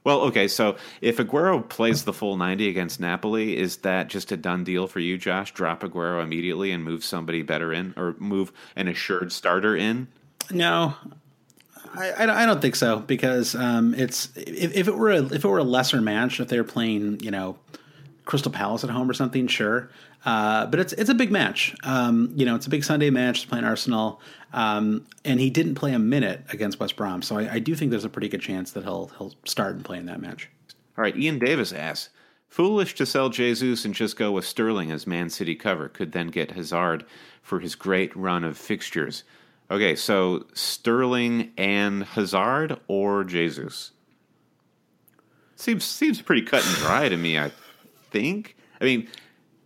Well, 0.07 0.21
okay, 0.27 0.47
so 0.47 0.77
if 1.01 1.17
Aguero 1.17 1.69
plays 1.69 2.05
the 2.05 2.13
full 2.13 2.37
90 2.37 2.69
against 2.69 3.01
Napoli, 3.01 3.57
is 3.57 3.79
that 3.79 4.07
just 4.07 4.31
a 4.31 4.37
done 4.37 4.63
deal 4.63 4.87
for 4.87 5.01
you, 5.01 5.19
Josh? 5.19 5.53
Drop 5.53 5.83
Aguero 5.83 6.23
immediately 6.23 6.71
and 6.71 6.85
move 6.85 7.05
somebody 7.05 7.43
better 7.43 7.73
in, 7.73 7.93
or 7.97 8.15
move 8.21 8.53
an 8.77 8.87
assured 8.87 9.33
starter 9.33 9.75
in? 9.75 10.07
No, 10.49 10.95
I, 11.93 12.13
I, 12.23 12.47
don't 12.47 12.63
think 12.63 12.77
so 12.77 13.01
because 13.01 13.57
um, 13.57 13.95
it's 13.95 14.31
if, 14.37 14.77
if 14.77 14.87
it 14.87 14.97
were 14.97 15.11
a, 15.11 15.25
if 15.25 15.45
it 15.45 15.49
were 15.49 15.59
a 15.59 15.65
lesser 15.65 16.01
match, 16.01 16.39
if 16.39 16.47
they 16.47 16.59
were 16.59 16.63
playing, 16.63 17.19
you 17.19 17.33
know, 17.33 17.59
Crystal 18.27 18.53
Palace 18.53 18.85
at 18.85 18.91
home 18.91 19.09
or 19.09 19.15
something, 19.15 19.47
sure. 19.47 19.89
Uh, 20.25 20.67
but 20.67 20.81
it's 20.81 20.93
it's 20.95 21.09
a 21.09 21.15
big 21.15 21.31
match. 21.31 21.75
Um, 21.85 22.33
you 22.35 22.45
know, 22.45 22.57
it's 22.57 22.67
a 22.67 22.71
big 22.71 22.85
Sunday 22.85 23.09
match. 23.09 23.49
playing 23.49 23.65
Arsenal, 23.65 24.21
um, 24.53 25.07
and 25.25 25.41
he 25.41 25.49
didn't 25.49 25.77
play 25.77 25.95
a 25.95 25.99
minute 25.99 26.43
against 26.53 26.79
West 26.79 26.97
Brom, 26.97 27.23
so 27.23 27.39
I, 27.39 27.55
I, 27.55 27.59
do 27.61 27.75
think 27.75 27.93
there's 27.93 28.05
a 28.05 28.11
pretty 28.11 28.29
good 28.29 28.43
chance 28.43 28.73
that 28.73 28.83
he'll 28.85 29.07
he'll 29.17 29.35
start 29.45 29.77
and 29.77 29.85
play 29.85 29.99
in 29.99 30.07
that 30.07 30.21
match. 30.21 30.51
All 30.99 31.03
right, 31.03 31.17
Ian 31.17 31.39
Davis 31.39 31.73
asks, 31.73 32.11
foolish 32.49 32.95
to 32.97 33.07
sell 33.07 33.29
Jesus 33.29 33.85
and 33.85 33.95
just 33.95 34.17
go 34.17 34.33
with 34.33 34.45
Sterling 34.45 34.91
as 34.91 35.07
Man 35.07 35.31
City 35.31 35.55
cover. 35.55 35.89
Could 35.89 36.13
then 36.13 36.29
get 36.29 36.53
Hazard 36.53 37.05
for 37.43 37.61
his 37.61 37.75
great 37.75 38.15
run 38.17 38.43
of 38.43 38.59
fixtures. 38.59 39.23
Okay, 39.71 39.95
so 39.95 40.47
Sterling 40.55 41.53
and 41.57 42.03
Hazard 42.03 42.81
or 42.89 43.25
Jesus? 43.25 43.93
Seems 45.55 45.85
seems 45.85 46.21
pretty 46.21 46.43
cut 46.43 46.67
and 46.67 46.77
dry 46.77 47.09
to 47.09 47.17
me. 47.17 47.39
I 47.39 47.51
think. 48.11 48.57
I 48.81 48.85
mean, 48.85 49.09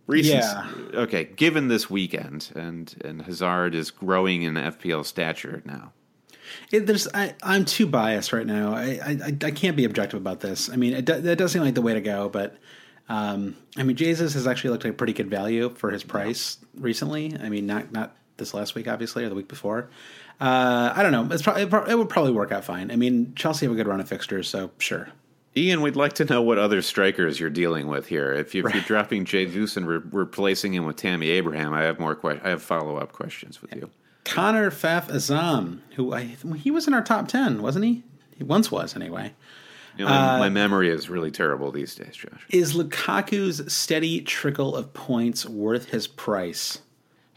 recent. 0.07 0.43
Yeah. 0.43 0.71
Okay, 0.93 1.25
given 1.25 1.67
this 1.67 1.89
weekend, 1.89 2.51
and 2.55 2.93
and 3.03 3.21
Hazard 3.23 3.75
is 3.75 3.91
growing 3.91 4.43
in 4.43 4.55
FPL 4.55 5.05
stature 5.05 5.61
now. 5.65 5.93
It, 6.71 6.85
there's, 6.85 7.07
I, 7.13 7.33
am 7.43 7.63
too 7.63 7.87
biased 7.87 8.33
right 8.33 8.45
now. 8.45 8.73
I, 8.73 8.99
I, 9.05 9.37
I 9.41 9.51
can't 9.51 9.77
be 9.77 9.85
objective 9.85 10.19
about 10.19 10.41
this. 10.41 10.69
I 10.69 10.75
mean, 10.75 10.93
it, 10.93 11.05
that 11.05 11.37
does 11.37 11.53
seem 11.53 11.61
like 11.61 11.75
the 11.75 11.81
way 11.81 11.93
to 11.93 12.01
go, 12.01 12.27
but 12.27 12.57
um, 13.07 13.55
I 13.77 13.83
mean, 13.83 13.95
Jesus 13.95 14.33
has 14.33 14.47
actually 14.47 14.71
looked 14.71 14.83
like 14.83 14.93
a 14.93 14.95
pretty 14.95 15.13
good 15.13 15.29
value 15.29 15.69
for 15.69 15.91
his 15.91 16.03
price 16.03 16.57
yeah. 16.61 16.81
recently. 16.83 17.37
I 17.41 17.49
mean, 17.49 17.67
not 17.67 17.91
not 17.91 18.15
this 18.37 18.53
last 18.53 18.75
week, 18.75 18.87
obviously, 18.87 19.23
or 19.23 19.29
the 19.29 19.35
week 19.35 19.47
before. 19.47 19.89
Uh, 20.39 20.93
I 20.95 21.03
don't 21.03 21.11
know. 21.11 21.27
It's 21.31 21.43
probably 21.43 21.63
it 21.63 21.97
would 21.97 22.09
probably 22.09 22.31
work 22.31 22.51
out 22.51 22.63
fine. 22.63 22.89
I 22.89 22.95
mean, 22.95 23.33
Chelsea 23.35 23.65
have 23.65 23.73
a 23.73 23.75
good 23.75 23.87
run 23.87 23.99
of 23.99 24.07
fixtures, 24.07 24.47
so 24.47 24.71
sure. 24.77 25.09
Ian, 25.55 25.81
we'd 25.81 25.97
like 25.97 26.13
to 26.13 26.25
know 26.25 26.41
what 26.41 26.57
other 26.57 26.81
strikers 26.81 27.39
you're 27.39 27.49
dealing 27.49 27.87
with 27.87 28.07
here. 28.07 28.31
If, 28.31 28.55
you, 28.55 28.65
are 28.65 28.69
dropping 28.69 29.25
Jesus 29.25 29.75
and 29.75 29.85
re- 29.85 29.99
replacing 30.11 30.73
him 30.73 30.85
with 30.85 30.95
Tammy 30.95 31.29
Abraham, 31.29 31.73
I 31.73 31.81
have 31.81 31.99
more 31.99 32.15
que- 32.15 32.39
I 32.41 32.49
have 32.49 32.63
follow 32.63 32.97
up 32.97 33.11
questions 33.11 33.61
with 33.61 33.75
you. 33.75 33.89
Connor 34.23 34.71
Faf 34.71 35.09
Azam, 35.09 35.79
who 35.95 36.13
I 36.13 36.37
he 36.55 36.71
was 36.71 36.87
in 36.87 36.93
our 36.93 37.01
top 37.01 37.27
ten, 37.27 37.61
wasn't 37.61 37.85
he? 37.85 38.03
He 38.37 38.43
once 38.43 38.71
was 38.71 38.95
anyway. 38.95 39.33
You 39.97 40.05
know, 40.05 40.11
uh, 40.11 40.37
my 40.39 40.47
memory 40.47 40.89
is 40.89 41.09
really 41.09 41.31
terrible 41.31 41.71
these 41.71 41.95
days, 41.95 42.15
Josh. 42.15 42.45
Is 42.49 42.75
Lukaku's 42.75 43.71
steady 43.73 44.21
trickle 44.21 44.75
of 44.75 44.93
points 44.93 45.45
worth 45.45 45.89
his 45.89 46.07
price? 46.07 46.79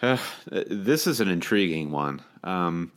Uh, 0.01 0.19
this 0.51 1.07
is 1.07 1.21
an 1.21 1.29
intriguing 1.29 1.91
one. 1.91 2.23
Um, 2.45 2.93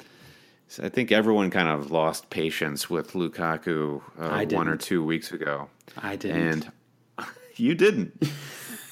so 0.68 0.84
I 0.84 0.90
think 0.90 1.12
everyone 1.12 1.50
kind 1.50 1.68
of 1.68 1.92
lost 1.92 2.30
patience 2.30 2.90
with 2.90 3.14
Lukaku 3.14 4.02
uh, 4.20 4.46
one 4.56 4.68
or 4.68 4.78
two 4.78 5.04
weeks 5.04 5.32
ago. 5.32 5.70
I 5.98 6.16
didn't, 6.16 6.42
and 6.42 6.72
you 7.56 7.76
didn't. 7.76 8.24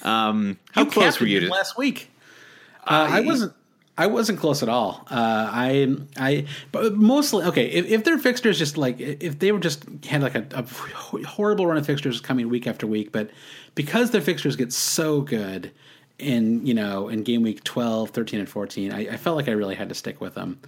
Um, 0.05 0.59
how 0.71 0.84
you 0.84 0.91
close 0.91 1.19
were 1.19 1.26
you 1.26 1.39
to 1.39 1.49
last 1.49 1.80
week? 1.80 2.11
Uh, 2.86 3.07
I, 3.09 3.17
I 3.17 3.21
wasn't. 3.21 3.53
I 3.97 4.07
wasn't 4.07 4.39
close 4.39 4.61
at 4.61 4.67
all. 4.67 5.07
Uh, 5.09 5.49
I, 5.51 5.95
I, 6.17 6.45
but 6.71 6.95
mostly 6.95 7.45
okay. 7.45 7.65
If, 7.67 7.86
if 7.88 8.03
their 8.03 8.17
fixtures 8.17 8.59
just 8.59 8.78
like 8.78 8.99
if 8.99 9.39
they 9.39 9.51
were 9.51 9.59
just 9.59 9.86
had 10.05 10.21
like 10.21 10.36
a, 10.36 10.45
a, 10.51 10.63
horrible 11.23 11.65
run 11.65 11.78
of 11.78 11.86
fixtures 11.86 12.19
coming 12.19 12.49
week 12.49 12.67
after 12.67 12.86
week, 12.86 13.11
but 13.11 13.32
because 13.73 14.11
their 14.11 14.21
fixtures 14.21 14.55
get 14.55 14.73
so 14.73 15.21
good 15.21 15.71
in 16.19 16.65
you 16.65 16.73
know 16.73 17.07
in 17.07 17.23
game 17.23 17.41
week 17.41 17.63
12, 17.63 18.09
13, 18.09 18.39
and 18.41 18.49
fourteen, 18.49 18.91
I, 18.91 19.13
I 19.13 19.17
felt 19.17 19.38
like 19.38 19.47
I 19.47 19.53
really 19.53 19.76
had 19.76 19.89
to 19.89 19.95
stick 19.95 20.19
with 20.19 20.36
them. 20.36 20.59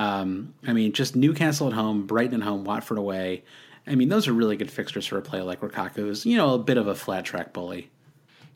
Um, 0.00 0.54
I 0.66 0.72
mean, 0.72 0.92
just 0.92 1.14
Newcastle 1.14 1.66
at 1.66 1.74
home, 1.74 2.06
Brighton 2.06 2.40
at 2.40 2.48
home, 2.48 2.64
Watford 2.64 2.96
away. 2.96 3.44
I 3.86 3.94
mean, 3.94 4.08
those 4.08 4.28
are 4.28 4.32
really 4.32 4.56
good 4.56 4.70
fixtures 4.70 5.06
for 5.06 5.18
a 5.18 5.22
player 5.22 5.44
like 5.44 5.60
Lukaku, 5.60 5.96
who's 5.96 6.24
you 6.24 6.38
know 6.38 6.54
a 6.54 6.58
bit 6.58 6.78
of 6.78 6.86
a 6.86 6.94
flat 6.94 7.24
track 7.26 7.52
bully. 7.52 7.90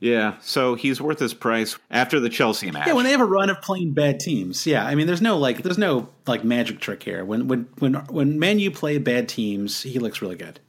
Yeah, 0.00 0.36
so 0.40 0.74
he's 0.74 1.00
worth 1.00 1.18
his 1.18 1.34
price 1.34 1.76
after 1.90 2.18
the 2.18 2.28
Chelsea 2.30 2.70
match. 2.70 2.86
Yeah, 2.86 2.94
when 2.94 3.04
they 3.04 3.10
have 3.10 3.20
a 3.20 3.26
run 3.26 3.50
of 3.50 3.60
playing 3.60 3.92
bad 3.92 4.20
teams. 4.20 4.66
Yeah, 4.66 4.86
I 4.86 4.94
mean, 4.94 5.06
there's 5.06 5.22
no 5.22 5.36
like, 5.36 5.62
there's 5.62 5.78
no 5.78 6.08
like 6.26 6.44
magic 6.44 6.80
trick 6.80 7.02
here. 7.02 7.24
When 7.24 7.46
when 7.46 7.68
when 7.78 7.94
when 8.06 8.38
Man 8.38 8.58
U 8.58 8.70
play 8.70 8.96
bad 8.96 9.28
teams, 9.28 9.82
he 9.82 9.98
looks 9.98 10.22
really 10.22 10.36
good. 10.36 10.60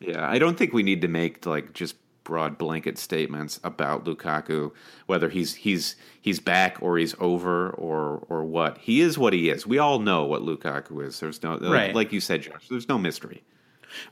Yeah, 0.00 0.28
I 0.28 0.38
don't 0.38 0.58
think 0.58 0.74
we 0.74 0.82
need 0.82 1.00
to 1.02 1.08
make 1.08 1.46
like 1.46 1.72
just 1.72 1.96
broad 2.24 2.58
blanket 2.58 2.98
statements 2.98 3.60
about 3.64 4.04
Lukaku, 4.04 4.72
whether 5.06 5.28
he's 5.28 5.54
he's 5.54 5.96
he's 6.20 6.40
back 6.40 6.78
or 6.80 6.98
he's 6.98 7.14
over 7.18 7.70
or 7.70 8.24
or 8.28 8.44
what. 8.44 8.78
He 8.78 9.00
is 9.00 9.18
what 9.18 9.32
he 9.32 9.50
is. 9.50 9.66
We 9.66 9.78
all 9.78 9.98
know 9.98 10.24
what 10.24 10.42
Lukaku 10.42 11.06
is. 11.06 11.20
There's 11.20 11.42
no 11.42 11.52
right. 11.58 11.88
like, 11.88 11.94
like 11.94 12.12
you 12.12 12.20
said, 12.20 12.42
Josh. 12.42 12.68
There's 12.68 12.88
no 12.88 12.98
mystery. 12.98 13.42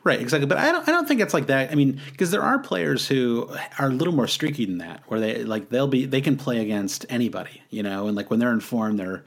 Right, 0.05 0.21
exactly. 0.21 0.47
But 0.47 0.59
I 0.59 0.73
don't 0.73 0.87
I 0.89 0.93
don't 0.93 1.09
think 1.09 1.21
it's 1.21 1.35
like 1.35 1.47
that. 1.47 1.71
I 1.71 1.75
mean, 1.75 2.01
because 2.11 2.31
there 2.31 2.43
are 2.43 2.59
players 2.59 3.09
who 3.09 3.49
are 3.79 3.89
a 3.89 3.93
little 3.93 4.15
more 4.15 4.29
streaky 4.29 4.67
than 4.67 4.79
that, 4.79 5.03
where 5.09 5.21
they 5.21 5.45
like 5.45 5.71
they'll 5.71 5.89
be 5.89 6.07
they 6.07 6.21
can 6.21 6.37
play 6.37 6.61
against 6.61 7.07
anybody, 7.09 7.63
you 7.71 7.83
know, 7.83 8.07
and 8.07 8.17
like 8.17 8.31
when 8.31 8.41
they're 8.41 8.53
informed, 8.53 8.99
they're 8.99 9.25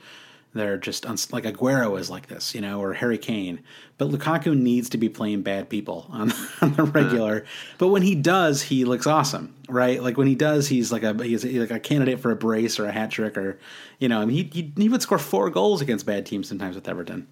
they're 0.53 0.77
just 0.77 1.05
like 1.33 1.43
Aguero 1.43 1.99
is 1.99 2.09
like 2.09 2.27
this, 2.27 2.53
you 2.53 2.61
know, 2.61 2.81
or 2.81 2.93
Harry 2.93 3.17
Kane. 3.17 3.59
But 3.97 4.09
Lukaku 4.09 4.57
needs 4.57 4.89
to 4.89 4.97
be 4.97 5.09
playing 5.09 5.41
bad 5.41 5.69
people 5.69 6.05
on, 6.11 6.31
on 6.61 6.73
the 6.73 6.83
regular. 6.83 7.43
Uh. 7.43 7.47
But 7.77 7.87
when 7.89 8.03
he 8.03 8.15
does, 8.15 8.61
he 8.63 8.85
looks 8.85 9.07
awesome, 9.07 9.55
right? 9.67 10.01
Like 10.01 10.17
when 10.17 10.27
he 10.27 10.35
does, 10.35 10.67
he's 10.67 10.91
like 10.91 11.03
a 11.03 11.13
he's 11.23 11.43
like 11.43 11.71
a 11.71 11.79
candidate 11.79 12.19
for 12.19 12.31
a 12.31 12.35
brace 12.35 12.79
or 12.79 12.85
a 12.85 12.91
hat 12.91 13.11
trick, 13.11 13.37
or 13.37 13.59
you 13.99 14.07
know, 14.07 14.21
I 14.21 14.25
mean, 14.25 14.37
he 14.37 14.61
he, 14.61 14.73
he 14.77 14.89
would 14.89 15.01
score 15.01 15.19
four 15.19 15.49
goals 15.49 15.81
against 15.81 16.05
bad 16.05 16.25
teams 16.25 16.47
sometimes 16.47 16.75
with 16.75 16.87
Everton. 16.87 17.27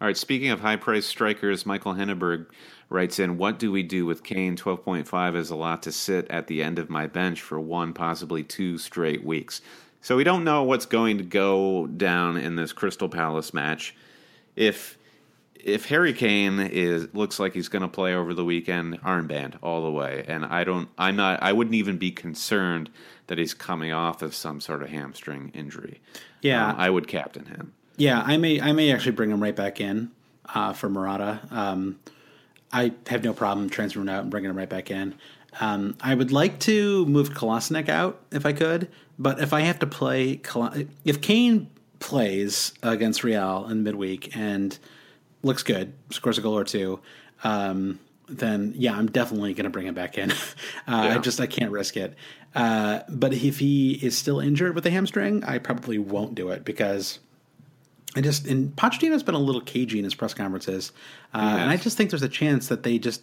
All 0.00 0.06
right. 0.06 0.16
Speaking 0.16 0.50
of 0.50 0.60
high 0.60 0.76
priced 0.76 1.08
strikers, 1.08 1.66
Michael 1.66 1.94
Henneberg 1.94 2.46
writes 2.88 3.18
in, 3.18 3.36
"What 3.36 3.58
do 3.58 3.72
we 3.72 3.82
do 3.82 4.06
with 4.06 4.22
Kane? 4.22 4.54
Twelve 4.56 4.84
point 4.84 5.08
five 5.08 5.34
is 5.34 5.50
a 5.50 5.56
lot 5.56 5.82
to 5.84 5.92
sit 5.92 6.30
at 6.30 6.46
the 6.46 6.62
end 6.62 6.78
of 6.78 6.88
my 6.88 7.06
bench 7.06 7.40
for 7.40 7.58
one, 7.58 7.92
possibly 7.92 8.44
two 8.44 8.78
straight 8.78 9.24
weeks." 9.24 9.60
So 10.00 10.16
we 10.16 10.24
don't 10.24 10.44
know 10.44 10.62
what's 10.62 10.86
going 10.86 11.18
to 11.18 11.24
go 11.24 11.86
down 11.86 12.36
in 12.36 12.56
this 12.56 12.72
Crystal 12.72 13.08
Palace 13.08 13.52
match. 13.52 13.94
If 14.56 14.98
if 15.54 15.86
Harry 15.86 16.12
Kane 16.12 16.60
is 16.60 17.12
looks 17.14 17.38
like 17.38 17.52
he's 17.52 17.68
going 17.68 17.82
to 17.82 17.88
play 17.88 18.14
over 18.14 18.32
the 18.34 18.44
weekend, 18.44 19.00
armband 19.02 19.56
all 19.62 19.82
the 19.82 19.90
way. 19.90 20.24
And 20.26 20.44
I 20.44 20.64
don't, 20.64 20.88
I'm 20.96 21.16
not, 21.16 21.42
I 21.42 21.52
wouldn't 21.52 21.74
even 21.74 21.98
be 21.98 22.10
concerned 22.10 22.90
that 23.26 23.38
he's 23.38 23.54
coming 23.54 23.92
off 23.92 24.22
of 24.22 24.34
some 24.34 24.60
sort 24.60 24.82
of 24.82 24.88
hamstring 24.88 25.50
injury. 25.54 26.00
Yeah, 26.40 26.70
um, 26.70 26.76
I 26.78 26.90
would 26.90 27.08
captain 27.08 27.46
him. 27.46 27.74
Yeah, 27.96 28.22
I 28.24 28.36
may, 28.36 28.60
I 28.60 28.72
may 28.72 28.92
actually 28.92 29.12
bring 29.12 29.30
him 29.30 29.42
right 29.42 29.56
back 29.56 29.80
in 29.80 30.10
uh, 30.54 30.72
for 30.72 30.88
Morata. 30.88 31.40
Um, 31.50 31.98
I 32.72 32.92
have 33.08 33.24
no 33.24 33.32
problem 33.32 33.68
transferring 33.68 34.08
out 34.08 34.22
and 34.22 34.30
bringing 34.30 34.50
him 34.50 34.56
right 34.56 34.68
back 34.68 34.90
in. 34.90 35.14
Um, 35.60 35.96
I 36.00 36.14
would 36.14 36.30
like 36.30 36.60
to 36.60 37.06
move 37.06 37.30
Kolasinac 37.30 37.88
out 37.88 38.22
if 38.30 38.46
I 38.46 38.52
could, 38.52 38.88
but 39.18 39.40
if 39.40 39.52
I 39.52 39.62
have 39.62 39.78
to 39.80 39.86
play, 39.86 40.40
if 41.04 41.20
Kane 41.20 41.70
plays 42.00 42.72
against 42.82 43.24
Real 43.24 43.66
in 43.68 43.82
midweek 43.82 44.36
and 44.36 44.78
looks 45.42 45.62
good, 45.62 45.92
scores 46.10 46.38
a 46.38 46.40
goal 46.40 46.56
or 46.56 46.64
two, 46.64 47.00
um, 47.44 47.98
then 48.28 48.74
yeah, 48.76 48.94
I'm 48.94 49.06
definitely 49.06 49.54
going 49.54 49.64
to 49.64 49.70
bring 49.70 49.86
him 49.86 49.94
back 49.94 50.18
in. 50.18 50.30
uh, 50.32 50.34
yeah. 50.86 51.14
I 51.14 51.18
just 51.18 51.40
I 51.40 51.46
can't 51.46 51.72
risk 51.72 51.96
it. 51.96 52.14
Uh, 52.54 53.00
but 53.08 53.32
if 53.32 53.58
he 53.58 53.92
is 53.94 54.16
still 54.16 54.40
injured 54.40 54.74
with 54.74 54.86
a 54.86 54.90
hamstring, 54.90 55.44
I 55.44 55.58
probably 55.58 55.98
won't 55.98 56.34
do 56.34 56.50
it 56.50 56.64
because 56.64 57.18
I 58.16 58.20
just 58.20 58.46
and 58.46 58.74
Pochettino's 58.74 59.22
been 59.22 59.34
a 59.34 59.40
little 59.40 59.60
cagey 59.60 59.98
in 59.98 60.04
his 60.04 60.14
press 60.14 60.34
conferences, 60.34 60.92
uh, 61.34 61.56
and 61.58 61.70
I 61.70 61.76
just 61.76 61.96
think 61.96 62.10
there's 62.10 62.22
a 62.22 62.28
chance 62.28 62.68
that 62.68 62.82
they 62.82 62.98
just 62.98 63.22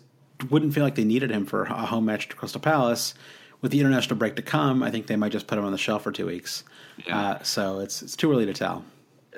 wouldn't 0.50 0.74
feel 0.74 0.84
like 0.84 0.96
they 0.96 1.04
needed 1.04 1.32
him 1.32 1.46
for 1.46 1.64
a 1.64 1.86
home 1.86 2.06
match 2.06 2.30
to 2.30 2.36
Crystal 2.36 2.62
Palace. 2.62 3.14
With 3.62 3.72
the 3.72 3.80
international 3.80 4.18
break 4.18 4.36
to 4.36 4.42
come, 4.42 4.84
I 4.84 4.92
think 4.92 5.08
they 5.08 5.16
might 5.16 5.32
just 5.32 5.48
put 5.48 5.58
him 5.58 5.66
on 5.66 5.72
the 5.72 5.78
shelf 5.78 6.04
for 6.04 6.12
two 6.12 6.28
weeks. 6.28 6.64
Yeah. 7.08 7.20
Uh, 7.20 7.44
so 7.44 7.80
it's 7.80 8.02
it's 8.02 8.16
too 8.16 8.32
early 8.32 8.46
to 8.46 8.54
tell. 8.54 8.84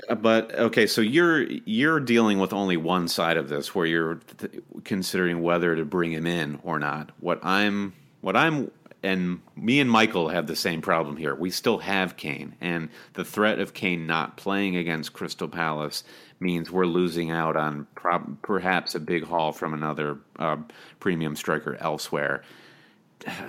Uh, 0.10 0.16
but 0.16 0.54
okay, 0.56 0.86
so 0.88 1.02
you're 1.02 1.44
you're 1.44 2.00
dealing 2.00 2.40
with 2.40 2.52
only 2.52 2.78
one 2.78 3.08
side 3.08 3.38
of 3.38 3.50
this, 3.50 3.74
where 3.74 3.86
you're 3.86 4.20
th- 4.38 4.64
considering 4.84 5.42
whether 5.42 5.76
to 5.76 5.86
bring 5.86 6.12
him 6.12 6.26
in 6.26 6.60
or 6.64 6.80
not. 6.80 7.12
What 7.20 7.40
I'm 7.44 7.94
what 8.22 8.36
I'm 8.36 8.72
and 9.04 9.40
me 9.56 9.80
and 9.80 9.90
Michael 9.90 10.30
have 10.30 10.48
the 10.48 10.56
same 10.56 10.82
problem 10.82 11.18
here. 11.18 11.36
We 11.36 11.50
still 11.50 11.78
have 11.80 12.18
Kane, 12.18 12.56
and 12.60 12.90
the 13.14 13.24
threat 13.24 13.60
of 13.60 13.74
Kane 13.74 14.08
not 14.08 14.38
playing 14.38 14.76
against 14.76 15.14
Crystal 15.14 15.48
Palace 15.48 16.04
means 16.40 16.72
we're 16.72 16.86
losing 16.86 17.32
out 17.32 17.56
on 17.56 17.88
prob- 17.96 18.42
perhaps 18.42 18.96
a 18.96 19.00
big 19.00 19.24
haul 19.24 19.52
from 19.52 19.74
another 19.74 20.18
uh, 20.38 20.58
premium 21.00 21.36
striker 21.36 21.76
elsewhere. 21.80 22.44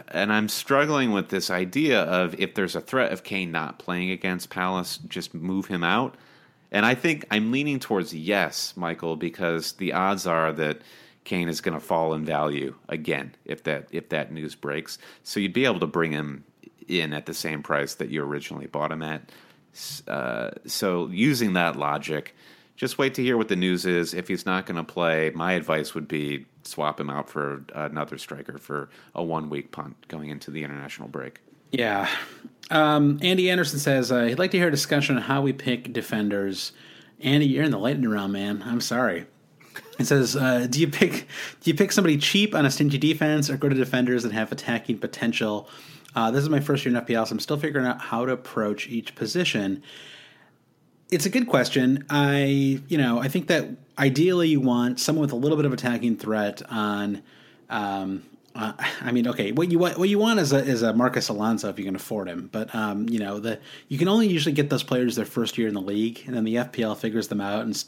And 0.08 0.32
I'm 0.32 0.48
struggling 0.48 1.12
with 1.12 1.28
this 1.28 1.50
idea 1.50 2.02
of 2.02 2.34
if 2.40 2.54
there's 2.54 2.74
a 2.74 2.80
threat 2.80 3.12
of 3.12 3.22
Kane 3.22 3.52
not 3.52 3.78
playing 3.78 4.10
against 4.10 4.50
Palace, 4.50 4.98
just 5.08 5.34
move 5.34 5.66
him 5.66 5.84
out. 5.84 6.16
And 6.72 6.84
I 6.84 6.94
think 6.94 7.26
I'm 7.30 7.52
leaning 7.52 7.78
towards 7.78 8.14
yes, 8.14 8.74
Michael, 8.76 9.16
because 9.16 9.72
the 9.72 9.92
odds 9.92 10.26
are 10.26 10.52
that 10.52 10.80
Kane 11.24 11.48
is 11.48 11.60
going 11.60 11.78
to 11.78 11.84
fall 11.84 12.14
in 12.14 12.24
value 12.24 12.74
again 12.88 13.34
if 13.44 13.62
that 13.64 13.88
if 13.90 14.08
that 14.08 14.32
news 14.32 14.54
breaks. 14.54 14.98
So 15.22 15.40
you'd 15.40 15.52
be 15.52 15.66
able 15.66 15.80
to 15.80 15.86
bring 15.86 16.12
him 16.12 16.44
in 16.86 17.12
at 17.12 17.26
the 17.26 17.34
same 17.34 17.62
price 17.62 17.94
that 17.96 18.08
you 18.08 18.22
originally 18.22 18.66
bought 18.66 18.90
him 18.90 19.02
at. 19.02 19.30
Uh, 20.08 20.50
so 20.66 21.08
using 21.08 21.52
that 21.52 21.76
logic, 21.76 22.34
just 22.78 22.96
wait 22.96 23.12
to 23.14 23.22
hear 23.22 23.36
what 23.36 23.48
the 23.48 23.56
news 23.56 23.84
is. 23.84 24.14
If 24.14 24.28
he's 24.28 24.46
not 24.46 24.64
going 24.64 24.76
to 24.76 24.84
play, 24.84 25.32
my 25.34 25.54
advice 25.54 25.94
would 25.94 26.06
be 26.06 26.46
swap 26.62 27.00
him 27.00 27.10
out 27.10 27.28
for 27.28 27.64
another 27.74 28.18
striker 28.18 28.56
for 28.56 28.88
a 29.16 29.22
one 29.22 29.50
week 29.50 29.72
punt 29.72 29.96
going 30.06 30.30
into 30.30 30.52
the 30.52 30.62
international 30.62 31.08
break. 31.08 31.40
Yeah. 31.72 32.08
Um, 32.70 33.18
Andy 33.20 33.50
Anderson 33.50 33.80
says 33.80 34.12
uh, 34.12 34.26
he'd 34.26 34.38
like 34.38 34.52
to 34.52 34.58
hear 34.58 34.68
a 34.68 34.70
discussion 34.70 35.16
on 35.16 35.22
how 35.22 35.42
we 35.42 35.52
pick 35.52 35.92
defenders. 35.92 36.70
Andy, 37.20 37.46
you're 37.46 37.64
in 37.64 37.72
the 37.72 37.78
lightning 37.78 38.08
round, 38.08 38.32
man. 38.32 38.62
I'm 38.64 38.80
sorry. 38.80 39.26
It 39.98 40.06
says, 40.06 40.36
uh, 40.36 40.68
"Do 40.70 40.80
you 40.80 40.86
pick 40.86 41.26
do 41.60 41.70
you 41.70 41.74
pick 41.74 41.90
somebody 41.90 42.16
cheap 42.16 42.54
on 42.54 42.64
a 42.64 42.70
stingy 42.70 42.98
defense, 42.98 43.50
or 43.50 43.56
go 43.56 43.68
to 43.68 43.74
defenders 43.74 44.22
that 44.22 44.30
have 44.30 44.52
attacking 44.52 44.98
potential?" 44.98 45.68
Uh, 46.14 46.30
this 46.30 46.42
is 46.42 46.48
my 46.48 46.60
first 46.60 46.84
year 46.84 46.96
in 46.96 47.04
FPL, 47.04 47.26
so 47.26 47.32
I'm 47.32 47.40
still 47.40 47.58
figuring 47.58 47.86
out 47.86 48.00
how 48.00 48.24
to 48.24 48.32
approach 48.32 48.86
each 48.86 49.16
position. 49.16 49.82
It's 51.10 51.24
a 51.24 51.30
good 51.30 51.46
question. 51.46 52.04
I, 52.10 52.80
you 52.88 52.98
know, 52.98 53.18
I 53.18 53.28
think 53.28 53.46
that 53.46 53.68
ideally 53.98 54.48
you 54.48 54.60
want 54.60 55.00
someone 55.00 55.22
with 55.22 55.32
a 55.32 55.36
little 55.36 55.56
bit 55.56 55.66
of 55.66 55.72
attacking 55.72 56.16
threat 56.16 56.62
on. 56.70 57.22
Um, 57.70 58.24
uh, 58.54 58.72
I 59.00 59.12
mean, 59.12 59.28
okay, 59.28 59.52
what 59.52 59.70
you 59.70 59.78
want 59.78 59.98
what 59.98 60.08
you 60.08 60.18
want 60.18 60.40
is 60.40 60.52
a 60.52 60.58
is 60.58 60.82
a 60.82 60.92
Marcos 60.92 61.28
Alonso 61.28 61.68
if 61.68 61.78
you 61.78 61.84
can 61.84 61.94
afford 61.94 62.28
him, 62.28 62.48
but 62.50 62.74
um, 62.74 63.08
you 63.08 63.20
know 63.20 63.38
the 63.38 63.60
you 63.88 63.98
can 63.98 64.08
only 64.08 64.26
usually 64.26 64.54
get 64.54 64.68
those 64.68 64.82
players 64.82 65.14
their 65.14 65.24
first 65.24 65.58
year 65.58 65.68
in 65.68 65.74
the 65.74 65.80
league, 65.80 66.22
and 66.26 66.34
then 66.34 66.44
the 66.44 66.56
FPL 66.56 66.96
figures 66.96 67.28
them 67.28 67.40
out 67.40 67.64
and 67.64 67.84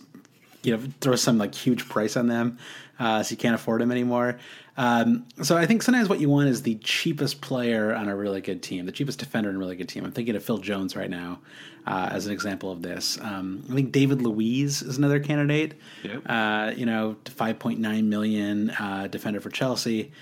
you 0.62 0.76
know 0.76 0.82
throw 1.00 1.16
some 1.16 1.38
like 1.38 1.54
huge 1.54 1.88
price 1.88 2.16
on 2.16 2.28
them, 2.28 2.58
uh, 3.00 3.22
so 3.22 3.32
you 3.32 3.36
can't 3.36 3.54
afford 3.54 3.82
him 3.82 3.90
anymore. 3.90 4.38
Um, 4.76 5.26
so 5.42 5.56
I 5.56 5.66
think 5.66 5.82
sometimes 5.82 6.08
what 6.08 6.20
you 6.20 6.28
want 6.28 6.48
is 6.48 6.62
the 6.62 6.76
cheapest 6.76 7.40
player 7.40 7.94
on 7.94 8.08
a 8.08 8.14
really 8.14 8.40
good 8.40 8.62
team, 8.62 8.86
the 8.86 8.92
cheapest 8.92 9.18
defender 9.18 9.50
in 9.50 9.56
a 9.56 9.58
really 9.58 9.74
good 9.74 9.88
team. 9.88 10.04
I'm 10.04 10.12
thinking 10.12 10.36
of 10.36 10.44
Phil 10.44 10.58
Jones 10.58 10.94
right 10.94 11.10
now 11.10 11.40
uh, 11.86 12.10
as 12.12 12.26
an 12.26 12.32
example 12.32 12.70
of 12.70 12.82
this. 12.82 13.18
Um, 13.20 13.64
I 13.70 13.74
think 13.74 13.92
David 13.92 14.22
Luiz 14.22 14.82
is 14.82 14.98
another 14.98 15.18
candidate. 15.18 15.74
Yep. 16.04 16.22
Uh, 16.26 16.72
you 16.76 16.86
know, 16.86 17.16
5.9 17.24 18.04
million 18.04 18.70
uh, 18.70 19.08
defender 19.10 19.40
for 19.40 19.50
Chelsea. 19.50 20.12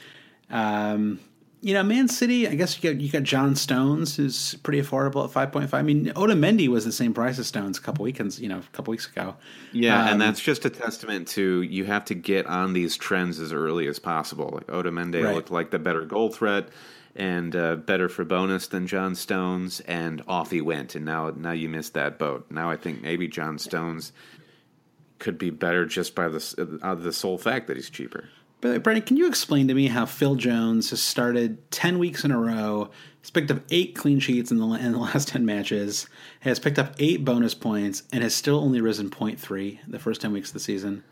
Um, 0.48 1.18
you 1.60 1.74
know, 1.74 1.82
Man 1.82 2.08
City. 2.08 2.46
I 2.48 2.54
guess 2.54 2.76
you 2.82 2.90
got 2.92 3.00
you 3.00 3.10
got 3.10 3.22
John 3.24 3.56
Stones, 3.56 4.16
who's 4.16 4.54
pretty 4.62 4.80
affordable 4.80 5.24
at 5.24 5.30
five 5.30 5.50
point 5.52 5.68
five. 5.70 5.80
I 5.80 5.82
mean, 5.82 6.06
Otamendi 6.14 6.68
was 6.68 6.84
the 6.84 6.92
same 6.92 7.12
price 7.14 7.38
as 7.38 7.46
Stones 7.48 7.78
a 7.78 7.80
couple 7.80 8.04
weekends, 8.04 8.40
you 8.40 8.48
know, 8.48 8.58
a 8.58 8.62
couple 8.76 8.92
weeks 8.92 9.06
ago. 9.08 9.34
Yeah, 9.72 10.02
Um, 10.02 10.08
and 10.12 10.20
that's 10.20 10.40
just 10.40 10.64
a 10.64 10.70
testament 10.70 11.28
to 11.28 11.62
you 11.62 11.84
have 11.84 12.04
to 12.06 12.14
get 12.14 12.46
on 12.46 12.72
these 12.72 12.96
trends 12.96 13.40
as 13.40 13.52
early 13.52 13.86
as 13.88 13.98
possible. 13.98 14.50
Like 14.54 14.66
Otamendi 14.68 15.24
Right. 15.24 15.34
looked 15.34 15.50
like 15.50 15.70
the 15.70 15.78
better 15.78 16.02
goal 16.04 16.30
threat 16.30 16.68
and 17.16 17.56
uh, 17.56 17.74
better 17.74 18.08
for 18.08 18.24
bonus 18.24 18.68
than 18.68 18.86
John 18.86 19.16
Stones, 19.16 19.80
and 19.80 20.22
off 20.28 20.52
he 20.52 20.60
went. 20.60 20.94
And 20.94 21.04
now, 21.04 21.30
now 21.30 21.50
you 21.50 21.68
missed 21.68 21.94
that 21.94 22.16
boat. 22.18 22.46
Now 22.50 22.70
I 22.70 22.76
think 22.76 23.02
maybe 23.02 23.26
John 23.26 23.58
Stones 23.58 24.12
could 25.18 25.36
be 25.36 25.50
better 25.50 25.84
just 25.84 26.14
by 26.14 26.28
the 26.28 26.78
uh, 26.80 26.94
the 26.94 27.12
sole 27.12 27.36
fact 27.38 27.66
that 27.66 27.76
he's 27.76 27.90
cheaper. 27.90 28.28
But 28.60 29.06
can 29.06 29.16
you 29.16 29.28
explain 29.28 29.68
to 29.68 29.74
me 29.74 29.86
how 29.86 30.04
Phil 30.06 30.34
Jones 30.34 30.90
has 30.90 31.00
started 31.00 31.70
ten 31.70 31.98
weeks 31.98 32.24
in 32.24 32.30
a 32.30 32.38
row? 32.38 32.90
Has 33.20 33.30
picked 33.30 33.50
up 33.50 33.60
eight 33.70 33.94
clean 33.94 34.18
sheets 34.20 34.50
in 34.50 34.58
the 34.58 34.66
in 34.74 34.92
the 34.92 34.98
last 34.98 35.28
ten 35.28 35.46
matches. 35.46 36.08
Has 36.40 36.58
picked 36.58 36.78
up 36.78 36.94
eight 36.98 37.24
bonus 37.24 37.54
points 37.54 38.02
and 38.12 38.22
has 38.22 38.34
still 38.34 38.58
only 38.58 38.80
risen 38.80 39.10
0.3 39.10 39.78
the 39.86 39.98
first 39.98 40.20
ten 40.20 40.32
weeks 40.32 40.50
of 40.50 40.54
the 40.54 40.60
season. 40.60 41.04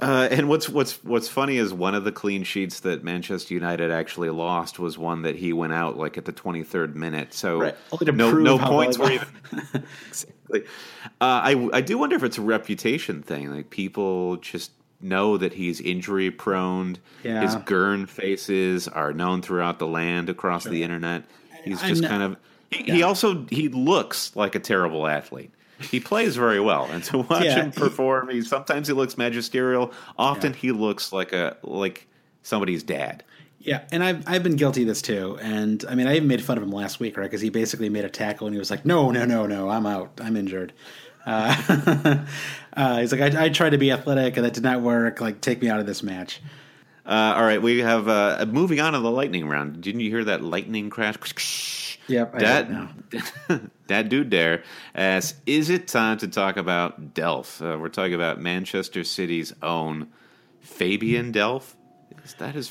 Uh, 0.00 0.26
and 0.32 0.48
what's 0.48 0.68
what's 0.68 1.02
what's 1.04 1.28
funny 1.28 1.58
is 1.58 1.72
one 1.72 1.94
of 1.94 2.02
the 2.02 2.10
clean 2.10 2.42
sheets 2.42 2.80
that 2.80 3.04
Manchester 3.04 3.54
United 3.54 3.92
actually 3.92 4.30
lost 4.30 4.80
was 4.80 4.98
one 4.98 5.22
that 5.22 5.36
he 5.36 5.52
went 5.52 5.72
out 5.72 5.96
like 5.96 6.18
at 6.18 6.24
the 6.24 6.32
23rd 6.32 6.96
minute. 6.96 7.32
So 7.32 7.60
Right. 7.60 7.76
No 8.16 8.32
no 8.32 8.58
points 8.58 8.98
were 8.98 9.12
even 9.12 9.28
exactly. 10.08 10.62
Uh, 11.20 11.20
I 11.20 11.70
I 11.72 11.80
do 11.82 11.98
wonder 11.98 12.16
if 12.16 12.24
it's 12.24 12.38
a 12.38 12.42
reputation 12.42 13.22
thing. 13.22 13.54
Like 13.54 13.70
people 13.70 14.38
just 14.38 14.72
know 15.02 15.36
that 15.36 15.52
he's 15.54 15.80
injury 15.80 16.30
prone. 16.30 16.96
Yeah. 17.24 17.42
His 17.42 17.56
Gurn 17.56 18.06
faces 18.06 18.88
are 18.88 19.12
known 19.12 19.42
throughout 19.42 19.78
the 19.78 19.86
land 19.86 20.28
across 20.28 20.64
the 20.64 20.82
internet. 20.82 21.24
He's 21.64 21.80
just 21.82 22.04
kind 22.04 22.22
of. 22.22 22.36
He, 22.70 22.84
he 22.84 23.02
also 23.02 23.44
he 23.50 23.68
looks 23.68 24.34
like 24.34 24.54
a 24.54 24.58
terrible 24.58 25.06
athlete. 25.06 25.50
He 25.80 25.98
plays 26.00 26.36
very 26.36 26.60
well, 26.60 26.84
and 26.90 27.02
to 27.04 27.18
watch 27.18 27.44
Yeah, 27.44 27.56
him 27.64 27.72
he- 27.72 27.80
perform, 27.80 28.28
he 28.30 28.40
sometimes 28.42 28.86
he 28.88 28.94
looks 28.94 29.18
magisterial. 29.18 29.92
Often 30.18 30.54
he 30.54 30.72
looks 30.72 31.12
like 31.12 31.32
a 31.32 31.56
like 31.62 32.06
somebody's 32.42 32.82
dad. 32.82 33.24
Yeah, 33.58 33.82
and 33.92 34.02
I've 34.02 34.26
I've 34.28 34.42
been 34.42 34.56
guilty 34.56 34.82
of 34.82 34.88
this 34.88 35.02
too. 35.02 35.38
And 35.40 35.84
I 35.88 35.94
mean, 35.94 36.06
I 36.08 36.16
even 36.16 36.26
made 36.28 36.42
fun 36.42 36.56
of 36.56 36.62
him 36.64 36.70
last 36.72 36.98
week, 36.98 37.16
right? 37.16 37.24
Because 37.24 37.40
he 37.40 37.50
basically 37.50 37.88
made 37.88 38.04
a 38.04 38.08
tackle 38.10 38.46
and 38.48 38.54
he 38.54 38.58
was 38.58 38.70
like, 38.70 38.84
"No, 38.84 39.10
no, 39.10 39.24
no, 39.24 39.46
no, 39.46 39.68
I'm 39.68 39.86
out. 39.86 40.12
I'm 40.20 40.36
injured." 40.36 40.72
Uh, 41.24 42.24
uh, 42.76 42.98
he's 42.98 43.12
like, 43.12 43.34
I, 43.34 43.44
"I 43.44 43.48
tried 43.48 43.70
to 43.70 43.78
be 43.78 43.90
athletic 43.92 44.36
and 44.36 44.44
that 44.44 44.54
did 44.54 44.62
not 44.62 44.80
work. 44.80 45.20
Like, 45.20 45.40
take 45.40 45.62
me 45.62 45.68
out 45.68 45.80
of 45.80 45.86
this 45.86 46.02
match." 46.02 46.40
Uh, 47.04 47.34
all 47.36 47.42
right, 47.42 47.60
we 47.60 47.80
have 47.80 48.08
uh, 48.08 48.44
moving 48.48 48.78
on 48.80 48.92
to 48.92 49.00
the 49.00 49.10
lightning 49.10 49.48
round. 49.48 49.80
Didn't 49.80 50.00
you 50.00 50.10
hear 50.10 50.24
that 50.24 50.42
lightning 50.42 50.88
crash? 50.88 51.98
Yep, 52.06 52.34
I 52.34 52.38
that 52.38 53.70
that 53.88 54.08
dude 54.08 54.30
there 54.30 54.62
asks, 54.94 55.38
"Is 55.46 55.68
it 55.68 55.88
time 55.88 56.18
to 56.18 56.28
talk 56.28 56.56
about 56.56 57.14
Delph?" 57.14 57.60
Uh, 57.60 57.78
we're 57.78 57.88
talking 57.88 58.14
about 58.14 58.40
Manchester 58.40 59.02
City's 59.02 59.52
own 59.62 60.08
Fabian 60.60 61.32
Delph. 61.32 61.74
Is 62.24 62.34
that 62.34 62.54
his 62.54 62.68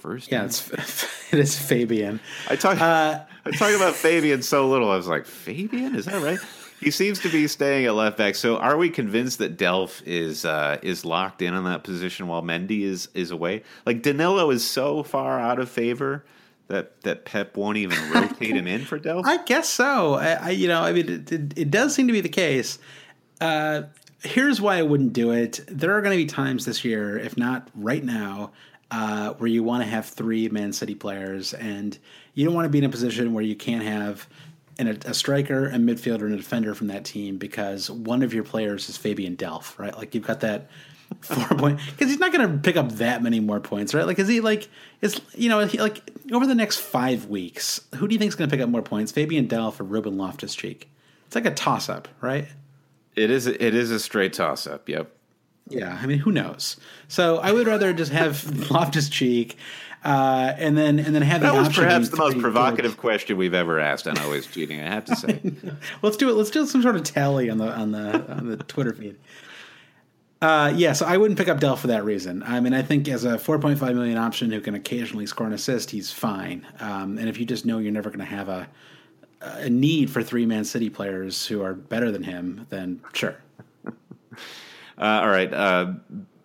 first? 0.00 0.30
Yeah, 0.30 0.38
name? 0.38 0.46
it's 0.46 0.70
it 1.32 1.40
is 1.40 1.58
Fabian. 1.58 2.20
I 2.48 2.56
talk 2.56 2.80
Uh, 2.80 3.20
I 3.44 3.50
talk 3.50 3.72
about 3.74 3.94
Fabian 3.94 4.42
so 4.42 4.68
little. 4.68 4.90
I 4.90 4.96
was 4.96 5.08
like, 5.08 5.26
Fabian, 5.26 5.96
is 5.96 6.04
that 6.06 6.22
right? 6.22 6.38
He 6.82 6.90
seems 6.90 7.20
to 7.20 7.30
be 7.30 7.46
staying 7.46 7.86
at 7.86 7.94
left 7.94 8.18
back. 8.18 8.34
So, 8.34 8.56
are 8.56 8.76
we 8.76 8.90
convinced 8.90 9.38
that 9.38 9.56
Delph 9.56 10.02
is 10.04 10.44
uh, 10.44 10.78
is 10.82 11.04
locked 11.04 11.40
in 11.40 11.54
on 11.54 11.64
that 11.64 11.84
position 11.84 12.26
while 12.26 12.42
Mendy 12.42 12.82
is 12.82 13.08
is 13.14 13.30
away? 13.30 13.62
Like 13.86 14.02
Danilo 14.02 14.50
is 14.50 14.66
so 14.66 15.02
far 15.02 15.38
out 15.38 15.58
of 15.58 15.70
favor 15.70 16.24
that 16.68 17.00
that 17.02 17.24
Pep 17.24 17.56
won't 17.56 17.76
even 17.76 17.98
rotate 18.12 18.56
him 18.56 18.66
in 18.66 18.84
for 18.84 18.98
Delph. 18.98 19.24
I 19.24 19.44
guess 19.44 19.68
so. 19.68 20.14
I, 20.14 20.32
I 20.32 20.50
you 20.50 20.68
know, 20.68 20.82
I 20.82 20.92
mean, 20.92 21.08
it, 21.08 21.32
it, 21.32 21.58
it 21.58 21.70
does 21.70 21.94
seem 21.94 22.08
to 22.08 22.12
be 22.12 22.20
the 22.20 22.28
case. 22.28 22.78
Uh, 23.40 23.82
here's 24.22 24.60
why 24.60 24.78
I 24.78 24.82
wouldn't 24.82 25.12
do 25.12 25.32
it. 25.32 25.60
There 25.68 25.96
are 25.96 26.00
going 26.00 26.16
to 26.16 26.24
be 26.24 26.26
times 26.26 26.64
this 26.64 26.84
year, 26.84 27.18
if 27.18 27.36
not 27.36 27.68
right 27.74 28.04
now, 28.04 28.52
uh, 28.90 29.34
where 29.34 29.48
you 29.48 29.62
want 29.62 29.82
to 29.82 29.88
have 29.88 30.06
three 30.06 30.48
Man 30.48 30.72
City 30.72 30.94
players, 30.94 31.54
and 31.54 31.96
you 32.34 32.44
don't 32.44 32.54
want 32.54 32.66
to 32.66 32.70
be 32.70 32.78
in 32.78 32.84
a 32.84 32.88
position 32.88 33.32
where 33.34 33.44
you 33.44 33.56
can't 33.56 33.84
have 33.84 34.26
an, 34.78 34.88
a 34.88 35.14
striker, 35.14 35.66
a 35.66 35.74
midfielder, 35.74 36.22
and 36.22 36.34
a 36.34 36.36
defender 36.36 36.74
from 36.74 36.88
that 36.88 37.04
team 37.04 37.36
because 37.38 37.90
one 37.90 38.22
of 38.22 38.32
your 38.32 38.44
players 38.44 38.88
is 38.88 38.96
Fabian 38.96 39.36
Delph, 39.36 39.78
right? 39.78 39.96
Like 39.96 40.14
you've 40.14 40.26
got 40.26 40.40
that 40.40 40.68
four 41.20 41.56
point 41.58 41.80
because 41.90 42.10
he's 42.10 42.18
not 42.18 42.32
going 42.32 42.50
to 42.50 42.58
pick 42.58 42.76
up 42.76 42.92
that 42.92 43.22
many 43.22 43.40
more 43.40 43.60
points, 43.60 43.94
right? 43.94 44.06
Like, 44.06 44.18
is 44.18 44.28
he 44.28 44.40
like 44.40 44.68
is 45.00 45.20
you 45.34 45.48
know 45.48 45.60
he, 45.66 45.78
like 45.78 46.02
over 46.32 46.46
the 46.46 46.54
next 46.54 46.78
five 46.78 47.26
weeks, 47.26 47.80
who 47.96 48.08
do 48.08 48.14
you 48.14 48.18
think 48.18 48.28
is 48.30 48.34
going 48.34 48.48
to 48.48 48.56
pick 48.56 48.62
up 48.62 48.70
more 48.70 48.82
points, 48.82 49.12
Fabian 49.12 49.48
Delph 49.48 49.80
or 49.80 49.84
Ruben 49.84 50.16
Loftus 50.16 50.54
Cheek? 50.54 50.88
It's 51.26 51.34
like 51.34 51.46
a 51.46 51.54
toss 51.54 51.88
up, 51.88 52.08
right? 52.20 52.46
It 53.14 53.30
is 53.30 53.46
it 53.46 53.60
is 53.60 53.90
a 53.90 54.00
straight 54.00 54.32
toss 54.32 54.66
up. 54.66 54.88
Yep. 54.88 55.10
Yeah, 55.68 55.98
I 56.00 56.06
mean, 56.06 56.18
who 56.18 56.32
knows? 56.32 56.76
So 57.08 57.38
I 57.38 57.52
would 57.52 57.66
rather 57.66 57.92
just 57.92 58.12
have 58.12 58.70
Loftus 58.70 59.08
Cheek, 59.08 59.56
uh, 60.04 60.54
and 60.56 60.76
then 60.76 60.98
and 60.98 61.14
then 61.14 61.22
have 61.22 61.40
That 61.40 61.52
the 61.52 61.58
was 61.58 61.68
option 61.68 61.84
perhaps 61.84 62.08
the 62.08 62.16
most 62.16 62.38
provocative 62.38 62.96
question 62.96 63.36
we've 63.36 63.54
ever 63.54 63.78
asked 63.78 64.08
on 64.08 64.18
Always 64.18 64.46
Cheating. 64.46 64.80
I 64.80 64.88
have 64.88 65.04
to 65.06 65.16
say. 65.16 65.40
Let's 66.02 66.16
do 66.16 66.28
it. 66.28 66.34
Let's 66.34 66.50
do 66.50 66.66
some 66.66 66.82
sort 66.82 66.96
of 66.96 67.04
tally 67.04 67.48
on 67.48 67.58
the 67.58 67.68
on 67.68 67.92
the 67.92 68.32
on 68.32 68.48
the 68.48 68.56
Twitter 68.56 68.92
feed. 68.92 69.18
Uh, 70.40 70.72
yeah, 70.74 70.92
so 70.92 71.06
I 71.06 71.16
wouldn't 71.18 71.38
pick 71.38 71.48
up 71.48 71.60
Delph 71.60 71.78
for 71.78 71.86
that 71.86 72.04
reason. 72.04 72.42
I 72.42 72.58
mean, 72.58 72.74
I 72.74 72.82
think 72.82 73.06
as 73.06 73.24
a 73.24 73.36
4.5 73.36 73.94
million 73.94 74.18
option 74.18 74.50
who 74.50 74.60
can 74.60 74.74
occasionally 74.74 75.24
score 75.24 75.46
an 75.46 75.52
assist, 75.52 75.92
he's 75.92 76.10
fine. 76.10 76.66
Um, 76.80 77.16
and 77.16 77.28
if 77.28 77.38
you 77.38 77.46
just 77.46 77.64
know 77.64 77.78
you're 77.78 77.92
never 77.92 78.10
going 78.10 78.18
to 78.18 78.24
have 78.24 78.48
a 78.48 78.68
a 79.42 79.68
need 79.68 80.10
for 80.10 80.22
three 80.22 80.46
Man 80.46 80.64
City 80.64 80.88
players 80.88 81.46
who 81.46 81.62
are 81.62 81.74
better 81.74 82.10
than 82.10 82.22
him, 82.22 82.66
then 82.70 83.00
sure. 83.12 83.36
Uh, 84.98 85.22
all 85.22 85.28
right. 85.28 85.52
Uh, 85.52 85.94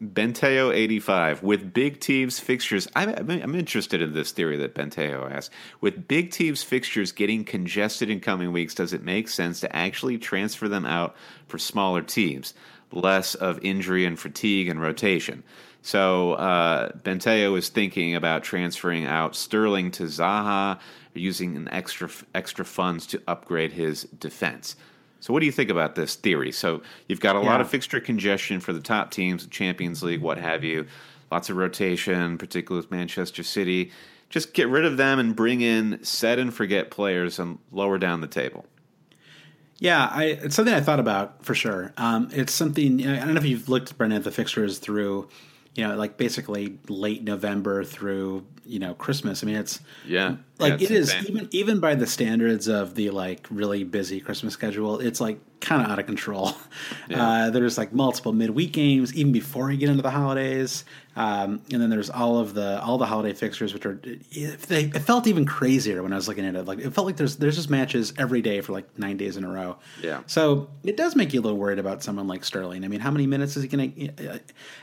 Benteo 0.02 0.74
eighty 0.74 1.00
five 1.00 1.42
with 1.42 1.74
Big 1.74 2.00
Teams 2.00 2.40
fixtures. 2.40 2.88
I'm, 2.96 3.10
I'm 3.10 3.30
I'm 3.30 3.56
interested 3.56 4.02
in 4.02 4.14
this 4.14 4.32
theory 4.32 4.58
that 4.58 4.76
Benteo 4.76 5.32
has. 5.32 5.50
With 5.82 6.08
Big 6.08 6.32
Teams 6.32 6.62
fixtures 6.62 7.12
getting 7.12 7.44
congested 7.44 8.10
in 8.10 8.20
coming 8.20 8.52
weeks, 8.52 8.76
does 8.76 8.94
it 8.94 9.04
make 9.04 9.28
sense 9.28 9.60
to 9.62 9.76
actually 9.76 10.18
transfer 10.18 10.68
them 10.68 10.86
out 10.86 11.16
for 11.48 11.58
smaller 11.58 12.04
teams? 12.04 12.54
Less 12.92 13.36
of 13.36 13.60
injury 13.64 14.06
and 14.06 14.20
fatigue 14.20 14.68
and 14.70 14.80
rotation. 14.80 15.44
So 15.82 16.34
uh, 16.34 16.92
Benteo 16.92 17.58
is 17.58 17.70
thinking 17.70 18.16
about 18.16 18.44
transferring 18.44 19.06
out 19.06 19.36
Sterling 19.36 19.92
to 19.92 20.04
Zaha, 20.04 20.80
using 21.14 21.56
an 21.56 21.68
extra 21.70 22.10
extra 22.36 22.66
funds 22.66 23.08
to 23.08 23.22
upgrade 23.28 23.72
his 23.72 24.04
defense. 24.04 24.76
So, 25.20 25.34
what 25.34 25.40
do 25.40 25.46
you 25.46 25.52
think 25.52 25.70
about 25.70 25.96
this 25.96 26.16
theory? 26.16 26.52
So, 26.52 26.82
you've 27.08 27.20
got 27.20 27.36
a 27.36 27.40
lot 27.40 27.62
of 27.62 27.70
fixture 27.70 28.00
congestion 28.00 28.60
for 28.60 28.74
the 28.74 28.80
top 28.80 29.12
teams, 29.12 29.48
Champions 29.48 30.04
League, 30.04 30.22
what 30.22 30.38
have 30.38 30.64
you. 30.64 30.86
Lots 31.32 31.50
of 31.50 31.58
rotation, 31.58 32.38
particularly 32.38 32.82
with 32.82 32.92
Manchester 32.92 33.44
City. 33.44 33.92
Just 34.30 34.54
get 34.54 34.68
rid 34.68 34.86
of 34.86 34.98
them 34.98 35.20
and 35.20 35.36
bring 35.36 35.62
in 35.62 36.04
set 36.04 36.40
and 36.40 36.54
forget 36.54 36.92
players 36.92 37.40
and 37.40 37.60
lower 37.72 37.98
down 37.98 38.22
the 38.22 38.28
table. 38.28 38.66
Yeah, 39.80 40.10
I, 40.12 40.24
it's 40.26 40.56
something 40.56 40.74
I 40.74 40.82
thought 40.82 41.00
about 41.00 41.46
for 41.46 41.54
sure. 41.54 41.94
Um, 41.98 42.30
it's 42.32 42.54
something 42.54 43.06
I 43.08 43.20
don't 43.20 43.34
know 43.34 43.40
if 43.40 43.46
you've 43.46 43.70
looked, 43.70 43.98
Brendan, 43.98 44.18
at 44.18 44.24
the 44.24 44.32
fixtures 44.32 44.80
through, 44.80 45.30
you 45.78 45.88
know, 45.88 45.96
like 45.96 46.18
basically 46.18 46.80
late 46.90 47.24
November 47.24 47.84
through 47.84 48.46
you 48.66 48.80
know 48.80 48.96
Christmas. 48.96 49.44
I 49.44 49.46
mean, 49.46 49.56
it's 49.58 49.80
Yeah, 50.04 50.38
like 50.60 50.82
yeah, 50.82 50.86
it 50.86 50.92
it's 50.92 50.92
is 50.92 51.16
even 51.30 51.48
even 51.52 51.80
by 51.80 51.96
the 51.96 52.08
standards 52.08 52.68
of 52.68 52.96
the 52.96 53.12
like 53.12 53.48
really 53.52 53.84
busy 53.84 54.20
Christmas 54.20 54.54
schedule, 54.54 55.00
it's 55.00 55.22
like 55.22 55.40
kind 55.60 55.82
of 55.82 55.92
out 55.92 56.00
of 56.00 56.06
control. 56.06 56.54
Uh, 57.10 57.50
there's 57.50 57.78
like 57.78 57.94
multiple 57.94 58.34
midweek 58.34 58.74
games 58.74 59.14
even 59.16 59.32
before 59.32 59.72
you 59.72 59.78
get 59.78 59.90
into 59.90 60.02
the 60.02 60.12
holidays, 60.12 60.84
um, 61.16 61.62
and 61.72 61.82
then 61.82 61.90
there's 61.90 62.10
all 62.10 62.38
of 62.38 62.54
the 62.54 62.82
all 62.84 62.98
the 62.98 63.06
holiday 63.06 63.34
fixtures, 63.34 63.74
which 63.74 63.86
are 63.86 63.96
they, 63.96 64.84
it 64.84 65.00
felt 65.00 65.26
even 65.26 65.46
crazier 65.46 66.04
when 66.04 66.12
I 66.14 66.18
was 66.18 66.28
looking 66.28 66.46
at 66.46 66.56
it. 66.56 66.66
Like 66.66 66.80
it 66.80 66.94
felt 66.94 67.08
like 67.08 67.16
there's 67.16 67.38
there's 67.38 67.56
just 67.56 67.70
matches 67.70 68.14
every 68.18 68.42
day 68.42 68.62
for 68.62 68.74
like 68.74 69.00
nine 69.00 69.18
days 69.18 69.38
in 69.38 69.44
a 69.44 69.50
row. 69.50 69.78
Yeah. 70.02 70.22
So 70.28 70.70
it 70.84 70.98
does 70.98 71.16
make 71.16 71.34
you 71.34 71.40
a 71.40 71.44
little 71.44 71.58
worried 71.58 71.80
about 71.80 72.04
someone 72.04 72.28
like 72.28 72.44
Sterling. 72.44 72.84
I 72.84 72.88
mean, 72.90 73.00
how 73.00 73.12
many 73.12 73.26
minutes 73.26 73.56
is 73.56 73.64
he 73.64 73.70
going 73.70 73.94
to? 73.94 74.42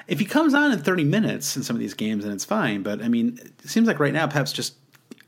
If 0.09 0.19
he 0.19 0.25
comes 0.25 0.55
on 0.55 0.73
in 0.73 0.79
30 0.79 1.05
minutes 1.05 1.57
in 1.57 1.63
some 1.63 1.77
of 1.77 1.81
these 1.81 1.95
games, 1.95 2.25
then 2.25 2.33
it's 2.33 2.45
fine. 2.45 2.83
But 2.83 3.03
I 3.03 3.09
mean, 3.09 3.39
it 3.63 3.69
seems 3.69 3.87
like 3.87 4.01
right 4.01 4.13
now, 4.13 4.27
Pep's 4.27 4.53
just. 4.53 4.75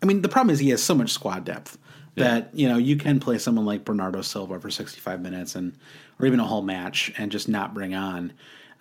I 0.03 0.07
mean, 0.07 0.23
the 0.23 0.29
problem 0.29 0.53
is 0.53 0.59
he 0.59 0.71
has 0.71 0.83
so 0.83 0.95
much 0.95 1.11
squad 1.11 1.45
depth 1.45 1.79
that 2.17 2.51
you 2.55 2.69
know 2.69 2.79
you 2.79 2.97
can 2.97 3.21
play 3.21 3.39
someone 3.39 3.65
like 3.67 3.85
Bernardo 3.85 4.23
Silva 4.23 4.59
for 4.59 4.71
65 4.71 5.21
minutes 5.21 5.55
and 5.55 5.77
or 6.19 6.27
even 6.27 6.41
a 6.41 6.45
whole 6.45 6.63
match 6.63 7.13
and 7.19 7.31
just 7.31 7.49
not 7.49 7.75
bring 7.75 7.95
on 7.95 8.33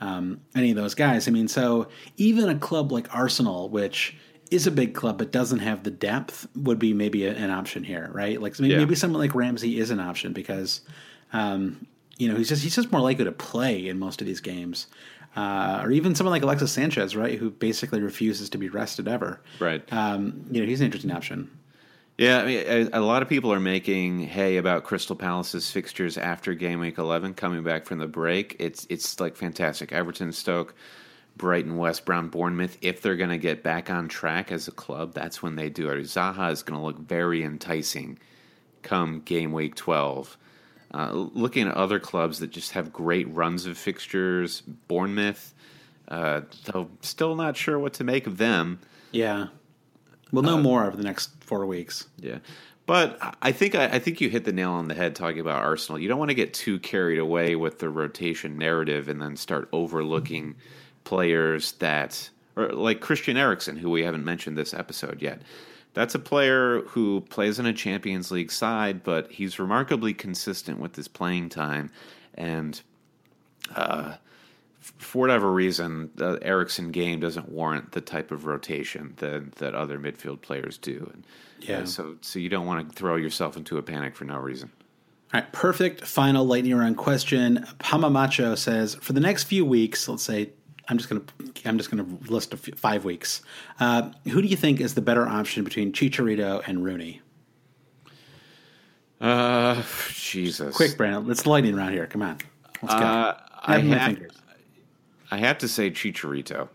um, 0.01 0.41
any 0.55 0.71
of 0.71 0.75
those 0.77 0.95
guys. 0.95 1.27
I 1.27 1.31
mean, 1.31 1.47
so 1.47 1.87
even 2.17 2.49
a 2.49 2.55
club 2.57 2.91
like 2.91 3.13
Arsenal, 3.15 3.69
which 3.69 4.15
is 4.51 4.67
a 4.67 4.71
big 4.71 4.93
club 4.93 5.17
but 5.17 5.31
doesn't 5.31 5.59
have 5.59 5.83
the 5.83 5.91
depth, 5.91 6.47
would 6.55 6.79
be 6.79 6.93
maybe 6.93 7.25
a, 7.25 7.33
an 7.33 7.49
option 7.49 7.83
here, 7.83 8.09
right? 8.13 8.41
Like 8.41 8.59
maybe, 8.59 8.73
Yeah. 8.73 8.79
maybe 8.79 8.95
someone 8.95 9.19
like 9.21 9.35
Ramsey 9.35 9.79
is 9.79 9.91
an 9.91 9.99
option 9.99 10.33
because 10.33 10.81
um, 11.33 11.85
you 12.17 12.29
know 12.29 12.35
he's 12.37 12.49
just 12.49 12.63
he's 12.63 12.75
just 12.75 12.91
more 12.91 13.01
likely 13.01 13.25
to 13.25 13.31
play 13.31 13.87
in 13.87 13.99
most 13.99 14.21
of 14.21 14.27
these 14.27 14.39
games. 14.41 14.87
Uh, 15.35 15.81
or 15.83 15.91
even 15.91 16.15
someone 16.15 16.31
like 16.31 16.43
Alexis 16.43 16.71
Sanchez, 16.71 17.13
right, 17.13 17.37
who 17.37 17.49
basically 17.49 17.99
refuses 18.01 18.49
to 18.51 18.57
be 18.57 18.69
rested 18.69 19.05
ever. 19.05 19.41
Right. 19.59 19.83
Um, 19.91 20.45
you 20.49 20.61
know, 20.61 20.65
he's 20.65 20.79
an 20.79 20.85
interesting 20.85 21.11
option. 21.11 21.49
Yeah, 22.17 22.39
I 22.39 22.45
mean, 22.45 22.89
a, 22.93 22.99
a 22.99 23.01
lot 23.01 23.21
of 23.21 23.27
people 23.29 23.51
are 23.51 23.59
making 23.59 24.21
hay 24.21 24.55
about 24.55 24.85
Crystal 24.85 25.17
Palace's 25.17 25.69
fixtures 25.69 26.17
after 26.17 26.53
game 26.53 26.79
week 26.79 26.97
11 26.97 27.33
coming 27.33 27.61
back 27.63 27.85
from 27.85 27.97
the 27.97 28.07
break. 28.07 28.55
It's 28.57 28.87
it's 28.89 29.19
like 29.19 29.35
fantastic. 29.35 29.91
Everton, 29.91 30.31
Stoke, 30.31 30.73
Brighton, 31.35 31.75
West 31.75 32.05
Brom, 32.05 32.29
Bournemouth. 32.29 32.77
If 32.81 33.01
they're 33.01 33.17
going 33.17 33.31
to 33.31 33.37
get 33.37 33.63
back 33.63 33.89
on 33.89 34.07
track 34.07 34.49
as 34.49 34.69
a 34.69 34.71
club, 34.71 35.13
that's 35.13 35.43
when 35.43 35.57
they 35.57 35.69
do 35.69 35.89
it. 35.89 35.99
Zaha 36.03 36.51
is 36.51 36.63
going 36.63 36.79
to 36.79 36.85
look 36.85 36.99
very 36.99 37.43
enticing 37.43 38.17
come 38.81 39.19
game 39.21 39.51
week 39.51 39.75
12. 39.75 40.37
Uh, 40.93 41.11
looking 41.11 41.67
at 41.67 41.75
other 41.75 41.99
clubs 41.99 42.39
that 42.39 42.51
just 42.51 42.71
have 42.71 42.93
great 42.93 43.27
runs 43.33 43.65
of 43.65 43.77
fixtures, 43.77 44.61
Bournemouth, 44.61 45.53
uh, 46.07 46.41
though 46.63 46.89
still 47.01 47.35
not 47.35 47.57
sure 47.57 47.77
what 47.77 47.93
to 47.95 48.05
make 48.05 48.25
of 48.27 48.37
them. 48.37 48.79
Yeah. 49.11 49.47
We'll 50.31 50.43
know 50.43 50.57
more 50.57 50.85
over 50.85 50.95
the 50.95 51.03
next 51.03 51.34
four 51.45 51.65
weeks. 51.65 52.07
Yeah, 52.19 52.39
but 52.85 53.17
I- 53.41 53.51
think 53.51 53.75
I, 53.75 53.85
I 53.85 53.99
think 53.99 54.21
you 54.21 54.29
hit 54.29 54.43
the 54.45 54.51
nail 54.53 54.71
on 54.71 54.87
the 54.87 54.93
head 54.95 55.15
talking 55.15 55.39
about 55.39 55.63
Arsenal. 55.63 55.99
You 55.99 56.07
don't 56.07 56.19
want 56.19 56.29
to 56.29 56.35
get 56.35 56.53
too 56.53 56.79
carried 56.79 57.19
away 57.19 57.55
with 57.55 57.79
the 57.79 57.89
rotation 57.89 58.57
narrative 58.57 59.07
and 59.07 59.21
then 59.21 59.35
start 59.37 59.69
overlooking 59.71 60.55
players 61.03 61.73
that, 61.73 62.29
or 62.55 62.69
like 62.69 62.99
Christian 62.99 63.37
Eriksen, 63.37 63.77
who 63.77 63.89
we 63.89 64.03
haven't 64.03 64.25
mentioned 64.25 64.57
this 64.57 64.73
episode 64.73 65.21
yet. 65.21 65.41
That's 65.93 66.13
a 66.15 66.19
player 66.19 66.81
who 66.87 67.21
plays 67.21 67.57
in 67.57 67.65
a 67.65 67.71
Champions 67.73 68.29
League 68.29 68.51
side, 68.51 69.01
but 69.03 69.31
he's 69.31 69.59
remarkably 69.59 70.13
consistent 70.13 70.79
with 70.79 70.95
his 70.95 71.07
playing 71.07 71.47
time, 71.49 71.89
and 72.33 72.81
uh, 73.73 74.15
for 74.97 75.19
whatever 75.21 75.51
reason, 75.51 76.11
the 76.15 76.39
Eriksen 76.41 76.91
game 76.91 77.19
doesn't 77.19 77.49
warrant 77.49 77.91
the 77.91 78.01
type 78.01 78.31
of 78.31 78.45
rotation 78.45 79.13
that 79.17 79.55
that 79.55 79.73
other 79.75 79.97
midfield 79.99 80.41
players 80.41 80.77
do. 80.77 81.09
And, 81.13 81.23
Yeah. 81.61 81.79
uh, 81.79 81.85
so 81.85 82.15
so 82.21 82.39
you 82.39 82.49
don't 82.49 82.65
want 82.65 82.87
to 82.89 82.95
throw 82.95 83.15
yourself 83.15 83.57
into 83.57 83.77
a 83.77 83.81
panic 83.81 84.15
for 84.15 84.25
no 84.25 84.37
reason. 84.37 84.71
All 85.33 85.41
right, 85.41 85.51
perfect. 85.51 86.05
Final 86.05 86.45
lightning 86.45 86.75
round 86.75 86.97
question. 86.97 87.65
Pamamacho 87.79 88.57
says, 88.57 88.95
for 88.95 89.13
the 89.13 89.19
next 89.19 89.43
few 89.45 89.65
weeks, 89.65 90.07
let's 90.07 90.23
say, 90.23 90.51
I'm 90.87 90.97
just 90.97 91.09
gonna, 91.09 91.23
I'm 91.65 91.77
just 91.77 91.89
gonna 91.89 92.05
list 92.27 92.53
a 92.53 92.57
few, 92.57 92.75
five 92.75 93.03
weeks. 93.05 93.41
Uh, 93.79 94.11
who 94.29 94.41
do 94.41 94.47
you 94.47 94.55
think 94.55 94.79
is 94.79 94.93
the 94.93 95.01
better 95.01 95.27
option 95.27 95.63
between 95.63 95.91
Chicharito 95.91 96.61
and 96.67 96.83
Rooney? 96.85 97.21
Uh, 99.19 99.81
Jesus. 100.13 100.75
Quick, 100.75 100.97
Brandon. 100.97 101.25
Let's 101.27 101.45
lightning 101.45 101.75
round 101.75 101.93
here. 101.93 102.05
Come 102.05 102.21
on, 102.21 102.37
let's 102.81 102.93
go. 102.93 102.99
Uh, 103.01 103.37
I 103.63 103.77
Have 103.79 103.85
my 103.85 103.97
have, 103.97 104.13
fingers. 104.17 104.31
I 105.31 105.37
have 105.37 105.57
to 105.59 105.67
say 105.67 105.91
Chicharito. 105.91 106.69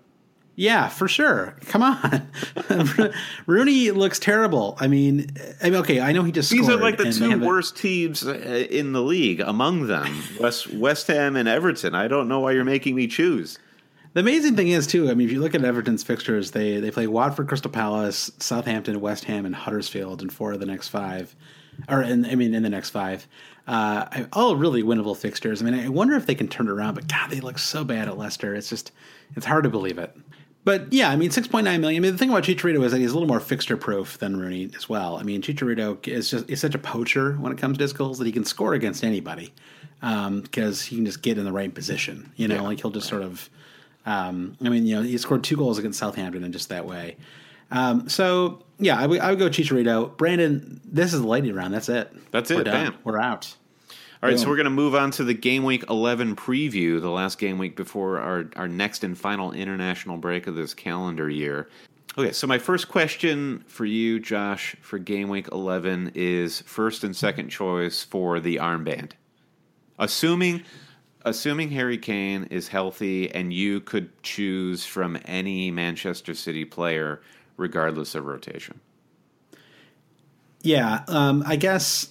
Yeah, 0.56 0.88
for 0.88 1.08
sure. 1.08 1.56
Come 1.68 1.82
on, 1.82 2.28
Rooney 3.46 3.92
looks 3.92 4.18
terrible. 4.18 4.76
I 4.78 4.88
mean, 4.88 5.30
I 5.62 5.70
mean, 5.70 5.80
okay, 5.80 6.00
I 6.00 6.12
know 6.12 6.22
he 6.22 6.32
just 6.32 6.50
These 6.50 6.68
are 6.68 6.76
like 6.76 6.98
the 6.98 7.10
two 7.10 7.40
worst 7.40 7.78
teams 7.78 8.26
uh, 8.26 8.34
in 8.70 8.92
the 8.92 9.00
league 9.00 9.40
among 9.40 9.86
them. 9.86 10.22
West 10.40 10.70
West 10.70 11.06
Ham 11.06 11.36
and 11.36 11.48
Everton. 11.48 11.94
I 11.94 12.08
don't 12.08 12.28
know 12.28 12.40
why 12.40 12.52
you're 12.52 12.64
making 12.64 12.94
me 12.94 13.06
choose. 13.06 13.58
The 14.12 14.20
amazing 14.20 14.56
thing 14.56 14.68
is 14.68 14.86
too. 14.86 15.08
I 15.08 15.14
mean, 15.14 15.28
if 15.28 15.32
you 15.32 15.40
look 15.40 15.54
at 15.54 15.64
Everton's 15.64 16.02
fixtures, 16.02 16.50
they 16.50 16.78
they 16.78 16.90
play 16.90 17.06
Watford, 17.06 17.48
Crystal 17.48 17.70
Palace, 17.70 18.30
Southampton, 18.38 19.00
West 19.00 19.24
Ham, 19.24 19.46
and 19.46 19.54
Huddersfield 19.54 20.20
in 20.20 20.28
four 20.28 20.52
of 20.52 20.60
the 20.60 20.66
next 20.66 20.88
five, 20.88 21.34
or 21.88 22.02
in 22.02 22.26
I 22.26 22.34
mean 22.34 22.54
in 22.54 22.62
the 22.62 22.68
next 22.68 22.90
five. 22.90 23.26
Uh, 23.72 24.24
all 24.32 24.56
really 24.56 24.82
winnable 24.82 25.16
fixtures. 25.16 25.62
I 25.62 25.64
mean, 25.64 25.74
I 25.74 25.88
wonder 25.88 26.16
if 26.16 26.26
they 26.26 26.34
can 26.34 26.48
turn 26.48 26.66
it 26.66 26.72
around. 26.72 26.94
But 26.94 27.06
God, 27.06 27.30
they 27.30 27.38
look 27.40 27.58
so 27.58 27.84
bad 27.84 28.08
at 28.08 28.18
Leicester. 28.18 28.54
It's 28.56 28.68
just 28.68 28.90
it's 29.36 29.46
hard 29.46 29.62
to 29.64 29.70
believe 29.70 29.96
it. 29.98 30.16
But 30.64 30.92
yeah, 30.92 31.08
I 31.08 31.16
mean, 31.16 31.30
six 31.30 31.46
point 31.46 31.64
nine 31.64 31.80
million. 31.80 32.02
I 32.02 32.02
mean, 32.02 32.12
the 32.12 32.18
thing 32.18 32.30
about 32.30 32.42
Chicharito 32.42 32.82
is 32.84 32.90
that 32.92 32.98
he's 32.98 33.12
a 33.12 33.14
little 33.14 33.28
more 33.28 33.38
fixture 33.40 33.76
proof 33.76 34.18
than 34.18 34.38
Rooney 34.40 34.70
as 34.76 34.88
well. 34.88 35.16
I 35.16 35.22
mean, 35.22 35.40
Chicharito 35.40 36.06
is 36.08 36.30
just 36.30 36.50
is 36.50 36.60
such 36.60 36.74
a 36.74 36.78
poacher 36.78 37.34
when 37.34 37.52
it 37.52 37.58
comes 37.58 37.78
to 37.78 37.84
his 37.84 37.92
goals 37.92 38.18
that 38.18 38.26
he 38.26 38.32
can 38.32 38.44
score 38.44 38.74
against 38.74 39.04
anybody 39.04 39.52
because 40.00 40.82
he 40.82 40.96
can 40.96 41.06
just 41.06 41.22
get 41.22 41.38
in 41.38 41.44
the 41.44 41.52
right 41.52 41.72
position. 41.72 42.32
You 42.36 42.48
know, 42.48 42.56
Yeah. 42.56 42.60
like 42.62 42.80
he'll 42.80 42.90
just 42.90 43.08
sort 43.08 43.22
of. 43.22 43.48
Um, 44.06 44.56
I 44.64 44.68
mean, 44.70 44.86
you 44.86 44.96
know, 44.96 45.02
he 45.02 45.16
scored 45.18 45.44
two 45.44 45.56
goals 45.56 45.78
against 45.78 45.98
Southampton 45.98 46.42
in 46.42 46.52
just 46.52 46.70
that 46.70 46.86
way. 46.86 47.16
Um, 47.70 48.08
so 48.08 48.64
yeah, 48.80 48.98
I 48.98 49.06
would, 49.06 49.22
would 49.22 49.38
go 49.38 49.48
Chicharito. 49.48 50.16
Brandon, 50.16 50.80
this 50.84 51.12
is 51.14 51.20
the 51.20 51.26
lightning 51.28 51.54
round. 51.54 51.72
That's 51.72 51.88
it. 51.88 52.12
That's 52.32 52.50
We're 52.50 52.62
it. 52.62 52.64
done. 52.64 52.90
Bam. 52.92 52.98
We're 53.04 53.20
out. 53.20 53.54
All 54.22 54.28
right, 54.28 54.38
so 54.38 54.48
we're 54.48 54.56
going 54.56 54.64
to 54.64 54.70
move 54.70 54.94
on 54.94 55.10
to 55.12 55.24
the 55.24 55.32
game 55.32 55.64
week 55.64 55.82
11 55.88 56.36
preview, 56.36 57.00
the 57.00 57.08
last 57.08 57.38
game 57.38 57.56
week 57.56 57.74
before 57.74 58.18
our, 58.18 58.50
our 58.54 58.68
next 58.68 59.02
and 59.02 59.16
final 59.16 59.52
international 59.52 60.18
break 60.18 60.46
of 60.46 60.54
this 60.54 60.74
calendar 60.74 61.30
year. 61.30 61.70
Okay, 62.18 62.32
so 62.32 62.46
my 62.46 62.58
first 62.58 62.88
question 62.88 63.64
for 63.66 63.86
you, 63.86 64.20
Josh, 64.20 64.76
for 64.82 64.98
game 64.98 65.30
week 65.30 65.48
11 65.50 66.12
is 66.14 66.60
first 66.62 67.02
and 67.02 67.16
second 67.16 67.48
choice 67.48 68.04
for 68.04 68.40
the 68.40 68.56
armband. 68.56 69.12
Assuming 69.98 70.64
assuming 71.24 71.70
Harry 71.70 71.98
Kane 71.98 72.44
is 72.44 72.68
healthy 72.68 73.30
and 73.30 73.52
you 73.52 73.80
could 73.80 74.10
choose 74.22 74.84
from 74.84 75.18
any 75.24 75.70
Manchester 75.70 76.34
City 76.34 76.64
player 76.64 77.22
regardless 77.56 78.14
of 78.14 78.26
rotation. 78.26 78.80
Yeah, 80.62 81.04
um, 81.08 81.42
I 81.46 81.56
guess 81.56 82.08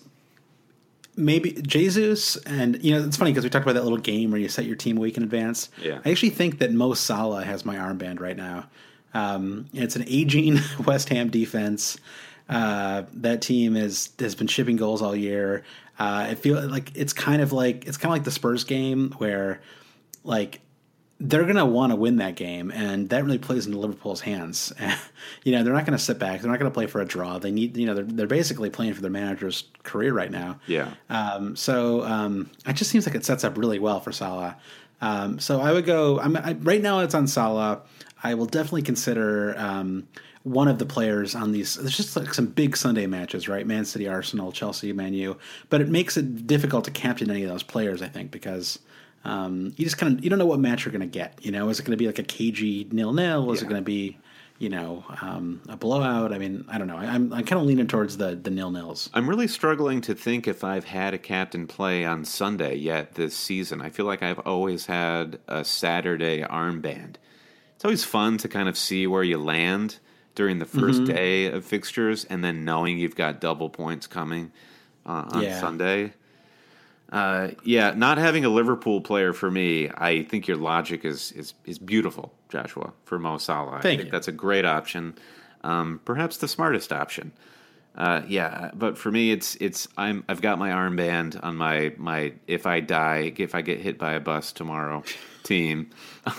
maybe 1.19 1.51
Jesus 1.61 2.37
and 2.37 2.83
you 2.83 2.93
know 2.93 3.05
it's 3.05 3.17
funny 3.17 3.31
because 3.31 3.43
we 3.43 3.49
talked 3.49 3.65
about 3.65 3.75
that 3.75 3.83
little 3.83 3.97
game 3.97 4.31
where 4.31 4.39
you 4.39 4.47
set 4.47 4.65
your 4.65 4.75
team 4.75 4.97
a 4.97 5.01
week 5.01 5.17
in 5.17 5.23
advance. 5.23 5.69
Yeah. 5.81 5.99
I 6.03 6.11
actually 6.11 6.31
think 6.31 6.59
that 6.59 6.71
Mo 6.71 6.93
Salah 6.93 7.43
has 7.43 7.65
my 7.65 7.75
armband 7.75 8.19
right 8.19 8.37
now. 8.37 8.67
Um, 9.13 9.67
it's 9.73 9.95
an 9.95 10.05
aging 10.07 10.59
West 10.85 11.09
Ham 11.09 11.29
defense. 11.29 11.97
Uh, 12.47 13.03
that 13.13 13.41
team 13.41 13.75
is 13.75 14.09
has 14.19 14.35
been 14.35 14.47
shipping 14.47 14.77
goals 14.77 15.01
all 15.01 15.15
year. 15.15 15.63
Uh, 15.99 16.27
I 16.29 16.35
feel 16.35 16.65
like 16.67 16.95
it's 16.95 17.13
kind 17.13 17.41
of 17.41 17.51
like 17.51 17.85
it's 17.85 17.97
kind 17.97 18.11
of 18.11 18.15
like 18.15 18.23
the 18.23 18.31
Spurs 18.31 18.63
game 18.63 19.13
where 19.17 19.61
like 20.23 20.61
they're 21.19 21.43
going 21.43 21.57
to 21.57 21.65
want 21.65 21.91
to 21.91 21.97
win 21.97 22.17
that 22.17 22.35
game, 22.35 22.71
and 22.71 23.09
that 23.09 23.23
really 23.25 23.37
plays 23.37 23.65
into 23.65 23.77
Liverpool's 23.77 24.21
hands. 24.21 24.71
you 25.43 25.51
know, 25.51 25.63
they're 25.63 25.73
not 25.73 25.85
going 25.85 25.97
to 25.97 26.03
sit 26.03 26.17
back. 26.17 26.41
They're 26.41 26.49
not 26.49 26.59
going 26.59 26.71
to 26.71 26.73
play 26.73 26.87
for 26.87 27.01
a 27.01 27.05
draw. 27.05 27.39
They 27.39 27.51
need, 27.51 27.75
you 27.75 27.85
know, 27.85 27.93
they're, 27.93 28.05
they're 28.05 28.27
basically 28.27 28.69
playing 28.69 28.93
for 28.93 29.01
their 29.01 29.11
manager's 29.11 29.65
career 29.83 30.13
right 30.13 30.31
now. 30.31 30.59
Yeah. 30.65 30.91
Um, 31.09 31.57
so 31.57 32.03
um, 32.03 32.49
it 32.65 32.73
just 32.73 32.89
seems 32.89 33.05
like 33.05 33.15
it 33.15 33.25
sets 33.25 33.43
up 33.43 33.57
really 33.57 33.79
well 33.79 33.99
for 33.99 34.13
Salah. 34.13 34.57
Um, 35.01 35.39
so 35.39 35.59
I 35.59 35.73
would 35.73 35.85
go. 35.85 36.19
I'm, 36.19 36.37
I, 36.37 36.53
right 36.53 36.81
now 36.81 36.99
it's 36.99 37.15
on 37.15 37.27
Salah. 37.27 37.81
I 38.23 38.33
will 38.35 38.45
definitely 38.45 38.81
consider 38.83 39.55
um, 39.57 40.07
one 40.43 40.67
of 40.69 40.79
the 40.79 40.85
players 40.85 41.35
on 41.35 41.51
these. 41.51 41.75
There's 41.75 41.97
just 41.97 42.15
like 42.15 42.33
some 42.33 42.47
big 42.47 42.77
Sunday 42.77 43.07
matches, 43.07 43.49
right? 43.49 43.67
Man 43.67 43.83
City, 43.83 44.07
Arsenal, 44.07 44.53
Chelsea, 44.53 44.93
Man 44.93 45.13
U. 45.13 45.37
But 45.69 45.81
it 45.81 45.89
makes 45.89 46.15
it 46.15 46.47
difficult 46.47 46.85
to 46.85 46.91
captain 46.91 47.29
any 47.29 47.43
of 47.43 47.49
those 47.49 47.63
players, 47.63 48.01
I 48.01 48.07
think, 48.07 48.31
because 48.31 48.79
um, 49.25 49.73
you 49.77 49.85
just 49.85 49.97
kind 49.97 50.17
of 50.17 50.23
you 50.23 50.29
don't 50.29 50.39
know 50.39 50.45
what 50.45 50.59
match 50.59 50.85
you're 50.85 50.91
going 50.91 51.01
to 51.01 51.05
get. 51.07 51.37
You 51.41 51.51
know, 51.51 51.69
is 51.69 51.79
it 51.79 51.83
going 51.83 51.97
to 51.97 52.01
be 52.01 52.07
like 52.07 52.19
a 52.19 52.23
cagey 52.23 52.87
nil 52.91 53.13
nil? 53.13 53.51
Is 53.51 53.61
Yeah. 53.61 53.67
it 53.67 53.69
going 53.69 53.81
to 53.81 53.85
be 53.85 54.17
you 54.57 54.69
know 54.69 55.03
um, 55.21 55.61
a 55.69 55.77
blowout? 55.77 56.33
I 56.33 56.37
mean, 56.37 56.65
I 56.69 56.77
don't 56.77 56.87
know. 56.87 56.97
I, 56.97 57.05
I'm 57.05 57.31
I'm 57.33 57.43
kind 57.45 57.61
of 57.61 57.67
leaning 57.67 57.87
towards 57.87 58.17
the 58.17 58.35
the 58.35 58.49
nil 58.49 58.71
nils. 58.71 59.09
I'm 59.13 59.29
really 59.29 59.47
struggling 59.47 60.01
to 60.01 60.13
think 60.15 60.47
if 60.47 60.63
I've 60.63 60.85
had 60.85 61.13
a 61.13 61.17
captain 61.17 61.67
play 61.67 62.05
on 62.05 62.25
Sunday 62.25 62.75
yet 62.75 63.15
this 63.15 63.35
season. 63.35 63.81
I 63.81 63.89
feel 63.89 64.05
like 64.05 64.23
I've 64.23 64.39
always 64.39 64.85
had 64.87 65.39
a 65.47 65.63
Saturday 65.65 66.41
armband. 66.43 67.15
It's 67.75 67.85
always 67.85 68.03
fun 68.03 68.37
to 68.39 68.49
kind 68.49 68.67
of 68.67 68.77
see 68.77 69.07
where 69.07 69.23
you 69.23 69.37
land 69.37 69.99
during 70.35 70.59
the 70.59 70.65
1st 70.65 71.05
day 71.07 71.45
of 71.47 71.65
fixtures 71.65 72.23
and 72.25 72.43
then 72.43 72.63
knowing 72.65 72.97
you've 72.97 73.15
got 73.15 73.39
double 73.41 73.69
points 73.69 74.05
coming 74.07 74.51
uh, 75.05 75.25
on 75.31 75.43
Yeah. 75.43 75.59
Sunday. 75.59 76.13
Uh, 77.11 77.49
yeah, 77.63 77.91
not 77.95 78.17
having 78.19 78.45
a 78.45 78.49
Liverpool 78.49 79.01
player 79.01 79.33
for 79.33 79.49
me, 79.49 79.89
I 79.97 80.23
think 80.23 80.47
your 80.47 80.57
logic 80.57 81.03
is 81.05 81.31
is, 81.31 81.53
is 81.65 81.79
beautiful, 81.79 82.33
Joshua, 82.49 82.93
for 83.05 83.17
Mo 83.17 83.37
Salah. 83.39 83.77
I 83.77 83.81
Thank 83.81 83.99
think 83.99 84.07
you. 84.07 84.11
that's 84.11 84.27
a 84.27 84.31
great 84.31 84.63
option, 84.65 85.15
um, 85.63 85.99
perhaps 86.05 86.37
the 86.37 86.47
smartest 86.47 86.93
option. 86.93 87.31
Uh, 87.95 88.21
yeah, 88.27 88.69
but 88.75 88.95
for 88.97 89.11
me, 89.11 89.31
it's 89.31 89.55
it's 89.55 89.87
I'm 89.97 90.23
I've 90.29 90.41
got 90.41 90.59
my 90.59 90.69
armband 90.69 91.43
on 91.43 91.55
my 91.57 91.93
my 91.97 92.33
if 92.45 92.67
I 92.67 92.79
die 92.79 93.33
if 93.37 93.55
I 93.55 93.61
get 93.61 93.79
hit 93.79 93.97
by 93.97 94.13
a 94.13 94.19
bus 94.19 94.51
tomorrow 94.53 95.03
team 95.43 95.89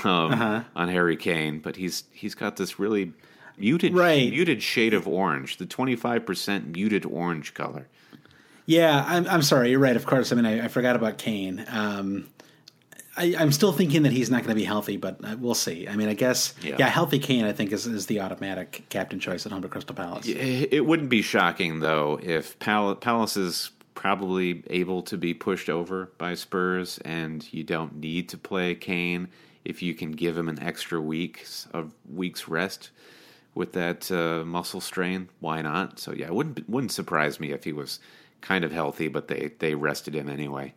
um, 0.04 0.32
Uh-huh. 0.32 0.62
on 0.76 0.88
Harry 0.88 1.16
Kane, 1.16 1.58
but 1.58 1.74
he's 1.76 2.04
he's 2.12 2.36
got 2.36 2.56
this 2.56 2.78
really 2.78 3.12
muted 3.58 3.92
Right. 3.92 4.30
muted 4.30 4.62
shade 4.62 4.94
of 4.94 5.08
orange, 5.08 5.56
the 5.56 5.66
twenty 5.66 5.96
five 5.96 6.24
percent 6.24 6.68
muted 6.68 7.04
orange 7.04 7.54
color. 7.54 7.88
Yeah, 8.70 9.04
I'm, 9.06 9.26
I'm 9.26 9.42
sorry. 9.42 9.70
You're 9.70 9.80
right. 9.80 9.96
Of 9.96 10.06
course. 10.06 10.30
I 10.30 10.36
mean, 10.36 10.46
I, 10.46 10.66
I 10.66 10.68
forgot 10.68 10.94
about 10.94 11.18
Kane. 11.18 11.64
Um, 11.68 12.28
I, 13.16 13.34
I'm 13.36 13.50
still 13.50 13.72
thinking 13.72 14.02
that 14.04 14.12
he's 14.12 14.30
not 14.30 14.44
going 14.44 14.50
to 14.50 14.54
be 14.54 14.64
healthy, 14.64 14.96
but 14.96 15.18
uh, 15.24 15.34
we'll 15.40 15.54
see. 15.56 15.88
I 15.88 15.96
mean, 15.96 16.08
I 16.08 16.14
guess 16.14 16.54
Yeah. 16.62 16.76
yeah, 16.78 16.86
healthy 16.86 17.18
Kane. 17.18 17.44
I 17.44 17.52
think 17.52 17.72
is, 17.72 17.86
is 17.86 18.06
the 18.06 18.20
automatic 18.20 18.84
captain 18.88 19.18
choice 19.18 19.44
at 19.44 19.50
home 19.50 19.62
to 19.62 19.68
Crystal 19.68 19.94
Palace. 19.96 20.28
It 20.28 20.72
it 20.72 20.86
wouldn't 20.86 21.08
be 21.08 21.20
shocking 21.20 21.80
though 21.80 22.20
if 22.22 22.58
Pal- 22.60 22.94
Palace 22.94 23.36
is 23.36 23.72
probably 23.94 24.62
able 24.70 25.02
to 25.02 25.16
be 25.18 25.34
pushed 25.34 25.68
over 25.68 26.12
by 26.16 26.34
Spurs, 26.34 26.98
and 27.04 27.52
you 27.52 27.64
don't 27.64 27.96
need 27.96 28.28
to 28.28 28.38
play 28.38 28.76
Kane 28.76 29.26
if 29.64 29.82
you 29.82 29.94
can 29.94 30.12
give 30.12 30.38
him 30.38 30.48
an 30.48 30.62
extra 30.62 31.00
weeks 31.00 31.66
of 31.74 31.92
weeks 32.08 32.46
rest 32.46 32.90
with 33.52 33.72
that 33.72 34.12
uh, 34.12 34.44
muscle 34.44 34.80
strain. 34.80 35.28
Why 35.40 35.60
not? 35.60 35.98
So 35.98 36.12
yeah, 36.12 36.26
it 36.26 36.34
wouldn't 36.34 36.68
wouldn't 36.70 36.92
surprise 36.92 37.40
me 37.40 37.50
if 37.50 37.64
he 37.64 37.72
was 37.72 37.98
kind 38.40 38.64
of 38.64 38.72
healthy, 38.72 39.08
but 39.08 39.28
they 39.28 39.52
they 39.58 39.74
rested 39.74 40.14
him 40.14 40.28
anyway. 40.28 40.74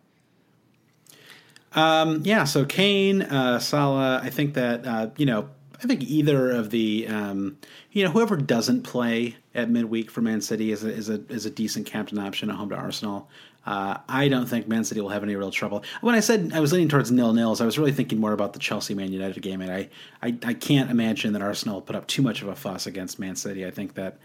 Yeah, 2.23 2.43
so 2.43 2.65
Kane, 2.65 3.23
uh, 3.23 3.59
Salah, 3.59 4.21
I 4.23 4.29
think 4.29 4.53
that 4.53 4.85
uh, 4.85 5.09
you 5.17 5.25
know, 5.25 5.49
I 5.83 5.87
think 5.87 6.03
either 6.03 6.51
of 6.51 6.69
the 6.69 7.07
um, 7.07 7.57
you 7.91 8.03
know 8.03 8.11
whoever 8.11 8.37
doesn't 8.37 8.83
play 8.83 9.37
at 9.55 9.69
midweek 9.69 10.11
for 10.11 10.21
Man 10.21 10.41
City 10.41 10.71
is 10.71 10.83
a 10.83 10.89
is 10.89 11.09
a 11.09 11.21
is 11.29 11.45
a 11.45 11.49
decent 11.49 11.85
captain 11.85 12.19
option 12.19 12.49
at 12.49 12.55
home 12.55 12.69
to 12.69 12.75
Arsenal. 12.75 13.29
Uh, 13.65 13.97
I 14.09 14.27
don't 14.27 14.45
think 14.45 14.67
Man 14.67 14.83
City 14.83 14.99
will 14.99 15.09
have 15.09 15.23
any 15.23 15.35
real 15.35 15.51
trouble. 15.51 15.83
When 16.01 16.15
I 16.15 16.19
said 16.19 16.51
I 16.53 16.59
was 16.59 16.73
leaning 16.73 16.89
towards 16.89 17.11
nil 17.11 17.33
nils, 17.33 17.61
I 17.61 17.65
was 17.65 17.79
really 17.79 17.93
thinking 17.93 18.19
more 18.19 18.33
about 18.33 18.53
the 18.53 18.59
Chelsea 18.59 18.93
Man 18.93 19.11
United 19.11 19.41
game, 19.41 19.61
and 19.61 19.71
I, 19.71 19.89
I 20.21 20.35
I 20.43 20.53
can't 20.53 20.91
imagine 20.91 21.33
that 21.33 21.41
Arsenal 21.41 21.81
put 21.81 21.95
up 21.95 22.07
too 22.07 22.21
much 22.21 22.41
of 22.41 22.49
a 22.49 22.55
fuss 22.55 22.87
against 22.87 23.19
Man 23.19 23.35
City. 23.35 23.65
I 23.65 23.71
think 23.71 23.95
that 23.95 24.17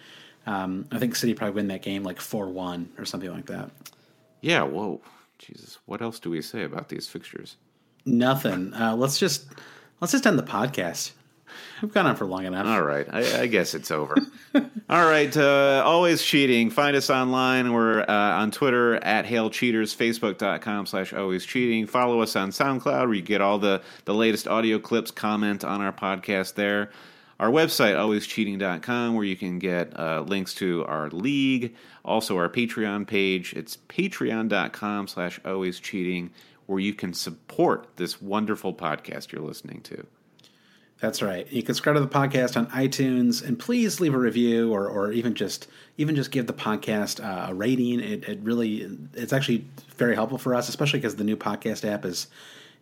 um, 0.49 0.87
I 0.91 0.99
think 0.99 1.15
City 1.15 1.35
probably 1.35 1.57
win 1.57 1.69
that 1.69 1.83
game 1.83 2.03
like 2.05 2.21
four 2.21 2.49
one 2.49 2.91
or 2.97 3.05
something 3.05 3.31
like 3.31 3.47
that. 3.47 3.71
Yeah. 4.41 4.63
Whoa. 4.63 5.03
Jesus. 5.39 5.79
What 5.85 6.01
else 6.01 6.19
do 6.19 6.31
we 6.31 6.41
say 6.41 6.65
about 6.65 6.89
these 6.89 7.07
fixtures? 7.07 7.57
Nothing. 8.07 8.73
Uh, 8.73 8.97
let's 8.97 9.19
just 9.19 9.47
let's 10.01 10.13
just 10.13 10.27
end 10.27 10.39
the 10.39 10.43
podcast. 10.43 11.13
We've 11.83 11.93
gone 11.93 12.07
on 12.07 12.17
for 12.17 12.25
long 12.25 12.47
enough. 12.47 12.67
All 12.67 12.83
right. 12.83 13.07
I, 13.11 13.43
I 13.43 13.47
guess 13.47 13.75
it's 13.75 13.91
over. 13.91 14.17
All 14.55 15.05
right. 15.05 15.35
Uh, 15.37 15.83
always 15.85 16.23
cheating. 16.23 16.71
Find 16.71 16.97
us 16.97 17.11
online. 17.11 17.73
We're 17.73 18.01
uh, 18.01 18.07
on 18.41 18.51
Twitter 18.51 18.97
at 18.97 19.27
Hail 19.27 19.51
Cheaters, 19.51 19.95
Facebook.com 19.95 20.87
slash 20.87 21.13
always 21.13 21.45
cheating. 21.45 21.87
Follow 21.87 22.21
us 22.21 22.37
on 22.37 22.51
SoundCloud 22.51 23.07
where 23.07 23.15
you 23.15 23.23
get 23.23 23.41
all 23.41 23.59
the, 23.59 23.83
the 24.07 24.15
latest 24.15 24.49
audio 24.49 24.79
clips, 24.79 25.11
comment 25.11 25.65
on 25.65 25.81
our 25.81 25.93
podcast 25.93 26.55
there. 26.55 26.91
Our 27.41 27.51
website, 27.51 27.95
alwayscheating.com, 27.95 29.15
where 29.15 29.25
you 29.25 29.37
can 29.37 29.61
get 29.61 29.97
uh, 29.97 30.23
links 30.23 30.55
to 30.55 30.85
our 30.87 31.09
league, 31.11 31.77
also 32.05 32.37
our 32.37 32.49
Patreon 32.49 33.07
page. 33.07 33.53
It's 33.53 33.77
patreon.com 33.89 35.07
slash 35.07 35.41
always 35.45 35.79
cheating, 35.79 36.31
where 36.67 36.81
you 36.81 36.95
can 36.95 37.15
support 37.15 37.87
this 37.97 38.21
wonderful 38.21 38.75
podcast 38.75 39.31
you're 39.31 39.43
listening 39.43 39.83
to. 39.83 40.05
That's 41.01 41.23
right. 41.23 41.51
You 41.53 41.63
can 41.63 41.77
subscribe 41.77 41.95
to 41.95 42.01
the 42.01 42.09
podcast 42.09 42.57
on 42.57 42.67
iTunes, 42.71 43.47
and 43.47 43.57
please 43.57 44.01
leave 44.01 44.15
a 44.15 44.19
review, 44.19 44.73
or, 44.73 44.89
or 44.89 45.13
even 45.13 45.35
just 45.35 45.69
even 45.97 46.17
just 46.17 46.33
give 46.33 46.49
the 46.49 46.53
podcast 46.53 47.25
uh, 47.25 47.51
a 47.51 47.55
rating. 47.55 48.01
It, 48.01 48.25
it 48.25 48.41
really 48.43 48.89
it's 49.15 49.33
actually 49.33 49.65
very 49.97 50.17
helpful 50.17 50.39
for 50.39 50.57
us, 50.57 50.69
especially 50.69 50.99
because 50.99 51.15
the 51.15 51.23
new 51.23 51.37
podcast 51.37 51.89
app 51.89 52.05
is 52.05 52.27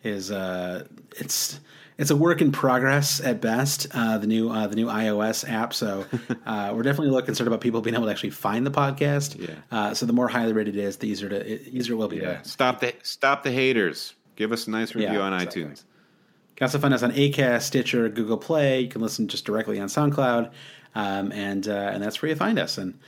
is 0.02 0.30
uh, 0.30 0.86
it's 1.18 1.60
it's 1.98 2.10
a 2.10 2.16
work 2.16 2.40
in 2.42 2.52
progress 2.52 3.20
at 3.20 3.40
best. 3.40 3.86
Uh, 3.92 4.18
the 4.18 4.26
new 4.26 4.50
uh, 4.50 4.66
the 4.66 4.76
new 4.76 4.86
iOS 4.86 5.48
app, 5.50 5.72
so 5.72 6.04
uh, 6.46 6.72
we're 6.74 6.82
definitely 6.82 7.08
a 7.08 7.12
little 7.12 7.24
concerned 7.24 7.48
about 7.48 7.60
people 7.60 7.80
being 7.80 7.94
able 7.94 8.04
to 8.06 8.10
actually 8.10 8.30
find 8.30 8.66
the 8.66 8.70
podcast. 8.70 9.38
Yeah. 9.38 9.54
Uh, 9.70 9.94
so 9.94 10.04
the 10.06 10.12
more 10.12 10.28
highly 10.28 10.52
rated 10.52 10.76
it 10.76 10.82
is, 10.82 10.96
the 10.98 11.08
easier 11.08 11.28
to 11.28 11.36
it, 11.52 11.62
easier 11.68 11.94
it 11.94 11.96
will 11.96 12.08
be. 12.08 12.20
to 12.20 12.40
Stop 12.44 12.80
the 12.80 12.94
stop 13.02 13.42
the 13.42 13.52
haters. 13.52 14.14
Give 14.36 14.52
us 14.52 14.66
a 14.66 14.70
nice 14.70 14.94
review 14.94 15.14
Yeah, 15.18 15.20
on 15.20 15.32
exactly. 15.32 15.62
iTunes. 15.64 15.78
You 15.78 16.56
can 16.56 16.64
also 16.66 16.78
find 16.78 16.92
us 16.94 17.02
on 17.02 17.12
Acast, 17.12 17.62
Stitcher, 17.62 18.08
Google 18.10 18.36
Play. 18.38 18.80
You 18.80 18.88
can 18.88 19.00
listen 19.00 19.28
just 19.28 19.44
directly 19.46 19.78
on 19.80 19.88
SoundCloud, 19.88 20.50
um, 20.94 21.32
and 21.32 21.66
uh, 21.68 21.72
and 21.92 22.02
that's 22.02 22.20
where 22.20 22.28
you 22.30 22.36
find 22.36 22.58
us. 22.58 22.76
And 22.78 22.98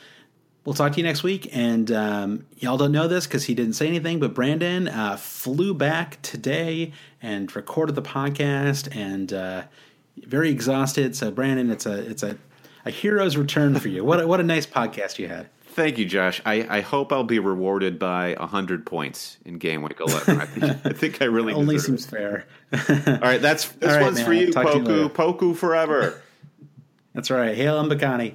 we'll 0.68 0.74
talk 0.74 0.92
to 0.92 0.98
you 0.98 1.04
next 1.04 1.22
week. 1.22 1.48
And 1.56 1.90
um, 1.90 2.46
y'all 2.58 2.76
don't 2.76 2.92
know 2.92 3.08
this 3.08 3.26
because 3.26 3.44
he 3.44 3.54
didn't 3.54 3.72
say 3.72 3.88
anything, 3.88 4.20
but 4.20 4.34
Brandon 4.34 4.86
uh, 4.86 5.16
flew 5.16 5.72
back 5.72 6.20
today 6.20 6.92
and 7.22 7.54
recorded 7.56 7.94
the 7.94 8.02
podcast, 8.02 8.94
and 8.94 9.32
uh, 9.32 9.62
very 10.18 10.50
exhausted. 10.50 11.16
So 11.16 11.30
Brandon, 11.30 11.70
it's 11.70 11.86
a 11.86 11.98
it's 12.10 12.22
a 12.22 12.36
a 12.84 12.90
hero's 12.90 13.38
return 13.38 13.78
for 13.80 13.88
you. 13.88 14.04
What 14.04 14.20
a, 14.20 14.26
what 14.26 14.40
a 14.40 14.42
nice 14.42 14.66
podcast 14.66 15.18
you 15.18 15.26
had. 15.28 15.48
Thank 15.68 15.96
you, 15.96 16.04
Josh. 16.04 16.42
I, 16.44 16.66
I 16.68 16.80
hope 16.82 17.12
I'll 17.14 17.24
be 17.24 17.38
rewarded 17.38 17.98
by 17.98 18.34
hundred 18.34 18.84
points 18.84 19.38
in 19.46 19.56
game 19.56 19.80
week 19.80 20.00
eleven. 20.00 20.38
I 20.38 20.44
think 20.44 20.64
I, 20.86 20.90
think 20.92 21.22
I 21.22 21.24
really 21.24 21.54
Only 21.54 21.78
seems 21.78 22.04
it. 22.04 22.10
fair. 22.10 22.46
All 23.08 23.20
right. 23.20 23.40
That's 23.40 23.68
this 23.80 23.94
right, 23.94 24.02
one's 24.02 24.18
man. 24.18 24.26
for 24.26 24.32
you, 24.34 24.52
Talk 24.52 24.72
to 24.72 24.78
you 24.80 25.08
Poku. 25.08 25.38
Poku 25.38 25.56
forever. 25.56 26.20
That's 27.14 27.30
right. 27.30 27.56
Hail 27.56 27.82
Mbakani. 27.82 28.34